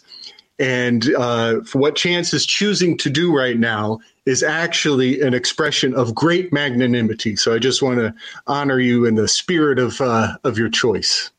and 0.59 1.11
uh, 1.15 1.55
what 1.73 1.95
Chance 1.95 2.35
is 2.35 2.45
choosing 2.45 2.97
to 2.99 3.09
do 3.09 3.35
right 3.35 3.57
now 3.57 3.99
is 4.27 4.43
actually 4.43 5.19
an 5.21 5.33
expression 5.33 5.95
of 5.95 6.13
great 6.13 6.53
magnanimity. 6.53 7.35
So 7.35 7.55
I 7.55 7.57
just 7.57 7.81
want 7.81 7.97
to 7.97 8.13
honor 8.45 8.79
you 8.79 9.05
in 9.05 9.15
the 9.15 9.27
spirit 9.27 9.79
of 9.79 9.99
uh, 9.99 10.37
of 10.43 10.59
your 10.59 10.69
choice. 10.69 11.31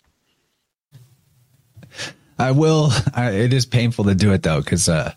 I 2.36 2.50
will. 2.50 2.90
I, 3.14 3.30
it 3.30 3.52
is 3.52 3.64
painful 3.64 4.06
to 4.06 4.16
do 4.16 4.32
it 4.32 4.42
though, 4.42 4.60
because 4.60 4.88
uh, 4.88 5.14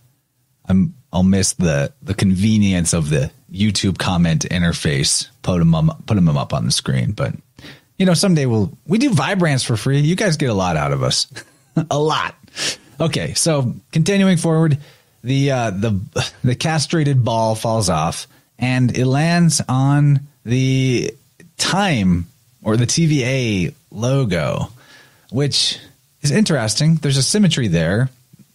I'm. 0.69 0.93
I'll 1.16 1.24
miss 1.24 1.54
the 1.54 1.94
the 2.02 2.14
convenience 2.14 2.94
of 2.94 3.10
the 3.10 3.32
YouTube 3.50 3.98
comment 3.98 4.46
interface. 4.52 5.30
Put 5.44 5.60
them 5.60 5.74
up, 5.74 6.06
put 6.06 6.16
them 6.16 6.28
up 6.28 6.54
on 6.54 6.66
the 6.66 6.72
screen. 6.74 7.14
But 7.14 7.36
you 7.98 8.06
know, 8.06 8.14
someday 8.14 8.46
we'll 8.46 8.78
we 8.86 8.98
do 8.98 9.12
Vibrants 9.12 9.64
for 9.64 9.78
free. 9.78 10.02
You 10.02 10.18
guys 10.18 10.36
get 10.36 10.50
a 10.50 10.54
lot 10.54 10.76
out 10.76 10.92
of 10.92 11.04
us, 11.04 11.28
a 11.90 11.98
lot. 11.98 12.36
Okay, 13.00 13.34
so 13.34 13.76
continuing 13.94 14.36
forward, 14.36 14.78
the 15.24 15.52
uh, 15.52 15.70
the 15.70 15.98
the 16.44 16.56
castrated 16.56 17.24
ball 17.24 17.56
falls 17.56 17.90
off 17.90 18.28
and 18.60 18.98
it 18.98 19.06
lands 19.06 19.62
on 19.70 20.20
the 20.44 21.14
time 21.58 22.28
or 22.62 22.76
the 22.76 22.86
TVA 22.86 23.74
logo, 23.90 24.70
which 25.32 25.80
is 26.22 26.32
interesting. 26.32 26.96
There's 26.96 27.18
a 27.18 27.24
symmetry 27.24 27.70
there, 27.70 28.10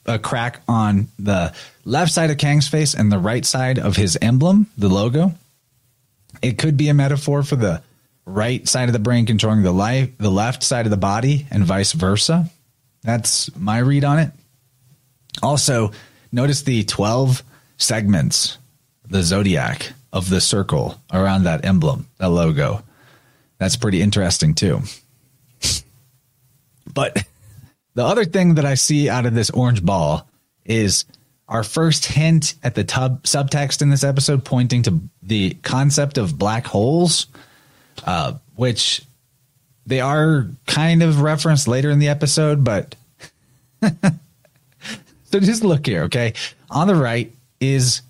a 0.06 0.18
crack 0.18 0.60
on 0.66 1.08
the 1.18 1.52
left 1.84 2.12
side 2.12 2.30
of 2.30 2.38
Kang's 2.38 2.68
face 2.68 2.94
and 2.94 3.10
the 3.10 3.18
right 3.18 3.44
side 3.44 3.78
of 3.78 3.96
his 3.96 4.18
emblem, 4.20 4.66
the 4.76 4.88
logo. 4.88 5.32
It 6.42 6.58
could 6.58 6.76
be 6.76 6.88
a 6.88 6.94
metaphor 6.94 7.42
for 7.42 7.56
the 7.56 7.82
right 8.24 8.66
side 8.68 8.88
of 8.88 8.92
the 8.92 8.98
brain 8.98 9.26
controlling 9.26 9.62
the 9.62 9.72
life, 9.72 10.10
the 10.18 10.30
left 10.30 10.62
side 10.62 10.86
of 10.86 10.90
the 10.90 10.96
body, 10.96 11.46
and 11.50 11.64
vice 11.64 11.92
versa. 11.92 12.50
That's 13.02 13.54
my 13.56 13.78
read 13.78 14.04
on 14.04 14.18
it. 14.18 14.30
Also, 15.42 15.92
notice 16.32 16.62
the 16.62 16.84
12 16.84 17.42
segments, 17.78 18.58
the 19.08 19.22
zodiac 19.22 19.92
of 20.12 20.28
the 20.28 20.40
circle 20.40 21.00
around 21.12 21.44
that 21.44 21.64
emblem, 21.64 22.08
that 22.18 22.28
logo. 22.28 22.82
That's 23.58 23.76
pretty 23.76 24.00
interesting 24.00 24.54
too. 24.54 24.80
But 26.92 27.24
the 27.94 28.04
other 28.04 28.24
thing 28.24 28.54
that 28.54 28.64
I 28.64 28.74
see 28.74 29.08
out 29.08 29.26
of 29.26 29.34
this 29.34 29.50
orange 29.50 29.84
ball 29.84 30.28
is 30.64 31.04
our 31.48 31.64
first 31.64 32.06
hint 32.06 32.54
at 32.62 32.74
the 32.74 32.84
tub 32.84 33.24
subtext 33.24 33.82
in 33.82 33.90
this 33.90 34.04
episode 34.04 34.44
pointing 34.44 34.82
to 34.84 35.00
the 35.22 35.54
concept 35.62 36.16
of 36.16 36.38
black 36.38 36.66
holes, 36.66 37.26
uh, 38.04 38.34
which 38.54 39.02
they 39.86 40.00
are 40.00 40.46
kind 40.66 41.02
of 41.02 41.20
referenced 41.20 41.66
later 41.66 41.90
in 41.90 41.98
the 41.98 42.08
episode, 42.08 42.62
but 42.62 42.94
so 45.24 45.40
just 45.40 45.64
look 45.64 45.86
here, 45.86 46.04
okay? 46.04 46.34
On 46.70 46.86
the 46.86 46.94
right 46.94 47.34
is 47.58 48.02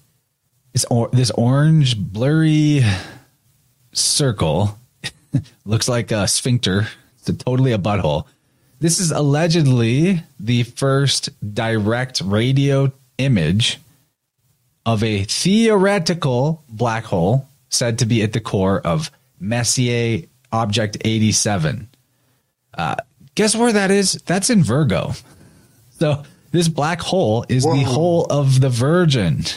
this, 0.72 0.84
or, 0.90 1.08
this 1.12 1.30
orange 1.30 1.98
blurry 1.98 2.84
circle. 3.92 4.78
Looks 5.64 5.88
like 5.88 6.10
a 6.10 6.28
sphincter. 6.28 6.88
It's 7.18 7.28
a, 7.28 7.32
totally 7.32 7.72
a 7.72 7.78
butthole. 7.78 8.26
This 8.80 8.98
is 8.98 9.10
allegedly 9.10 10.22
the 10.40 10.62
first 10.62 11.28
direct 11.54 12.22
radio 12.22 12.90
image 13.18 13.78
of 14.86 15.04
a 15.04 15.24
theoretical 15.24 16.64
black 16.66 17.04
hole 17.04 17.46
said 17.68 17.98
to 17.98 18.06
be 18.06 18.22
at 18.22 18.32
the 18.32 18.40
core 18.40 18.80
of 18.80 19.10
Messier 19.38 20.22
Object 20.50 20.96
87. 21.04 21.88
Uh, 22.72 22.96
guess 23.34 23.54
where 23.54 23.70
that 23.70 23.90
is? 23.90 24.14
That's 24.24 24.48
in 24.48 24.62
Virgo. 24.62 25.12
So 25.98 26.22
this 26.50 26.68
black 26.68 27.02
hole 27.02 27.44
is 27.50 27.64
the 27.64 27.82
hole 27.82 28.26
of 28.30 28.60
the 28.60 28.70
Virgin. 28.70 29.44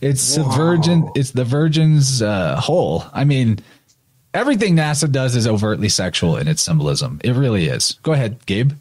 It's 0.00 0.34
the 0.34 0.42
Virgin. 0.42 1.08
It's 1.14 1.30
the 1.30 1.44
Virgin's 1.44 2.22
uh, 2.22 2.56
hole. 2.56 3.04
I 3.12 3.22
mean, 3.22 3.60
everything 4.34 4.76
NASA 4.76 5.10
does 5.10 5.36
is 5.36 5.46
overtly 5.46 5.88
sexual 5.88 6.36
in 6.36 6.48
its 6.48 6.62
symbolism. 6.62 7.20
It 7.24 7.32
really 7.32 7.66
is. 7.66 7.98
Go 8.02 8.12
ahead, 8.12 8.44
Gabe. 8.46 8.72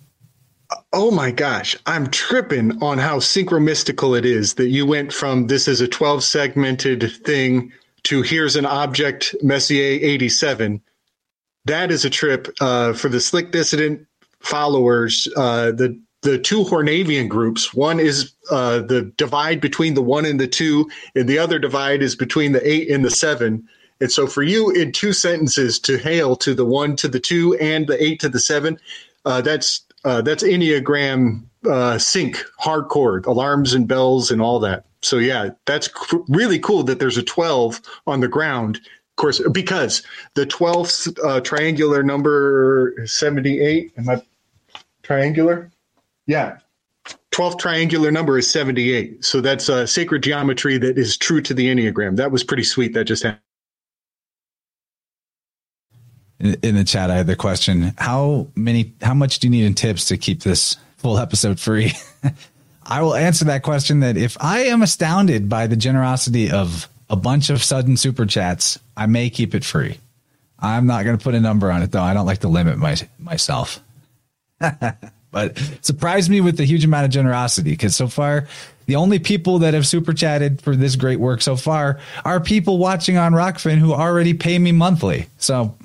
Oh 0.93 1.11
my 1.11 1.31
gosh, 1.31 1.75
I'm 1.85 2.09
tripping 2.09 2.81
on 2.81 2.97
how 2.97 3.19
synchromystical 3.19 4.17
it 4.17 4.25
is 4.25 4.53
that 4.55 4.69
you 4.69 4.85
went 4.85 5.11
from 5.11 5.47
this 5.47 5.67
is 5.67 5.81
a 5.81 5.87
12 5.87 6.23
segmented 6.23 7.11
thing 7.23 7.71
to 8.03 8.21
here's 8.21 8.55
an 8.55 8.65
object 8.65 9.35
Messier 9.41 9.99
87. 10.01 10.81
That 11.65 11.91
is 11.91 12.05
a 12.05 12.09
trip 12.09 12.47
uh, 12.59 12.93
for 12.93 13.09
the 13.09 13.19
Slick 13.19 13.51
Dissident 13.51 14.05
followers. 14.39 15.27
Uh, 15.35 15.71
the 15.71 15.99
the 16.21 16.37
two 16.37 16.63
Hornavian 16.63 17.27
groups. 17.27 17.73
One 17.73 17.99
is 17.99 18.33
uh, 18.51 18.79
the 18.81 19.11
divide 19.17 19.59
between 19.59 19.95
the 19.95 20.03
one 20.03 20.25
and 20.25 20.39
the 20.39 20.47
two, 20.47 20.89
and 21.15 21.27
the 21.27 21.39
other 21.39 21.57
divide 21.57 22.03
is 22.03 22.15
between 22.15 22.51
the 22.51 22.67
eight 22.67 22.89
and 22.91 23.03
the 23.03 23.09
seven. 23.09 23.67
And 24.01 24.11
so, 24.11 24.27
for 24.27 24.43
you, 24.43 24.71
in 24.71 24.91
two 24.91 25.13
sentences, 25.13 25.79
to 25.81 25.97
hail 25.97 26.35
to 26.37 26.53
the 26.53 26.65
one 26.65 26.95
to 26.97 27.07
the 27.07 27.19
two 27.19 27.55
and 27.57 27.87
the 27.87 28.03
eight 28.03 28.19
to 28.21 28.29
the 28.29 28.39
seven, 28.39 28.79
uh, 29.25 29.41
that's 29.41 29.85
uh, 30.03 30.21
that's 30.21 30.43
Enneagram 30.43 31.43
uh, 31.69 31.97
sync, 31.97 32.43
hardcore, 32.59 33.25
alarms 33.25 33.73
and 33.73 33.87
bells 33.87 34.31
and 34.31 34.41
all 34.41 34.59
that. 34.59 34.85
So 35.01 35.17
yeah, 35.17 35.51
that's 35.65 35.87
cr- 35.87 36.17
really 36.27 36.59
cool 36.59 36.83
that 36.83 36.99
there's 36.99 37.17
a 37.17 37.23
12 37.23 37.81
on 38.07 38.19
the 38.19 38.27
ground. 38.27 38.77
Of 38.77 39.15
course, 39.17 39.41
because 39.51 40.03
the 40.33 40.45
12th 40.45 41.17
uh, 41.23 41.41
triangular 41.41 42.01
number 42.01 42.95
78. 43.05 43.93
Am 43.97 44.09
I 44.09 44.21
triangular? 45.03 45.69
Yeah. 46.25 46.57
12th 47.31 47.59
triangular 47.59 48.11
number 48.11 48.37
is 48.37 48.49
78. 48.49 49.23
So 49.23 49.41
that's 49.41 49.69
uh, 49.69 49.85
sacred 49.85 50.23
geometry 50.23 50.77
that 50.77 50.97
is 50.97 51.17
true 51.17 51.41
to 51.41 51.53
the 51.53 51.67
Enneagram. 51.67 52.17
That 52.17 52.31
was 52.31 52.43
pretty 52.43 52.63
sweet. 52.63 52.93
That 52.93 53.05
just 53.05 53.23
happened. 53.23 53.41
In, 56.41 56.75
the 56.75 56.83
chat, 56.83 57.11
I 57.11 57.15
had 57.15 57.27
the 57.27 57.35
question: 57.35 57.93
How 57.97 58.47
many? 58.55 58.93
How 59.01 59.13
much 59.13 59.39
do 59.39 59.47
you 59.47 59.51
need 59.51 59.65
in 59.65 59.73
tips 59.73 60.05
to 60.07 60.17
keep 60.17 60.41
this 60.41 60.77
full 60.97 61.17
episode 61.17 61.59
free? 61.59 61.93
I 62.83 63.01
will 63.01 63.15
answer 63.15 63.45
that 63.45 63.63
question. 63.63 63.99
That 63.99 64.17
if 64.17 64.37
I 64.39 64.61
am 64.65 64.81
astounded 64.81 65.49
by 65.49 65.67
the 65.67 65.75
generosity 65.75 66.51
of 66.51 66.89
a 67.09 67.15
bunch 67.15 67.49
of 67.49 67.63
sudden 67.63 67.95
super 67.97 68.25
chats, 68.25 68.79
I 68.97 69.05
may 69.05 69.29
keep 69.29 69.53
it 69.53 69.63
free. 69.63 69.97
I'm 70.57 70.87
not 70.87 71.05
going 71.05 71.17
to 71.17 71.23
put 71.23 71.35
a 71.35 71.39
number 71.39 71.71
on 71.71 71.83
it 71.83 71.91
though. 71.91 72.01
I 72.01 72.13
don't 72.13 72.25
like 72.25 72.39
to 72.39 72.47
limit 72.47 72.77
my 72.77 72.95
myself. 73.19 73.79
but 75.31 75.57
surprised 75.81 76.29
me 76.29 76.41
with 76.41 76.57
the 76.57 76.65
huge 76.65 76.85
amount 76.85 77.05
of 77.05 77.11
generosity 77.11 77.71
because 77.71 77.95
so 77.95 78.07
far 78.07 78.47
the 78.85 78.95
only 78.95 79.19
people 79.19 79.59
that 79.59 79.73
have 79.73 79.87
super 79.87 80.13
chatted 80.13 80.61
for 80.61 80.75
this 80.75 80.95
great 80.95 81.19
work 81.19 81.41
so 81.41 81.55
far 81.55 81.99
are 82.25 82.39
people 82.39 82.77
watching 82.77 83.17
on 83.17 83.31
Rokfin 83.33 83.77
who 83.77 83.93
already 83.93 84.33
pay 84.33 84.59
me 84.59 84.71
monthly. 84.71 85.27
So, 85.37 85.77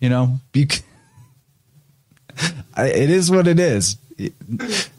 you 0.00 0.08
know, 0.08 0.40
be, 0.52 0.68
I- 2.74 2.86
it 2.88 3.10
is 3.10 3.30
what 3.30 3.46
it 3.46 3.58
is. 3.60 3.96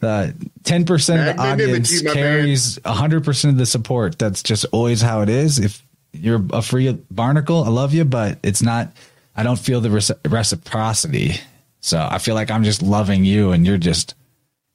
Uh, 0.02 0.32
10% 0.64 0.91
of 0.91 1.06
the 1.06 1.15
Magnanimity, 1.15 1.64
audience 1.64 2.03
my 2.03 2.06
man. 2.06 2.14
carries 2.15 2.80
100% 2.80 3.49
of 3.49 3.57
the 3.57 3.65
support. 3.68 4.18
That's 4.18 4.41
just 4.41 4.65
always 4.72 5.02
how 5.02 5.22
it 5.22 5.30
is. 5.30 5.60
If 5.60 5.86
you're 6.14 6.44
a 6.52 6.61
free 6.64 6.91
barnacle, 7.11 7.64
I 7.64 7.69
love 7.69 7.94
you, 7.94 8.03
but 8.03 8.40
it's 8.41 8.64
not, 8.64 8.91
I 9.36 9.44
don't 9.44 9.60
feel 9.60 9.80
the 9.80 9.91
reciprocity. 10.28 11.36
So 11.82 11.99
I 12.10 12.18
feel 12.18 12.34
like 12.36 12.49
I'm 12.49 12.64
just 12.64 12.82
loving 12.82 13.23
you 13.23 13.52
and 13.52 13.65
you're 13.65 13.78
just 13.78 14.15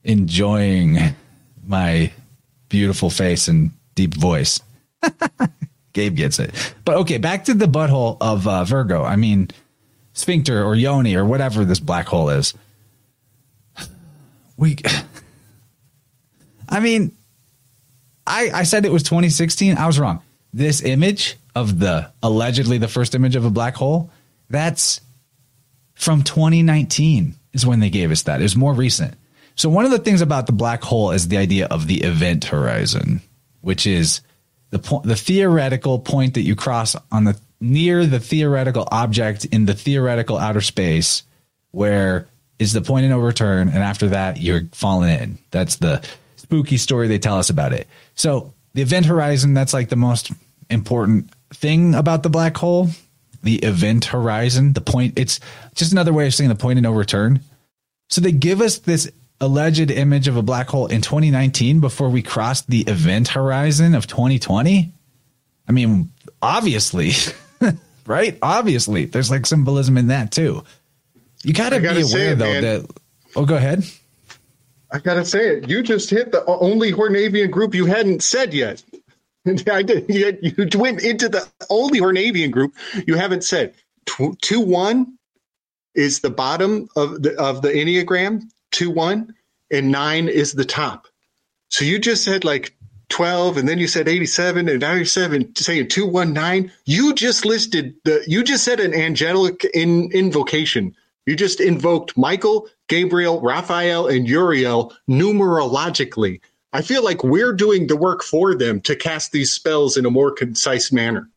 enjoying 0.05 0.99
my 1.67 2.13
beautiful 2.69 3.11
face 3.11 3.49
and 3.49 3.73
deep 3.97 4.15
voice. 4.15 4.61
Gabe 5.93 6.15
gets 6.17 6.39
it. 6.39 6.75
But 6.85 6.99
okay, 6.99 7.19
back 7.19 7.45
to 7.47 7.55
the 7.55 7.67
butthole 7.67 8.17
of 8.21 8.47
uh, 8.47 8.65
Virgo. 8.65 9.03
I 9.03 9.17
mean, 9.17 9.49
sphincter 10.17 10.65
or 10.65 10.75
yoni 10.75 11.15
or 11.15 11.25
whatever 11.25 11.65
this 11.65 11.79
black 11.79 12.07
hole 12.07 12.31
is. 12.31 12.55
We, 14.57 14.79
I 16.69 16.81
mean, 16.81 17.13
I 18.27 18.51
I 18.53 18.63
said 18.65 18.85
it 18.85 18.93
was 18.93 19.03
2016. 19.05 19.77
I 19.77 19.87
was 19.87 20.01
wrong. 20.01 20.23
This 20.53 20.83
image 20.83 21.37
of 21.55 21.79
the 21.79 22.11
allegedly 22.23 22.79
the 22.79 22.89
first 22.89 23.15
image 23.15 23.37
of 23.37 23.45
a 23.45 23.51
black 23.51 23.77
hole, 23.77 24.11
that's 24.49 25.01
from 25.95 26.23
2019. 26.23 27.35
is 27.53 27.67
when 27.67 27.81
they 27.81 27.91
gave 27.91 28.11
us 28.11 28.23
that. 28.23 28.41
It 28.41 28.45
was 28.45 28.57
more 28.57 28.73
recent. 28.73 29.15
So 29.55 29.69
one 29.69 29.85
of 29.85 29.91
the 29.91 29.99
things 29.99 30.23
about 30.23 30.47
the 30.47 30.53
black 30.53 30.83
hole 30.83 31.11
is 31.11 31.29
the 31.29 31.37
idea 31.39 31.67
of 31.67 31.87
the 31.87 32.03
event 32.03 32.47
horizon, 32.47 33.21
which 33.61 33.87
is 33.87 34.21
the 34.71 34.79
point, 34.79 35.05
the 35.05 35.17
theoretical 35.17 35.99
point 35.99 36.35
that 36.35 36.43
you 36.43 36.55
cross 36.57 36.97
on 37.13 37.25
the 37.25 37.39
near 37.61 38.07
the 38.07 38.21
theoretical 38.21 38.87
object 38.91 39.45
in 39.47 39.67
the 39.67 39.75
theoretical 39.75 40.39
outer 40.39 40.61
space, 40.61 41.23
where 41.71 42.29
is 42.59 42.73
the 42.73 42.81
point 42.81 43.05
of 43.05 43.11
no 43.11 43.19
return, 43.19 43.69
and 43.69 43.79
after 43.79 44.09
that 44.09 44.41
you're 44.41 44.63
falling 44.73 45.11
in. 45.11 45.39
That's 45.51 45.77
the 45.77 46.07
spooky 46.37 46.77
story 46.77 47.09
they 47.09 47.19
tell 47.19 47.39
us 47.39 47.51
about 47.51 47.73
it. 47.73 47.87
So 48.15 48.55
the 48.75 48.83
event 48.83 49.07
horizon, 49.07 49.55
that's 49.55 49.75
like 49.75 49.89
the 49.89 49.97
most 49.97 50.33
important 50.71 51.31
thing 51.53 51.95
about 51.95 52.23
the 52.23 52.31
black 52.31 52.57
hole. 52.57 52.89
The 53.43 53.57
event 53.57 54.07
horizon, 54.07 54.73
the 54.73 54.81
point, 54.81 55.19
it's 55.19 55.39
just 55.75 55.93
another 55.93 56.13
way 56.13 56.27
of 56.27 56.35
saying 56.35 56.49
the 56.49 56.57
point 56.57 56.79
of 56.79 56.83
no 56.83 56.93
return. 56.93 57.41
So 58.09 58.21
they 58.21 58.33
give 58.33 58.61
us 58.61 58.79
this 58.79 59.11
alleged 59.41 59.91
image 59.91 60.29
of 60.29 60.37
a 60.37 60.43
black 60.43 60.69
hole 60.69 60.87
in 60.87 61.03
2019 61.03 61.81
before 61.81 62.09
we 62.09 62.23
crossed 62.23 62.69
the 62.69 62.81
event 62.83 63.29
horizon 63.29 63.95
of 63.95 64.07
2020. 64.07 64.93
I 65.69 65.73
mean, 65.73 66.11
obviously, 66.41 67.13
right? 68.07 68.39
Obviously, 68.43 69.07
there's 69.07 69.31
like 69.31 69.47
symbolism 69.47 69.97
in 69.97 70.09
that 70.09 70.33
too. 70.33 70.65
You 71.43 71.53
got 71.53 71.71
to 71.71 71.81
be 71.81 71.87
aware 71.87 72.33
it, 72.33 72.39
though 72.39 72.53
man. 72.53 72.63
that. 72.63 73.01
Oh, 73.35 73.45
go 73.45 73.57
ahead. 73.57 73.85
I 74.91 74.99
gotta 74.99 75.25
say 75.25 75.57
it. 75.57 75.69
You 75.69 75.83
just 75.83 76.11
hit 76.11 76.33
the 76.33 76.45
only 76.47 76.93
Hornavian 76.93 77.51
group 77.51 77.75
you 77.75 77.87
hadn't 77.87 78.23
said 78.23 78.55
yet. 78.55 78.83
I 79.71 79.83
did. 79.83 80.07
Yet 80.09 80.43
you 80.43 80.69
went 80.79 81.03
into 81.03 81.29
the 81.29 81.47
only 81.69 82.01
Hornavian 82.01 82.51
group 82.51 82.75
you 83.07 83.17
haven't 83.17 83.45
said. 83.45 83.75
Two 84.07 84.61
one 84.61 85.19
is 85.95 86.21
the 86.21 86.31
bottom 86.31 86.89
of 86.97 87.23
the 87.23 87.39
of 87.39 87.63
the 87.63 87.69
enneagram. 87.69 88.43
Two 88.71 88.91
one 88.91 89.35
and 89.71 89.91
nine 89.91 90.29
is 90.29 90.53
the 90.53 90.65
top. 90.65 91.09
So 91.69 91.85
you 91.85 91.99
just 91.99 92.23
said 92.23 92.45
like 92.45 92.76
12 93.09 93.57
and 93.57 93.69
then 93.69 93.79
you 93.79 93.87
said 93.87 94.09
87 94.09 94.69
and 94.69 94.81
now 94.81 94.93
you're 94.95 95.05
seven 95.05 95.55
saying 95.55 95.89
219 95.89 96.73
you 96.85 97.15
just 97.15 97.45
listed 97.45 97.95
the 98.05 98.23
you 98.27 98.43
just 98.43 98.65
said 98.65 98.81
an 98.81 98.95
angelic 98.95 99.65
in 99.75 100.11
invocation. 100.13 100.95
You 101.25 101.37
just 101.37 101.61
invoked 101.61 102.17
michael 102.17 102.69
gabriel 102.89 103.41
raphael 103.41 104.09
and 104.09 104.29
uriel 104.29 104.93
numerologically. 105.09 106.41
I 106.73 106.83
feel 106.83 107.05
like 107.05 107.23
we're 107.23 107.53
doing 107.53 107.87
the 107.87 107.97
work 107.97 108.23
for 108.23 108.55
them 108.55 108.81
to 108.83 108.97
cast 108.97 109.33
these 109.33 109.53
spells 109.53 109.97
in 109.97 110.05
a 110.05 110.11
more 110.11 110.33
concise 110.33 110.91
manner. 110.91 111.31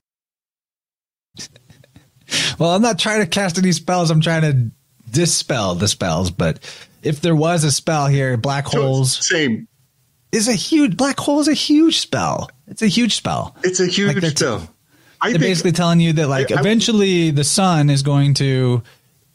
Well 2.58 2.72
i'm 2.72 2.82
not 2.82 2.98
trying 2.98 3.22
to 3.22 3.28
cast 3.28 3.60
any 3.60 3.74
spells. 3.74 4.10
I'm 4.10 4.22
trying 4.22 4.42
to 4.42 4.72
dispel 5.12 5.76
the 5.76 5.88
spells 5.88 6.32
but 6.32 6.60
if 7.04 7.22
there 7.22 7.36
was 7.36 7.64
a 7.64 7.72
spell 7.72 8.08
here 8.08 8.38
black 8.38 8.66
holes. 8.66 9.26
Same 9.26 9.69
is 10.32 10.48
a 10.48 10.54
huge 10.54 10.96
black 10.96 11.20
hole 11.20 11.40
is 11.40 11.48
a 11.48 11.54
huge 11.54 12.00
spell. 12.00 12.50
It's 12.68 12.82
a 12.82 12.88
huge 12.88 13.16
spell. 13.16 13.56
It's 13.64 13.80
a 13.80 13.88
huge 13.88 14.16
like 14.16 14.36
spell. 14.36 14.60
T- 14.60 14.68
they're 15.22 15.32
think, 15.32 15.42
basically 15.42 15.72
telling 15.74 16.00
you 16.00 16.14
that 16.14 16.28
like 16.28 16.52
I, 16.52 16.60
eventually 16.60 17.32
the 17.32 17.44
sun 17.44 17.90
is 17.90 18.04
going 18.04 18.36
to 18.36 18.82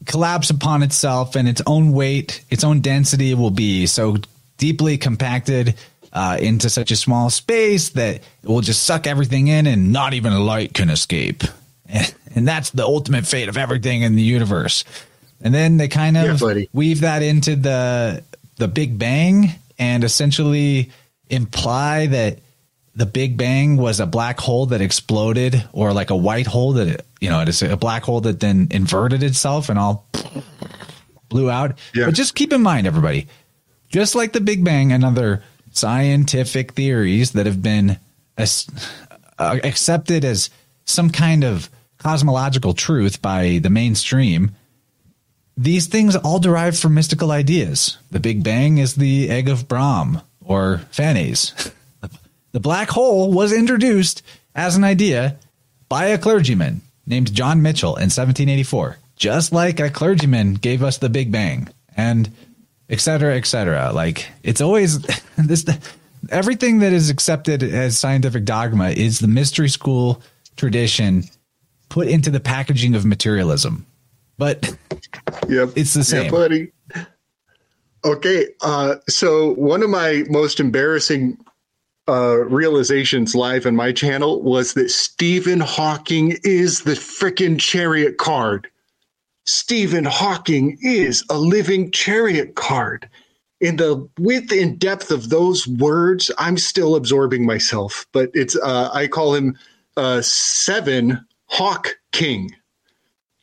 collapse 0.06 0.50
upon 0.50 0.82
itself 0.82 1.36
and 1.36 1.48
its 1.48 1.62
own 1.66 1.92
weight, 1.92 2.44
its 2.50 2.64
own 2.64 2.80
density 2.80 3.34
will 3.34 3.50
be 3.50 3.86
so 3.86 4.16
deeply 4.56 4.96
compacted 4.96 5.74
uh, 6.12 6.38
into 6.40 6.70
such 6.70 6.90
a 6.90 6.96
small 6.96 7.28
space 7.28 7.90
that 7.90 8.16
it 8.16 8.48
will 8.48 8.60
just 8.60 8.84
suck 8.84 9.06
everything 9.06 9.48
in 9.48 9.66
and 9.66 9.92
not 9.92 10.14
even 10.14 10.32
a 10.32 10.40
light 10.40 10.72
can 10.72 10.88
escape. 10.88 11.42
And, 11.86 12.14
and 12.34 12.48
that's 12.48 12.70
the 12.70 12.84
ultimate 12.84 13.26
fate 13.26 13.48
of 13.48 13.56
everything 13.56 14.02
in 14.02 14.14
the 14.14 14.22
universe. 14.22 14.84
And 15.40 15.52
then 15.52 15.76
they 15.76 15.88
kind 15.88 16.16
of 16.16 16.40
yeah, 16.40 16.64
weave 16.72 17.00
that 17.00 17.22
into 17.22 17.56
the 17.56 18.22
the 18.56 18.68
Big 18.68 18.98
Bang 18.98 19.54
and 19.78 20.04
essentially 20.04 20.90
imply 21.28 22.06
that 22.06 22.38
the 22.94 23.06
Big 23.06 23.36
Bang 23.36 23.76
was 23.76 23.98
a 23.98 24.06
black 24.06 24.38
hole 24.38 24.66
that 24.66 24.80
exploded, 24.80 25.64
or 25.72 25.92
like 25.92 26.10
a 26.10 26.16
white 26.16 26.46
hole 26.46 26.74
that 26.74 27.04
you 27.20 27.28
know 27.28 27.40
it 27.40 27.48
is 27.48 27.62
a 27.62 27.76
black 27.76 28.04
hole 28.04 28.20
that 28.22 28.40
then 28.40 28.68
inverted 28.70 29.22
itself 29.22 29.68
and 29.68 29.78
all 29.78 30.06
blew 31.28 31.50
out. 31.50 31.78
Yeah. 31.94 32.06
But 32.06 32.14
just 32.14 32.34
keep 32.34 32.52
in 32.52 32.62
mind, 32.62 32.86
everybody, 32.86 33.26
just 33.88 34.14
like 34.14 34.32
the 34.32 34.40
Big 34.40 34.64
Bang 34.64 34.92
and 34.92 35.04
other 35.04 35.42
scientific 35.72 36.72
theories 36.72 37.32
that 37.32 37.46
have 37.46 37.60
been 37.60 37.98
as, 38.38 38.66
uh, 39.38 39.58
accepted 39.64 40.24
as 40.24 40.50
some 40.84 41.10
kind 41.10 41.42
of 41.42 41.68
cosmological 41.98 42.74
truth 42.74 43.20
by 43.20 43.58
the 43.62 43.70
mainstream 43.70 44.54
these 45.56 45.86
things 45.86 46.16
all 46.16 46.38
derive 46.38 46.78
from 46.78 46.94
mystical 46.94 47.30
ideas. 47.30 47.98
The 48.10 48.20
Big 48.20 48.42
Bang 48.42 48.78
is 48.78 48.94
the 48.94 49.30
egg 49.30 49.48
of 49.48 49.68
Brahm 49.68 50.20
or 50.44 50.82
Phanes. 50.90 51.72
the 52.52 52.60
black 52.60 52.90
hole 52.90 53.32
was 53.32 53.52
introduced 53.52 54.22
as 54.54 54.76
an 54.76 54.84
idea 54.84 55.36
by 55.88 56.06
a 56.06 56.18
clergyman 56.18 56.82
named 57.06 57.32
John 57.32 57.62
Michell 57.62 57.96
in 57.96 58.10
1784, 58.10 58.98
just 59.16 59.52
like 59.52 59.80
a 59.80 59.90
clergyman 59.90 60.54
gave 60.54 60.82
us 60.82 60.98
the 60.98 61.08
Big 61.08 61.30
Bang 61.30 61.68
and 61.96 62.30
et 62.88 63.00
cetera, 63.00 63.36
et 63.36 63.46
cetera. 63.46 63.92
Like 63.92 64.26
it's 64.42 64.60
always 64.60 65.00
this, 65.36 65.64
everything 66.30 66.80
that 66.80 66.92
is 66.92 67.10
accepted 67.10 67.62
as 67.62 67.98
scientific 67.98 68.44
dogma 68.44 68.90
is 68.90 69.20
the 69.20 69.28
mystery 69.28 69.68
school 69.68 70.20
tradition 70.56 71.24
put 71.88 72.08
into 72.08 72.30
the 72.30 72.40
packaging 72.40 72.94
of 72.94 73.04
materialism 73.04 73.86
but 74.38 74.76
yep. 75.48 75.70
it's 75.76 75.94
the 75.94 76.04
same. 76.04 76.24
Yeah, 76.24 76.30
buddy. 76.30 76.72
Okay, 78.04 78.48
uh, 78.60 78.96
so 79.08 79.54
one 79.54 79.82
of 79.82 79.88
my 79.88 80.24
most 80.28 80.60
embarrassing 80.60 81.38
uh, 82.06 82.36
realizations 82.36 83.34
live 83.34 83.64
on 83.66 83.74
my 83.74 83.92
channel 83.92 84.42
was 84.42 84.74
that 84.74 84.90
Stephen 84.90 85.60
Hawking 85.60 86.36
is 86.44 86.82
the 86.82 86.92
freaking 86.92 87.58
chariot 87.58 88.18
card. 88.18 88.68
Stephen 89.46 90.04
Hawking 90.04 90.76
is 90.82 91.24
a 91.30 91.38
living 91.38 91.90
chariot 91.90 92.56
card. 92.56 93.08
In 93.60 93.76
the 93.76 94.06
width 94.18 94.52
and 94.52 94.78
depth 94.78 95.10
of 95.10 95.30
those 95.30 95.66
words, 95.66 96.30
I'm 96.38 96.58
still 96.58 96.96
absorbing 96.96 97.46
myself. 97.46 98.06
But 98.12 98.30
it's 98.34 98.56
uh, 98.56 98.90
I 98.92 99.06
call 99.06 99.34
him 99.34 99.56
uh, 99.96 100.20
Seven 100.20 101.24
Hawk 101.46 101.96
King. 102.12 102.54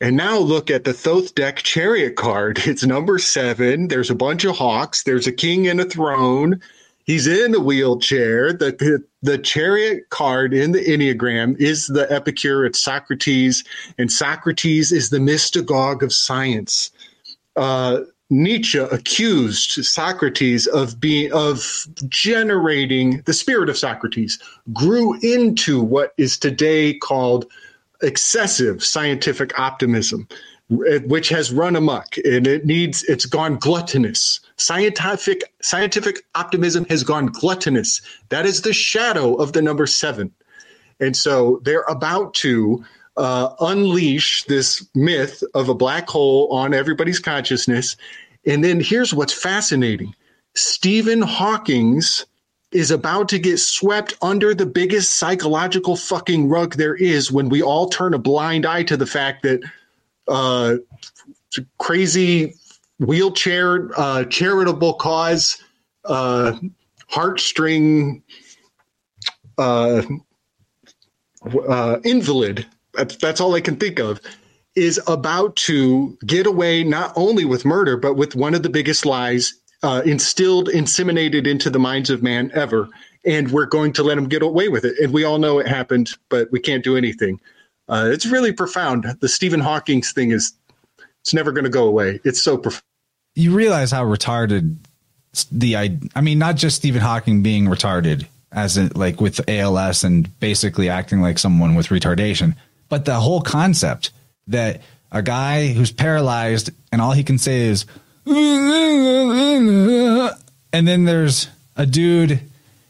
And 0.02 0.16
now 0.16 0.36
look 0.36 0.68
at 0.68 0.82
the 0.82 0.92
Thoth 0.92 1.36
deck 1.36 1.58
chariot 1.58 2.16
card. 2.16 2.58
It's 2.66 2.84
number 2.84 3.18
seven. 3.18 3.86
There's 3.86 4.10
a 4.10 4.16
bunch 4.16 4.44
of 4.44 4.56
hawks. 4.56 5.04
There's 5.04 5.28
a 5.28 5.32
king 5.32 5.68
and 5.68 5.80
a 5.80 5.84
throne. 5.84 6.60
He's 7.04 7.28
in 7.28 7.54
a 7.54 7.60
wheelchair. 7.60 8.52
The, 8.52 9.04
the 9.22 9.38
chariot 9.38 10.10
card 10.10 10.54
in 10.54 10.72
the 10.72 10.80
Enneagram 10.80 11.56
is 11.60 11.86
the 11.86 12.12
Epicure. 12.12 12.64
It's 12.64 12.80
Socrates, 12.80 13.62
and 13.96 14.10
Socrates 14.10 14.90
is 14.90 15.10
the 15.10 15.18
mystagogue 15.18 16.02
of 16.02 16.12
science. 16.12 16.90
Uh, 17.54 18.00
Nietzsche 18.28 18.78
accused 18.78 19.84
Socrates 19.84 20.66
of 20.66 20.98
being 20.98 21.32
of 21.32 21.86
generating 22.08 23.20
the 23.26 23.34
spirit 23.34 23.68
of 23.68 23.76
Socrates 23.76 24.38
grew 24.72 25.16
into 25.20 25.80
what 25.80 26.12
is 26.16 26.38
today 26.38 26.94
called 26.94 27.46
excessive 28.02 28.82
scientific 28.82 29.58
optimism, 29.58 30.28
which 30.68 31.28
has 31.28 31.52
run 31.52 31.76
amok 31.76 32.16
and 32.18 32.46
it 32.46 32.64
needs, 32.64 33.02
it's 33.04 33.26
gone 33.26 33.56
gluttonous. 33.56 34.40
Scientific, 34.56 35.42
scientific 35.60 36.24
optimism 36.34 36.84
has 36.86 37.04
gone 37.04 37.26
gluttonous. 37.26 38.00
That 38.30 38.46
is 38.46 38.62
the 38.62 38.72
shadow 38.72 39.34
of 39.34 39.52
the 39.52 39.62
number 39.62 39.86
seven. 39.86 40.32
And 41.00 41.16
so 41.16 41.60
they're 41.64 41.84
about 41.88 42.34
to 42.34 42.84
uh, 43.16 43.54
unleash 43.60 44.44
this 44.44 44.86
myth 44.94 45.42
of 45.54 45.68
a 45.68 45.74
black 45.74 46.08
hole 46.08 46.48
on 46.52 46.72
everybody's 46.72 47.18
consciousness. 47.18 47.96
And 48.46 48.64
then 48.64 48.80
here's 48.80 49.12
what's 49.12 49.32
fascinating 49.32 50.14
Stephen 50.54 51.22
Hawking's 51.22 52.26
is 52.72 52.90
about 52.90 53.28
to 53.28 53.38
get 53.38 53.58
swept 53.58 54.14
under 54.22 54.54
the 54.54 54.66
biggest 54.66 55.14
psychological 55.14 55.96
fucking 55.96 56.48
rug 56.48 56.74
there 56.74 56.94
is 56.94 57.30
when 57.30 57.48
we 57.48 57.62
all 57.62 57.88
turn 57.88 58.14
a 58.14 58.18
blind 58.18 58.66
eye 58.66 58.82
to 58.82 58.96
the 58.96 59.06
fact 59.06 59.42
that 59.42 59.60
uh, 60.28 60.76
crazy 61.78 62.54
wheelchair 62.98 63.90
uh, 63.96 64.24
charitable 64.24 64.94
cause 64.94 65.62
uh, 66.04 66.52
heartstring 67.10 68.22
uh, 69.58 70.02
uh, 71.68 71.98
invalid 72.04 72.66
that's, 72.94 73.16
that's 73.16 73.40
all 73.40 73.54
i 73.54 73.60
can 73.60 73.76
think 73.76 73.98
of 73.98 74.20
is 74.74 74.98
about 75.06 75.54
to 75.56 76.16
get 76.24 76.46
away 76.46 76.82
not 76.82 77.12
only 77.16 77.44
with 77.44 77.64
murder 77.64 77.96
but 77.96 78.14
with 78.14 78.34
one 78.34 78.54
of 78.54 78.62
the 78.62 78.70
biggest 78.70 79.04
lies 79.04 79.61
uh, 79.82 80.02
instilled, 80.04 80.68
inseminated 80.68 81.46
into 81.46 81.70
the 81.70 81.78
minds 81.78 82.10
of 82.10 82.22
man 82.22 82.50
ever. 82.54 82.88
And 83.24 83.50
we're 83.50 83.66
going 83.66 83.92
to 83.94 84.02
let 84.02 84.18
him 84.18 84.28
get 84.28 84.42
away 84.42 84.68
with 84.68 84.84
it. 84.84 84.98
And 84.98 85.12
we 85.12 85.24
all 85.24 85.38
know 85.38 85.58
it 85.58 85.66
happened, 85.66 86.10
but 86.28 86.50
we 86.50 86.60
can't 86.60 86.82
do 86.82 86.96
anything. 86.96 87.40
Uh, 87.88 88.10
it's 88.12 88.26
really 88.26 88.52
profound. 88.52 89.04
The 89.20 89.28
Stephen 89.28 89.60
Hawking's 89.60 90.12
thing 90.12 90.30
is, 90.30 90.52
it's 91.20 91.32
never 91.32 91.52
going 91.52 91.64
to 91.64 91.70
go 91.70 91.86
away. 91.86 92.20
It's 92.24 92.42
so 92.42 92.58
profound. 92.58 92.82
you 93.36 93.54
realize 93.54 93.92
how 93.92 94.04
retarded 94.04 94.76
the 95.50 95.76
I, 95.76 95.98
I 96.14 96.20
mean, 96.20 96.38
not 96.38 96.56
just 96.56 96.76
Stephen 96.76 97.00
Hawking 97.00 97.42
being 97.42 97.66
retarded 97.66 98.26
as 98.50 98.76
in, 98.76 98.90
like 98.94 99.20
with 99.20 99.40
ALS 99.48 100.04
and 100.04 100.38
basically 100.40 100.88
acting 100.88 101.22
like 101.22 101.38
someone 101.38 101.74
with 101.74 101.88
retardation, 101.88 102.54
but 102.88 103.04
the 103.04 103.14
whole 103.14 103.40
concept 103.40 104.10
that 104.48 104.82
a 105.10 105.22
guy 105.22 105.68
who's 105.68 105.92
paralyzed 105.92 106.70
and 106.90 107.00
all 107.00 107.12
he 107.12 107.24
can 107.24 107.38
say 107.38 107.62
is 107.62 107.86
and 110.72 110.88
then 110.88 111.04
there's 111.04 111.48
a 111.76 111.86
dude 111.86 112.40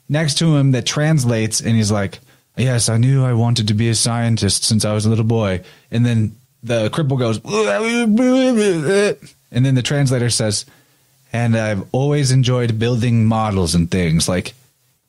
next 0.09 0.39
to 0.39 0.57
him 0.57 0.73
that 0.73 0.85
translates 0.85 1.61
and 1.61 1.77
he's 1.77 1.91
like 1.91 2.19
yes 2.57 2.89
i 2.89 2.99
knew 2.99 3.25
i 3.25 3.33
wanted 3.33 3.69
to 3.69 3.75
be 3.75 3.89
a 3.89 3.95
scientist 3.95 4.65
since 4.65 4.85
i 4.85 4.93
was 4.93 5.07
a 5.07 5.09
little 5.09 5.25
boy. 5.25 5.63
And 5.91 6.05
then 6.05 6.37
the 6.63 6.91
cripple 6.91 7.19
goes 7.19 7.39
and 9.53 9.67
then 9.67 9.75
the 9.75 9.83
translator 9.83 10.31
says 10.31 10.67
and 11.33 11.57
i've 11.57 11.87
always 11.93 12.31
enjoyed 12.31 12.79
building 12.79 13.25
models 13.25 13.75
and 13.75 13.91
things. 13.91 14.29
Like 14.29 14.55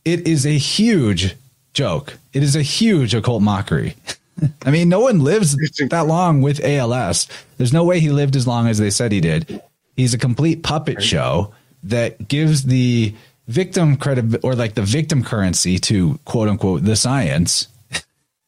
it 0.06 0.28
is 0.28 0.46
a 0.46 0.58
huge 0.58 1.36
joke. 1.74 2.18
It 2.34 2.44
is 2.44 2.56
a 2.56 2.62
huge 2.62 3.14
occult 3.14 3.42
mockery. 3.42 3.96
I 4.66 4.72
mean, 4.72 4.90
no 4.90 5.02
one 5.02 5.24
lives 5.24 5.56
that 5.56 6.08
long 6.08 6.42
with 6.42 6.64
ALS. 6.64 7.28
There's 7.58 7.74
no 7.74 7.84
way 7.84 8.00
he 8.00 8.10
lived 8.10 8.36
as 8.36 8.48
long 8.48 8.68
as 8.68 8.78
they 8.78 8.90
said 8.90 9.12
he 9.12 9.22
did. 9.22 9.62
He's 9.96 10.14
a 10.14 10.18
complete 10.18 10.64
puppet 10.64 11.04
show 11.04 11.54
that 11.84 12.28
gives 12.28 12.64
the 12.64 13.14
victim 13.48 13.98
credit 13.98 14.44
or 14.44 14.56
like 14.56 14.74
the 14.74 14.82
victim 14.82 15.24
currency 15.24 15.78
to 15.78 16.18
quote 16.26 16.48
unquote 16.48 16.84
the 16.84 16.96
science 16.96 17.68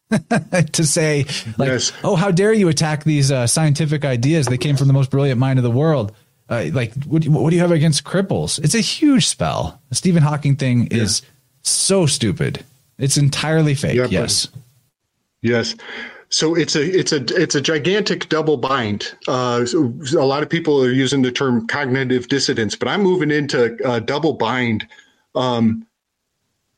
to 0.72 0.86
say 0.86 1.26
like 1.58 1.68
yes. 1.68 1.92
oh 2.04 2.16
how 2.16 2.32
dare 2.32 2.54
you 2.54 2.70
attack 2.70 3.04
these 3.04 3.32
uh, 3.32 3.46
scientific 3.48 4.06
ideas? 4.06 4.48
They 4.48 4.58
came 4.58 4.78
from 4.78 4.88
the 4.88 4.94
most 4.94 5.12
brilliant 5.12 5.40
mind 5.40 5.60
of 5.60 5.64
the 5.64 5.72
world. 5.72 6.14
Uh, 6.48 6.66
like 6.72 6.94
what 7.06 7.24
do, 7.24 7.30
you, 7.30 7.32
what 7.34 7.50
do 7.50 7.56
you 7.56 7.62
have 7.62 7.72
against 7.72 8.04
cripples? 8.04 8.64
It's 8.64 8.76
a 8.76 8.80
huge 8.80 9.28
spell. 9.28 9.82
The 9.90 9.96
stephen 9.96 10.24
hawking 10.24 10.56
thing 10.56 10.88
yeah. 10.92 11.04
is 11.04 11.22
so 11.64 12.06
stupid. 12.06 12.64
It's 12.98 13.18
entirely 13.18 13.76
fake. 13.76 13.96
Yeah, 13.96 14.08
yes. 14.10 14.48
Yes 15.42 15.76
so 16.36 16.54
it's 16.54 16.76
a 16.76 16.84
it's 16.84 17.14
a 17.14 17.24
it's 17.42 17.56
a 17.56 17.62
gigantic 17.62 18.28
double 18.28 18.58
bind. 18.58 19.16
Uh, 19.26 19.66
so 19.66 19.94
a 20.20 20.26
lot 20.26 20.44
of 20.44 20.50
people 20.50 20.84
are 20.84 20.92
using 20.92 21.22
the 21.22 21.32
term 21.32 21.66
cognitive 21.66 22.28
dissonance, 22.28 22.76
but 22.76 22.90
I'm 22.90 23.02
moving 23.02 23.32
into 23.32 23.82
uh, 23.88 24.00
double 24.00 24.34
bind. 24.34 24.86
Um, 25.34 25.88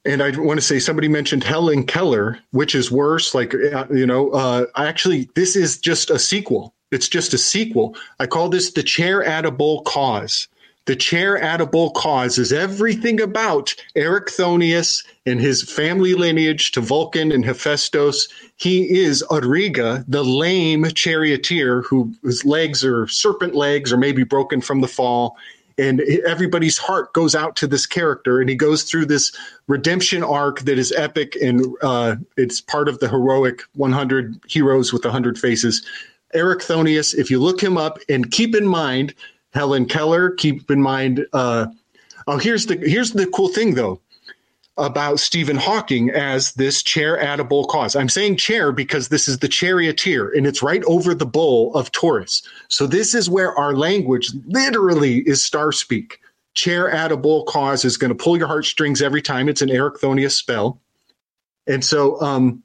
and 0.06 0.22
I 0.22 0.30
want 0.38 0.60
to 0.60 0.62
say 0.64 0.78
somebody 0.78 1.08
mentioned 1.08 1.44
Helen 1.44 1.88
Keller, 1.88 2.38
which 2.52 2.76
is 2.76 2.92
worse. 2.92 3.34
Like 3.34 3.56
uh, 3.56 3.88
you 3.90 4.06
know, 4.06 4.30
uh, 4.30 4.68
actually, 4.76 5.28
this 5.34 5.56
is 5.56 5.80
just 5.80 6.12
a 6.12 6.20
sequel. 6.20 6.76
It's 6.92 7.10
just 7.10 7.34
a 7.34 7.40
sequel. 7.40 7.96
I 8.20 8.28
call 8.28 8.50
this 8.50 8.74
the 8.74 8.84
chair 8.84 9.24
at 9.24 9.44
a 9.44 9.50
bull 9.50 9.82
cause. 9.82 10.48
The 10.88 10.96
chair 10.96 11.38
at 11.38 11.60
a 11.60 11.66
bull 11.66 11.92
cause 11.92 12.38
is 12.38 12.54
everything 12.54 13.20
about 13.20 13.76
Erichthonius 13.98 15.06
and 15.26 15.38
his 15.38 15.62
family 15.62 16.14
lineage 16.14 16.72
to 16.72 16.82
Vulcan 16.82 17.34
and 17.34 17.44
Hephaestus. 17.44 18.30
He 18.56 18.98
is 18.98 19.22
Auriga, 19.30 20.06
the 20.08 20.24
lame 20.24 20.86
charioteer 20.86 21.82
whose 21.82 22.46
legs 22.46 22.86
are 22.86 23.06
serpent 23.08 23.54
legs 23.54 23.92
or 23.92 23.98
maybe 23.98 24.24
broken 24.24 24.62
from 24.62 24.80
the 24.80 24.88
fall. 24.88 25.36
And 25.78 26.00
everybody's 26.26 26.78
heart 26.78 27.12
goes 27.12 27.36
out 27.36 27.58
to 27.58 27.68
this 27.68 27.86
character, 27.86 28.40
and 28.40 28.50
he 28.50 28.56
goes 28.56 28.84
through 28.84 29.08
this 29.08 29.32
redemption 29.68 30.24
arc 30.24 30.62
that 30.62 30.80
is 30.80 30.94
epic, 30.94 31.36
and 31.36 31.68
uh, 31.82 32.16
it's 32.38 32.62
part 32.62 32.88
of 32.88 33.00
the 33.00 33.10
heroic 33.10 33.62
100 33.76 34.40
heroes 34.48 34.94
with 34.94 35.04
100 35.04 35.38
faces. 35.38 35.86
Erichthonius, 36.34 37.14
if 37.14 37.30
you 37.30 37.40
look 37.40 37.62
him 37.62 37.78
up 37.78 38.00
and 38.10 38.32
keep 38.32 38.56
in 38.56 38.66
mind 38.66 39.14
Helen 39.54 39.86
Keller. 39.86 40.32
Keep 40.32 40.70
in 40.72 40.82
mind. 40.82 41.26
Uh, 41.34 41.68
oh, 42.28 42.38
here's 42.38 42.66
the 42.66 42.78
here's 42.78 43.12
the 43.12 43.28
cool 43.28 43.50
thing 43.50 43.76
though 43.76 44.02
about 44.78 45.20
Stephen 45.20 45.56
Hawking 45.58 46.12
as 46.12 46.54
this 46.54 46.84
chair 46.84 47.18
at 47.18 47.40
a 47.40 47.44
bull 47.44 47.66
cause. 47.66 47.96
I'm 47.96 48.10
saying 48.10 48.38
chair 48.38 48.72
because 48.72 49.10
this 49.10 49.28
is 49.28 49.40
the 49.40 49.48
charioteer 49.48 50.30
and 50.30 50.46
it's 50.46 50.62
right 50.62 50.84
over 50.86 51.16
the 51.16 51.26
bull 51.26 51.74
of 51.74 51.92
Taurus. 51.92 52.44
So 52.68 52.86
this 52.86 53.16
is 53.16 53.30
where 53.30 53.56
our 53.56 53.76
language 53.76 54.30
literally 54.46 55.18
is 55.28 55.42
star 55.42 55.72
speak. 55.72 56.20
Chair 56.54 56.90
at 56.90 57.12
a 57.12 57.18
bull 57.18 57.44
cause 57.46 57.86
is 57.86 57.98
going 57.98 58.16
to 58.16 58.24
pull 58.24 58.38
your 58.38 58.48
heartstrings 58.48 59.02
every 59.02 59.22
time. 59.22 59.50
It's 59.50 59.62
an 59.64 59.70
Erichthonius 59.70 60.34
spell. 60.34 60.80
And 61.66 61.84
so 61.84 62.22
um, 62.22 62.64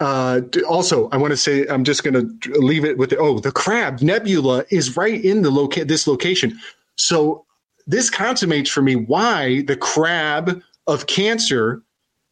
uh, 0.00 0.40
also, 0.66 1.08
I 1.10 1.18
want 1.18 1.32
to 1.32 1.36
say 1.36 1.66
I'm 1.66 1.84
just 1.84 2.02
going 2.02 2.14
to 2.14 2.50
leave 2.54 2.84
it 2.84 2.96
with 2.96 3.10
the, 3.10 3.18
oh 3.18 3.38
the 3.38 3.52
Crab 3.52 4.00
Nebula 4.00 4.64
is 4.70 4.96
right 4.96 5.22
in 5.22 5.42
the 5.42 5.50
loca- 5.50 5.84
this 5.84 6.06
location. 6.06 6.58
So 6.96 7.44
this 7.86 8.10
consummates 8.10 8.70
for 8.70 8.82
me 8.82 8.96
why 8.96 9.62
the 9.62 9.76
Crab 9.76 10.62
of 10.86 11.06
Cancer 11.06 11.82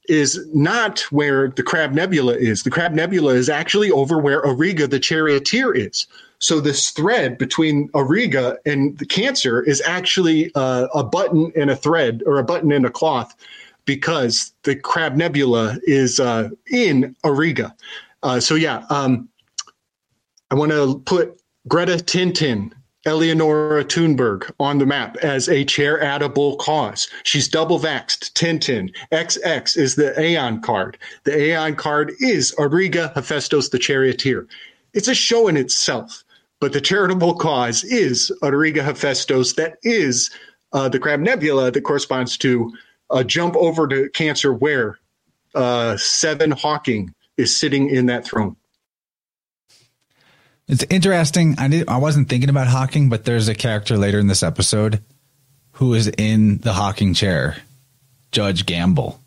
is 0.08 0.46
not 0.54 1.00
where 1.10 1.48
the 1.48 1.62
Crab 1.62 1.92
Nebula 1.92 2.34
is. 2.34 2.62
The 2.62 2.70
Crab 2.70 2.92
Nebula 2.92 3.34
is 3.34 3.50
actually 3.50 3.90
over 3.90 4.18
where 4.18 4.42
Auriga 4.42 4.88
the 4.88 4.98
Charioteer 4.98 5.74
is. 5.74 6.06
So 6.38 6.60
this 6.60 6.90
thread 6.90 7.36
between 7.36 7.88
Auriga 7.90 8.56
and 8.64 8.96
the 8.98 9.04
Cancer 9.04 9.62
is 9.62 9.82
actually 9.84 10.50
uh, 10.54 10.86
a 10.94 11.04
button 11.04 11.52
and 11.54 11.70
a 11.70 11.76
thread, 11.76 12.22
or 12.24 12.38
a 12.38 12.44
button 12.44 12.72
and 12.72 12.86
a 12.86 12.90
cloth 12.90 13.34
because 13.88 14.52
the 14.64 14.76
Crab 14.76 15.16
Nebula 15.16 15.78
is 15.84 16.20
uh, 16.20 16.50
in 16.70 17.16
Auriga. 17.24 17.72
Uh, 18.22 18.38
so 18.38 18.54
yeah, 18.54 18.84
um, 18.90 19.30
I 20.50 20.56
want 20.56 20.72
to 20.72 21.02
put 21.06 21.40
Greta 21.68 21.92
Tintin, 21.92 22.70
Eleonora 23.06 23.82
Thunberg 23.82 24.50
on 24.60 24.76
the 24.76 24.84
map 24.84 25.16
as 25.22 25.48
a 25.48 25.64
bull 26.28 26.56
cause. 26.56 27.08
She's 27.22 27.48
double 27.48 27.80
vaxxed. 27.80 28.34
Tintin. 28.34 28.94
XX 29.10 29.78
is 29.78 29.94
the 29.94 30.20
Aeon 30.20 30.60
card. 30.60 30.98
The 31.24 31.44
Aeon 31.44 31.74
card 31.76 32.12
is 32.20 32.54
Auriga 32.58 33.14
Hephaestus 33.14 33.70
the 33.70 33.78
Charioteer. 33.78 34.46
It's 34.92 35.08
a 35.08 35.14
show 35.14 35.48
in 35.48 35.56
itself, 35.56 36.22
but 36.60 36.74
the 36.74 36.82
charitable 36.82 37.36
cause 37.36 37.84
is 37.84 38.30
Auriga 38.42 38.84
Hephaestus. 38.84 39.54
That 39.54 39.78
is 39.82 40.30
uh, 40.74 40.90
the 40.90 40.98
Crab 40.98 41.20
Nebula 41.20 41.70
that 41.70 41.80
corresponds 41.80 42.36
to 42.38 42.70
uh, 43.10 43.22
jump 43.22 43.56
over 43.56 43.88
to 43.88 44.08
Cancer 44.10 44.52
where 44.52 44.98
uh, 45.54 45.96
Stephen 45.96 46.50
Hawking 46.50 47.14
is 47.36 47.56
sitting 47.56 47.88
in 47.88 48.06
that 48.06 48.24
throne. 48.24 48.56
It's 50.66 50.84
interesting. 50.90 51.54
I 51.58 51.68
did. 51.68 51.88
I 51.88 51.96
wasn't 51.96 52.28
thinking 52.28 52.50
about 52.50 52.66
Hawking, 52.66 53.08
but 53.08 53.24
there's 53.24 53.48
a 53.48 53.54
character 53.54 53.96
later 53.96 54.18
in 54.18 54.26
this 54.26 54.42
episode 54.42 55.02
who 55.72 55.94
is 55.94 56.08
in 56.18 56.58
the 56.58 56.74
Hawking 56.74 57.14
chair, 57.14 57.56
Judge 58.32 58.66
Gamble. 58.66 59.20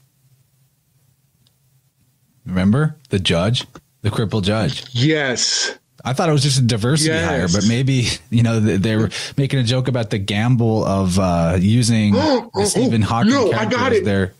Remember 2.46 2.98
the 3.10 3.20
judge, 3.20 3.66
the 4.02 4.12
crippled 4.12 4.44
judge? 4.44 4.84
Yes. 4.92 5.78
I 6.04 6.14
thought 6.14 6.30
it 6.30 6.32
was 6.32 6.44
just 6.44 6.60
a 6.60 6.64
diversity 6.64 7.12
yes. 7.12 7.28
hire, 7.28 7.48
but 7.48 7.68
maybe 7.68 8.08
you 8.30 8.44
know 8.44 8.60
they 8.60 8.96
were 8.96 9.10
making 9.38 9.60
a 9.60 9.64
joke 9.64 9.88
about 9.88 10.10
the 10.10 10.18
gamble 10.18 10.86
of 10.86 11.20
uh, 11.20 11.58
using 11.60 12.14
oh, 12.18 12.50
oh, 12.54 12.64
Stephen 12.66 13.02
Hawking 13.02 13.32
no, 13.32 13.52
I 13.52 13.66
got 13.66 13.94
it. 13.94 14.06
There. 14.06 14.34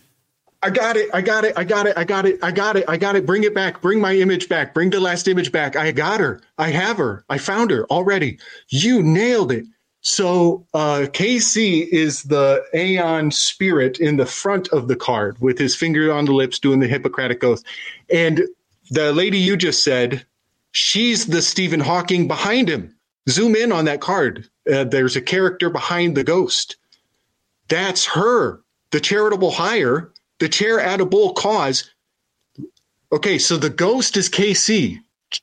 I 0.64 0.70
got 0.70 0.96
it. 0.96 1.10
I 1.14 1.22
got 1.22 1.44
it. 1.44 1.54
I 1.58 1.64
got 1.64 1.88
it. 1.88 1.98
I 1.98 2.04
got 2.04 2.26
it. 2.26 2.40
I 2.44 2.52
got 2.52 2.76
it. 2.76 2.86
I 2.88 2.98
got 2.98 3.16
it. 3.16 3.26
Bring 3.26 3.44
it 3.44 3.56
back. 3.56 3.82
Bring 3.82 4.00
my 4.00 4.16
image 4.16 4.48
back. 4.48 4.74
Bring 4.76 4.92
the 4.92 5.00
last 5.00 5.28
image 5.28 5.52
back. 5.52 5.76
I 5.76 5.92
got 5.92 6.20
her. 6.20 6.40
I 6.58 6.70
have 6.70 6.98
her. 6.98 7.26
I 7.30 7.40
found 7.40 7.72
her 7.72 7.86
already. 7.86 8.38
You 8.70 9.02
nailed 9.02 9.52
it. 9.52 9.66
So 10.02 10.66
uh, 10.74 11.08
KC 11.12 11.88
is 11.88 12.24
the 12.24 12.64
Aeon 12.74 13.32
spirit 13.32 14.00
in 14.00 14.18
the 14.18 14.26
front 14.26 14.68
of 14.70 14.88
the 14.88 14.96
card 14.96 15.40
with 15.40 15.58
his 15.60 15.76
finger 15.76 16.12
on 16.12 16.26
the 16.26 16.34
lips 16.34 16.60
doing 16.60 16.80
the 16.80 16.88
Hippocratic 16.88 17.44
oath. 17.44 17.64
And 18.12 18.44
the 18.90 19.14
lady 19.14 19.38
you 19.38 19.56
just 19.56 19.84
said, 19.84 20.26
She's 20.72 21.28
the 21.28 21.42
Stephen 21.42 21.80
Hawking 21.80 22.28
behind 22.28 22.70
him. 22.70 22.96
Zoom 23.30 23.56
in 23.56 23.72
on 23.72 23.86
that 23.86 24.02
card. 24.02 24.50
Uh, 24.72 24.84
there's 24.84 25.16
a 25.16 25.22
character 25.22 25.70
behind 25.70 26.16
the 26.16 26.24
ghost. 26.24 26.78
That's 27.68 28.06
her, 28.06 28.62
the 28.92 29.00
charitable 29.00 29.52
hire, 29.52 30.12
the 30.40 30.50
chair 30.50 30.80
at 30.80 31.02
a 31.02 31.06
bull 31.06 31.34
cause. 31.34 31.90
Okay, 33.12 33.38
so 33.38 33.58
the 33.58 33.70
ghost 33.70 34.18
is 34.18 34.30
KC, 34.30 35.00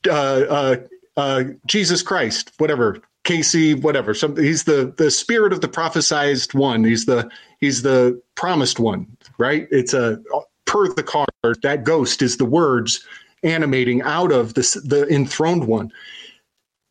uh, 0.07 0.11
uh, 0.11 0.75
uh, 1.17 1.43
Jesus 1.65 2.01
Christ, 2.01 2.51
whatever, 2.57 2.99
KC, 3.23 3.81
whatever. 3.81 4.13
Some, 4.13 4.35
he's 4.37 4.63
the 4.63 4.93
the 4.97 5.11
spirit 5.11 5.53
of 5.53 5.61
the 5.61 5.67
prophesized 5.67 6.53
one. 6.53 6.83
He's 6.83 7.05
the 7.05 7.29
he's 7.59 7.81
the 7.81 8.21
promised 8.35 8.79
one, 8.79 9.07
right? 9.37 9.67
It's 9.71 9.93
a 9.93 10.21
per 10.65 10.91
the 10.93 11.03
card. 11.03 11.27
That 11.61 11.83
ghost 11.83 12.21
is 12.21 12.37
the 12.37 12.45
words 12.45 13.05
animating 13.43 14.01
out 14.01 14.31
of 14.31 14.53
this, 14.53 14.73
the 14.73 15.07
enthroned 15.07 15.65
one. 15.65 15.91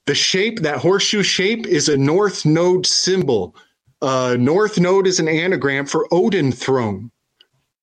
The 0.07 0.15
shape, 0.15 0.61
that 0.61 0.79
horseshoe 0.79 1.23
shape, 1.23 1.67
is 1.67 1.89
a 1.89 1.97
north 1.97 2.47
node 2.47 2.87
symbol. 2.87 3.55
Uh, 4.01 4.37
north 4.39 4.79
node 4.79 5.07
is 5.07 5.21
an 5.21 5.29
anagram 5.29 5.87
for 5.87 6.09
Odin 6.11 6.53
throne. 6.53 7.11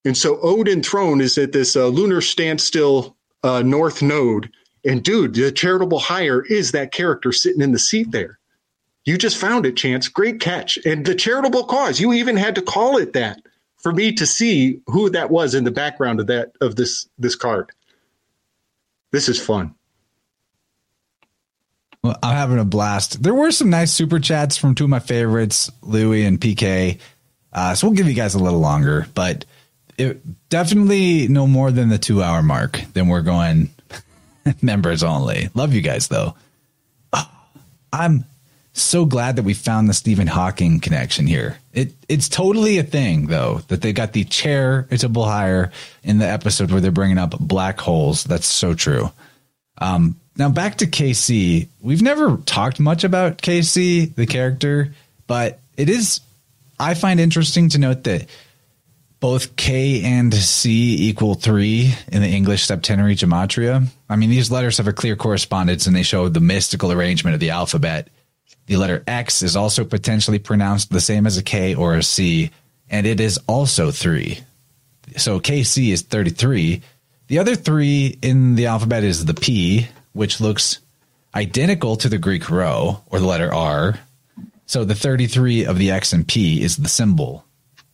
And 0.04 0.16
so 0.16 0.38
Odin 0.40 0.82
throne 0.82 1.20
is 1.20 1.36
at 1.38 1.52
this 1.52 1.76
uh, 1.76 1.86
lunar 1.88 2.20
standstill 2.20 3.16
uh, 3.42 3.62
north 3.62 4.02
node. 4.02 4.50
And 4.84 5.02
dude, 5.02 5.34
the 5.34 5.52
charitable 5.52 5.98
hire 5.98 6.44
is 6.44 6.72
that 6.72 6.92
character 6.92 7.32
sitting 7.32 7.60
in 7.60 7.72
the 7.72 7.78
seat 7.78 8.10
there. 8.12 8.38
You 9.04 9.18
just 9.18 9.36
found 9.36 9.66
it, 9.66 9.76
Chance. 9.76 10.08
Great 10.08 10.40
catch. 10.40 10.78
And 10.84 11.06
the 11.06 11.14
charitable 11.14 11.64
cause, 11.64 12.00
you 12.00 12.12
even 12.12 12.36
had 12.36 12.54
to 12.56 12.62
call 12.62 12.96
it 12.96 13.12
that 13.12 13.40
for 13.78 13.92
me 13.92 14.12
to 14.12 14.26
see 14.26 14.80
who 14.86 15.10
that 15.10 15.30
was 15.30 15.54
in 15.54 15.64
the 15.64 15.70
background 15.70 16.18
of 16.18 16.26
that 16.26 16.52
of 16.60 16.74
this 16.74 17.08
this 17.18 17.36
card. 17.36 17.70
This 19.12 19.28
is 19.28 19.40
fun. 19.40 19.74
Well, 22.02 22.18
I'm 22.22 22.36
having 22.36 22.58
a 22.58 22.64
blast. 22.64 23.22
There 23.22 23.34
were 23.34 23.50
some 23.50 23.70
nice 23.70 23.92
super 23.92 24.20
chats 24.20 24.56
from 24.56 24.74
two 24.74 24.84
of 24.84 24.90
my 24.90 25.00
favorites, 25.00 25.70
Louie 25.82 26.24
and 26.24 26.40
PK. 26.40 26.98
Uh, 27.52 27.74
so 27.74 27.86
we'll 27.88 27.96
give 27.96 28.06
you 28.06 28.14
guys 28.14 28.34
a 28.34 28.38
little 28.38 28.60
longer, 28.60 29.08
but 29.14 29.44
it, 29.98 30.20
definitely 30.48 31.26
no 31.28 31.46
more 31.46 31.70
than 31.70 31.88
the 31.88 31.98
two 31.98 32.22
hour 32.22 32.42
mark. 32.42 32.80
Then 32.92 33.08
we're 33.08 33.22
going 33.22 33.70
members 34.62 35.02
only. 35.02 35.48
Love 35.54 35.72
you 35.72 35.80
guys 35.80 36.08
though. 36.08 36.34
Oh, 37.12 37.30
I'm 37.92 38.24
so 38.82 39.04
glad 39.04 39.36
that 39.36 39.42
we 39.42 39.54
found 39.54 39.88
the 39.88 39.94
Stephen 39.94 40.26
Hawking 40.26 40.80
connection 40.80 41.26
here. 41.26 41.58
It 41.72 41.92
it's 42.08 42.28
totally 42.28 42.78
a 42.78 42.82
thing 42.82 43.26
though 43.26 43.60
that 43.68 43.82
they 43.82 43.92
got 43.92 44.12
the 44.12 44.24
charitable 44.24 45.24
hire 45.24 45.72
in 46.02 46.18
the 46.18 46.26
episode 46.26 46.70
where 46.70 46.80
they're 46.80 46.90
bringing 46.90 47.18
up 47.18 47.38
black 47.38 47.80
holes. 47.80 48.24
That's 48.24 48.46
so 48.46 48.74
true. 48.74 49.10
Um, 49.78 50.18
now 50.36 50.48
back 50.48 50.76
to 50.78 50.86
KC. 50.86 51.68
We've 51.80 52.02
never 52.02 52.36
talked 52.38 52.80
much 52.80 53.04
about 53.04 53.38
KC, 53.38 54.14
the 54.14 54.26
character, 54.26 54.94
but 55.26 55.60
it 55.76 55.88
is. 55.88 56.20
I 56.78 56.94
find 56.94 57.20
interesting 57.20 57.70
to 57.70 57.78
note 57.78 58.04
that 58.04 58.28
both 59.20 59.56
K 59.56 60.02
and 60.04 60.32
C 60.34 61.08
equal 61.08 61.34
three 61.34 61.94
in 62.12 62.20
the 62.20 62.28
English 62.28 62.66
septenary 62.66 63.16
gematria. 63.16 63.86
I 64.08 64.16
mean, 64.16 64.30
these 64.30 64.50
letters 64.50 64.76
have 64.76 64.88
a 64.88 64.92
clear 64.92 65.16
correspondence 65.16 65.86
and 65.86 65.96
they 65.96 66.02
show 66.02 66.28
the 66.28 66.40
mystical 66.40 66.92
arrangement 66.92 67.34
of 67.34 67.40
the 67.40 67.50
alphabet. 67.50 68.08
The 68.66 68.76
letter 68.76 69.02
X 69.06 69.42
is 69.42 69.56
also 69.56 69.84
potentially 69.84 70.38
pronounced 70.38 70.90
the 70.90 71.00
same 71.00 71.26
as 71.26 71.38
a 71.38 71.42
K 71.42 71.74
or 71.74 71.94
a 71.94 72.02
C, 72.02 72.50
and 72.90 73.06
it 73.06 73.20
is 73.20 73.38
also 73.46 73.90
three. 73.90 74.40
So 75.16 75.38
KC 75.38 75.92
is 75.92 76.02
33. 76.02 76.82
The 77.28 77.38
other 77.38 77.54
three 77.54 78.18
in 78.22 78.56
the 78.56 78.66
alphabet 78.66 79.04
is 79.04 79.24
the 79.24 79.34
P, 79.34 79.88
which 80.12 80.40
looks 80.40 80.80
identical 81.34 81.96
to 81.96 82.08
the 82.08 82.18
Greek 82.18 82.50
rho 82.50 83.02
or 83.06 83.20
the 83.20 83.26
letter 83.26 83.52
R. 83.52 84.00
So 84.66 84.84
the 84.84 84.94
33 84.94 85.64
of 85.64 85.78
the 85.78 85.92
X 85.92 86.12
and 86.12 86.26
P 86.26 86.62
is 86.62 86.76
the 86.76 86.88
symbol 86.88 87.44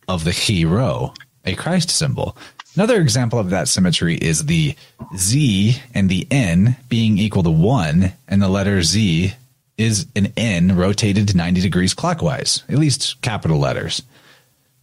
of 0.07 0.23
the 0.23 0.33
Chi 0.33 0.67
rho, 0.67 1.13
a 1.45 1.55
Christ 1.55 1.91
symbol. 1.91 2.35
Another 2.75 2.99
example 2.99 3.37
of 3.37 3.51
that 3.51 3.67
symmetry 3.67 4.15
is 4.15 4.45
the 4.45 4.75
Z 5.15 5.77
and 5.93 6.09
the 6.09 6.27
N 6.31 6.75
being 6.89 7.19
equal 7.19 7.43
to 7.43 7.51
1, 7.51 8.11
and 8.27 8.41
the 8.41 8.49
letter 8.49 8.81
Z 8.81 9.33
is 9.77 10.07
an 10.15 10.33
N 10.37 10.75
rotated 10.75 11.27
to 11.29 11.37
90 11.37 11.61
degrees 11.61 11.93
clockwise, 11.93 12.63
at 12.69 12.77
least 12.77 13.21
capital 13.21 13.57
letters. 13.59 14.03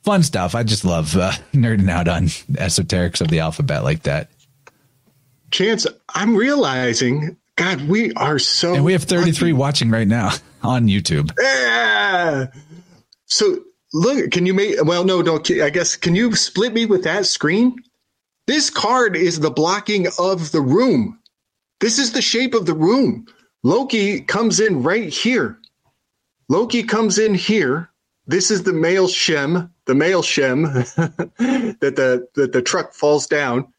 Fun 0.03 0.23
stuff. 0.23 0.55
I 0.55 0.63
just 0.63 0.85
love 0.85 1.17
uh, 1.17 1.33
nerding 1.53 1.91
out 1.91 2.09
on 2.09 2.25
esoterics 2.25 3.21
of 3.21 3.29
the 3.29 3.41
alphabet 3.41 3.85
like 3.85 4.03
that. 4.05 4.31
Chance, 5.51 5.87
I'm 6.15 6.37
realizing, 6.37 7.37
God, 7.57 7.83
we 7.89 8.13
are 8.15 8.39
so. 8.39 8.75
And 8.75 8.85
we 8.85 8.93
have 8.93 9.05
33 9.05 9.53
lucky. 9.53 9.53
watching 9.53 9.91
right 9.91 10.09
now 10.09 10.31
on 10.63 10.87
YouTube. 10.87 11.33
Yeah. 11.41 12.47
So 13.27 13.59
look, 13.93 14.31
can 14.31 14.47
you 14.47 14.55
make, 14.55 14.77
well, 14.85 15.05
no, 15.05 15.23
don't, 15.23 15.49
I 15.51 15.71
guess, 15.71 15.97
can 15.97 16.15
you 16.15 16.35
split 16.35 16.73
me 16.73 16.87
with 16.87 17.05
that 17.05 17.27
screen? 17.27 17.77
This 18.47 18.71
card 18.71 19.17
is 19.17 19.41
the 19.41 19.51
blocking 19.51 20.07
of 20.19 20.53
the 20.53 20.61
room. 20.61 21.19
This 21.81 21.99
is 21.99 22.13
the 22.13 22.23
shape 22.23 22.55
of 22.55 22.67
the 22.67 22.75
room. 22.75 23.27
Loki 23.63 24.21
comes 24.21 24.59
in 24.59 24.83
right 24.83 25.09
here. 25.09 25.59
Loki 26.49 26.83
comes 26.83 27.19
in 27.19 27.35
here. 27.35 27.91
This 28.27 28.51
is 28.51 28.63
the 28.63 28.73
male 28.73 29.09
Shem, 29.09 29.73
the 29.87 29.95
male 29.95 30.23
Shem 30.23 30.63
that 30.63 31.79
the 31.81 32.29
that 32.35 32.53
the 32.53 32.63
truck 32.63 32.95
falls 32.95 33.27
down. 33.27 33.73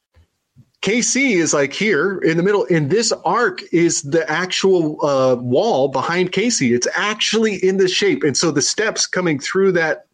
KC 0.81 1.35
is 1.35 1.53
like 1.53 1.73
here 1.73 2.17
in 2.19 2.37
the 2.37 2.43
middle, 2.43 2.65
and 2.69 2.89
this 2.89 3.11
arc 3.23 3.61
is 3.71 4.01
the 4.01 4.29
actual 4.29 5.03
uh, 5.05 5.35
wall 5.35 5.89
behind 5.89 6.31
Casey. 6.31 6.73
It's 6.73 6.87
actually 6.95 7.55
in 7.63 7.77
the 7.77 7.87
shape, 7.87 8.23
and 8.23 8.35
so 8.35 8.51
the 8.51 8.63
steps 8.63 9.05
coming 9.05 9.39
through 9.39 9.73
that 9.73 10.07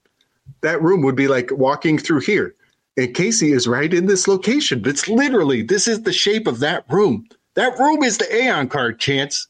that 0.62 0.82
room 0.82 1.02
would 1.04 1.16
be 1.16 1.28
like 1.28 1.52
walking 1.52 1.98
through 1.98 2.22
here. 2.22 2.54
And 2.98 3.14
Casey 3.14 3.52
is 3.52 3.68
right 3.68 3.94
in 3.94 4.08
this 4.08 4.28
location. 4.28 4.82
It's 4.86 5.08
literally 5.08 5.62
this 5.62 5.88
is 5.88 6.04
the 6.04 6.14
shape 6.14 6.48
of 6.48 6.60
that 6.60 6.86
room. 6.90 7.28
That 7.56 7.78
room 7.80 8.04
is 8.04 8.18
the 8.18 8.34
Aeon 8.34 8.70
card, 8.70 9.00
Chance. 9.00 9.48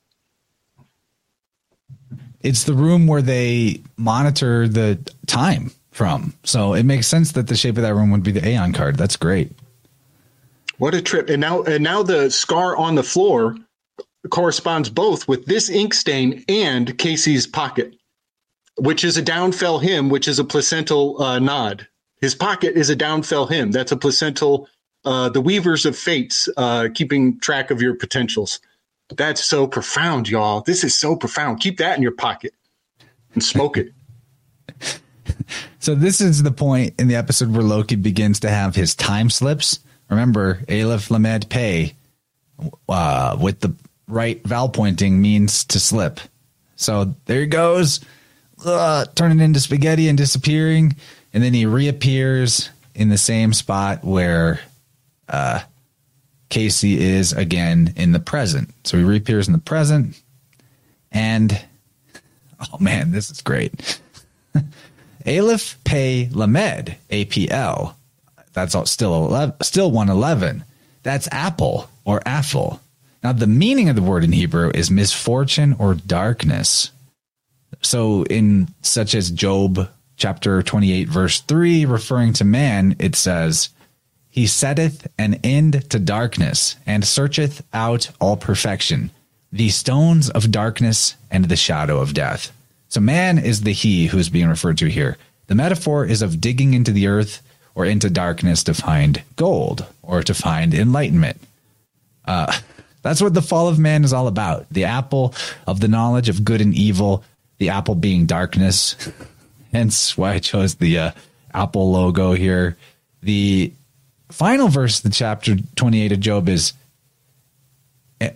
It's 2.47 2.63
the 2.63 2.73
room 2.73 3.07
where 3.07 3.21
they 3.21 3.81
monitor 3.97 4.67
the 4.67 4.97
time 5.25 5.71
from. 5.91 6.33
So 6.43 6.73
it 6.73 6.83
makes 6.83 7.07
sense 7.07 7.33
that 7.33 7.47
the 7.47 7.55
shape 7.55 7.75
of 7.75 7.83
that 7.83 7.93
room 7.93 8.11
would 8.11 8.23
be 8.23 8.31
the 8.31 8.47
Aeon 8.47 8.73
card. 8.73 8.95
That's 8.97 9.15
great. 9.15 9.51
What 10.77 10.93
a 10.93 11.01
trip. 11.01 11.29
And 11.29 11.41
now 11.41 11.63
and 11.63 11.83
now 11.83 12.03
the 12.03 12.29
scar 12.29 12.77
on 12.77 12.95
the 12.95 13.03
floor 13.03 13.57
corresponds 14.29 14.89
both 14.89 15.27
with 15.27 15.45
this 15.45 15.69
ink 15.69 15.93
stain 15.93 16.45
and 16.47 16.97
Casey's 16.97 17.47
pocket, 17.47 17.95
which 18.77 19.03
is 19.03 19.17
a 19.17 19.23
downfell 19.23 19.81
hymn, 19.81 20.09
which 20.09 20.27
is 20.27 20.39
a 20.39 20.43
placental 20.43 21.21
uh, 21.21 21.39
nod. 21.39 21.87
His 22.21 22.35
pocket 22.35 22.75
is 22.75 22.89
a 22.89 22.95
downfell 22.95 23.49
hymn. 23.49 23.71
That's 23.71 23.91
a 23.91 23.97
placental 23.97 24.69
uh, 25.05 25.29
the 25.29 25.41
weavers 25.41 25.85
of 25.85 25.97
fates, 25.97 26.49
uh, 26.57 26.89
keeping 26.93 27.39
track 27.39 27.71
of 27.71 27.81
your 27.81 27.95
potentials. 27.95 28.59
That's 29.15 29.43
so 29.43 29.67
profound, 29.67 30.27
y'all. 30.27 30.61
This 30.61 30.83
is 30.83 30.97
so 30.97 31.15
profound. 31.15 31.61
Keep 31.61 31.77
that 31.77 31.95
in 31.95 32.03
your 32.03 32.11
pocket 32.11 32.53
and 33.33 33.43
smoke 33.43 33.77
it. 33.77 33.93
so 35.79 35.95
this 35.95 36.19
is 36.19 36.43
the 36.43 36.51
point 36.51 36.93
in 36.99 37.07
the 37.07 37.15
episode 37.15 37.53
where 37.53 37.63
Loki 37.63 37.95
begins 37.95 38.39
to 38.41 38.49
have 38.49 38.75
his 38.75 38.95
time 38.95 39.29
slips. 39.29 39.79
Remember, 40.09 40.59
Aleph 40.69 41.09
Lamed 41.09 41.49
Pay 41.49 41.93
uh, 42.89 43.37
with 43.39 43.61
the 43.61 43.73
right 44.07 44.43
vowel 44.45 44.69
pointing 44.69 45.21
means 45.21 45.63
to 45.65 45.79
slip. 45.79 46.19
So 46.75 47.15
there 47.25 47.41
he 47.41 47.47
goes, 47.47 48.01
uh, 48.65 49.05
turning 49.15 49.39
into 49.39 49.59
spaghetti 49.59 50.09
and 50.09 50.17
disappearing, 50.17 50.95
and 51.33 51.43
then 51.43 51.53
he 51.53 51.65
reappears 51.65 52.69
in 52.93 53.09
the 53.09 53.17
same 53.17 53.53
spot 53.53 54.03
where 54.03 54.59
uh, 55.29 55.61
KC 56.49 56.97
is 56.97 57.33
again 57.33 57.93
in 57.95 58.11
the 58.11 58.19
present. 58.19 58.73
So 58.83 58.97
he 58.97 59.03
reappears 59.03 59.47
in 59.47 59.53
the 59.53 59.59
present. 59.59 60.21
And 61.11 61.59
oh 62.59 62.77
man, 62.79 63.11
this 63.11 63.29
is 63.29 63.41
great. 63.41 63.99
Aleph 65.27 65.77
Pay 65.83 66.29
Lamed, 66.29 66.95
APL. 67.09 67.93
That's 68.53 68.73
all, 68.73 68.85
still 68.85 69.13
11, 69.25 69.55
still 69.61 69.91
111. 69.91 70.63
That's 71.03 71.27
apple 71.31 71.89
or 72.05 72.21
apple. 72.25 72.81
Now, 73.23 73.33
the 73.33 73.47
meaning 73.47 73.89
of 73.89 73.95
the 73.95 74.01
word 74.01 74.23
in 74.23 74.31
Hebrew 74.31 74.71
is 74.73 74.89
misfortune 74.89 75.75
or 75.79 75.95
darkness. 75.95 76.91
So, 77.81 78.23
in 78.23 78.69
such 78.81 79.13
as 79.15 79.29
Job 79.31 79.89
chapter 80.15 80.63
28, 80.63 81.09
verse 81.09 81.41
3, 81.41 81.85
referring 81.85 82.33
to 82.33 82.45
man, 82.45 82.95
it 82.99 83.15
says, 83.15 83.69
he 84.37 84.45
setteth 84.45 85.07
an 85.17 85.39
end 85.43 85.89
to 85.89 85.97
darkness 85.97 86.75
and 86.85 87.03
searcheth 87.03 87.63
out 87.73 88.11
all 88.21 88.37
perfection, 88.37 89.09
the 89.51 89.69
stones 89.69 90.29
of 90.29 90.51
darkness 90.51 91.15
and 91.31 91.45
the 91.45 91.55
shadow 91.55 91.99
of 91.99 92.13
death. 92.13 92.51
So 92.87 93.01
man 93.01 93.39
is 93.39 93.61
the 93.61 93.71
he 93.71 94.05
who 94.05 94.19
is 94.19 94.29
being 94.29 94.47
referred 94.47 94.77
to 94.77 94.91
here. 94.91 95.17
The 95.47 95.55
metaphor 95.55 96.05
is 96.05 96.21
of 96.21 96.39
digging 96.39 96.75
into 96.75 96.91
the 96.91 97.07
earth 97.07 97.41
or 97.73 97.85
into 97.87 98.11
darkness 98.11 98.63
to 98.65 98.75
find 98.75 99.23
gold 99.37 99.87
or 100.03 100.21
to 100.21 100.35
find 100.35 100.71
enlightenment. 100.71 101.41
Uh, 102.23 102.55
that's 103.01 103.23
what 103.23 103.33
the 103.33 103.41
fall 103.41 103.67
of 103.67 103.79
man 103.79 104.03
is 104.03 104.13
all 104.13 104.27
about. 104.27 104.69
The 104.69 104.83
apple 104.83 105.33
of 105.65 105.79
the 105.79 105.87
knowledge 105.87 106.29
of 106.29 106.45
good 106.45 106.61
and 106.61 106.75
evil, 106.75 107.23
the 107.57 107.69
apple 107.69 107.95
being 107.95 108.27
darkness. 108.27 108.95
Hence 109.73 110.15
why 110.15 110.33
I 110.33 110.37
chose 110.37 110.75
the 110.75 110.99
uh, 110.99 111.11
Apple 111.55 111.91
logo 111.91 112.33
here. 112.33 112.77
The 113.23 113.73
final 114.29 114.67
verse 114.67 114.97
of 114.97 115.03
the 115.03 115.15
chapter 115.15 115.55
28 115.75 116.11
of 116.11 116.19
Job 116.19 116.49
is 116.49 116.73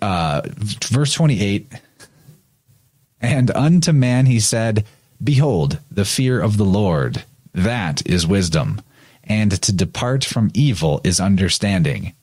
uh, 0.01 0.41
verse 0.45 1.13
28. 1.13 1.71
And 3.21 3.51
unto 3.51 3.91
man 3.91 4.25
he 4.25 4.39
said, 4.39 4.85
Behold, 5.23 5.79
the 5.91 6.05
fear 6.05 6.41
of 6.41 6.57
the 6.57 6.65
Lord, 6.65 7.23
that 7.53 8.05
is 8.07 8.25
wisdom, 8.25 8.81
and 9.23 9.61
to 9.61 9.71
depart 9.71 10.23
from 10.23 10.51
evil 10.53 11.01
is 11.03 11.19
understanding. 11.19 12.13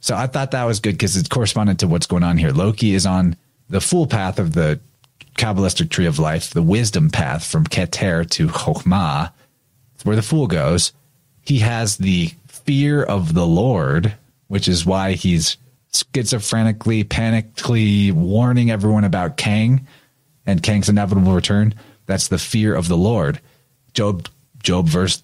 So 0.00 0.16
I 0.16 0.26
thought 0.26 0.52
that 0.52 0.64
was 0.64 0.80
good 0.80 0.92
because 0.92 1.16
it's 1.16 1.28
corresponded 1.28 1.78
to 1.80 1.86
what's 1.86 2.06
going 2.06 2.24
on 2.24 2.38
here. 2.38 2.50
Loki 2.50 2.94
is 2.94 3.06
on 3.06 3.36
the 3.68 3.80
full 3.80 4.06
path 4.06 4.38
of 4.38 4.54
the 4.54 4.80
Kabbalistic 5.36 5.90
tree 5.90 6.06
of 6.06 6.18
life, 6.18 6.50
the 6.50 6.62
wisdom 6.62 7.10
path 7.10 7.44
from 7.44 7.64
Keter 7.64 8.28
to 8.30 8.48
Chokhmah, 8.48 9.32
where 10.04 10.16
the 10.16 10.22
fool 10.22 10.46
goes. 10.46 10.92
He 11.42 11.58
has 11.60 11.96
the 11.96 12.32
fear 12.64 13.02
of 13.02 13.34
the 13.34 13.46
Lord, 13.46 14.14
which 14.48 14.68
is 14.68 14.86
why 14.86 15.12
he's 15.12 15.56
schizophrenically, 15.92 17.04
panically 17.04 18.12
warning 18.12 18.70
everyone 18.70 19.04
about 19.04 19.36
Kang. 19.36 19.86
and 20.46 20.62
Kang's 20.62 20.88
inevitable 20.88 21.32
return. 21.32 21.74
That's 22.06 22.28
the 22.28 22.38
fear 22.38 22.74
of 22.74 22.88
the 22.88 22.96
Lord. 22.96 23.40
Job, 23.94 24.28
Job, 24.62 24.88
verse 24.88 25.22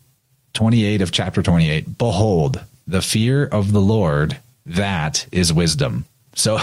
28 0.55 1.03
of 1.03 1.11
chapter 1.11 1.43
28. 1.43 1.99
Behold, 1.99 2.65
the 2.87 3.03
fear 3.03 3.45
of 3.45 3.73
the 3.73 3.81
Lord, 3.81 4.39
that 4.67 5.27
is 5.33 5.53
wisdom. 5.53 6.05
So, 6.35 6.59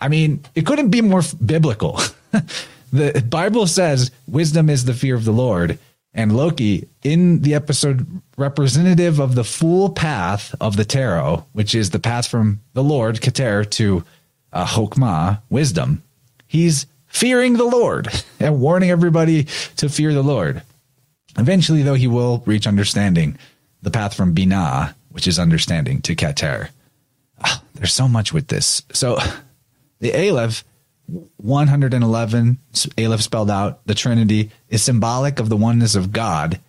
I 0.00 0.08
mean, 0.08 0.44
it 0.54 0.66
couldn't 0.66 0.90
be 0.90 1.00
more 1.00 1.22
biblical. 1.44 2.00
the 2.92 3.24
Bible 3.28 3.66
says 3.66 4.10
wisdom 4.28 4.70
is 4.70 4.84
the 4.84 4.94
fear 4.94 5.14
of 5.14 5.24
the 5.24 5.32
Lord. 5.32 5.78
And 6.14 6.36
Loki, 6.36 6.88
in 7.02 7.40
the 7.40 7.54
episode 7.54 8.06
representative 8.36 9.18
of 9.18 9.34
the 9.34 9.42
full 9.42 9.90
path 9.90 10.54
of 10.60 10.76
the 10.76 10.84
tarot, 10.84 11.44
which 11.52 11.74
is 11.74 11.90
the 11.90 11.98
path 11.98 12.28
from 12.28 12.60
the 12.72 12.84
Lord, 12.84 13.16
Keter, 13.16 13.68
to 13.72 14.04
uh, 14.52 14.64
Hokmah, 14.64 15.42
wisdom, 15.50 16.04
he's 16.46 16.86
fearing 17.08 17.54
the 17.54 17.64
Lord 17.64 18.08
and 18.40 18.60
warning 18.60 18.90
everybody 18.90 19.44
to 19.76 19.88
fear 19.88 20.14
the 20.14 20.22
Lord. 20.22 20.62
Eventually, 21.36 21.82
though, 21.82 21.94
he 21.94 22.06
will 22.06 22.44
reach 22.46 22.68
understanding, 22.68 23.36
the 23.82 23.90
path 23.90 24.14
from 24.14 24.34
Binah, 24.34 24.94
which 25.10 25.26
is 25.26 25.40
understanding, 25.40 26.00
to 26.02 26.14
Keter. 26.14 26.68
Oh, 27.44 27.60
there's 27.74 27.92
so 27.92 28.06
much 28.06 28.32
with 28.32 28.46
this. 28.46 28.82
So, 28.92 29.18
the 29.98 30.14
Aleph, 30.14 30.64
111, 31.06 32.58
Aleph 32.98 33.22
spelled 33.22 33.50
out, 33.50 33.86
the 33.86 33.94
Trinity, 33.94 34.50
is 34.68 34.82
symbolic 34.82 35.38
of 35.38 35.48
the 35.48 35.56
oneness 35.56 35.94
of 35.94 36.12
God. 36.12 36.60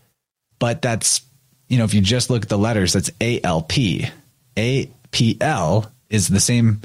But 0.60 0.82
that's, 0.82 1.22
you 1.68 1.78
know, 1.78 1.84
if 1.84 1.94
you 1.94 2.02
just 2.02 2.30
look 2.30 2.44
at 2.44 2.50
the 2.50 2.58
letters, 2.58 2.94
that's 2.94 3.12
ALP. 3.22 3.72
APL 4.58 5.92
is 6.10 6.28
the 6.28 6.40
same 6.40 6.82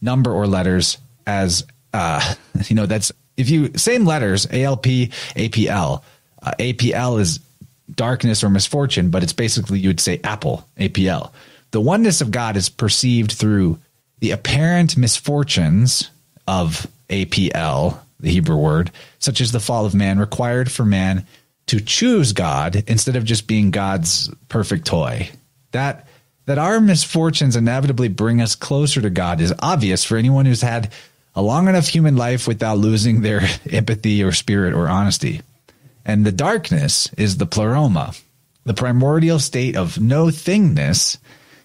number 0.00 0.32
or 0.32 0.46
letters 0.46 0.98
as 1.26 1.64
uh, 1.92 2.34
you 2.66 2.76
know, 2.76 2.86
that's 2.86 3.12
if 3.36 3.50
you 3.50 3.72
same 3.76 4.04
letters, 4.04 4.46
ALP. 4.50 4.86
Uh, 6.40 6.52
APL 6.58 7.20
is 7.20 7.40
darkness 7.94 8.44
or 8.44 8.50
misfortune, 8.50 9.10
but 9.10 9.22
it's 9.22 9.32
basically 9.32 9.78
you 9.78 9.88
would 9.88 10.00
say 10.00 10.20
apple, 10.22 10.66
APL. 10.78 11.32
The 11.70 11.80
oneness 11.80 12.20
of 12.20 12.30
God 12.30 12.56
is 12.56 12.68
perceived 12.68 13.32
through 13.32 13.78
the 14.20 14.30
apparent 14.32 14.96
misfortunes 14.96 16.10
of 16.48 16.86
APL, 17.10 17.98
the 18.18 18.30
Hebrew 18.30 18.56
word, 18.56 18.90
such 19.18 19.40
as 19.40 19.52
the 19.52 19.60
fall 19.60 19.84
of 19.84 19.94
man, 19.94 20.18
required 20.18 20.72
for 20.72 20.84
man 20.84 21.26
to 21.66 21.78
choose 21.78 22.32
God 22.32 22.82
instead 22.86 23.14
of 23.14 23.24
just 23.24 23.46
being 23.46 23.70
God's 23.70 24.30
perfect 24.48 24.86
toy. 24.86 25.30
That 25.72 26.08
that 26.46 26.58
our 26.58 26.80
misfortunes 26.80 27.56
inevitably 27.56 28.08
bring 28.08 28.40
us 28.40 28.56
closer 28.56 29.02
to 29.02 29.10
God 29.10 29.42
is 29.42 29.52
obvious 29.58 30.02
for 30.02 30.16
anyone 30.16 30.46
who's 30.46 30.62
had 30.62 30.90
a 31.34 31.42
long 31.42 31.68
enough 31.68 31.86
human 31.86 32.16
life 32.16 32.48
without 32.48 32.78
losing 32.78 33.20
their 33.20 33.42
empathy 33.70 34.24
or 34.24 34.32
spirit 34.32 34.72
or 34.72 34.88
honesty. 34.88 35.42
And 36.06 36.24
the 36.24 36.32
darkness 36.32 37.12
is 37.18 37.36
the 37.36 37.44
pleroma, 37.44 38.14
the 38.64 38.72
primordial 38.72 39.38
state 39.38 39.76
of 39.76 40.00
no 40.00 40.28
thingness 40.28 41.18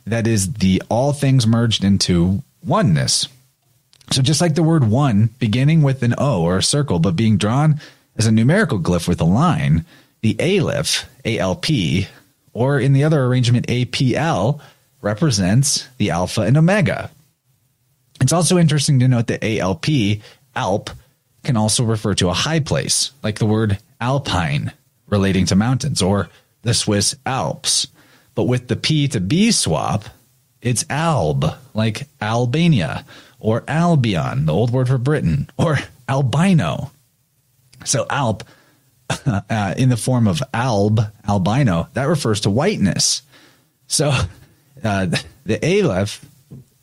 that 0.06 0.28
is 0.28 0.52
the 0.56 0.84
all 0.90 1.14
things 1.14 1.48
merged 1.48 1.86
into 1.86 2.44
oneness. 2.62 3.30
So 4.12 4.22
just 4.22 4.42
like 4.42 4.56
the 4.56 4.64
word 4.64 4.84
one 4.84 5.30
beginning 5.40 5.82
with 5.82 6.04
an 6.04 6.16
O 6.18 6.44
or 6.44 6.58
a 6.58 6.64
circle, 6.64 7.00
but 7.00 7.16
being 7.16 7.38
drawn 7.38 7.80
as 8.16 8.28
a 8.28 8.32
numerical 8.32 8.80
glyph 8.80 9.08
with 9.08 9.22
a 9.22 9.26
line, 9.26 9.86
the 10.22 10.36
aleph, 10.40 11.06
ALP, 11.26 11.66
or 12.54 12.80
in 12.80 12.94
the 12.94 13.04
other 13.04 13.24
arrangement, 13.26 13.68
APL, 13.68 14.62
represents 15.02 15.88
the 15.98 16.12
alpha 16.12 16.42
and 16.42 16.58
omega, 16.58 17.10
it's 18.24 18.32
also 18.32 18.58
interesting 18.58 19.00
to 19.00 19.08
note 19.10 19.28
that 19.28 19.44
ALP, 19.44 19.86
Alp, 20.56 20.90
can 21.44 21.58
also 21.58 21.84
refer 21.84 22.14
to 22.16 22.30
a 22.30 22.34
high 22.34 22.62
place, 22.62 23.12
like 23.22 23.38
the 23.38 23.46
word 23.46 23.80
alpine 24.00 24.72
relating 25.08 25.46
to 25.48 25.58
mountains, 25.58 26.02
or 26.02 26.30
the 26.62 26.74
Swiss 26.74 27.16
Alps. 27.26 27.88
But 28.34 28.46
with 28.46 28.70
the 28.70 28.78
P 28.78 29.10
to 29.10 29.20
B 29.20 29.52
swap, 29.52 30.06
it's 30.62 30.86
Alb, 30.90 31.54
like 31.74 32.08
Albania, 32.22 33.06
or 33.44 33.64
Albion, 33.68 34.46
the 34.46 34.54
old 34.54 34.72
word 34.72 34.88
for 34.88 34.98
Britain, 34.98 35.50
or 35.58 35.78
albino. 36.08 36.92
So 37.84 38.08
Alp, 38.10 38.46
uh, 39.26 39.76
in 39.78 39.90
the 39.90 39.98
form 39.98 40.28
of 40.28 40.42
alb, 40.54 41.02
albino, 41.28 41.90
that 41.94 42.06
refers 42.06 42.42
to 42.42 42.50
whiteness. 42.50 43.22
So 43.88 44.12
uh, 44.84 45.08
the 45.46 45.60
Aleph, 45.62 46.26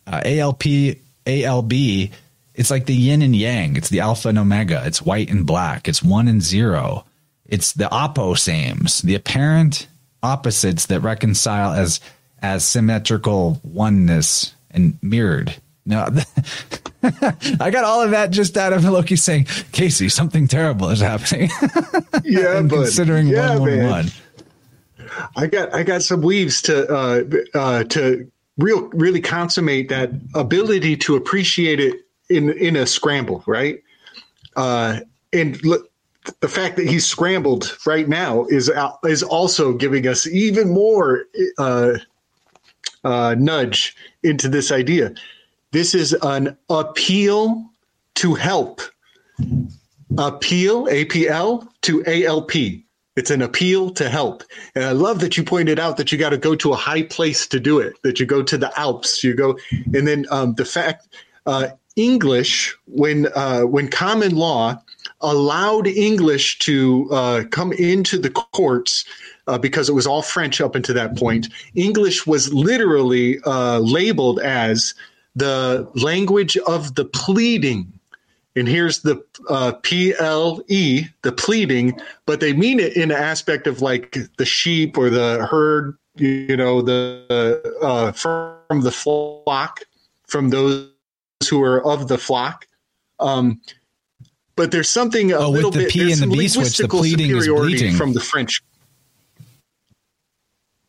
uh, 0.06 0.20
ALP 0.22 0.96
ALB, 1.26 2.10
it's 2.54 2.70
like 2.70 2.84
the 2.84 2.94
yin 2.94 3.22
and 3.22 3.34
yang. 3.34 3.76
It's 3.76 3.88
the 3.88 4.00
alpha 4.00 4.28
and 4.28 4.38
omega. 4.38 4.82
It's 4.84 5.00
white 5.00 5.30
and 5.30 5.46
black. 5.46 5.88
It's 5.88 6.02
one 6.02 6.28
and 6.28 6.42
zero. 6.42 7.06
It's 7.46 7.72
the 7.72 7.86
opposames, 7.86 9.02
the 9.02 9.14
apparent 9.14 9.86
opposites 10.22 10.86
that 10.86 11.00
reconcile 11.00 11.72
as 11.72 12.00
as 12.42 12.64
symmetrical 12.64 13.60
oneness 13.64 14.54
and 14.70 14.98
mirrored. 15.02 15.56
No, 15.86 16.06
I 17.02 17.70
got 17.70 17.84
all 17.84 18.02
of 18.02 18.10
that 18.10 18.30
just 18.30 18.56
out 18.56 18.72
of 18.72 18.84
Loki 18.84 19.16
saying, 19.16 19.46
Casey, 19.72 20.08
something 20.08 20.46
terrible 20.46 20.88
is 20.90 21.00
happening. 21.00 21.50
Yeah, 22.22 22.60
but 22.62 22.84
considering 22.84 23.28
yeah, 23.28 23.56
one 23.56 23.78
one 23.78 23.90
one. 23.90 24.06
I 25.36 25.46
got 25.46 25.74
I 25.74 25.82
got 25.82 26.02
some 26.02 26.20
weaves 26.20 26.62
to 26.62 26.86
uh, 26.88 27.22
uh, 27.54 27.84
to 27.84 28.30
real 28.58 28.88
really 28.88 29.20
consummate 29.20 29.88
that 29.88 30.10
ability 30.34 30.96
to 30.98 31.16
appreciate 31.16 31.80
it 31.80 31.96
in 32.28 32.50
in 32.50 32.76
a 32.76 32.86
scramble, 32.86 33.42
right? 33.46 33.82
Uh, 34.54 35.00
and 35.32 35.62
look, 35.64 35.90
the 36.40 36.48
fact 36.48 36.76
that 36.76 36.86
he's 36.86 37.06
scrambled 37.06 37.76
right 37.86 38.08
now 38.08 38.44
is 38.46 38.70
is 39.04 39.22
also 39.22 39.72
giving 39.72 40.06
us 40.06 40.26
even 40.26 40.68
more 40.70 41.24
uh, 41.58 41.94
uh, 43.04 43.34
nudge 43.38 43.96
into 44.22 44.48
this 44.48 44.70
idea. 44.70 45.14
This 45.72 45.94
is 45.94 46.12
an 46.22 46.56
appeal 46.68 47.70
to 48.16 48.34
help. 48.34 48.80
Appeal, 50.18 50.86
APL, 50.86 51.68
to 51.82 52.04
ALP. 52.06 52.52
It's 53.16 53.30
an 53.30 53.42
appeal 53.42 53.90
to 53.90 54.08
help. 54.08 54.42
And 54.74 54.84
I 54.84 54.92
love 54.92 55.20
that 55.20 55.36
you 55.36 55.44
pointed 55.44 55.78
out 55.78 55.96
that 55.96 56.10
you 56.10 56.18
got 56.18 56.30
to 56.30 56.38
go 56.38 56.56
to 56.56 56.72
a 56.72 56.76
high 56.76 57.02
place 57.04 57.46
to 57.48 57.60
do 57.60 57.78
it, 57.78 57.94
that 58.02 58.18
you 58.18 58.26
go 58.26 58.42
to 58.42 58.58
the 58.58 58.76
Alps, 58.78 59.22
you 59.22 59.34
go, 59.34 59.58
and 59.94 60.08
then 60.08 60.26
um, 60.30 60.54
the 60.54 60.64
fact, 60.64 61.08
uh, 61.46 61.68
English, 61.96 62.76
when, 62.86 63.28
uh, 63.34 63.62
when 63.62 63.88
common 63.88 64.34
law 64.34 64.80
allowed 65.20 65.86
English 65.86 66.58
to 66.60 67.08
uh, 67.12 67.44
come 67.50 67.72
into 67.74 68.18
the 68.18 68.30
courts 68.30 69.04
uh, 69.46 69.58
because 69.58 69.88
it 69.88 69.92
was 69.92 70.06
all 70.06 70.22
French 70.22 70.60
up 70.60 70.74
until 70.74 70.94
that 70.94 71.16
point, 71.16 71.48
English 71.74 72.26
was 72.26 72.52
literally 72.54 73.38
uh, 73.44 73.78
labeled 73.78 74.40
as 74.40 74.94
the 75.34 75.88
language 75.94 76.56
of 76.58 76.94
the 76.94 77.04
pleading. 77.04 77.92
And 78.56 78.66
here's 78.66 79.00
the 79.00 79.22
uh, 79.48 79.72
PLE, 79.82 81.08
the 81.22 81.32
pleading, 81.36 82.00
but 82.26 82.40
they 82.40 82.52
mean 82.52 82.80
it 82.80 82.96
in 82.96 83.10
an 83.10 83.16
aspect 83.16 83.66
of 83.66 83.80
like 83.80 84.16
the 84.38 84.44
sheep 84.44 84.98
or 84.98 85.08
the 85.08 85.46
herd, 85.48 85.96
you 86.16 86.56
know, 86.56 86.82
the 86.82 87.76
uh, 87.80 88.12
from 88.12 88.80
the 88.80 88.90
flock, 88.90 89.80
from 90.26 90.50
those 90.50 90.90
who 91.48 91.62
are 91.62 91.84
of 91.86 92.08
the 92.08 92.18
flock. 92.18 92.66
Um, 93.20 93.60
but 94.56 94.72
there's 94.72 94.88
something 94.88 95.32
a 95.32 95.36
oh, 95.36 95.50
little 95.50 95.70
with 95.70 95.78
the 95.78 95.84
bit 95.84 95.92
P 95.92 96.12
and 96.12 96.20
the 96.20 96.26
B 96.26 96.48
switch, 96.48 96.76
the 96.76 96.88
pleading 96.88 97.30
is 97.34 97.46
bleeding. 97.46 97.94
from 97.94 98.12
the 98.12 98.20
French 98.20 98.62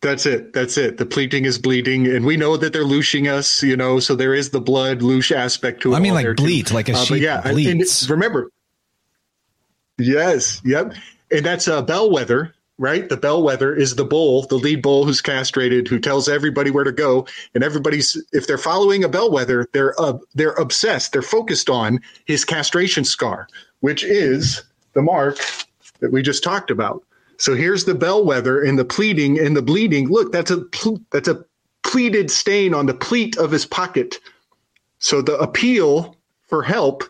that's 0.02 0.26
it. 0.26 0.54
That's 0.54 0.78
it. 0.78 0.98
The 0.98 1.06
pleating 1.06 1.46
is 1.46 1.60
bleeding, 1.60 2.08
and 2.08 2.26
we 2.26 2.36
know 2.36 2.58
that 2.58 2.74
they're 2.74 2.84
looshing 2.84 3.28
us. 3.28 3.62
You 3.62 3.78
know, 3.78 4.00
so 4.00 4.16
there 4.16 4.34
is 4.34 4.50
the 4.50 4.60
blood 4.60 5.00
loosh 5.00 5.34
aspect 5.34 5.84
to 5.84 5.94
it. 5.94 5.98
I 5.98 6.00
mean, 6.00 6.16
like 6.16 6.36
bleat, 6.36 6.68
too. 6.68 6.74
like 6.74 6.90
a 6.90 6.94
uh, 6.94 7.04
sheep 7.04 7.22
yeah, 7.22 7.42
bleats. 7.42 8.10
remember, 8.10 8.52
yes, 9.98 10.60
yep, 10.66 10.94
and 11.30 11.46
that's 11.46 11.68
a 11.68 11.84
bellwether, 11.84 12.56
right? 12.80 13.08
The 13.08 13.18
bellwether 13.18 13.76
is 13.76 13.96
the 13.96 14.04
bull, 14.04 14.48
the 14.48 14.56
lead 14.56 14.82
bull 14.82 15.06
who's 15.06 15.22
castrated, 15.22 15.88
who 15.88 16.00
tells 16.00 16.28
everybody 16.28 16.72
where 16.72 16.84
to 16.84 16.92
go, 16.92 17.28
and 17.54 17.64
everybody's 17.64 18.22
if 18.34 18.48
they're 18.48 18.58
following 18.58 19.04
a 19.04 19.10
bellwether, 19.10 19.68
they're 19.72 20.00
uh, 20.02 20.18
they're 20.34 20.54
obsessed, 20.54 21.14
they're 21.14 21.22
focused 21.22 21.70
on 21.70 22.00
his 22.26 22.44
castration 22.44 23.04
scar, 23.04 23.48
which 23.82 24.04
is 24.04 24.64
the 24.94 25.02
mark 25.04 25.38
that 26.00 26.12
we 26.12 26.24
just 26.24 26.44
talked 26.44 26.72
about. 26.72 27.04
So 27.42 27.56
here's 27.56 27.86
the 27.86 27.96
bellwether 27.96 28.62
and 28.62 28.78
the 28.78 28.86
pleading 28.86 29.40
and 29.40 29.58
the 29.58 29.64
bleeding. 29.64 30.08
Look, 30.10 30.32
that's 30.32 30.52
a 30.52 30.64
that's 31.10 31.28
a 31.28 31.44
pleated 31.82 32.30
stain 32.30 32.76
on 32.76 32.86
the 32.86 32.94
pleat 32.94 33.36
of 33.36 33.50
his 33.50 33.66
pocket. 33.66 34.20
So 35.00 35.24
the 35.24 35.40
appeal 35.40 36.16
for 36.50 36.62
help 36.62 37.04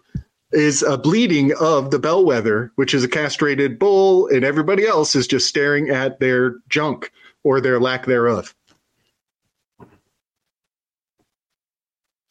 is 0.54 0.84
a 0.84 0.98
bleeding 0.98 1.52
of 1.60 1.92
the 1.92 2.00
bellwether, 2.00 2.72
which 2.76 2.94
is 2.94 3.04
a 3.04 3.10
castrated 3.10 3.78
bull, 3.78 4.30
and 4.30 4.46
everybody 4.46 4.88
else 4.88 5.18
is 5.18 5.28
just 5.28 5.50
staring 5.50 5.90
at 5.90 6.22
their 6.22 6.56
junk 6.70 7.12
or 7.44 7.60
their 7.60 7.82
lack 7.82 8.06
thereof. 8.06 8.56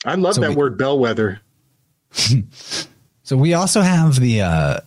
I 0.07 0.15
love 0.15 0.37
so 0.37 0.41
that 0.41 0.51
we, 0.51 0.57
word 0.57 0.79
bellwether. 0.79 1.43
So 3.23 3.37
we 3.37 3.55
also 3.55 3.81
have 3.81 4.19
the 4.19 4.43
uh, 4.43 4.81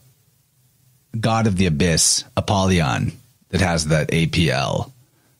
God 1.20 1.48
of 1.48 1.58
the 1.58 1.68
Abyss, 1.68 2.24
Apollyon, 2.36 3.12
that 3.50 3.62
has 3.62 3.88
that 3.88 4.10
APL 4.10 4.92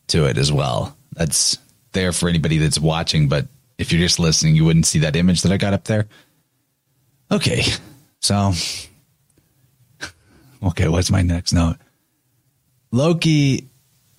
to 0.08 0.26
it 0.26 0.38
as 0.38 0.52
well. 0.52 0.96
That's 1.12 1.58
there 1.92 2.12
for 2.12 2.28
anybody 2.28 2.58
that's 2.58 2.78
watching, 2.78 3.28
but 3.28 3.46
if 3.78 3.92
you're 3.92 4.00
just 4.00 4.18
listening, 4.18 4.54
you 4.54 4.64
wouldn't 4.64 4.86
see 4.86 5.00
that 5.00 5.16
image 5.16 5.42
that 5.42 5.52
I 5.52 5.56
got 5.56 5.74
up 5.74 5.84
there. 5.84 6.06
Okay, 7.30 7.62
so 8.20 8.52
okay, 10.62 10.88
what's 10.88 11.10
my 11.10 11.22
next 11.22 11.52
note? 11.52 11.76
Loki 12.92 13.68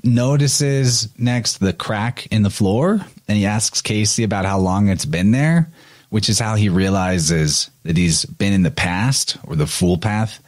notices 0.03 1.09
next 1.17 1.57
the 1.59 1.73
crack 1.73 2.27
in 2.27 2.43
the 2.43 2.49
floor 2.49 3.05
and 3.27 3.37
he 3.37 3.45
asks 3.45 3.81
Casey 3.81 4.23
about 4.23 4.45
how 4.45 4.59
long 4.59 4.89
it's 4.89 5.05
been 5.05 5.31
there, 5.31 5.69
which 6.09 6.29
is 6.29 6.39
how 6.39 6.55
he 6.55 6.69
realizes 6.69 7.69
that 7.83 7.97
he's 7.97 8.25
been 8.25 8.53
in 8.53 8.63
the 8.63 8.71
past 8.71 9.37
or 9.45 9.55
the 9.55 9.67
fool 9.67 9.97
path. 9.97 10.41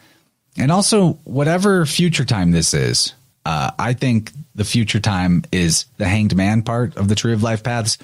And 0.57 0.71
also, 0.71 1.13
whatever 1.23 1.85
future 1.85 2.25
time 2.25 2.51
this 2.51 2.73
is, 2.73 3.13
uh, 3.45 3.71
I 3.77 3.93
think 3.93 4.31
the 4.55 4.65
future 4.65 4.99
time 4.99 5.43
is 5.51 5.85
the 5.97 6.07
hanged 6.07 6.35
man 6.35 6.63
part 6.63 6.97
of 6.97 7.07
the 7.07 7.15
Tree 7.15 7.33
of 7.33 7.43
Life 7.43 7.63
paths. 7.63 7.97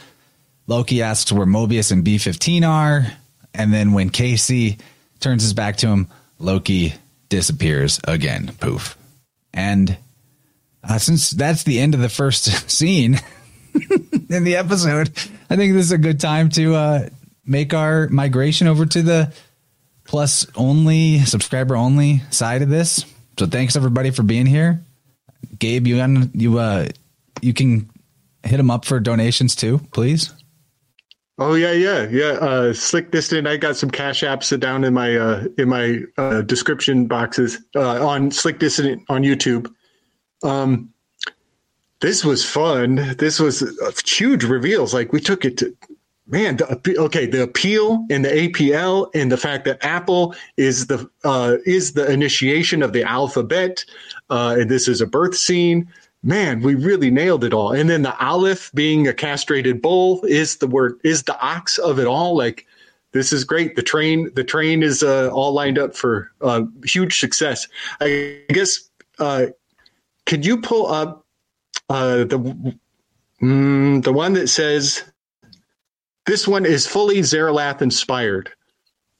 Loki 0.67 1.01
asks 1.01 1.31
where 1.31 1.45
Mobius 1.45 1.91
and 1.91 2.05
B15 2.05 2.67
are. 2.67 3.07
And 3.53 3.73
then 3.73 3.93
when 3.93 4.09
Casey 4.09 4.77
turns 5.19 5.43
his 5.43 5.53
back 5.53 5.77
to 5.77 5.87
him, 5.87 6.07
Loki 6.39 6.93
disappears 7.29 7.99
again. 8.07 8.51
Poof. 8.59 8.97
And 9.53 9.97
uh, 10.83 10.97
since 10.99 11.31
that's 11.31 11.63
the 11.63 11.79
end 11.79 11.95
of 11.95 12.01
the 12.01 12.09
first 12.09 12.45
scene 12.69 13.19
in 14.29 14.43
the 14.43 14.55
episode, 14.55 15.09
I 15.49 15.55
think 15.55 15.73
this 15.73 15.85
is 15.85 15.91
a 15.91 15.97
good 15.97 16.19
time 16.19 16.49
to 16.49 16.75
uh, 16.75 17.09
make 17.45 17.73
our 17.73 18.07
migration 18.09 18.67
over 18.67 18.85
to 18.85 19.01
the 19.01 19.33
plus 20.05 20.45
only 20.55 21.19
subscriber 21.19 21.75
only 21.75 22.19
side 22.29 22.61
of 22.61 22.69
this. 22.69 23.05
So 23.39 23.45
thanks 23.45 23.75
everybody 23.75 24.11
for 24.11 24.23
being 24.23 24.45
here. 24.45 24.83
Gabe, 25.59 25.87
you 25.87 26.29
you 26.33 26.59
uh 26.59 26.87
you 27.41 27.53
can 27.53 27.89
hit 28.43 28.57
them 28.57 28.71
up 28.71 28.85
for 28.85 28.99
donations 28.99 29.55
too, 29.55 29.79
please. 29.91 30.33
Oh 31.39 31.55
yeah, 31.55 31.71
yeah, 31.71 32.07
yeah. 32.09 32.33
Uh, 32.33 32.73
Slick 32.73 33.09
Dissident. 33.09 33.47
I 33.47 33.57
got 33.57 33.75
some 33.75 33.89
cash 33.89 34.21
apps 34.21 34.57
down 34.59 34.83
in 34.83 34.93
my 34.93 35.15
uh, 35.15 35.45
in 35.57 35.67
my 35.67 36.01
uh, 36.17 36.41
description 36.41 37.07
boxes 37.07 37.59
uh, 37.75 38.05
on 38.05 38.29
Slick 38.29 38.59
Dissident 38.59 39.03
on 39.09 39.23
YouTube. 39.23 39.73
Um, 40.43 40.93
this 42.01 42.23
was 42.23 42.45
fun. 42.45 43.15
This 43.17 43.39
was 43.39 43.63
huge 44.05 44.43
reveals. 44.43 44.93
Like 44.93 45.11
we 45.11 45.19
took 45.19 45.43
it 45.43 45.57
to 45.57 45.75
man. 46.27 46.57
The, 46.57 46.95
okay, 46.97 47.25
the 47.25 47.43
appeal 47.43 48.05
and 48.09 48.23
the 48.23 48.29
APL 48.29 49.09
and 49.13 49.31
the 49.31 49.37
fact 49.37 49.65
that 49.65 49.83
Apple 49.83 50.35
is 50.57 50.87
the 50.87 51.09
uh, 51.23 51.57
is 51.65 51.93
the 51.93 52.11
initiation 52.11 52.83
of 52.83 52.93
the 52.93 53.03
alphabet, 53.03 53.83
uh, 54.29 54.55
and 54.59 54.69
this 54.69 54.87
is 54.87 55.01
a 55.01 55.07
birth 55.07 55.35
scene 55.35 55.91
man, 56.23 56.61
we 56.61 56.73
really 56.75 57.11
nailed 57.11 57.43
it 57.43 57.53
all. 57.53 57.73
And 57.73 57.89
then 57.89 58.01
the 58.01 58.17
Aleph 58.17 58.71
being 58.73 59.07
a 59.07 59.13
castrated 59.13 59.81
bull 59.81 60.23
is 60.23 60.57
the 60.57 60.67
word 60.67 60.99
is 61.03 61.23
the 61.23 61.39
ox 61.39 61.77
of 61.77 61.99
it 61.99 62.07
all. 62.07 62.35
Like 62.35 62.65
this 63.11 63.33
is 63.33 63.43
great. 63.43 63.75
The 63.75 63.83
train 63.83 64.31
the 64.33 64.43
train 64.43 64.81
is 64.81 65.03
uh, 65.03 65.29
all 65.29 65.51
lined 65.51 65.77
up 65.77 65.95
for 65.95 66.31
uh, 66.41 66.63
huge 66.85 67.19
success. 67.19 67.67
I 67.99 68.39
guess 68.49 68.89
uh, 69.19 69.47
could 70.25 70.45
you 70.45 70.61
pull 70.61 70.87
up 70.87 71.25
uh, 71.89 72.23
the 72.23 72.75
mm, 73.41 74.03
the 74.03 74.13
one 74.13 74.33
that 74.33 74.47
says 74.47 75.03
this 76.25 76.47
one 76.47 76.65
is 76.65 76.87
fully 76.87 77.19
Zarelath 77.19 77.81
inspired 77.81 78.51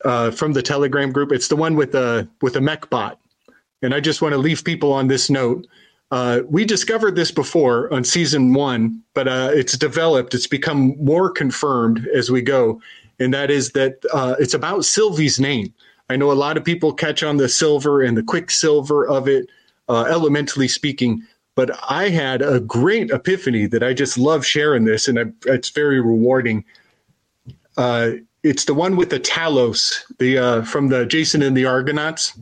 uh, 0.06 0.32
from 0.32 0.54
the 0.54 0.62
Telegram 0.62 1.12
group. 1.12 1.32
It's 1.32 1.48
the 1.48 1.56
one 1.56 1.76
with 1.76 1.92
the 1.92 2.28
with 2.42 2.56
a 2.56 2.62
mech 2.62 2.90
bot. 2.90 3.20
And 3.82 3.94
I 3.94 4.00
just 4.00 4.22
want 4.22 4.34
to 4.34 4.38
leave 4.38 4.64
people 4.64 4.94
on 4.94 5.08
this 5.08 5.30
note 5.30 5.68
uh, 6.14 6.44
we 6.48 6.64
discovered 6.64 7.16
this 7.16 7.32
before 7.32 7.92
on 7.92 8.04
season 8.04 8.54
one, 8.54 9.02
but 9.16 9.28
uh, 9.28 9.50
it's 9.52 9.76
developed. 9.76 10.36
It's 10.36 10.46
become 10.46 10.96
more 11.04 11.32
confirmed 11.32 12.08
as 12.14 12.30
we 12.30 12.44
go, 12.44 12.80
and 13.20 13.34
that 13.34 13.50
is 13.50 13.72
that 13.72 13.96
uh, 14.14 14.36
it's 14.38 14.54
about 14.54 14.86
Sylvie's 14.86 15.40
name. 15.40 15.74
I 16.12 16.16
know 16.16 16.32
a 16.32 16.34
lot 16.34 16.56
of 16.56 16.64
people 16.64 16.94
catch 16.94 17.24
on 17.24 17.38
the 17.38 17.50
silver 17.50 18.04
and 18.04 18.16
the 18.16 18.22
quicksilver 18.22 19.08
of 19.08 19.28
it, 19.28 19.50
uh, 19.90 20.04
elementally 20.04 20.68
speaking, 20.68 21.24
but 21.56 21.76
I 21.90 22.10
had 22.10 22.44
a 22.44 22.60
great 22.60 23.10
epiphany 23.10 23.66
that 23.66 23.82
I 23.82 23.96
just 23.96 24.16
love 24.16 24.46
sharing 24.46 24.86
this, 24.86 25.08
and 25.08 25.20
I, 25.20 25.24
it's 25.48 25.70
very 25.70 26.00
rewarding. 26.00 26.64
Uh, 27.78 28.12
it's 28.44 28.66
the 28.66 28.74
one 28.74 28.96
with 28.96 29.10
the 29.10 29.20
Talos, 29.20 30.04
the 30.20 30.38
uh, 30.38 30.62
from 30.64 30.90
the 30.90 31.06
Jason 31.06 31.42
and 31.42 31.56
the 31.56 31.66
Argonauts 31.66 32.38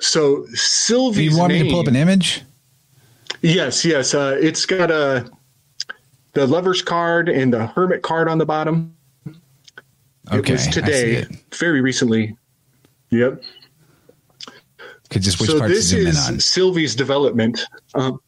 so 0.00 0.46
Sylvie, 0.54 1.24
you 1.24 1.36
want 1.36 1.52
name, 1.52 1.62
me 1.62 1.68
to 1.68 1.74
pull 1.74 1.80
up 1.80 1.86
an 1.86 1.96
image? 1.96 2.42
Yes, 3.42 3.84
yes. 3.84 4.14
Uh, 4.14 4.36
it's 4.40 4.66
got 4.66 4.90
a 4.90 4.94
uh, 4.94 5.24
the 6.32 6.46
lover's 6.46 6.80
card 6.80 7.28
and 7.28 7.52
the 7.52 7.66
hermit 7.66 8.02
card 8.02 8.28
on 8.28 8.38
the 8.38 8.46
bottom. 8.46 8.96
Okay, 10.32 10.38
it 10.38 10.50
was 10.50 10.66
today, 10.68 11.24
very 11.54 11.80
recently. 11.80 12.36
Yep. 13.10 13.42
Could 15.10 15.22
just 15.22 15.40
which 15.40 15.50
so 15.50 15.58
this 15.58 15.92
is 15.92 16.44
Sylvie's 16.44 16.94
development. 16.94 17.66
Um, 17.94 18.20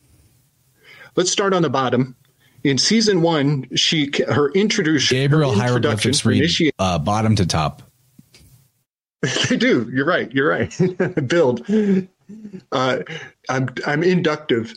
let's 1.14 1.30
start 1.30 1.54
on 1.54 1.62
the 1.62 1.70
bottom. 1.70 2.16
In 2.64 2.78
season 2.78 3.22
one, 3.22 3.68
she 3.74 4.10
her 4.28 4.50
introduction. 4.50 5.16
Gabriel 5.16 5.52
her 5.52 5.60
hieroglyphics 5.60 6.24
read 6.24 6.72
uh, 6.78 6.98
bottom 6.98 7.36
to 7.36 7.46
top. 7.46 7.82
They 9.48 9.56
do. 9.56 9.88
You're 9.92 10.04
right. 10.04 10.32
You're 10.32 10.48
right. 10.48 10.76
Build. 11.28 11.64
Uh, 12.72 12.98
I'm 13.48 13.68
I'm 13.86 14.02
inductive. 14.02 14.74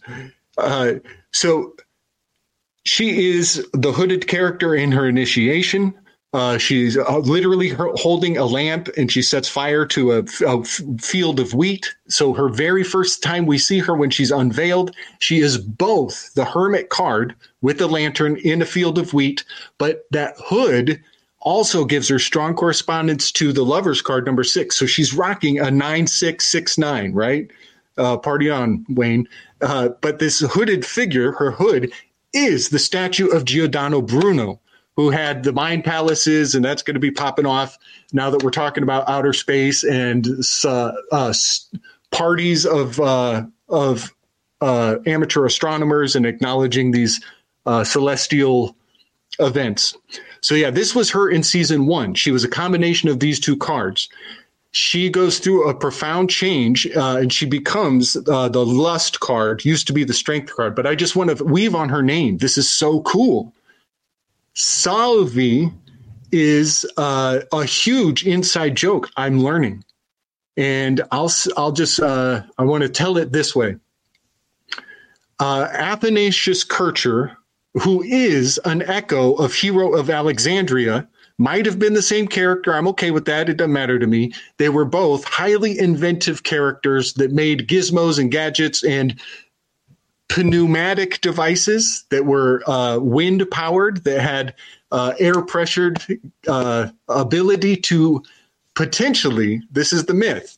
Uh, 0.58 0.96
so 1.32 1.76
she 2.86 3.32
is 3.32 3.68
the 3.74 3.92
hooded 3.92 4.28
character 4.28 4.76
in 4.76 4.92
her 4.92 5.08
initiation. 5.08 5.96
Uh, 6.36 6.58
she's 6.58 6.98
uh, 6.98 7.20
literally 7.20 7.70
holding 7.70 8.36
a 8.36 8.44
lamp 8.44 8.90
and 8.98 9.10
she 9.10 9.22
sets 9.22 9.48
fire 9.48 9.86
to 9.86 10.12
a, 10.12 10.24
a 10.46 10.60
f- 10.60 10.82
field 11.00 11.40
of 11.40 11.54
wheat. 11.54 11.96
So, 12.10 12.34
her 12.34 12.50
very 12.50 12.84
first 12.84 13.24
time 13.24 13.46
we 13.46 13.58
see 13.58 13.80
her 13.80 13.96
when 13.96 14.10
she's 14.10 14.32
unveiled, 14.32 14.94
she 15.20 15.40
is 15.40 15.58
both 15.58 16.34
the 16.34 16.44
hermit 16.44 16.90
card 16.90 17.36
with 17.62 17.78
the 17.78 17.88
lantern 17.88 18.36
in 18.44 18.62
a 18.62 18.66
field 18.66 18.98
of 18.98 19.14
wheat, 19.14 19.46
but 19.78 20.08
that 20.12 20.36
hood 20.46 21.02
also 21.40 21.86
gives 21.86 22.10
her 22.10 22.20
strong 22.20 22.54
correspondence 22.54 23.32
to 23.32 23.54
the 23.54 23.64
lover's 23.64 24.02
card 24.02 24.26
number 24.26 24.44
six. 24.44 24.76
So 24.76 24.86
she's 24.86 25.14
rocking 25.14 25.58
a 25.58 25.72
nine 25.72 26.06
six 26.06 26.50
six 26.50 26.78
nine, 26.78 27.14
right? 27.14 27.50
Uh, 27.98 28.18
party 28.18 28.50
on, 28.50 28.86
Wayne. 28.90 29.26
Uh, 29.62 29.88
but 30.02 30.20
this 30.20 30.42
hooded 30.42 30.86
figure, 30.86 31.32
her 31.32 31.52
hood, 31.52 31.94
is 32.34 32.70
the 32.70 32.80
statue 32.80 33.30
of 33.30 33.46
Giordano 33.46 34.02
Bruno, 34.02 34.60
who 34.96 35.10
had 35.10 35.44
the 35.44 35.52
mind 35.52 35.84
palaces, 35.84 36.56
and 36.56 36.64
that's 36.64 36.82
going 36.82 36.96
to 36.96 37.00
be 37.00 37.12
popping 37.12 37.46
off 37.46 37.78
now 38.14 38.30
that 38.30 38.44
we're 38.44 38.52
talking 38.52 38.84
about 38.84 39.10
outer 39.10 39.34
space 39.34 39.84
and 39.84 40.28
uh, 40.64 40.92
uh 41.12 41.34
parties 42.12 42.66
of 42.66 43.00
uh, 43.00 43.46
of 43.68 44.14
uh, 44.62 44.96
amateur 45.06 45.46
astronomers 45.46 46.16
and 46.16 46.26
acknowledging 46.26 46.92
these 46.92 47.22
celestial 47.84 48.76
events. 49.40 49.96
So 50.42 50.54
yeah, 50.54 50.70
this 50.70 50.94
was 50.94 51.10
her 51.10 51.28
in 51.28 51.42
season 51.42 51.88
one. 51.88 52.14
She 52.14 52.32
was 52.32 52.44
a 52.44 52.48
combination 52.48 53.10
of 53.10 53.20
these 53.20 53.40
two 53.40 53.58
cards. 53.58 54.10
She 54.72 55.10
goes 55.10 55.40
through 55.40 55.70
a 55.70 55.74
profound 55.74 56.30
change, 56.30 56.86
uh, 56.96 57.18
and 57.18 57.34
she 57.34 57.46
becomes 57.46 58.16
uh, 58.28 58.50
the 58.50 58.66
lust 58.66 59.22
card. 59.22 59.66
Used 59.66 59.88
to 59.88 59.94
be 59.94 60.04
the 60.04 60.14
strength 60.14 60.54
card, 60.54 60.76
but 60.76 60.86
I 60.86 60.96
just 60.96 61.16
want 61.16 61.36
to 61.36 61.44
weave 61.44 61.74
on 61.74 61.90
her 61.90 62.04
name. 62.04 62.38
This 62.38 62.58
is 62.58 62.72
so 62.72 63.02
cool. 63.02 63.54
Salvi 64.56 65.72
is 66.32 66.86
uh, 66.98 67.42
a 67.52 67.64
huge 67.66 68.26
inside 68.26 68.76
joke. 68.76 69.10
I'm 69.16 69.40
learning, 69.40 69.84
and 70.58 71.02
I'll 71.12 71.32
I'll 71.56 71.72
just 71.72 72.00
uh, 72.00 72.44
I 72.58 72.64
want 72.64 72.84
to 72.84 72.90
tell 72.90 73.18
it 73.18 73.32
this 73.32 73.56
way. 73.56 73.76
Uh, 75.40 75.68
Athanasius 75.72 76.64
Kircher 76.64 77.38
who 77.76 78.02
is 78.04 78.58
an 78.66 78.82
echo 78.84 79.34
of 79.34 79.54
Hero 79.54 79.94
of 79.94 80.10
Alexandria, 80.10 81.08
might 81.38 81.66
have 81.66 81.78
been 81.78 81.94
the 81.94 82.02
same 82.02 82.28
character. 82.28 82.74
I'm 82.74 82.88
okay 82.88 83.12
with 83.12 83.26
that. 83.26 83.50
It 83.50 83.58
doesn't 83.58 83.74
matter 83.74 84.00
to 84.00 84.08
me. 84.08 84.32
They 84.58 84.70
were 84.70 84.86
both 84.86 85.26
highly 85.26 85.78
inventive 85.78 86.44
characters 86.44 87.14
that 87.16 87.34
made 87.34 87.68
gizmos 87.68 88.18
and 88.18 88.32
gadgets 88.32 88.84
and 88.86 89.20
pneumatic 90.38 91.22
devices 91.22 92.06
that 92.10 92.26
were 92.26 92.62
uh, 92.68 92.98
wind 93.00 93.46
powered, 93.52 94.04
that 94.04 94.22
had 94.22 94.54
uh, 94.92 95.14
air 95.20 95.42
pressured 95.42 96.04
uh, 96.48 96.90
ability 97.08 97.78
to 97.78 98.24
potentially, 98.74 99.62
this 99.72 99.94
is 99.94 100.06
the 100.06 100.14
myth, 100.14 100.58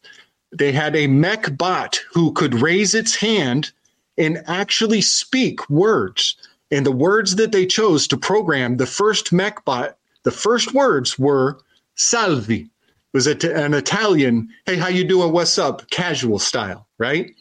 they 0.52 0.72
had 0.72 0.96
a 0.96 1.08
mech 1.08 1.56
bot 1.58 2.00
who 2.12 2.32
could 2.32 2.56
raise 2.56 2.96
its 2.96 3.16
hand 3.16 3.72
and 4.18 4.42
actually 4.48 5.02
speak 5.02 5.70
words 5.70 6.36
and 6.72 6.86
the 6.86 6.92
words 6.92 7.36
that 7.36 7.52
they 7.52 7.66
chose 7.66 8.08
to 8.08 8.18
program 8.18 8.78
the 8.78 8.86
first 8.86 9.32
MechBot, 9.32 9.94
the 10.24 10.32
first 10.32 10.74
words 10.74 11.18
were 11.18 11.60
salvi. 11.96 12.70
was 13.14 13.28
it 13.28 13.44
an 13.44 13.74
Italian, 13.74 14.50
hey, 14.66 14.76
how 14.76 14.88
you 14.88 15.04
doing? 15.04 15.32
What's 15.32 15.58
up? 15.58 15.90
Casual 15.90 16.40
style, 16.40 16.88
right? 16.98 17.34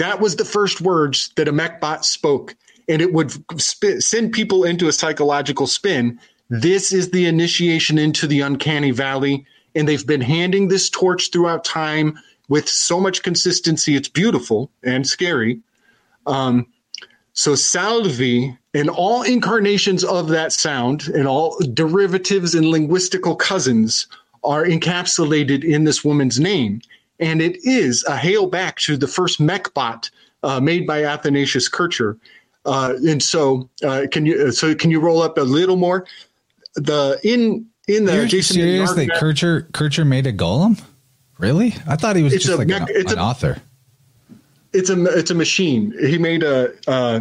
That 0.00 0.18
was 0.18 0.36
the 0.36 0.46
first 0.46 0.80
words 0.80 1.30
that 1.36 1.46
a 1.46 1.52
mechbot 1.52 2.04
spoke, 2.04 2.56
and 2.88 3.02
it 3.02 3.12
would 3.12 3.32
sp- 3.60 4.00
send 4.00 4.32
people 4.32 4.64
into 4.64 4.88
a 4.88 4.92
psychological 4.92 5.66
spin. 5.66 6.18
This 6.48 6.90
is 6.90 7.10
the 7.10 7.26
initiation 7.26 7.98
into 7.98 8.26
the 8.26 8.40
uncanny 8.40 8.92
valley, 8.92 9.44
and 9.74 9.86
they've 9.86 10.06
been 10.06 10.22
handing 10.22 10.68
this 10.68 10.88
torch 10.88 11.30
throughout 11.30 11.64
time 11.64 12.18
with 12.48 12.66
so 12.66 12.98
much 12.98 13.22
consistency. 13.22 13.94
It's 13.94 14.08
beautiful 14.08 14.70
and 14.82 15.06
scary. 15.06 15.60
Um, 16.26 16.66
so 17.34 17.54
Salvi 17.54 18.56
and 18.72 18.88
all 18.88 19.22
incarnations 19.22 20.02
of 20.02 20.28
that 20.28 20.54
sound 20.54 21.08
and 21.08 21.28
all 21.28 21.58
derivatives 21.74 22.54
and 22.54 22.64
linguistical 22.64 23.38
cousins 23.38 24.06
are 24.42 24.64
encapsulated 24.64 25.62
in 25.62 25.84
this 25.84 26.02
woman's 26.02 26.40
name. 26.40 26.80
And 27.20 27.40
it 27.42 27.58
is 27.64 28.04
a 28.04 28.16
hail 28.16 28.46
back 28.46 28.78
to 28.80 28.96
the 28.96 29.06
first 29.06 29.40
mechbot 29.40 30.10
uh, 30.42 30.60
made 30.60 30.86
by 30.86 31.04
Athanasius 31.04 31.68
Kircher. 31.68 32.16
Uh, 32.64 32.94
and 33.06 33.22
so, 33.22 33.68
uh, 33.84 34.06
can 34.10 34.26
you 34.26 34.52
so 34.52 34.74
can 34.74 34.90
you 34.90 35.00
roll 35.00 35.22
up 35.22 35.38
a 35.38 35.42
little 35.42 35.76
more? 35.76 36.06
The 36.74 37.18
in 37.24 37.66
in 37.88 38.04
the 38.04 38.14
You're 38.14 38.26
Jason 38.26 38.54
serious 38.54 38.92
that 38.92 39.10
Kircher 39.14 39.68
Kircher 39.72 40.04
made 40.04 40.26
a 40.26 40.32
golem? 40.32 40.80
Really? 41.38 41.74
I 41.86 41.96
thought 41.96 42.16
he 42.16 42.22
was 42.22 42.32
just 42.34 42.48
a 42.48 42.56
like 42.56 42.68
mech- 42.68 42.82
an, 42.82 42.88
it's 42.90 43.12
an 43.12 43.18
a- 43.18 43.22
author. 43.22 43.60
it's 44.72 44.90
a 44.90 45.04
it's 45.04 45.30
a 45.30 45.34
machine. 45.34 45.94
He 46.00 46.18
made 46.18 46.42
a 46.42 46.72
uh, 46.86 47.20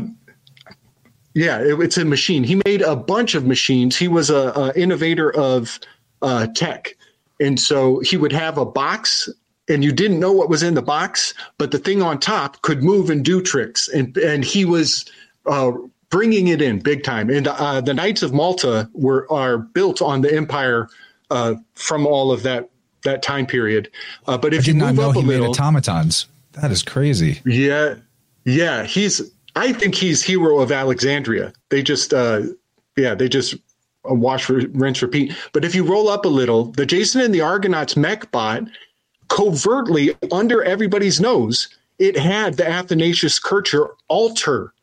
yeah, 1.34 1.60
it, 1.62 1.80
it's 1.80 1.98
a 1.98 2.06
machine. 2.06 2.44
He 2.44 2.62
made 2.66 2.82
a 2.82 2.96
bunch 2.96 3.36
of 3.36 3.46
machines. 3.46 3.96
He 3.96 4.08
was 4.08 4.30
a, 4.30 4.52
a 4.52 4.74
innovator 4.76 5.34
of 5.36 5.80
uh, 6.22 6.48
tech, 6.48 6.96
and 7.40 7.58
so 7.60 8.00
he 8.00 8.18
would 8.18 8.34
have 8.34 8.58
a 8.58 8.66
box, 8.66 9.30
and 9.70 9.84
you 9.84 9.91
didn't 9.91 10.20
know 10.20 10.32
what 10.32 10.50
was 10.50 10.64
in 10.64 10.74
the 10.74 10.82
box, 10.82 11.34
but 11.58 11.72
the 11.72 11.80
thing 11.80 12.02
on 12.02 12.20
top 12.20 12.62
could 12.64 12.84
move 12.84 13.10
and 13.10 13.24
do 13.24 13.41
tricks, 13.41 13.88
and 13.88 14.16
and 14.18 14.44
he 14.44 14.66
was. 14.66 15.06
Uh, 15.46 15.72
bringing 16.12 16.48
it 16.48 16.60
in 16.60 16.80
big 16.80 17.04
time 17.04 17.30
and 17.30 17.48
uh, 17.48 17.80
the 17.80 17.94
knights 17.94 18.24
of 18.24 18.34
malta 18.34 18.90
were 18.94 19.32
are 19.32 19.60
built 19.60 20.02
on 20.02 20.22
the 20.22 20.36
empire 20.36 20.90
uh, 21.30 21.54
from 21.76 22.08
all 22.08 22.32
of 22.32 22.41
that 22.41 22.68
that 23.04 23.22
time 23.22 23.46
period 23.46 23.90
uh, 24.26 24.36
but 24.36 24.52
if 24.52 24.66
you 24.66 24.74
move 24.74 24.96
know 24.96 25.12
up 25.12 25.16
a 25.16 25.20
little 25.20 25.52
automatons. 25.52 26.26
That 26.54 26.72
is 26.72 26.84
crazy. 26.84 27.41
yeah, 27.46 27.96
yeah. 28.46 28.84
He's. 28.84 29.22
I 29.56 29.74
think 29.74 29.96
he's 29.96 30.24
hero 30.24 30.60
of 30.60 30.72
Alexandria. 30.72 31.54
They 31.70 31.82
just, 31.82 32.14
uh, 32.14 32.44
yeah, 32.96 33.16
they 33.16 33.28
just 33.28 33.56
uh, 34.10 34.14
wash, 34.14 34.48
rinse, 34.50 35.02
repeat. 35.02 35.36
But 35.54 35.66
if 35.66 35.74
you 35.74 35.84
roll 35.84 36.08
up 36.08 36.24
a 36.26 36.30
little, 36.30 36.66
the 36.66 36.86
Jason 36.86 37.22
and 37.22 37.34
the 37.34 37.41
Argonauts 37.41 37.98
mech 37.98 38.32
bot, 38.32 38.64
covertly 39.30 40.16
under 40.32 40.64
everybody's 40.64 41.22
nose, 41.22 41.70
it 41.98 42.18
had 42.18 42.56
the 42.56 42.68
Athanasius 42.68 43.40
Kircher 43.40 43.90
altar. 44.08 44.74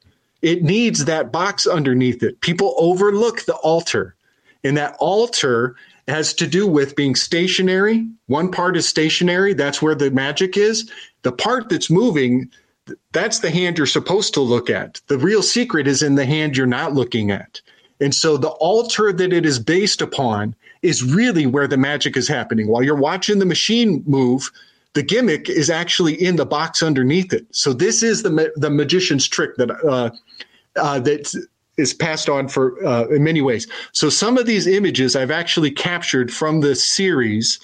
It 0.42 0.62
needs 0.62 1.04
that 1.04 1.32
box 1.32 1.66
underneath 1.66 2.22
it. 2.22 2.40
People 2.40 2.74
overlook 2.78 3.44
the 3.44 3.56
altar, 3.56 4.14
and 4.64 4.76
that 4.76 4.96
altar 4.98 5.76
has 6.08 6.32
to 6.34 6.46
do 6.46 6.66
with 6.66 6.94
being 6.94 7.16
stationary. 7.16 8.06
One 8.26 8.50
part 8.50 8.76
is 8.76 8.88
stationary. 8.88 9.54
That's 9.54 9.82
where 9.82 9.94
the 9.94 10.10
magic 10.10 10.56
is. 10.56 10.90
The 11.22 11.32
part 11.32 11.68
that's 11.68 11.90
moving, 11.90 12.50
that's 13.12 13.40
the 13.40 13.50
hand 13.50 13.78
you're 13.78 13.86
supposed 13.86 14.34
to 14.34 14.40
look 14.40 14.70
at. 14.70 15.00
The 15.08 15.18
real 15.18 15.42
secret 15.42 15.88
is 15.88 16.02
in 16.02 16.14
the 16.14 16.26
hand 16.26 16.56
you're 16.56 16.66
not 16.66 16.94
looking 16.94 17.30
at. 17.30 17.60
And 18.00 18.14
so 18.14 18.36
the 18.36 18.50
altar 18.50 19.12
that 19.12 19.32
it 19.32 19.46
is 19.46 19.58
based 19.58 20.00
upon 20.00 20.54
is 20.86 21.02
really 21.02 21.46
where 21.46 21.66
the 21.66 21.76
magic 21.76 22.16
is 22.16 22.28
happening. 22.28 22.68
While 22.68 22.82
you're 22.82 22.94
watching 22.94 23.38
the 23.38 23.46
machine 23.46 24.02
move, 24.06 24.50
the 24.94 25.02
gimmick 25.02 25.48
is 25.50 25.68
actually 25.68 26.14
in 26.14 26.36
the 26.36 26.46
box 26.46 26.82
underneath 26.82 27.32
it. 27.32 27.46
So 27.50 27.72
this 27.72 28.02
is 28.02 28.22
the 28.22 28.30
ma- 28.30 28.54
the 28.56 28.70
magician's 28.70 29.28
trick 29.28 29.56
that 29.56 29.70
uh, 29.70 30.10
uh, 30.76 31.00
that 31.00 31.34
is 31.76 31.92
passed 31.92 32.28
on 32.28 32.48
for 32.48 32.82
uh, 32.86 33.06
in 33.08 33.22
many 33.22 33.42
ways. 33.42 33.66
So 33.92 34.08
some 34.08 34.38
of 34.38 34.46
these 34.46 34.66
images 34.66 35.14
I've 35.14 35.30
actually 35.30 35.70
captured 35.70 36.32
from 36.32 36.60
the 36.60 36.74
series, 36.74 37.58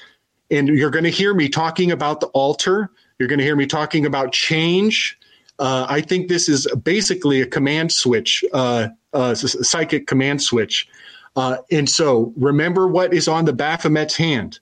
and 0.51 0.69
you're 0.69 0.91
going 0.91 1.05
to 1.05 1.11
hear 1.11 1.33
me 1.33 1.49
talking 1.49 1.91
about 1.91 2.21
the 2.21 2.27
altar. 2.29 2.91
You're 3.19 3.29
going 3.29 3.39
to 3.39 3.45
hear 3.45 3.57
me 3.57 3.67
talking 3.67 4.05
about 4.05 4.33
change. 4.33 5.19
Uh, 5.59 5.87
I 5.89 6.01
think 6.01 6.29
this 6.29 6.49
is 6.49 6.67
basically 6.83 7.41
a 7.41 7.47
command 7.47 7.93
switch, 7.93 8.45
uh, 8.53 8.89
uh, 9.13 9.35
psychic 9.35 10.07
command 10.07 10.43
switch. 10.43 10.89
Uh, 11.35 11.59
and 11.71 11.89
so 11.89 12.33
remember 12.37 12.87
what 12.87 13.15
is 13.15 13.29
on 13.29 13.45
the 13.45 13.53
Baphomet's 13.53 14.17
hand. 14.17 14.59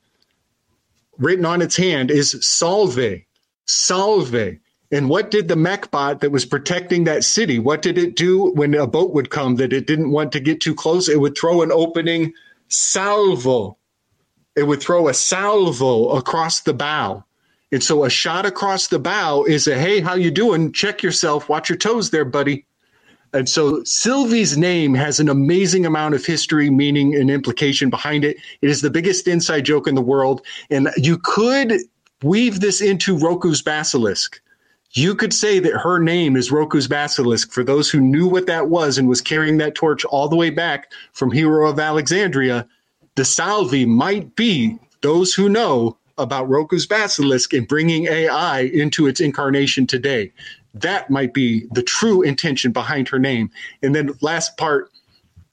Written 1.19 1.45
on 1.45 1.63
its 1.63 1.77
hand 1.77 2.11
is 2.11 2.37
Salve, 2.41 3.23
Salve. 3.67 4.59
And 4.93 5.09
what 5.09 5.31
did 5.31 5.49
the 5.49 5.55
mechbot 5.55 6.21
that 6.21 6.33
was 6.33 6.45
protecting 6.45 7.05
that 7.05 7.25
city? 7.25 7.59
What 7.59 7.83
did 7.83 7.99
it 7.99 8.17
do 8.17 8.51
when 8.53 8.75
a 8.75 8.87
boat 8.87 9.13
would 9.15 9.31
come 9.31 9.57
that 9.57 9.73
it 9.73 9.87
didn't 9.87 10.11
want 10.11 10.33
to 10.33 10.41
get 10.41 10.61
too 10.61 10.75
close? 10.75 11.09
It 11.09 11.21
would 11.21 11.37
throw 11.37 11.63
an 11.63 11.71
opening 11.71 12.33
salvo. 12.69 13.77
It 14.57 14.65
would 14.65 14.81
throw 14.81 15.09
a 15.09 15.15
salvo 15.15 16.09
across 16.11 16.61
the 16.61 16.75
bow. 16.75 17.25
And 17.73 17.83
so 17.83 18.05
a 18.05 18.11
shot 18.11 18.47
across 18.47 18.89
the 18.89 18.99
bow 18.99 19.45
is 19.45 19.69
a 19.69 19.79
hey, 19.79 20.01
how 20.01 20.15
you 20.15 20.33
doing? 20.33 20.73
Check 20.73 21.03
yourself, 21.03 21.49
watch 21.49 21.69
your 21.69 21.79
toes 21.79 22.11
there, 22.11 22.25
buddy. 22.25 22.67
And 23.33 23.49
so 23.49 23.83
Sylvie's 23.85 24.57
name 24.57 24.95
has 24.95 25.21
an 25.21 25.29
amazing 25.29 25.87
amount 25.87 26.15
of 26.15 26.25
history, 26.27 26.69
meaning, 26.69 27.15
and 27.15 27.31
implication 27.31 27.89
behind 27.89 28.25
it. 28.25 28.37
It 28.61 28.71
is 28.71 28.81
the 28.81 28.91
biggest 28.91 29.29
inside 29.29 29.65
joke 29.65 29.87
in 29.87 29.95
the 29.95 30.03
world. 30.03 30.43
And 30.69 30.91
you 30.97 31.19
could 31.19 31.75
weave 32.23 32.61
this 32.61 32.81
into 32.81 33.17
Roko's 33.17 33.63
basilisk. 33.63 34.41
You 34.93 35.15
could 35.15 35.33
say 35.33 35.61
that 35.61 35.73
her 35.81 36.01
name 36.01 36.37
is 36.37 36.51
Roko's 36.51 36.89
basilisk 36.89 37.53
for 37.53 37.63
those 37.63 37.89
who 37.89 38.01
knew 38.01 38.27
what 38.27 38.47
that 38.47 38.69
was 38.69 38.99
and 38.99 39.09
was 39.09 39.21
carrying 39.21 39.59
that 39.59 39.77
torch 39.77 40.05
all 40.07 40.29
the 40.29 40.37
way 40.37 40.51
back 40.51 40.93
from 41.13 41.31
Hero 41.31 41.71
of 41.71 41.79
Alexandria. 41.79 42.67
The 43.15 43.25
Salvi 43.25 43.87
might 43.87 44.35
be 44.35 44.77
those 45.03 45.33
who 45.33 45.49
know 45.49 45.97
about 46.19 46.49
Roko's 46.49 46.87
basilisk 46.87 47.53
and 47.53 47.69
bringing 47.69 48.07
AI 48.07 48.63
into 48.63 49.07
its 49.07 49.21
incarnation 49.21 49.87
today. 49.87 50.33
That 50.75 51.11
might 51.11 51.35
be 51.35 51.67
the 51.73 51.83
true 51.83 52.23
intention 52.23 52.73
behind 52.73 53.09
her 53.09 53.19
name. 53.19 53.51
And 53.83 53.95
then 53.95 54.13
last 54.21 54.57
part, 54.57 54.91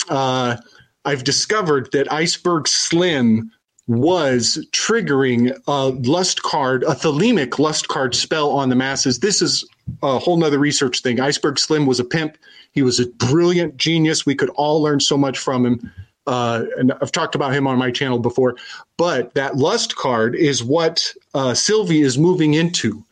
uh, 0.09 0.57
I've 1.05 1.23
discovered 1.23 1.89
that 1.93 2.11
Iceberg 2.11 2.67
Slim 2.67 3.51
was 3.87 4.65
triggering 4.71 5.57
a 5.65 5.87
lust 6.09 6.43
card, 6.43 6.83
a 6.83 6.93
thelemic 6.93 7.57
lust 7.57 7.87
card 7.87 8.13
spell 8.13 8.51
on 8.51 8.69
the 8.69 8.75
masses. 8.75 9.19
This 9.19 9.41
is 9.41 9.65
a 10.03 10.19
whole 10.19 10.37
nother 10.37 10.59
research 10.59 11.01
thing. 11.01 11.19
Iceberg 11.19 11.57
Slim 11.57 11.85
was 11.85 11.99
a 11.99 12.03
pimp. 12.03 12.37
He 12.73 12.81
was 12.81 12.99
a 12.99 13.07
brilliant 13.07 13.77
genius. 13.77 14.25
We 14.25 14.35
could 14.35 14.49
all 14.51 14.81
learn 14.81 14.99
so 14.99 15.17
much 15.17 15.39
from 15.39 15.65
him. 15.65 15.91
Uh, 16.27 16.65
and 16.77 16.91
I've 17.01 17.13
talked 17.13 17.35
about 17.35 17.53
him 17.53 17.65
on 17.65 17.77
my 17.77 17.89
channel 17.89 18.19
before. 18.19 18.57
But 18.97 19.33
that 19.35 19.55
lust 19.55 19.95
card 19.95 20.35
is 20.35 20.61
what 20.61 21.13
uh, 21.33 21.53
Sylvie 21.53 22.01
is 22.01 22.17
moving 22.17 22.53
into. 22.53 23.05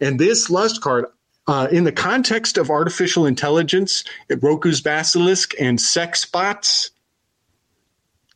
And 0.00 0.18
this 0.18 0.48
lust 0.48 0.80
card, 0.80 1.04
uh, 1.46 1.68
in 1.70 1.84
the 1.84 1.92
context 1.92 2.56
of 2.58 2.70
artificial 2.70 3.26
intelligence, 3.26 4.04
Roko's 4.40 4.80
basilisk 4.80 5.54
and 5.60 5.80
sex 5.80 6.24
bots, 6.24 6.90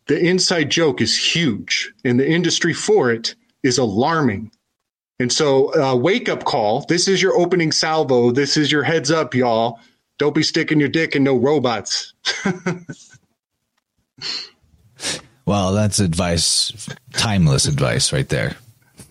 the 0.06 0.18
inside 0.18 0.70
joke 0.70 1.00
is 1.00 1.16
huge, 1.16 1.92
and 2.04 2.18
the 2.18 2.28
industry 2.28 2.72
for 2.72 3.10
it 3.10 3.34
is 3.62 3.78
alarming. 3.78 4.50
And 5.18 5.32
so, 5.32 5.74
uh, 5.74 5.96
wake 5.96 6.28
up 6.28 6.44
call. 6.44 6.84
This 6.88 7.08
is 7.08 7.22
your 7.22 7.36
opening 7.36 7.72
salvo. 7.72 8.30
This 8.30 8.56
is 8.56 8.70
your 8.70 8.82
heads 8.82 9.10
up, 9.10 9.34
y'all. 9.34 9.80
Don't 10.18 10.34
be 10.34 10.42
sticking 10.42 10.78
your 10.78 10.88
dick 10.88 11.16
in 11.16 11.24
no 11.24 11.36
robots. 11.36 12.12
Well, 15.46 15.72
that's 15.74 16.00
advice, 16.00 16.88
timeless 17.12 17.66
advice 17.66 18.12
right 18.12 18.28
there. 18.28 18.56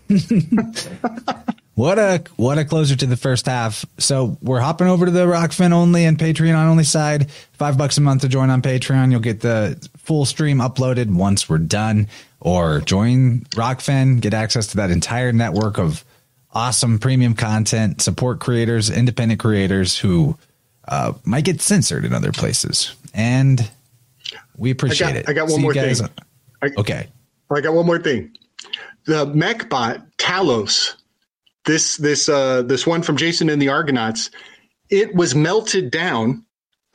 what 1.76 1.99
a 1.99 2.23
what 2.38 2.57
a 2.57 2.65
closer 2.65 2.95
to 2.95 3.06
the 3.06 3.18
first 3.18 3.45
half. 3.45 3.85
So 3.97 4.38
we're 4.41 4.60
hopping 4.61 4.88
over 4.88 5.06
to 5.06 5.11
the 5.11 5.26
Rokfin 5.26 5.72
only 5.72 6.06
and 6.06 6.18
Patreon 6.18 6.56
only 6.68 6.84
side. 6.85 7.30
Five 7.53 7.77
bucks 7.77 7.97
a 7.97 8.02
month 8.02 8.22
to 8.22 8.27
join 8.30 8.49
on 8.49 8.61
Patreon. 8.61 9.11
You'll 9.11 9.19
get 9.19 9.41
the 9.41 9.77
full 9.97 10.26
stream 10.26 10.60
uploaded 10.60 11.14
once 11.14 11.47
we're 11.49 11.57
done. 11.60 12.07
Or 12.39 12.80
join 12.81 13.41
Rokfin, 13.56 14.19
get 14.22 14.34
access 14.34 14.68
to 14.68 14.77
that 14.77 14.91
entire 14.91 15.31
network 15.34 15.77
of 15.80 16.06
awesome 16.53 16.99
premium 16.99 17.34
content, 17.34 18.02
support 18.02 18.39
creators, 18.39 18.89
independent 18.89 19.39
creators 19.39 19.97
who 19.97 20.38
uh, 20.88 21.14
might 21.26 21.43
get 21.43 21.60
censored 21.60 22.06
in 22.06 22.14
other 22.14 22.31
places. 22.31 22.93
And 23.15 23.68
we 24.57 24.69
appreciate 24.72 25.07
I 25.07 25.11
got- 25.14 25.19
it. 25.22 25.30
I 25.30 25.34
got 25.34 25.43
one 25.47 25.56
See 25.56 25.61
more 25.61 25.73
thing. 25.73 25.95
I- 26.61 26.69
okay. 26.77 27.07
I 27.52 27.61
got 27.61 27.73
one 27.73 27.85
more 27.85 27.99
thing. 27.99 28.31
The 29.06 29.26
mechbot 29.26 30.03
Talos, 30.18 30.95
this 31.66 31.98
this 31.98 32.30
uh, 32.30 32.64
this 32.64 32.88
one 32.88 33.04
from 33.04 33.18
Jason 33.18 33.50
and 33.50 33.62
the 33.62 33.70
Argonauts, 33.70 34.32
it 34.90 35.16
was 35.16 35.36
melted 35.36 35.92
down 35.92 36.46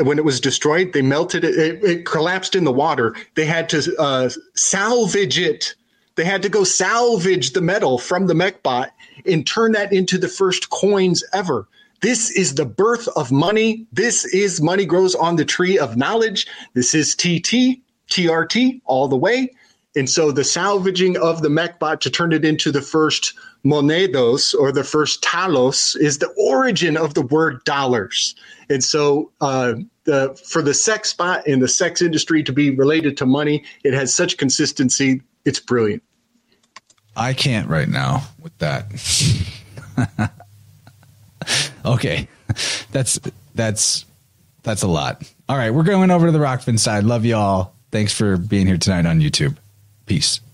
when 0.02 0.18
it 0.18 0.24
was 0.24 0.40
destroyed. 0.40 0.92
They 0.92 1.02
melted 1.02 1.44
it. 1.44 1.56
It, 1.58 1.84
it 1.84 2.06
collapsed 2.06 2.56
in 2.56 2.64
the 2.64 2.72
water. 2.72 3.16
They 3.36 3.46
had 3.46 3.68
to 3.70 3.94
uh, 3.98 4.30
salvage 4.56 5.38
it 5.38 5.74
They 6.16 6.24
had 6.24 6.42
to 6.42 6.48
go 6.50 6.64
salvage 6.64 7.52
the 7.52 7.62
metal 7.62 7.98
from 7.98 8.26
the 8.26 8.34
mechbot 8.34 8.90
and 9.26 9.46
turn 9.46 9.72
that 9.72 9.92
into 9.92 10.18
the 10.18 10.28
first 10.28 10.70
coins 10.70 11.24
ever. 11.32 11.66
This 12.02 12.30
is 12.30 12.54
the 12.56 12.66
birth 12.66 13.08
of 13.16 13.32
money. 13.32 13.86
This 13.92 14.24
is 14.26 14.60
money 14.60 14.86
grows 14.86 15.14
on 15.14 15.36
the 15.36 15.44
tree 15.46 15.78
of 15.78 15.96
knowledge. 15.96 16.46
This 16.74 16.94
is 16.94 17.14
TT, 17.14 17.80
TRT 18.10 18.82
all 18.86 19.08
the 19.08 19.16
way. 19.16 19.50
And 19.96 20.08
so 20.08 20.30
the 20.30 20.44
salvaging 20.44 21.16
of 21.16 21.42
the 21.42 21.48
mechbot 21.48 22.00
to 22.00 22.10
turn 22.10 22.32
it 22.32 22.44
into 22.44 22.70
the 22.70 22.82
first 22.82 23.34
monedos 23.64 24.54
or 24.54 24.72
the 24.72 24.84
first 24.84 25.22
talos 25.22 25.96
is 25.96 26.18
the 26.18 26.32
origin 26.38 26.96
of 26.96 27.14
the 27.14 27.22
word 27.22 27.62
dollars. 27.64 28.34
And 28.68 28.82
so 28.84 29.32
uh, 29.40 29.74
the 30.04 30.40
for 30.48 30.62
the 30.62 30.74
sex 30.74 31.12
bot 31.12 31.46
in 31.46 31.58
the 31.58 31.68
sex 31.68 32.00
industry 32.00 32.42
to 32.44 32.52
be 32.52 32.70
related 32.70 33.16
to 33.18 33.26
money, 33.26 33.64
it 33.84 33.92
has 33.92 34.14
such 34.14 34.36
consistency. 34.36 35.22
It's 35.44 35.58
brilliant. 35.58 36.02
I 37.16 37.32
can't 37.32 37.68
right 37.68 37.88
now 37.88 38.22
with 38.40 38.56
that. 38.58 38.86
okay. 41.84 42.28
That's 42.92 43.18
that's 43.54 44.04
that's 44.62 44.82
a 44.82 44.88
lot. 44.88 45.22
All 45.48 45.56
right, 45.56 45.70
we're 45.70 45.82
going 45.82 46.10
over 46.10 46.26
to 46.26 46.32
the 46.32 46.38
Rokfin 46.38 46.78
side. 46.78 47.04
Love 47.04 47.24
you 47.24 47.34
all. 47.34 47.74
Thanks 47.90 48.12
for 48.12 48.36
being 48.36 48.66
here 48.66 48.78
tonight 48.78 49.06
on 49.06 49.20
YouTube. 49.20 49.56
Peace. 50.10 50.49